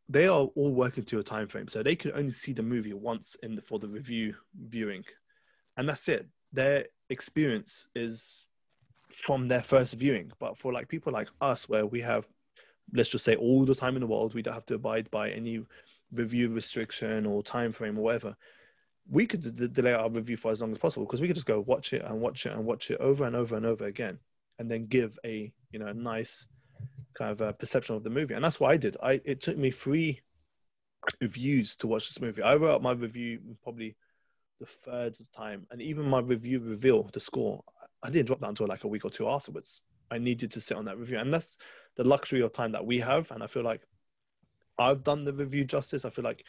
they 0.08 0.28
are 0.28 0.46
all 0.46 0.74
working 0.74 1.04
to 1.06 1.20
a 1.20 1.24
time 1.24 1.48
frame, 1.48 1.68
so 1.68 1.84
they 1.84 1.96
could 1.96 2.14
only 2.16 2.32
see 2.32 2.54
the 2.54 2.64
movie 2.64 2.94
once 2.94 3.36
in 3.44 3.56
the, 3.56 3.62
for 3.62 3.78
the 3.78 3.88
review 3.88 4.36
viewing, 4.58 5.04
and 5.76 5.90
that's 5.90 6.08
it. 6.08 6.28
Their 6.54 6.86
experience 7.10 7.88
is 7.94 8.46
from 9.20 9.48
their 9.48 9.64
first 9.64 9.96
viewing. 9.96 10.32
But 10.40 10.58
for 10.58 10.74
like 10.74 10.88
people 10.88 11.14
like 11.14 11.30
us, 11.42 11.70
where 11.70 11.86
we 11.86 12.02
have, 12.02 12.28
let's 12.94 13.10
just 13.10 13.26
say, 13.26 13.36
all 13.36 13.66
the 13.66 13.76
time 13.76 13.96
in 13.96 14.02
the 14.02 14.08
world, 14.08 14.34
we 14.34 14.42
don't 14.42 14.54
have 14.54 14.66
to 14.68 14.76
abide 14.76 15.10
by 15.12 15.30
any 15.32 15.64
review 16.12 16.50
restriction 16.50 17.26
or 17.26 17.44
time 17.44 17.72
frame 17.72 17.98
or 17.98 18.02
whatever 18.02 18.36
we 19.10 19.26
could 19.26 19.56
d- 19.56 19.68
delay 19.68 19.94
our 19.94 20.10
review 20.10 20.38
for 20.38 20.52
as 20.52 20.62
long 20.62 20.72
as 20.72 20.78
possible 20.78 21.06
because 21.06 21.22
we 21.22 21.28
could 21.28 21.36
just 21.36 21.48
go 21.48 21.62
watch 21.62 21.94
it 21.94 22.04
and 22.06 22.22
watch 22.22 22.46
it 22.46 22.54
and 22.54 22.64
watch 22.64 22.92
it 22.92 23.00
over 23.00 23.26
and 23.26 23.36
over 23.36 23.56
and 23.58 23.66
over 23.66 23.86
again 23.86 24.20
and 24.60 24.70
then 24.70 24.86
give 24.86 25.18
a 25.26 25.52
you 25.72 25.80
know 25.80 25.88
a 25.88 25.94
nice 25.94 26.46
kind 27.16 27.32
of 27.32 27.42
a 27.42 27.52
perception 27.54 27.96
of 27.96 28.04
the 28.04 28.10
movie. 28.10 28.34
And 28.34 28.44
that's 28.44 28.60
what 28.60 28.72
i 28.72 28.78
did. 28.78 28.96
I 29.02 29.22
it 29.26 29.42
took 29.42 29.58
me 29.58 29.72
three 29.72 30.22
reviews 31.22 31.76
to 31.78 31.88
watch 31.88 32.08
this 32.08 32.22
movie. 32.22 32.42
I 32.42 32.56
wrote 32.56 32.76
up 32.76 32.82
my 32.82 32.92
review 32.92 33.40
probably 33.64 33.96
the 34.60 34.66
third 34.66 35.18
time 35.36 35.66
and 35.72 35.82
even 35.82 36.06
my 36.06 36.20
review 36.20 36.60
reveal 36.60 37.10
the 37.14 37.20
score 37.20 37.64
i 38.04 38.10
didn't 38.10 38.28
drop 38.28 38.40
that 38.40 38.50
until 38.50 38.68
like 38.68 38.84
a 38.84 38.88
week 38.88 39.06
or 39.06 39.10
two 39.10 39.28
afterwards 39.28 39.82
i 40.12 40.18
needed 40.18 40.52
to 40.52 40.62
sit 40.62 40.78
on 40.78 40.86
that 40.86 40.98
review 40.98 41.18
and 41.18 41.34
that's 41.34 41.58
the 41.96 42.04
luxury 42.04 42.42
of 42.42 42.52
time 42.52 42.72
that 42.72 42.86
we 42.86 43.00
have 43.00 43.30
and 43.32 43.44
i 43.44 43.48
feel 43.48 43.64
like 43.64 43.82
i've 44.78 45.04
done 45.04 45.24
the 45.24 45.34
review 45.34 45.64
justice 45.64 46.06
i 46.06 46.10
feel 46.10 46.24
like 46.24 46.44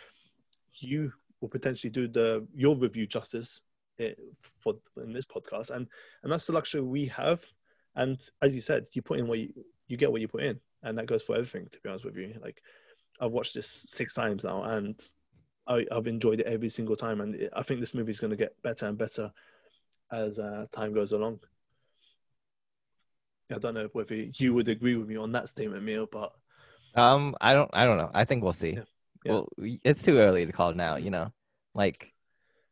you 0.79 1.13
will 1.41 1.49
potentially 1.49 1.91
do 1.91 2.07
the 2.07 2.47
your 2.55 2.77
review 2.77 3.07
justice 3.07 3.61
eh, 3.99 4.13
for 4.59 4.75
in 5.03 5.13
this 5.13 5.27
podcast, 5.27 5.71
and 5.71 5.87
and 6.23 6.33
that's 6.33 6.47
the 6.47 6.53
luxury 6.53 6.81
we 6.81 7.07
have. 7.07 7.45
And 7.97 8.21
as 8.41 8.55
you 8.55 8.61
said, 8.61 8.87
you 8.93 9.03
put 9.03 9.19
in 9.19 9.27
what 9.27 9.39
you 9.39 9.53
you 9.89 9.97
get 9.97 10.13
what 10.13 10.21
you 10.21 10.29
put 10.29 10.43
in, 10.43 10.61
and 10.83 10.97
that 10.99 11.07
goes 11.07 11.23
for 11.23 11.35
everything. 11.35 11.69
To 11.71 11.81
be 11.81 11.89
honest 11.89 12.05
with 12.05 12.17
you, 12.17 12.35
like 12.43 12.63
I've 13.21 13.33
watched 13.33 13.55
this 13.55 13.87
six 13.89 14.15
times 14.15 14.45
now, 14.45 14.63
and 14.63 15.01
I, 15.67 15.87
have 15.91 16.07
enjoyed 16.07 16.41
it 16.41 16.47
every 16.47 16.69
single 16.69 16.97
time. 16.97 17.21
And 17.21 17.49
I 17.55 17.63
think 17.63 17.81
this 17.81 17.95
movie 17.95 18.13
is 18.13 18.21
going 18.21 18.31
to 18.31 18.37
get 18.37 18.61
better 18.63 18.87
and 18.87 18.97
better 18.97 19.33
as 20.11 20.39
uh, 20.39 20.67
time 20.73 20.93
goes 20.95 21.13
along. 21.13 21.41
I 23.53 23.59
don't 23.59 23.75
know 23.75 23.89
whether 23.93 24.15
you 24.15 24.55
would 24.55 24.69
agree 24.69 24.95
with 24.95 25.09
me 25.09 25.17
on 25.17 25.33
that 25.33 25.49
statement, 25.49 25.85
Neil, 25.85 26.07
but 26.11 26.33
um, 26.95 27.35
I 27.41 27.53
don't, 27.55 27.71
I 27.73 27.85
don't 27.85 27.99
know. 27.99 28.11
I 28.15 28.25
think 28.25 28.43
we'll 28.43 28.53
see. 28.53 28.73
Yeah. 28.73 28.83
Yeah. 29.25 29.33
Well, 29.33 29.49
it's 29.59 30.03
too 30.03 30.19
early 30.19 30.47
to 30.47 30.53
call 30.53 30.73
now. 30.73 30.97
You 30.97 31.11
know, 31.11 31.33
like 31.75 32.13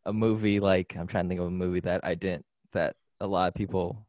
a 0.07 0.13
movie. 0.13 0.61
Like 0.61 0.97
I'm 0.97 1.07
trying 1.07 1.25
to 1.25 1.29
think 1.29 1.41
of 1.41 1.47
a 1.47 1.51
movie 1.51 1.81
that 1.81 2.01
I 2.05 2.15
didn't 2.15 2.45
that 2.73 2.97
a 3.21 3.27
lot 3.27 3.49
of 3.49 3.55
people 3.55 4.07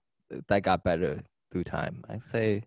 that 0.47 0.61
got 0.61 0.83
better 0.83 1.21
through 1.51 1.63
time. 1.65 2.03
I 2.09 2.19
say, 2.19 2.63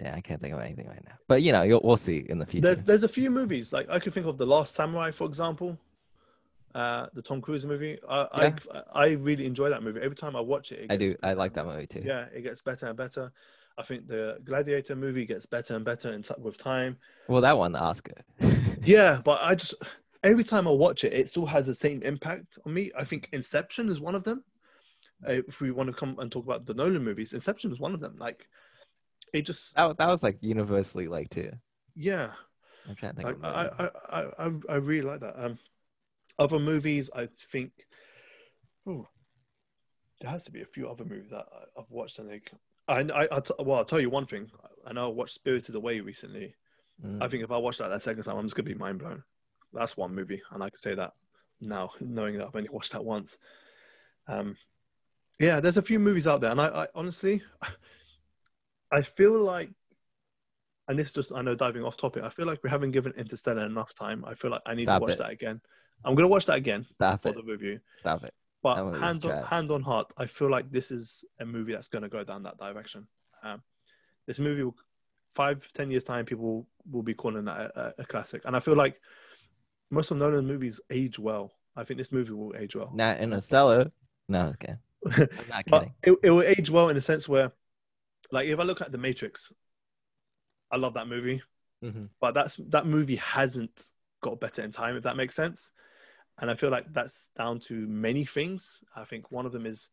yeah, 0.00 0.14
I 0.14 0.20
can't 0.20 0.40
think 0.40 0.54
of 0.54 0.60
anything 0.60 0.86
right 0.86 1.02
now. 1.04 1.14
But 1.26 1.42
you 1.42 1.52
know, 1.52 1.80
we'll 1.82 1.96
see 1.96 2.24
in 2.28 2.38
the 2.38 2.46
future. 2.46 2.66
There's 2.66 2.82
there's 2.82 3.02
a 3.02 3.08
few 3.08 3.30
movies 3.30 3.72
like 3.72 3.90
I 3.90 3.98
could 3.98 4.14
think 4.14 4.26
of 4.26 4.38
The 4.38 4.46
Last 4.46 4.74
Samurai, 4.74 5.10
for 5.10 5.26
example, 5.26 5.78
uh, 6.74 7.06
the 7.14 7.22
Tom 7.22 7.40
Cruise 7.40 7.66
movie. 7.66 7.98
I, 8.08 8.26
yeah. 8.38 8.56
I 8.94 9.04
I 9.04 9.06
really 9.10 9.46
enjoy 9.46 9.70
that 9.70 9.82
movie. 9.82 10.00
Every 10.00 10.16
time 10.16 10.36
I 10.36 10.40
watch 10.40 10.72
it, 10.72 10.80
it 10.80 10.92
I 10.92 10.96
do. 10.96 11.14
I 11.22 11.32
like 11.34 11.54
that 11.54 11.66
movie 11.66 11.86
too. 11.86 12.02
Yeah, 12.04 12.26
it 12.34 12.42
gets 12.42 12.62
better 12.62 12.86
and 12.86 12.96
better. 12.96 13.32
I 13.78 13.82
think 13.82 14.06
the 14.06 14.38
Gladiator 14.44 14.96
movie 14.96 15.24
gets 15.24 15.46
better 15.46 15.76
and 15.76 15.84
better 15.84 16.12
in 16.12 16.22
t- 16.22 16.34
with 16.38 16.58
time. 16.58 16.98
Well, 17.28 17.40
that 17.40 17.56
won 17.56 17.72
the 17.72 17.80
Oscar. 17.80 18.22
yeah, 18.84 19.20
but 19.24 19.40
I 19.42 19.54
just 19.54 19.74
every 20.22 20.44
time 20.44 20.68
I 20.68 20.70
watch 20.70 21.04
it, 21.04 21.12
it 21.12 21.28
still 21.28 21.46
has 21.46 21.66
the 21.66 21.74
same 21.74 22.02
impact 22.02 22.58
on 22.64 22.74
me. 22.74 22.90
I 22.96 23.04
think 23.04 23.28
Inception 23.32 23.88
is 23.88 24.00
one 24.00 24.14
of 24.14 24.24
them. 24.24 24.44
Uh, 25.26 25.42
if 25.46 25.60
we 25.60 25.70
want 25.70 25.88
to 25.88 25.94
come 25.94 26.18
and 26.18 26.30
talk 26.32 26.44
about 26.44 26.66
the 26.66 26.74
Nolan 26.74 27.04
movies, 27.04 27.32
Inception 27.32 27.72
is 27.72 27.78
one 27.78 27.94
of 27.94 28.00
them. 28.00 28.16
Like, 28.18 28.46
it 29.32 29.42
just 29.42 29.74
that, 29.74 29.96
that 29.98 30.08
was 30.08 30.22
like 30.22 30.38
universally 30.40 31.06
like 31.08 31.30
too. 31.30 31.52
Yeah, 31.94 32.32
I'm 32.88 32.94
trying 32.96 33.14
to 33.14 33.22
think. 33.22 33.38
I, 33.44 33.68
I, 33.78 33.90
I, 34.10 34.46
I, 34.46 34.50
I 34.68 34.74
really 34.76 35.06
like 35.06 35.20
that. 35.20 35.42
Um, 35.42 35.58
other 36.38 36.58
movies, 36.58 37.10
I 37.14 37.28
think. 37.52 37.72
Oh, 38.86 39.06
there 40.20 40.30
has 40.30 40.44
to 40.44 40.52
be 40.52 40.62
a 40.62 40.66
few 40.66 40.88
other 40.88 41.04
movies 41.04 41.30
that 41.30 41.46
I've 41.78 41.90
watched 41.90 42.18
and 42.18 42.28
like 42.28 42.50
I, 42.88 43.00
I, 43.00 43.36
I 43.36 43.40
t- 43.40 43.54
well, 43.60 43.78
I'll 43.78 43.84
tell 43.84 44.00
you 44.00 44.10
one 44.10 44.26
thing. 44.26 44.50
I 44.86 44.92
know 44.92 45.06
I 45.06 45.12
watched 45.12 45.34
Spirited 45.34 45.74
Away 45.74 46.00
recently. 46.00 46.54
Mm. 47.04 47.22
I 47.22 47.28
think 47.28 47.44
if 47.44 47.50
I 47.50 47.56
watch 47.56 47.78
that 47.78 47.88
that 47.88 48.02
second 48.02 48.24
time, 48.24 48.36
I'm 48.36 48.44
just 48.44 48.56
gonna 48.56 48.68
be 48.68 48.74
mind 48.74 48.98
blown. 48.98 49.22
That's 49.72 49.96
one 49.96 50.14
movie, 50.14 50.42
and 50.50 50.62
I 50.62 50.70
can 50.70 50.78
say 50.78 50.94
that 50.94 51.12
now, 51.60 51.90
knowing 52.00 52.38
that 52.38 52.46
I've 52.46 52.56
only 52.56 52.68
watched 52.68 52.92
that 52.92 53.04
once. 53.04 53.38
Um, 54.26 54.56
yeah, 55.38 55.60
there's 55.60 55.76
a 55.76 55.82
few 55.82 55.98
movies 55.98 56.26
out 56.26 56.40
there, 56.40 56.50
and 56.50 56.60
I, 56.60 56.66
I 56.66 56.86
honestly, 56.94 57.42
I 58.92 59.02
feel 59.02 59.40
like, 59.40 59.70
and 60.88 60.98
this 60.98 61.12
just 61.12 61.32
I 61.32 61.42
know 61.42 61.54
diving 61.54 61.84
off 61.84 61.96
topic. 61.96 62.24
I 62.24 62.28
feel 62.28 62.46
like 62.46 62.62
we 62.62 62.70
haven't 62.70 62.90
given 62.90 63.12
Interstellar 63.16 63.64
enough 63.64 63.94
time. 63.94 64.24
I 64.24 64.34
feel 64.34 64.50
like 64.50 64.62
I 64.66 64.74
need 64.74 64.84
Stop 64.84 65.00
to 65.00 65.02
watch 65.02 65.12
it. 65.12 65.18
that 65.18 65.30
again. 65.30 65.60
I'm 66.04 66.14
gonna 66.14 66.28
watch 66.28 66.46
that 66.46 66.56
again 66.56 66.86
Stop 66.90 67.22
for 67.22 67.28
it. 67.28 67.36
the 67.36 67.42
review. 67.42 67.80
Stop 67.96 68.24
it. 68.24 68.34
But 68.62 68.94
hand 69.00 69.24
on 69.24 69.42
hand 69.42 69.70
on 69.70 69.82
heart, 69.82 70.12
I 70.16 70.26
feel 70.26 70.48
like 70.48 70.70
this 70.70 70.90
is 70.90 71.24
a 71.40 71.44
movie 71.44 71.72
that's 71.72 71.88
going 71.88 72.02
to 72.02 72.08
go 72.08 72.22
down 72.22 72.44
that 72.44 72.58
direction. 72.58 73.08
Um, 73.42 73.60
this 74.26 74.38
movie, 74.38 74.62
will, 74.62 74.76
five 75.34 75.68
ten 75.72 75.90
years 75.90 76.04
time, 76.04 76.24
people 76.24 76.44
will, 76.44 76.66
will 76.90 77.02
be 77.02 77.14
calling 77.14 77.44
that 77.46 77.72
a, 77.74 77.94
a, 77.98 78.04
classic, 78.04 78.42
and 78.44 78.54
I 78.54 78.60
feel 78.60 78.76
like 78.76 79.00
most 79.90 80.12
of 80.12 80.18
Nolan 80.18 80.46
movies 80.46 80.80
age 80.90 81.18
well. 81.18 81.52
I 81.74 81.82
think 81.84 81.98
this 81.98 82.12
movie 82.12 82.32
will 82.32 82.54
age 82.56 82.76
well. 82.76 82.90
Not 82.94 83.18
Interstellar. 83.18 83.90
No, 84.28 84.52
okay. 84.54 84.76
I'm 85.10 85.28
not 85.48 85.66
kidding. 85.66 85.94
it, 86.04 86.18
it 86.22 86.30
will 86.30 86.42
age 86.42 86.70
well 86.70 86.88
in 86.88 86.96
a 86.96 87.02
sense 87.02 87.28
where, 87.28 87.50
like, 88.30 88.46
if 88.46 88.60
I 88.60 88.62
look 88.62 88.80
at 88.80 88.92
The 88.92 88.98
Matrix, 88.98 89.52
I 90.70 90.76
love 90.76 90.94
that 90.94 91.08
movie, 91.08 91.42
mm-hmm. 91.82 92.04
but 92.20 92.34
that's 92.34 92.56
that 92.68 92.86
movie 92.86 93.16
hasn't 93.16 93.86
got 94.20 94.38
better 94.38 94.62
in 94.62 94.70
time. 94.70 94.96
If 94.96 95.02
that 95.02 95.16
makes 95.16 95.34
sense 95.34 95.70
and 96.40 96.50
I 96.50 96.54
feel 96.54 96.70
like 96.70 96.92
that's 96.92 97.30
down 97.36 97.60
to 97.60 97.74
many 97.86 98.24
things. 98.24 98.80
I 98.96 99.04
think 99.04 99.30
one 99.30 99.46
of 99.46 99.52
them 99.52 99.66
is 99.66 99.88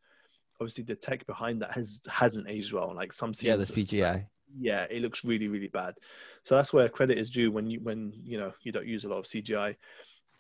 obviously 0.59 0.83
the 0.83 0.95
tech 0.95 1.25
behind 1.25 1.61
that 1.61 1.73
has 1.73 2.01
hasn't 2.07 2.49
aged 2.49 2.73
well. 2.73 2.93
Like 2.93 3.13
some 3.13 3.33
yeah, 3.41 3.55
the 3.55 3.63
CGI. 3.63 4.13
Like, 4.13 4.25
yeah, 4.57 4.85
it 4.89 5.01
looks 5.01 5.23
really 5.23 5.47
really 5.47 5.67
bad. 5.67 5.95
So 6.43 6.55
that's 6.55 6.73
where 6.73 6.89
credit 6.89 7.17
is 7.17 7.29
due 7.29 7.51
when 7.51 7.69
you 7.69 7.79
when 7.81 8.13
you 8.23 8.39
know 8.39 8.53
you 8.61 8.71
don't 8.71 8.87
use 8.87 9.03
a 9.03 9.09
lot 9.09 9.19
of 9.19 9.25
CGI. 9.25 9.75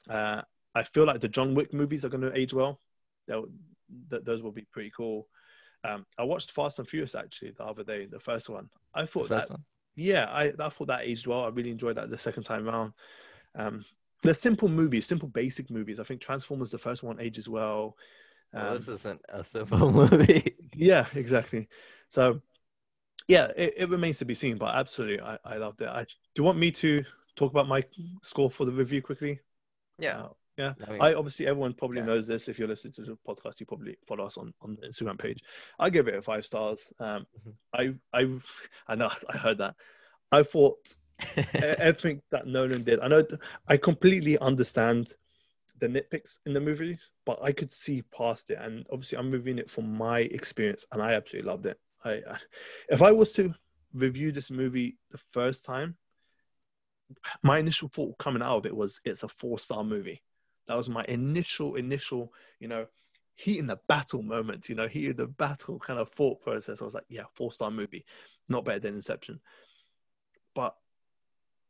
Uh, 0.09 0.41
I 0.73 0.83
feel 0.83 1.05
like 1.05 1.19
the 1.19 1.27
John 1.27 1.55
Wick 1.55 1.73
movies 1.73 2.05
are 2.05 2.09
going 2.09 2.21
to 2.21 2.37
age 2.37 2.53
well. 2.53 2.79
They'll, 3.27 3.47
th- 4.09 4.23
those 4.23 4.41
will 4.41 4.51
be 4.51 4.65
pretty 4.71 4.91
cool. 4.95 5.27
Um, 5.83 6.05
I 6.17 6.23
watched 6.23 6.51
Fast 6.51 6.79
and 6.79 6.87
Furious 6.87 7.15
actually 7.15 7.51
the 7.51 7.63
other 7.63 7.83
day, 7.83 8.05
the 8.05 8.19
first 8.19 8.49
one. 8.49 8.69
I 8.93 9.05
thought 9.05 9.29
that, 9.29 9.49
one. 9.49 9.63
yeah, 9.95 10.25
I, 10.25 10.53
I 10.59 10.69
thought 10.69 10.87
that 10.87 11.01
aged 11.01 11.27
well. 11.27 11.43
I 11.43 11.49
really 11.49 11.71
enjoyed 11.71 11.97
that 11.97 12.09
the 12.09 12.17
second 12.17 12.43
time 12.43 12.67
around. 12.67 12.93
Um, 13.55 13.85
they're 14.21 14.33
simple 14.33 14.67
movies, 14.67 15.05
simple 15.05 15.29
basic 15.29 15.69
movies. 15.69 15.99
I 15.99 16.03
think 16.03 16.21
Transformers, 16.21 16.71
the 16.71 16.77
first 16.77 17.03
one, 17.03 17.19
ages 17.19 17.47
well. 17.47 17.95
Um, 18.53 18.63
well, 18.63 18.73
this 18.73 18.87
isn't 18.87 19.21
a 19.29 19.43
simple 19.43 19.91
movie. 20.09 20.55
yeah, 20.75 21.05
exactly. 21.13 21.67
So, 22.09 22.41
yeah, 23.27 23.51
it, 23.55 23.75
it, 23.77 23.89
remains 23.89 24.17
to 24.19 24.25
be 24.25 24.35
seen, 24.35 24.57
but 24.57 24.75
absolutely, 24.75 25.21
I, 25.21 25.37
I 25.45 25.57
loved 25.57 25.81
it. 25.81 25.87
I, 25.87 26.03
do 26.03 26.07
you 26.37 26.43
want 26.43 26.57
me 26.57 26.71
to 26.71 27.03
talk 27.35 27.51
about 27.51 27.67
my 27.67 27.83
score 28.23 28.49
for 28.49 28.65
the 28.65 28.71
review 28.71 29.01
quickly? 29.01 29.39
Yeah. 29.99 30.23
Uh, 30.23 30.29
yeah, 30.59 30.73
I, 30.85 30.91
mean, 30.91 31.01
I, 31.01 31.13
obviously 31.13 31.47
everyone 31.47 31.73
probably 31.73 31.99
yeah. 31.99 32.05
knows 32.05 32.27
this. 32.27 32.49
If 32.49 32.59
you're 32.59 32.67
listening 32.67 32.91
to 32.93 33.03
the 33.03 33.17
podcast, 33.25 33.61
you 33.61 33.65
probably 33.65 33.95
follow 34.05 34.25
us 34.25 34.35
on 34.37 34.53
on 34.61 34.75
the 34.75 34.87
Instagram 34.89 35.17
page. 35.17 35.41
I 35.79 35.89
give 35.89 36.09
it 36.09 36.15
a 36.15 36.21
five 36.21 36.45
stars. 36.45 36.91
Um, 36.99 37.25
mm-hmm. 37.73 37.95
I 38.11 38.19
I 38.19 38.27
I 38.85 38.95
know 38.95 39.09
I 39.29 39.37
heard 39.37 39.59
that. 39.59 39.75
I 40.33 40.43
thought 40.43 40.95
everything 41.53 42.21
that 42.31 42.47
Nolan 42.47 42.83
did. 42.83 42.99
I 42.99 43.07
know 43.07 43.25
I 43.67 43.77
completely 43.77 44.37
understand 44.39 45.13
the 45.79 45.87
nitpicks 45.87 46.37
in 46.45 46.53
the 46.53 46.59
movie, 46.59 46.97
but 47.25 47.41
I 47.41 47.51
could 47.51 47.71
see 47.71 48.01
past 48.01 48.49
it. 48.49 48.57
And 48.61 48.85
obviously, 48.91 49.17
I'm 49.17 49.31
reviewing 49.31 49.59
it 49.59 49.71
from 49.71 49.93
my 49.95 50.19
experience, 50.19 50.85
and 50.91 51.01
I 51.01 51.13
absolutely 51.13 51.49
loved 51.49 51.65
it. 51.65 51.79
I, 52.03 52.11
I 52.11 52.37
if 52.89 53.01
I 53.01 53.11
was 53.11 53.31
to 53.33 53.53
review 53.93 54.31
this 54.31 54.51
movie 54.51 54.97
the 55.11 55.19
first 55.31 55.65
time, 55.65 55.95
my 57.43 57.57
initial 57.57 57.89
thought 57.89 58.17
coming 58.17 58.41
out 58.41 58.57
of 58.57 58.65
it 58.65 58.75
was 58.75 58.99
it's 59.03 59.23
a 59.23 59.29
four 59.29 59.59
star 59.59 59.83
movie. 59.83 60.21
That 60.67 60.77
was 60.77 60.89
my 60.89 61.03
initial, 61.07 61.75
initial, 61.75 62.31
you 62.59 62.67
know, 62.67 62.85
heat 63.35 63.57
in 63.57 63.67
the 63.67 63.79
battle 63.87 64.21
moment, 64.21 64.69
you 64.69 64.75
know, 64.75 64.87
heat 64.87 65.09
in 65.09 65.15
the 65.15 65.25
battle 65.25 65.79
kind 65.79 65.99
of 65.99 66.09
thought 66.09 66.41
process. 66.41 66.81
I 66.81 66.85
was 66.85 66.93
like, 66.93 67.05
yeah, 67.09 67.23
four 67.33 67.51
star 67.51 67.71
movie, 67.71 68.05
not 68.47 68.65
better 68.65 68.79
than 68.79 68.95
Inception. 68.95 69.39
But 70.53 70.75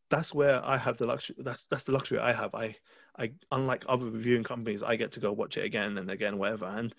that's 0.09 0.33
where 0.33 0.63
I 0.65 0.77
have 0.77 0.97
the 0.97 1.07
luxury. 1.07 1.35
That's 1.39 1.65
that's 1.69 1.83
the 1.83 1.91
luxury 1.91 2.19
I 2.19 2.33
have. 2.33 2.53
I 2.55 2.75
I 3.17 3.31
unlike 3.51 3.85
other 3.87 4.05
reviewing 4.05 4.43
companies, 4.43 4.83
I 4.83 4.95
get 4.95 5.13
to 5.13 5.19
go 5.19 5.31
watch 5.31 5.57
it 5.57 5.65
again 5.65 5.97
and 5.97 6.09
again, 6.09 6.37
whatever. 6.37 6.65
And 6.65 6.93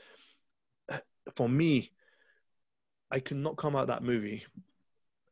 uh, 0.88 0.98
for 1.34 1.48
me, 1.48 1.90
I 3.10 3.20
could 3.20 3.38
not 3.38 3.56
come 3.56 3.74
out 3.74 3.88
that 3.88 4.02
movie 4.02 4.44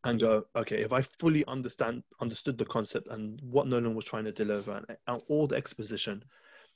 and 0.04 0.20
go, 0.20 0.46
okay, 0.56 0.82
if 0.82 0.92
I 0.92 1.02
fully 1.02 1.44
understand 1.46 2.02
understood 2.20 2.58
the 2.58 2.64
concept 2.64 3.08
and 3.08 3.40
what 3.42 3.66
Nolan 3.66 3.94
was 3.94 4.04
trying 4.04 4.24
to 4.24 4.32
deliver 4.32 4.72
and, 4.72 4.86
and 5.06 5.22
all 5.28 5.46
the 5.46 5.56
exposition, 5.56 6.24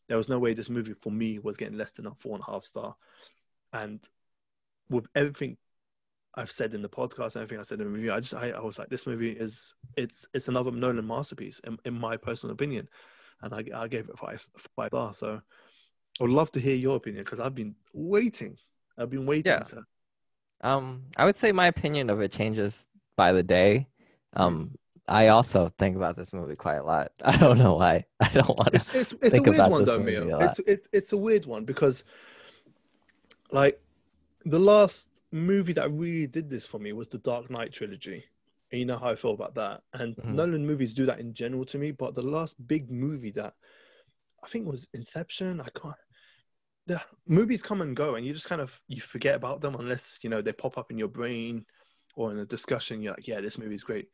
there 0.08 0.16
was 0.16 0.28
no 0.28 0.38
way 0.38 0.54
this 0.54 0.70
movie 0.70 0.94
for 0.94 1.10
me 1.10 1.38
was 1.38 1.56
getting 1.56 1.78
less 1.78 1.92
than 1.92 2.06
a 2.06 2.14
four 2.14 2.34
and 2.34 2.44
a 2.46 2.50
half 2.50 2.64
star. 2.64 2.94
And 3.72 4.00
with 4.90 5.06
everything 5.14 5.56
I've 6.34 6.50
said 6.50 6.74
in 6.74 6.82
the 6.82 6.88
podcast 6.88 7.36
and 7.36 7.42
everything 7.42 7.60
I 7.60 7.62
said 7.62 7.80
in 7.80 7.86
the 7.86 7.92
review, 7.92 8.12
I 8.12 8.20
just 8.20 8.34
I, 8.34 8.50
I 8.50 8.60
was 8.60 8.78
like, 8.78 8.88
this 8.88 9.06
movie 9.06 9.32
is 9.32 9.74
it's 9.96 10.26
it's 10.32 10.48
another 10.48 10.70
Nolan 10.70 11.06
masterpiece 11.06 11.60
in, 11.64 11.78
in 11.84 11.94
my 11.94 12.16
personal 12.16 12.54
opinion, 12.54 12.88
and 13.42 13.54
I, 13.54 13.64
I 13.74 13.88
gave 13.88 14.08
it 14.08 14.18
five 14.18 14.44
five 14.76 14.88
stars. 14.88 15.18
So 15.18 15.40
I 16.20 16.24
would 16.24 16.30
love 16.30 16.50
to 16.52 16.60
hear 16.60 16.74
your 16.74 16.96
opinion 16.96 17.24
because 17.24 17.40
I've 17.40 17.54
been 17.54 17.74
waiting. 17.92 18.56
I've 18.96 19.10
been 19.10 19.26
waiting. 19.26 19.52
Yeah. 19.52 19.60
To... 19.60 19.82
Um, 20.62 21.04
I 21.16 21.24
would 21.24 21.36
say 21.36 21.52
my 21.52 21.66
opinion 21.66 22.08
of 22.10 22.20
it 22.20 22.32
changes 22.32 22.86
by 23.16 23.32
the 23.32 23.42
day. 23.42 23.88
Um, 24.34 24.72
I 25.08 25.28
also 25.28 25.72
think 25.78 25.96
about 25.96 26.16
this 26.16 26.32
movie 26.32 26.56
quite 26.56 26.76
a 26.76 26.84
lot. 26.84 27.12
I 27.24 27.36
don't 27.36 27.58
know 27.58 27.74
why. 27.74 28.04
I 28.20 28.28
don't 28.28 28.48
want 28.48 28.70
to. 28.70 28.76
It's, 28.76 28.88
it's, 28.94 29.12
it's 29.12 29.30
think 29.30 29.46
a 29.46 29.50
weird 29.50 29.60
about 29.60 29.70
one, 29.70 29.84
though, 29.84 29.98
Mio. 29.98 30.38
It's 30.40 30.58
it, 30.60 30.88
it's 30.92 31.12
a 31.12 31.16
weird 31.16 31.44
one 31.44 31.64
because, 31.64 32.04
like, 33.50 33.82
the 34.44 34.58
last 34.58 35.08
movie 35.32 35.72
that 35.74 35.90
really 35.90 36.26
did 36.26 36.48
this 36.48 36.66
for 36.66 36.78
me 36.78 36.92
was 36.92 37.08
the 37.08 37.18
Dark 37.18 37.50
Knight 37.50 37.72
trilogy. 37.72 38.24
And 38.70 38.78
you 38.78 38.86
know 38.86 38.98
how 38.98 39.10
I 39.10 39.16
feel 39.16 39.32
about 39.32 39.54
that. 39.56 39.82
And 39.92 40.16
mm-hmm. 40.16 40.34
Nolan 40.34 40.66
movies 40.66 40.92
do 40.92 41.06
that 41.06 41.20
in 41.20 41.34
general 41.34 41.64
to 41.66 41.78
me. 41.78 41.90
But 41.90 42.14
the 42.14 42.22
last 42.22 42.54
big 42.66 42.90
movie 42.90 43.32
that 43.32 43.54
I 44.42 44.48
think 44.48 44.66
was 44.66 44.86
Inception. 44.94 45.60
I 45.60 45.68
can't. 45.78 45.94
The 46.86 47.00
movies 47.28 47.62
come 47.62 47.80
and 47.80 47.94
go, 47.94 48.16
and 48.16 48.26
you 48.26 48.32
just 48.32 48.48
kind 48.48 48.60
of 48.60 48.72
you 48.88 49.00
forget 49.00 49.36
about 49.36 49.60
them 49.60 49.76
unless 49.76 50.18
you 50.22 50.30
know 50.30 50.42
they 50.42 50.52
pop 50.52 50.78
up 50.78 50.90
in 50.90 50.98
your 50.98 51.08
brain 51.08 51.64
or 52.16 52.32
in 52.32 52.38
a 52.38 52.44
discussion. 52.44 53.00
You're 53.00 53.14
like, 53.14 53.28
yeah, 53.28 53.40
this 53.40 53.58
movie's 53.58 53.84
great. 53.84 54.08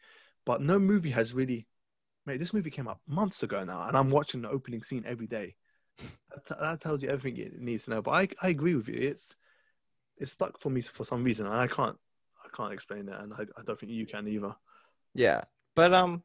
But 0.45 0.61
no 0.61 0.79
movie 0.79 1.11
has 1.11 1.33
really, 1.33 1.67
mate. 2.27 2.39
This 2.39 2.53
movie 2.53 2.71
came 2.71 2.89
out 2.89 2.99
months 3.07 3.43
ago 3.43 3.65
now, 3.65 3.89
and 3.89 3.97
I'm 3.97 4.11
watching 4.11 4.43
the 4.43 4.51
opening 4.51 4.83
scene 4.83 5.05
every 5.07 5.27
day. 5.27 5.55
that, 6.49 6.61
that 6.61 6.81
tells 6.81 7.03
you 7.03 7.09
everything 7.09 7.41
it 7.41 7.59
needs 7.59 7.85
to 7.85 7.91
know. 7.91 8.03
But 8.03 8.11
I, 8.11 8.29
I 8.43 8.49
agree 8.51 8.75
with 8.75 8.89
you. 8.89 8.97
It's 8.97 9.35
it's 10.21 10.33
stuck 10.33 10.61
for 10.61 10.71
me 10.71 10.81
for 10.83 11.05
some 11.05 11.25
reason, 11.25 11.47
and 11.47 11.55
I 11.55 11.67
can't 11.67 11.97
I 12.45 12.57
can't 12.57 12.73
explain 12.73 13.09
it, 13.09 13.15
and 13.21 13.33
I, 13.33 13.43
I 13.59 13.63
don't 13.65 13.79
think 13.79 13.93
you 13.93 14.07
can 14.07 14.27
either. 14.29 14.55
Yeah, 15.15 15.43
but 15.75 15.95
um, 15.95 16.23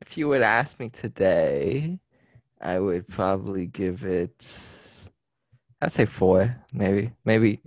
if 0.00 0.16
you 0.16 0.28
would 0.28 0.42
ask 0.42 0.78
me 0.78 0.88
today, 0.88 1.98
I 2.60 2.78
would 2.78 3.08
probably 3.08 3.66
give 3.66 4.04
it. 4.04 4.56
I'd 5.82 5.92
say 5.92 6.04
four, 6.04 6.56
maybe, 6.74 7.12
maybe, 7.24 7.60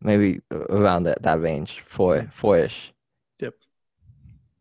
maybe 0.00 0.40
around 0.50 1.04
that 1.04 1.22
that 1.22 1.40
range, 1.40 1.82
four, 1.86 2.30
four-ish. 2.34 2.92
Yep. 3.40 3.54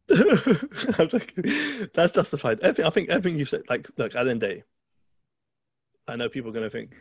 That's 1.94 2.14
justified. 2.14 2.60
Everything, 2.60 2.86
I 2.86 2.90
think 2.90 3.10
everything 3.10 3.40
you've 3.40 3.50
said, 3.50 3.64
like, 3.70 3.88
look, 3.98 4.16
at 4.16 4.24
the 4.24 4.32
end 4.32 4.42
day, 4.42 4.64
I 6.08 6.16
know 6.16 6.28
people 6.28 6.50
are 6.50 6.54
going 6.54 6.66
to 6.66 6.70
think, 6.70 6.96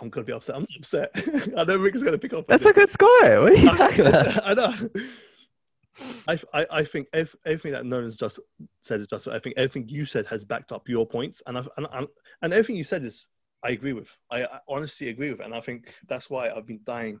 I'm 0.00 0.10
going 0.10 0.24
to 0.24 0.30
be 0.30 0.32
upset. 0.32 0.56
I'm 0.56 0.66
upset. 0.76 1.10
I 1.56 1.64
know 1.64 1.76
Rick's 1.76 2.02
going 2.02 2.12
to 2.12 2.18
pick 2.18 2.32
up. 2.32 2.46
That's 2.46 2.64
a 2.64 2.72
good 2.72 2.90
score. 2.90 3.08
What 3.20 3.52
are 3.52 3.54
you 3.54 3.76
talking 3.76 4.06
about? 4.06 4.46
I 4.46 4.54
know. 4.54 4.74
I, 6.28 6.38
I, 6.52 6.66
I 6.70 6.84
think 6.84 7.08
everything 7.12 7.72
that 7.72 7.86
Nolan's 7.86 8.16
just 8.16 8.38
said 8.82 9.00
is 9.00 9.06
just. 9.06 9.28
I 9.28 9.38
think 9.38 9.56
everything 9.56 9.88
you 9.88 10.04
said 10.04 10.26
has 10.26 10.44
backed 10.44 10.72
up 10.72 10.88
your 10.88 11.06
points, 11.06 11.42
and 11.46 11.56
I've, 11.56 11.68
and, 11.76 11.86
and, 11.92 12.06
and 12.42 12.52
everything 12.52 12.76
you 12.76 12.84
said 12.84 13.04
is 13.04 13.26
I 13.62 13.70
agree 13.70 13.94
with. 13.94 14.14
I, 14.30 14.44
I, 14.44 14.60
honestly 14.68 15.08
agree 15.08 15.30
with, 15.30 15.40
and 15.40 15.54
I 15.54 15.60
think 15.60 15.94
that's 16.08 16.28
why 16.28 16.50
I've 16.50 16.66
been 16.66 16.80
dying 16.84 17.20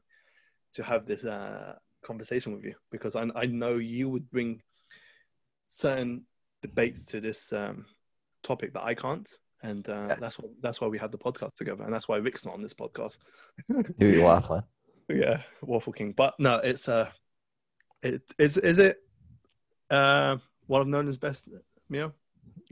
to 0.74 0.82
have 0.82 1.06
this 1.06 1.24
uh, 1.24 1.74
conversation 2.04 2.54
with 2.54 2.64
you 2.64 2.74
because 2.90 3.16
I, 3.16 3.26
I 3.34 3.46
know 3.46 3.76
you 3.76 4.08
would 4.10 4.30
bring 4.30 4.62
certain 5.66 6.24
debates 6.62 7.04
to 7.06 7.20
this 7.20 7.52
um, 7.52 7.86
topic 8.42 8.74
that 8.74 8.84
I 8.84 8.94
can't, 8.94 9.28
and 9.62 9.88
uh, 9.88 10.06
yeah. 10.08 10.16
that's 10.20 10.38
what 10.38 10.50
that's 10.60 10.80
why 10.80 10.88
we 10.88 10.98
have 10.98 11.10
the 11.10 11.18
podcast 11.18 11.54
together, 11.54 11.84
and 11.84 11.92
that's 11.92 12.08
why 12.08 12.16
Rick's 12.16 12.44
not 12.44 12.54
on 12.54 12.62
this 12.62 12.74
podcast. 12.74 13.18
Who 13.68 14.06
you 14.06 14.22
waffle? 14.22 14.62
Yeah, 15.08 15.42
Waffle 15.62 15.92
King. 15.92 16.14
But 16.16 16.34
no, 16.40 16.56
it's 16.56 16.88
uh, 16.88 17.08
it 18.02 18.22
is 18.40 18.56
is 18.56 18.80
it 18.80 18.96
uh 19.88 20.38
one 20.66 20.80
of 20.80 20.88
Nolan's 20.88 21.16
best, 21.16 21.48
Mio? 21.88 22.12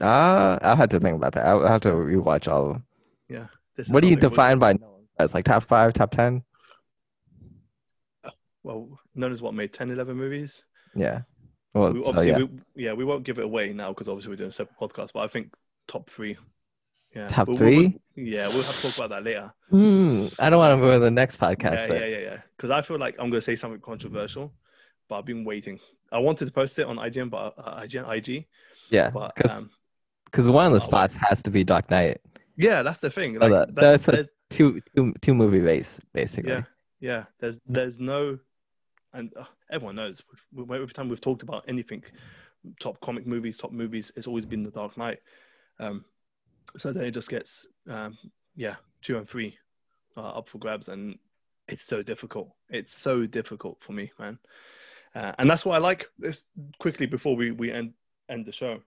Uh 0.01 0.59
I'll 0.61 0.74
have 0.74 0.89
to 0.89 0.99
think 0.99 1.14
about 1.14 1.35
that. 1.35 1.47
I'll 1.47 1.64
have 1.64 1.82
to 1.82 1.91
rewatch 1.91 2.49
all 2.49 2.66
of 2.66 2.72
them. 2.72 2.87
Yeah. 3.28 3.47
What 3.87 4.01
do 4.01 4.09
you 4.09 4.16
define 4.16 4.59
by 4.59 4.72
Nolan 4.72 5.07
as 5.16 5.32
like 5.32 5.45
top 5.45 5.62
five, 5.62 5.93
top 5.93 6.11
ten? 6.11 6.43
Well, 8.65 8.98
Nolan's 9.15 9.43
what 9.43 9.55
made 9.55 9.73
10, 9.73 9.90
11 9.90 10.16
movies. 10.16 10.65
Yeah. 10.97 11.20
Well, 11.74 11.93
we, 11.93 12.01
obviously, 12.01 12.31
so, 12.31 12.39
yeah. 12.39 12.44
We, 12.44 12.48
yeah, 12.85 12.93
we 12.94 13.05
won't 13.05 13.24
give 13.24 13.39
it 13.39 13.44
away 13.44 13.73
now 13.73 13.90
because 13.90 14.09
obviously 14.09 14.31
we're 14.31 14.36
doing 14.36 14.48
a 14.48 14.52
separate 14.52 14.78
podcast. 14.78 15.12
But 15.12 15.20
I 15.20 15.28
think 15.28 15.52
top 15.86 16.09
three. 16.09 16.36
Yeah. 17.15 17.28
Top 17.28 17.49
we'll, 17.49 17.57
3 17.57 17.78
we'll, 18.16 18.27
yeah, 18.27 18.49
we'll 18.49 18.62
have 18.62 18.74
to 18.77 18.82
talk 18.82 18.97
about 18.97 19.11
that 19.11 19.24
later. 19.24 19.53
Mm, 19.73 20.35
I 20.39 20.51
don't 20.51 20.59
want 20.59 20.81
to 20.81 20.85
go 20.85 20.95
to 20.95 20.99
the 20.99 21.11
next 21.11 21.39
podcast. 21.39 21.74
Yeah, 21.74 21.86
but... 21.89 22.01
yeah, 22.01 22.07
yeah, 22.07 22.19
yeah. 22.19 22.36
Because 22.57 22.70
I 22.70 22.82
feel 22.82 22.99
like 22.99 23.15
I'm 23.19 23.31
going 23.31 23.41
to 23.41 23.41
say 23.41 23.57
something 23.57 23.81
controversial, 23.81 24.53
but 25.09 25.19
I've 25.19 25.24
been 25.24 25.45
waiting. 25.45 25.78
I 26.11 26.19
wanted 26.19 26.47
to 26.47 26.51
post 26.51 26.78
it 26.78 26.86
on 26.86 26.97
IGN, 26.97 27.31
but 27.31 27.55
uh, 27.59 27.82
IGN, 27.82 28.09
IG. 28.16 28.47
Yeah, 28.91 29.11
because 29.11 30.49
um, 30.49 30.53
one 30.53 30.66
of 30.66 30.73
the 30.73 30.81
spots 30.81 31.16
has 31.16 31.43
to 31.45 31.51
be 31.51 31.65
Dark 31.65 31.91
Knight. 31.91 32.20
Yeah, 32.57 32.82
that's 32.82 33.01
the 33.01 33.11
thing. 33.11 33.39
Like, 33.39 33.51
so, 33.51 33.66
that, 33.74 33.95
it's 33.95 34.09
a 34.09 34.28
two, 34.51 34.81
two, 34.95 35.15
two 35.20 35.35
movie 35.35 35.61
base 35.61 35.99
basically. 36.12 36.53
Yeah, 36.53 36.62
yeah. 37.01 37.24
There's 37.41 37.59
there's 37.66 37.99
no 37.99 38.39
and 39.15 39.32
uh, 39.39 39.45
everyone 39.70 39.97
knows 39.97 40.23
every 40.59 40.86
time 40.89 41.09
we've 41.09 41.20
talked 41.20 41.43
about 41.43 41.65
anything, 41.69 42.03
top 42.81 43.01
comic 43.01 43.27
movies, 43.27 43.57
top 43.57 43.73
movies, 43.73 44.12
it's 44.16 44.27
always 44.27 44.45
been 44.45 44.62
The 44.62 44.70
Dark 44.70 44.97
Knight. 44.99 45.19
Um, 45.81 46.05
so 46.77 46.93
then 46.93 47.05
it 47.05 47.12
just 47.12 47.28
gets, 47.28 47.66
um, 47.89 48.19
yeah, 48.57 48.77
two 49.03 49.16
and 49.19 49.28
three 49.28 49.57
uh, 50.16 50.39
up 50.39 50.49
for 50.49 50.59
grabs, 50.59 50.89
and 50.89 51.19
it's 51.69 51.85
so 51.85 52.03
difficult. 52.03 52.51
It's 52.70 52.95
so 52.95 53.27
difficult 53.27 53.78
for 53.81 53.93
me, 53.93 54.12
man. 54.19 54.39
Uh, 55.15 55.32
and 55.39 55.49
that's 55.49 55.65
what 55.65 55.77
I 55.77 55.78
like. 55.78 56.09
Quickly 56.78 57.07
before 57.07 57.36
we 57.36 57.53
we 57.53 57.70
end 57.70 57.93
end 58.28 58.47
the 58.47 58.53
show, 58.53 58.81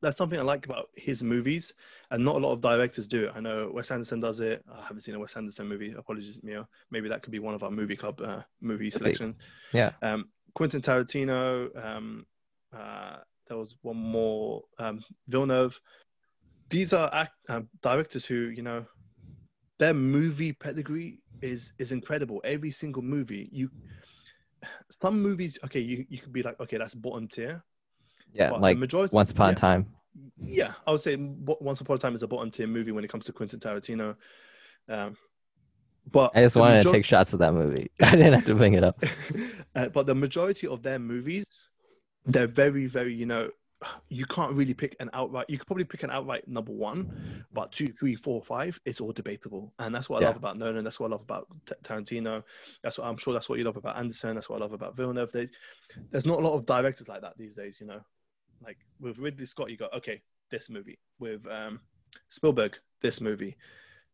that's 0.00 0.16
something 0.16 0.38
I 0.38 0.42
like 0.42 0.66
about 0.66 0.90
his 0.94 1.22
movies, 1.22 1.72
and 2.10 2.24
not 2.24 2.36
a 2.36 2.38
lot 2.38 2.52
of 2.52 2.60
directors 2.60 3.06
do 3.06 3.24
it. 3.24 3.32
I 3.34 3.40
know 3.40 3.70
Wes 3.72 3.90
Anderson 3.90 4.20
does 4.20 4.40
it. 4.40 4.64
I 4.72 4.82
haven't 4.82 5.00
seen 5.00 5.14
a 5.14 5.18
Wes 5.18 5.34
Anderson 5.34 5.66
movie. 5.66 5.92
Apologies, 5.96 6.38
Mio. 6.42 6.68
Maybe 6.90 7.08
that 7.08 7.22
could 7.22 7.32
be 7.32 7.40
one 7.40 7.54
of 7.54 7.62
our 7.62 7.70
movie 7.70 7.96
club 7.96 8.20
uh, 8.20 8.42
movie 8.60 8.90
selection. 8.90 9.34
Yeah. 9.72 9.92
Um, 10.02 10.28
Quentin 10.54 10.82
Tarantino. 10.82 11.84
Um, 11.84 12.26
uh, 12.72 13.16
there 13.48 13.56
was 13.56 13.74
one 13.82 13.96
more. 13.96 14.62
Um, 14.78 15.02
Villeneuve. 15.26 15.80
These 16.70 16.92
are 16.92 17.12
act, 17.12 17.32
uh, 17.48 17.62
directors 17.82 18.24
who 18.24 18.34
you 18.34 18.62
know, 18.62 18.86
their 19.78 19.94
movie 19.94 20.52
pedigree 20.52 21.20
is 21.42 21.72
is 21.78 21.92
incredible. 21.92 22.40
Every 22.44 22.70
single 22.70 23.02
movie 23.02 23.48
you. 23.52 23.70
Some 25.02 25.20
movies, 25.20 25.58
okay, 25.62 25.80
you, 25.80 26.06
you 26.08 26.18
could 26.18 26.32
be 26.32 26.42
like, 26.42 26.58
okay, 26.58 26.78
that's 26.78 26.94
bottom 26.94 27.28
tier 27.28 27.62
yeah, 28.34 28.50
like 28.50 28.76
majority, 28.76 29.14
Once 29.14 29.30
Upon 29.30 29.50
a 29.50 29.54
Time. 29.54 29.86
yeah, 30.42 30.72
I 30.86 30.92
would 30.92 31.00
say 31.00 31.16
Once 31.16 31.80
Upon 31.80 31.96
a 31.96 31.98
Time 31.98 32.14
is 32.14 32.22
a 32.22 32.28
bottom 32.28 32.50
tier 32.50 32.66
movie 32.66 32.92
when 32.92 33.04
it 33.04 33.08
comes 33.08 33.26
to 33.26 33.32
Quentin 33.32 33.60
Tarantino. 33.60 34.16
Um, 34.88 35.16
but 36.10 36.32
I 36.34 36.42
just 36.42 36.56
wanted 36.56 36.76
major- 36.76 36.88
to 36.88 36.94
take 36.94 37.04
shots 37.04 37.32
of 37.32 37.38
that 37.38 37.54
movie. 37.54 37.90
I 38.02 38.10
didn't 38.10 38.34
have 38.34 38.44
to 38.46 38.54
bring 38.54 38.74
it 38.74 38.84
up. 38.84 39.02
uh, 39.74 39.88
but 39.88 40.06
the 40.06 40.14
majority 40.14 40.66
of 40.66 40.82
their 40.82 40.98
movies, 40.98 41.44
they're 42.26 42.46
very, 42.46 42.86
very, 42.86 43.14
you 43.14 43.26
know, 43.26 43.50
you 44.08 44.24
can't 44.26 44.52
really 44.54 44.74
pick 44.74 44.96
an 45.00 45.10
outright. 45.12 45.46
You 45.48 45.58
could 45.58 45.66
probably 45.66 45.84
pick 45.84 46.02
an 46.02 46.10
outright 46.10 46.46
number 46.48 46.72
one, 46.72 47.44
but 47.52 47.72
two, 47.72 47.88
three, 47.88 48.14
four, 48.14 48.42
five, 48.42 48.78
it's 48.84 49.00
all 49.00 49.12
debatable, 49.12 49.72
and 49.78 49.94
that's 49.94 50.08
what 50.08 50.18
I 50.18 50.20
yeah. 50.22 50.28
love 50.28 50.36
about 50.36 50.58
Nolan. 50.58 50.84
That's 50.84 51.00
what 51.00 51.08
I 51.08 51.12
love 51.12 51.22
about 51.22 51.48
T- 51.66 51.74
Tarantino. 51.82 52.42
That's 52.82 52.98
what 52.98 53.06
I'm 53.06 53.16
sure. 53.16 53.32
That's 53.32 53.48
what 53.48 53.58
you 53.58 53.64
love 53.64 53.76
about 53.76 53.96
Anderson. 53.98 54.34
That's 54.34 54.48
what 54.48 54.56
I 54.56 54.62
love 54.62 54.72
about 54.72 54.96
Villeneuve. 54.96 55.32
They, 55.32 55.48
there's 56.10 56.26
not 56.26 56.38
a 56.38 56.42
lot 56.42 56.54
of 56.54 56.66
directors 56.66 57.08
like 57.08 57.22
that 57.22 57.36
these 57.36 57.54
days. 57.54 57.78
You 57.80 57.86
know, 57.86 58.00
like 58.64 58.78
with 59.00 59.18
Ridley 59.18 59.46
Scott, 59.46 59.70
you 59.70 59.76
go, 59.76 59.88
okay, 59.96 60.22
this 60.50 60.70
movie. 60.70 60.98
With 61.18 61.46
um, 61.46 61.80
Spielberg, 62.28 62.78
this 63.00 63.20
movie 63.20 63.56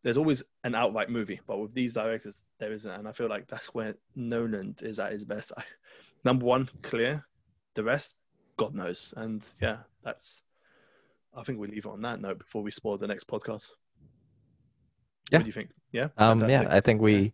there's 0.03 0.17
always 0.17 0.41
an 0.63 0.75
outright 0.75 1.09
movie, 1.09 1.39
but 1.45 1.59
with 1.59 1.73
these 1.73 1.93
directors, 1.93 2.41
there 2.59 2.73
isn't. 2.73 2.89
And 2.89 3.07
I 3.07 3.11
feel 3.11 3.29
like 3.29 3.47
that's 3.47 3.67
where 3.67 3.95
Nolan 4.15 4.75
is 4.81 4.99
at 4.99 5.11
his 5.11 5.25
best. 5.25 5.51
I, 5.55 5.63
number 6.23 6.45
one, 6.45 6.69
clear. 6.81 7.25
The 7.75 7.83
rest, 7.83 8.15
God 8.57 8.75
knows. 8.75 9.13
And 9.15 9.45
yeah, 9.61 9.77
that's. 10.03 10.41
I 11.35 11.43
think 11.43 11.59
we 11.59 11.67
leave 11.67 11.85
it 11.85 11.89
on 11.89 12.01
that 12.01 12.19
note 12.19 12.39
before 12.39 12.61
we 12.61 12.71
spoil 12.71 12.97
the 12.97 13.07
next 13.07 13.27
podcast. 13.27 13.69
Yeah. 15.31 15.39
What 15.39 15.43
do 15.43 15.47
you 15.47 15.53
think? 15.53 15.69
Yeah. 15.91 16.09
Um. 16.17 16.47
Yeah, 16.49 16.67
I 16.69 16.81
think 16.81 17.01
we 17.01 17.15
yeah. 17.15 17.29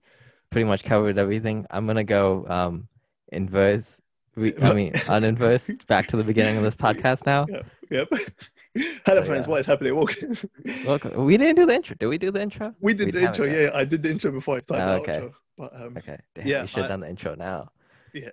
pretty 0.52 0.65
much 0.65 0.84
covered 0.84 1.18
everything. 1.18 1.65
I'm 1.69 1.88
gonna 1.88 2.03
go 2.03 2.45
um 2.48 2.88
inverse. 3.31 4.02
I 4.38 4.39
mean, 4.73 4.94
uninverse. 4.94 5.85
back 5.88 6.07
to 6.07 6.18
the 6.18 6.23
beginning 6.23 6.57
of 6.57 6.64
this 6.64 6.76
podcast 6.76 7.26
now. 7.26 7.45
Yep. 7.89 8.10
yep. 8.11 8.22
Hello, 9.06 9.23
friends. 9.23 9.45
Yeah. 9.45 9.52
What 9.52 9.60
is 9.61 9.65
happening? 9.65 9.95
Welcome. 9.95 10.38
Welcome. 10.85 11.26
We 11.26 11.38
didn't 11.38 11.56
do 11.56 11.65
the 11.65 11.73
intro. 11.73 11.95
Did 11.98 12.07
we 12.07 12.18
do 12.18 12.31
the 12.31 12.41
intro? 12.41 12.76
We 12.81 12.94
did 12.94 13.06
we 13.07 13.11
the 13.11 13.27
intro. 13.27 13.45
Yeah, 13.45 13.72
I 13.73 13.85
did 13.85 14.03
the 14.03 14.11
intro 14.11 14.31
before 14.31 14.57
I 14.57 14.60
started 14.60 14.84
oh, 14.84 14.95
okay. 14.98 15.19
the 15.19 15.26
outro. 15.26 15.34
But 15.57 15.76
um, 15.76 15.98
okay. 15.98 16.19
Damn, 16.35 16.48
yeah, 16.48 16.61
we 16.61 16.68
should 16.68 16.81
have 16.81 16.89
done 16.89 16.99
the 16.99 17.10
intro 17.10 17.34
now. 17.35 17.69
Yeah, 18.14 18.30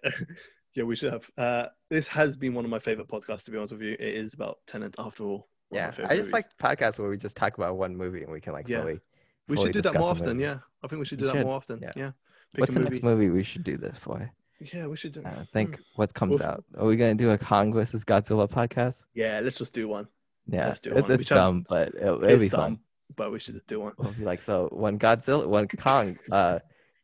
yeah, 0.75 0.85
we 0.85 0.97
should 0.97 1.13
have. 1.13 1.31
Uh, 1.37 1.67
this 1.91 2.07
has 2.09 2.37
been 2.37 2.55
one 2.55 2.65
of 2.65 2.71
my 2.71 2.79
favorite 2.79 3.09
podcasts. 3.09 3.45
To 3.45 3.51
be 3.51 3.59
honest 3.59 3.73
with 3.73 3.83
you, 3.83 3.93
it 3.93 4.01
is 4.01 4.35
about 4.35 4.59
Tenet 4.67 4.95
after 4.99 5.25
all. 5.25 5.49
Yeah, 5.71 5.89
I 5.89 6.17
just 6.17 6.31
movies. 6.31 6.33
like 6.33 6.45
podcasts 6.59 6.99
where 6.99 7.09
we 7.09 7.17
just 7.17 7.37
talk 7.37 7.57
about 7.57 7.77
one 7.77 7.97
movie 7.97 8.23
and 8.23 8.31
we 8.31 8.41
can 8.41 8.53
like 8.53 8.69
yeah. 8.69 8.81
fully. 8.81 9.01
We 9.49 9.57
should 9.57 9.73
do 9.73 9.83
that 9.83 9.95
more 9.95 10.11
often. 10.11 10.39
Yeah, 10.39 10.59
I 10.83 10.89
think 10.89 10.99
we 10.99 11.05
should 11.05 11.19
do 11.19 11.25
we 11.25 11.33
that 11.33 11.39
should. 11.39 11.47
more 11.47 11.57
often. 11.57 11.81
Yeah. 11.83 11.93
yeah. 11.97 12.11
What's 12.57 12.75
the 12.75 12.81
movie. 12.81 12.91
next 12.93 13.03
movie 13.03 13.31
we 13.31 13.43
should 13.43 13.65
do 13.65 13.77
this 13.77 13.97
for? 13.99 14.31
Yeah, 14.73 14.87
we 14.87 14.97
should 14.97 15.13
do. 15.13 15.23
I 15.25 15.47
think 15.53 15.77
hmm. 15.77 15.83
what 15.97 16.15
comes 16.15 16.41
out. 16.41 16.65
Are 16.79 16.87
we 16.87 16.97
gonna 16.97 17.15
do 17.15 17.31
a 17.31 17.39
Kong 17.39 17.73
versus 17.73 18.05
Godzilla 18.05 18.49
podcast? 18.49 19.03
Yeah, 19.15 19.41
let's 19.43 19.59
just 19.59 19.73
do 19.73 19.89
one. 19.89 20.09
Yeah, 20.47 20.69
Let's 20.69 20.81
do 20.81 20.93
it's, 20.93 21.09
one. 21.09 21.13
it's 21.13 21.29
dumb, 21.29 21.67
but 21.69 21.95
it'll, 21.95 22.23
it'll 22.23 22.39
be 22.39 22.49
dumb, 22.51 22.61
fun. 22.61 22.79
But 23.17 23.33
we 23.33 23.39
should 23.39 23.61
do 23.67 23.81
one. 23.81 23.93
We'll 23.97 24.13
be 24.13 24.25
like, 24.25 24.43
so 24.43 24.69
when 24.73 24.99
Godzilla, 24.99 25.47
when 25.47 25.67
Kong 25.69 26.19
uh, 26.31 26.59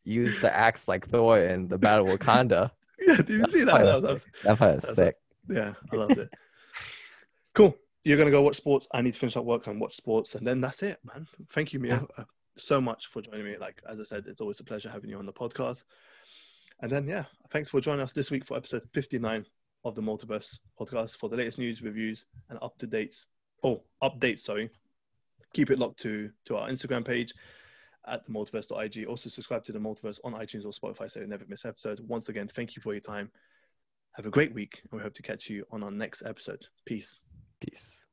used 0.04 0.42
the 0.42 0.54
axe 0.54 0.88
like 0.88 1.08
Thor 1.08 1.38
in 1.38 1.68
the 1.68 1.78
Battle 1.78 2.10
of 2.10 2.18
Wakanda. 2.18 2.70
Yeah, 3.00 3.16
did 3.16 3.28
you 3.30 3.46
see 3.46 3.64
that? 3.64 3.84
That, 3.84 4.02
was, 4.02 4.26
that 4.42 4.82
sick. 4.82 5.16
Yeah, 5.48 5.74
I 5.92 5.96
loved 5.96 6.18
it. 6.18 6.30
cool. 7.54 7.76
You're 8.04 8.18
gonna 8.18 8.30
go 8.30 8.42
watch 8.42 8.56
sports. 8.56 8.88
I 8.92 9.02
need 9.02 9.14
to 9.14 9.18
finish 9.18 9.36
up 9.36 9.44
work 9.44 9.66
and 9.66 9.80
watch 9.80 9.96
sports, 9.96 10.34
and 10.34 10.46
then 10.46 10.60
that's 10.60 10.82
it, 10.82 10.98
man. 11.04 11.26
Thank 11.50 11.72
you, 11.72 11.80
Mia, 11.80 12.06
yeah. 12.16 12.22
uh, 12.22 12.24
so 12.56 12.80
much 12.80 13.06
for 13.06 13.20
joining 13.20 13.44
me. 13.44 13.56
Like 13.58 13.82
as 13.88 14.00
I 14.00 14.04
said, 14.04 14.24
it's 14.26 14.40
always 14.40 14.60
a 14.60 14.64
pleasure 14.64 14.88
having 14.88 15.10
you 15.10 15.18
on 15.18 15.26
the 15.26 15.32
podcast. 15.32 15.84
And 16.80 16.90
then 16.90 17.06
yeah, 17.06 17.24
thanks 17.50 17.68
for 17.68 17.80
joining 17.80 18.00
us 18.00 18.12
this 18.12 18.30
week 18.30 18.46
for 18.46 18.56
episode 18.56 18.82
59 18.94 19.44
of 19.84 19.94
the 19.94 20.02
Multiverse 20.02 20.58
podcast 20.78 21.16
for 21.16 21.28
the 21.28 21.36
latest 21.36 21.58
news, 21.58 21.82
reviews, 21.82 22.24
and 22.48 22.58
up 22.62 22.78
to 22.78 22.86
dates. 22.86 23.26
Oh, 23.62 23.82
updates, 24.02 24.40
sorry. 24.40 24.70
Keep 25.52 25.70
it 25.70 25.78
locked 25.78 26.00
to, 26.00 26.30
to 26.46 26.56
our 26.56 26.68
Instagram 26.68 27.04
page 27.04 27.34
at 28.10 28.24
the 28.26 28.32
multiverse.ig. 28.32 29.06
Also, 29.06 29.28
subscribe 29.28 29.64
to 29.64 29.72
the 29.72 29.78
multiverse 29.78 30.18
on 30.24 30.34
iTunes 30.34 30.64
or 30.64 30.72
Spotify 30.72 31.10
so 31.10 31.20
you 31.20 31.26
never 31.26 31.44
miss 31.48 31.64
an 31.64 31.70
episode. 31.70 32.00
Once 32.06 32.28
again, 32.28 32.48
thank 32.54 32.76
you 32.76 32.82
for 32.82 32.92
your 32.92 33.00
time. 33.00 33.30
Have 34.12 34.26
a 34.26 34.30
great 34.30 34.52
week, 34.52 34.80
and 34.82 34.98
we 34.98 35.02
hope 35.02 35.14
to 35.14 35.22
catch 35.22 35.48
you 35.48 35.64
on 35.70 35.82
our 35.82 35.90
next 35.90 36.22
episode. 36.26 36.66
Peace. 36.84 37.20
Peace. 37.60 38.09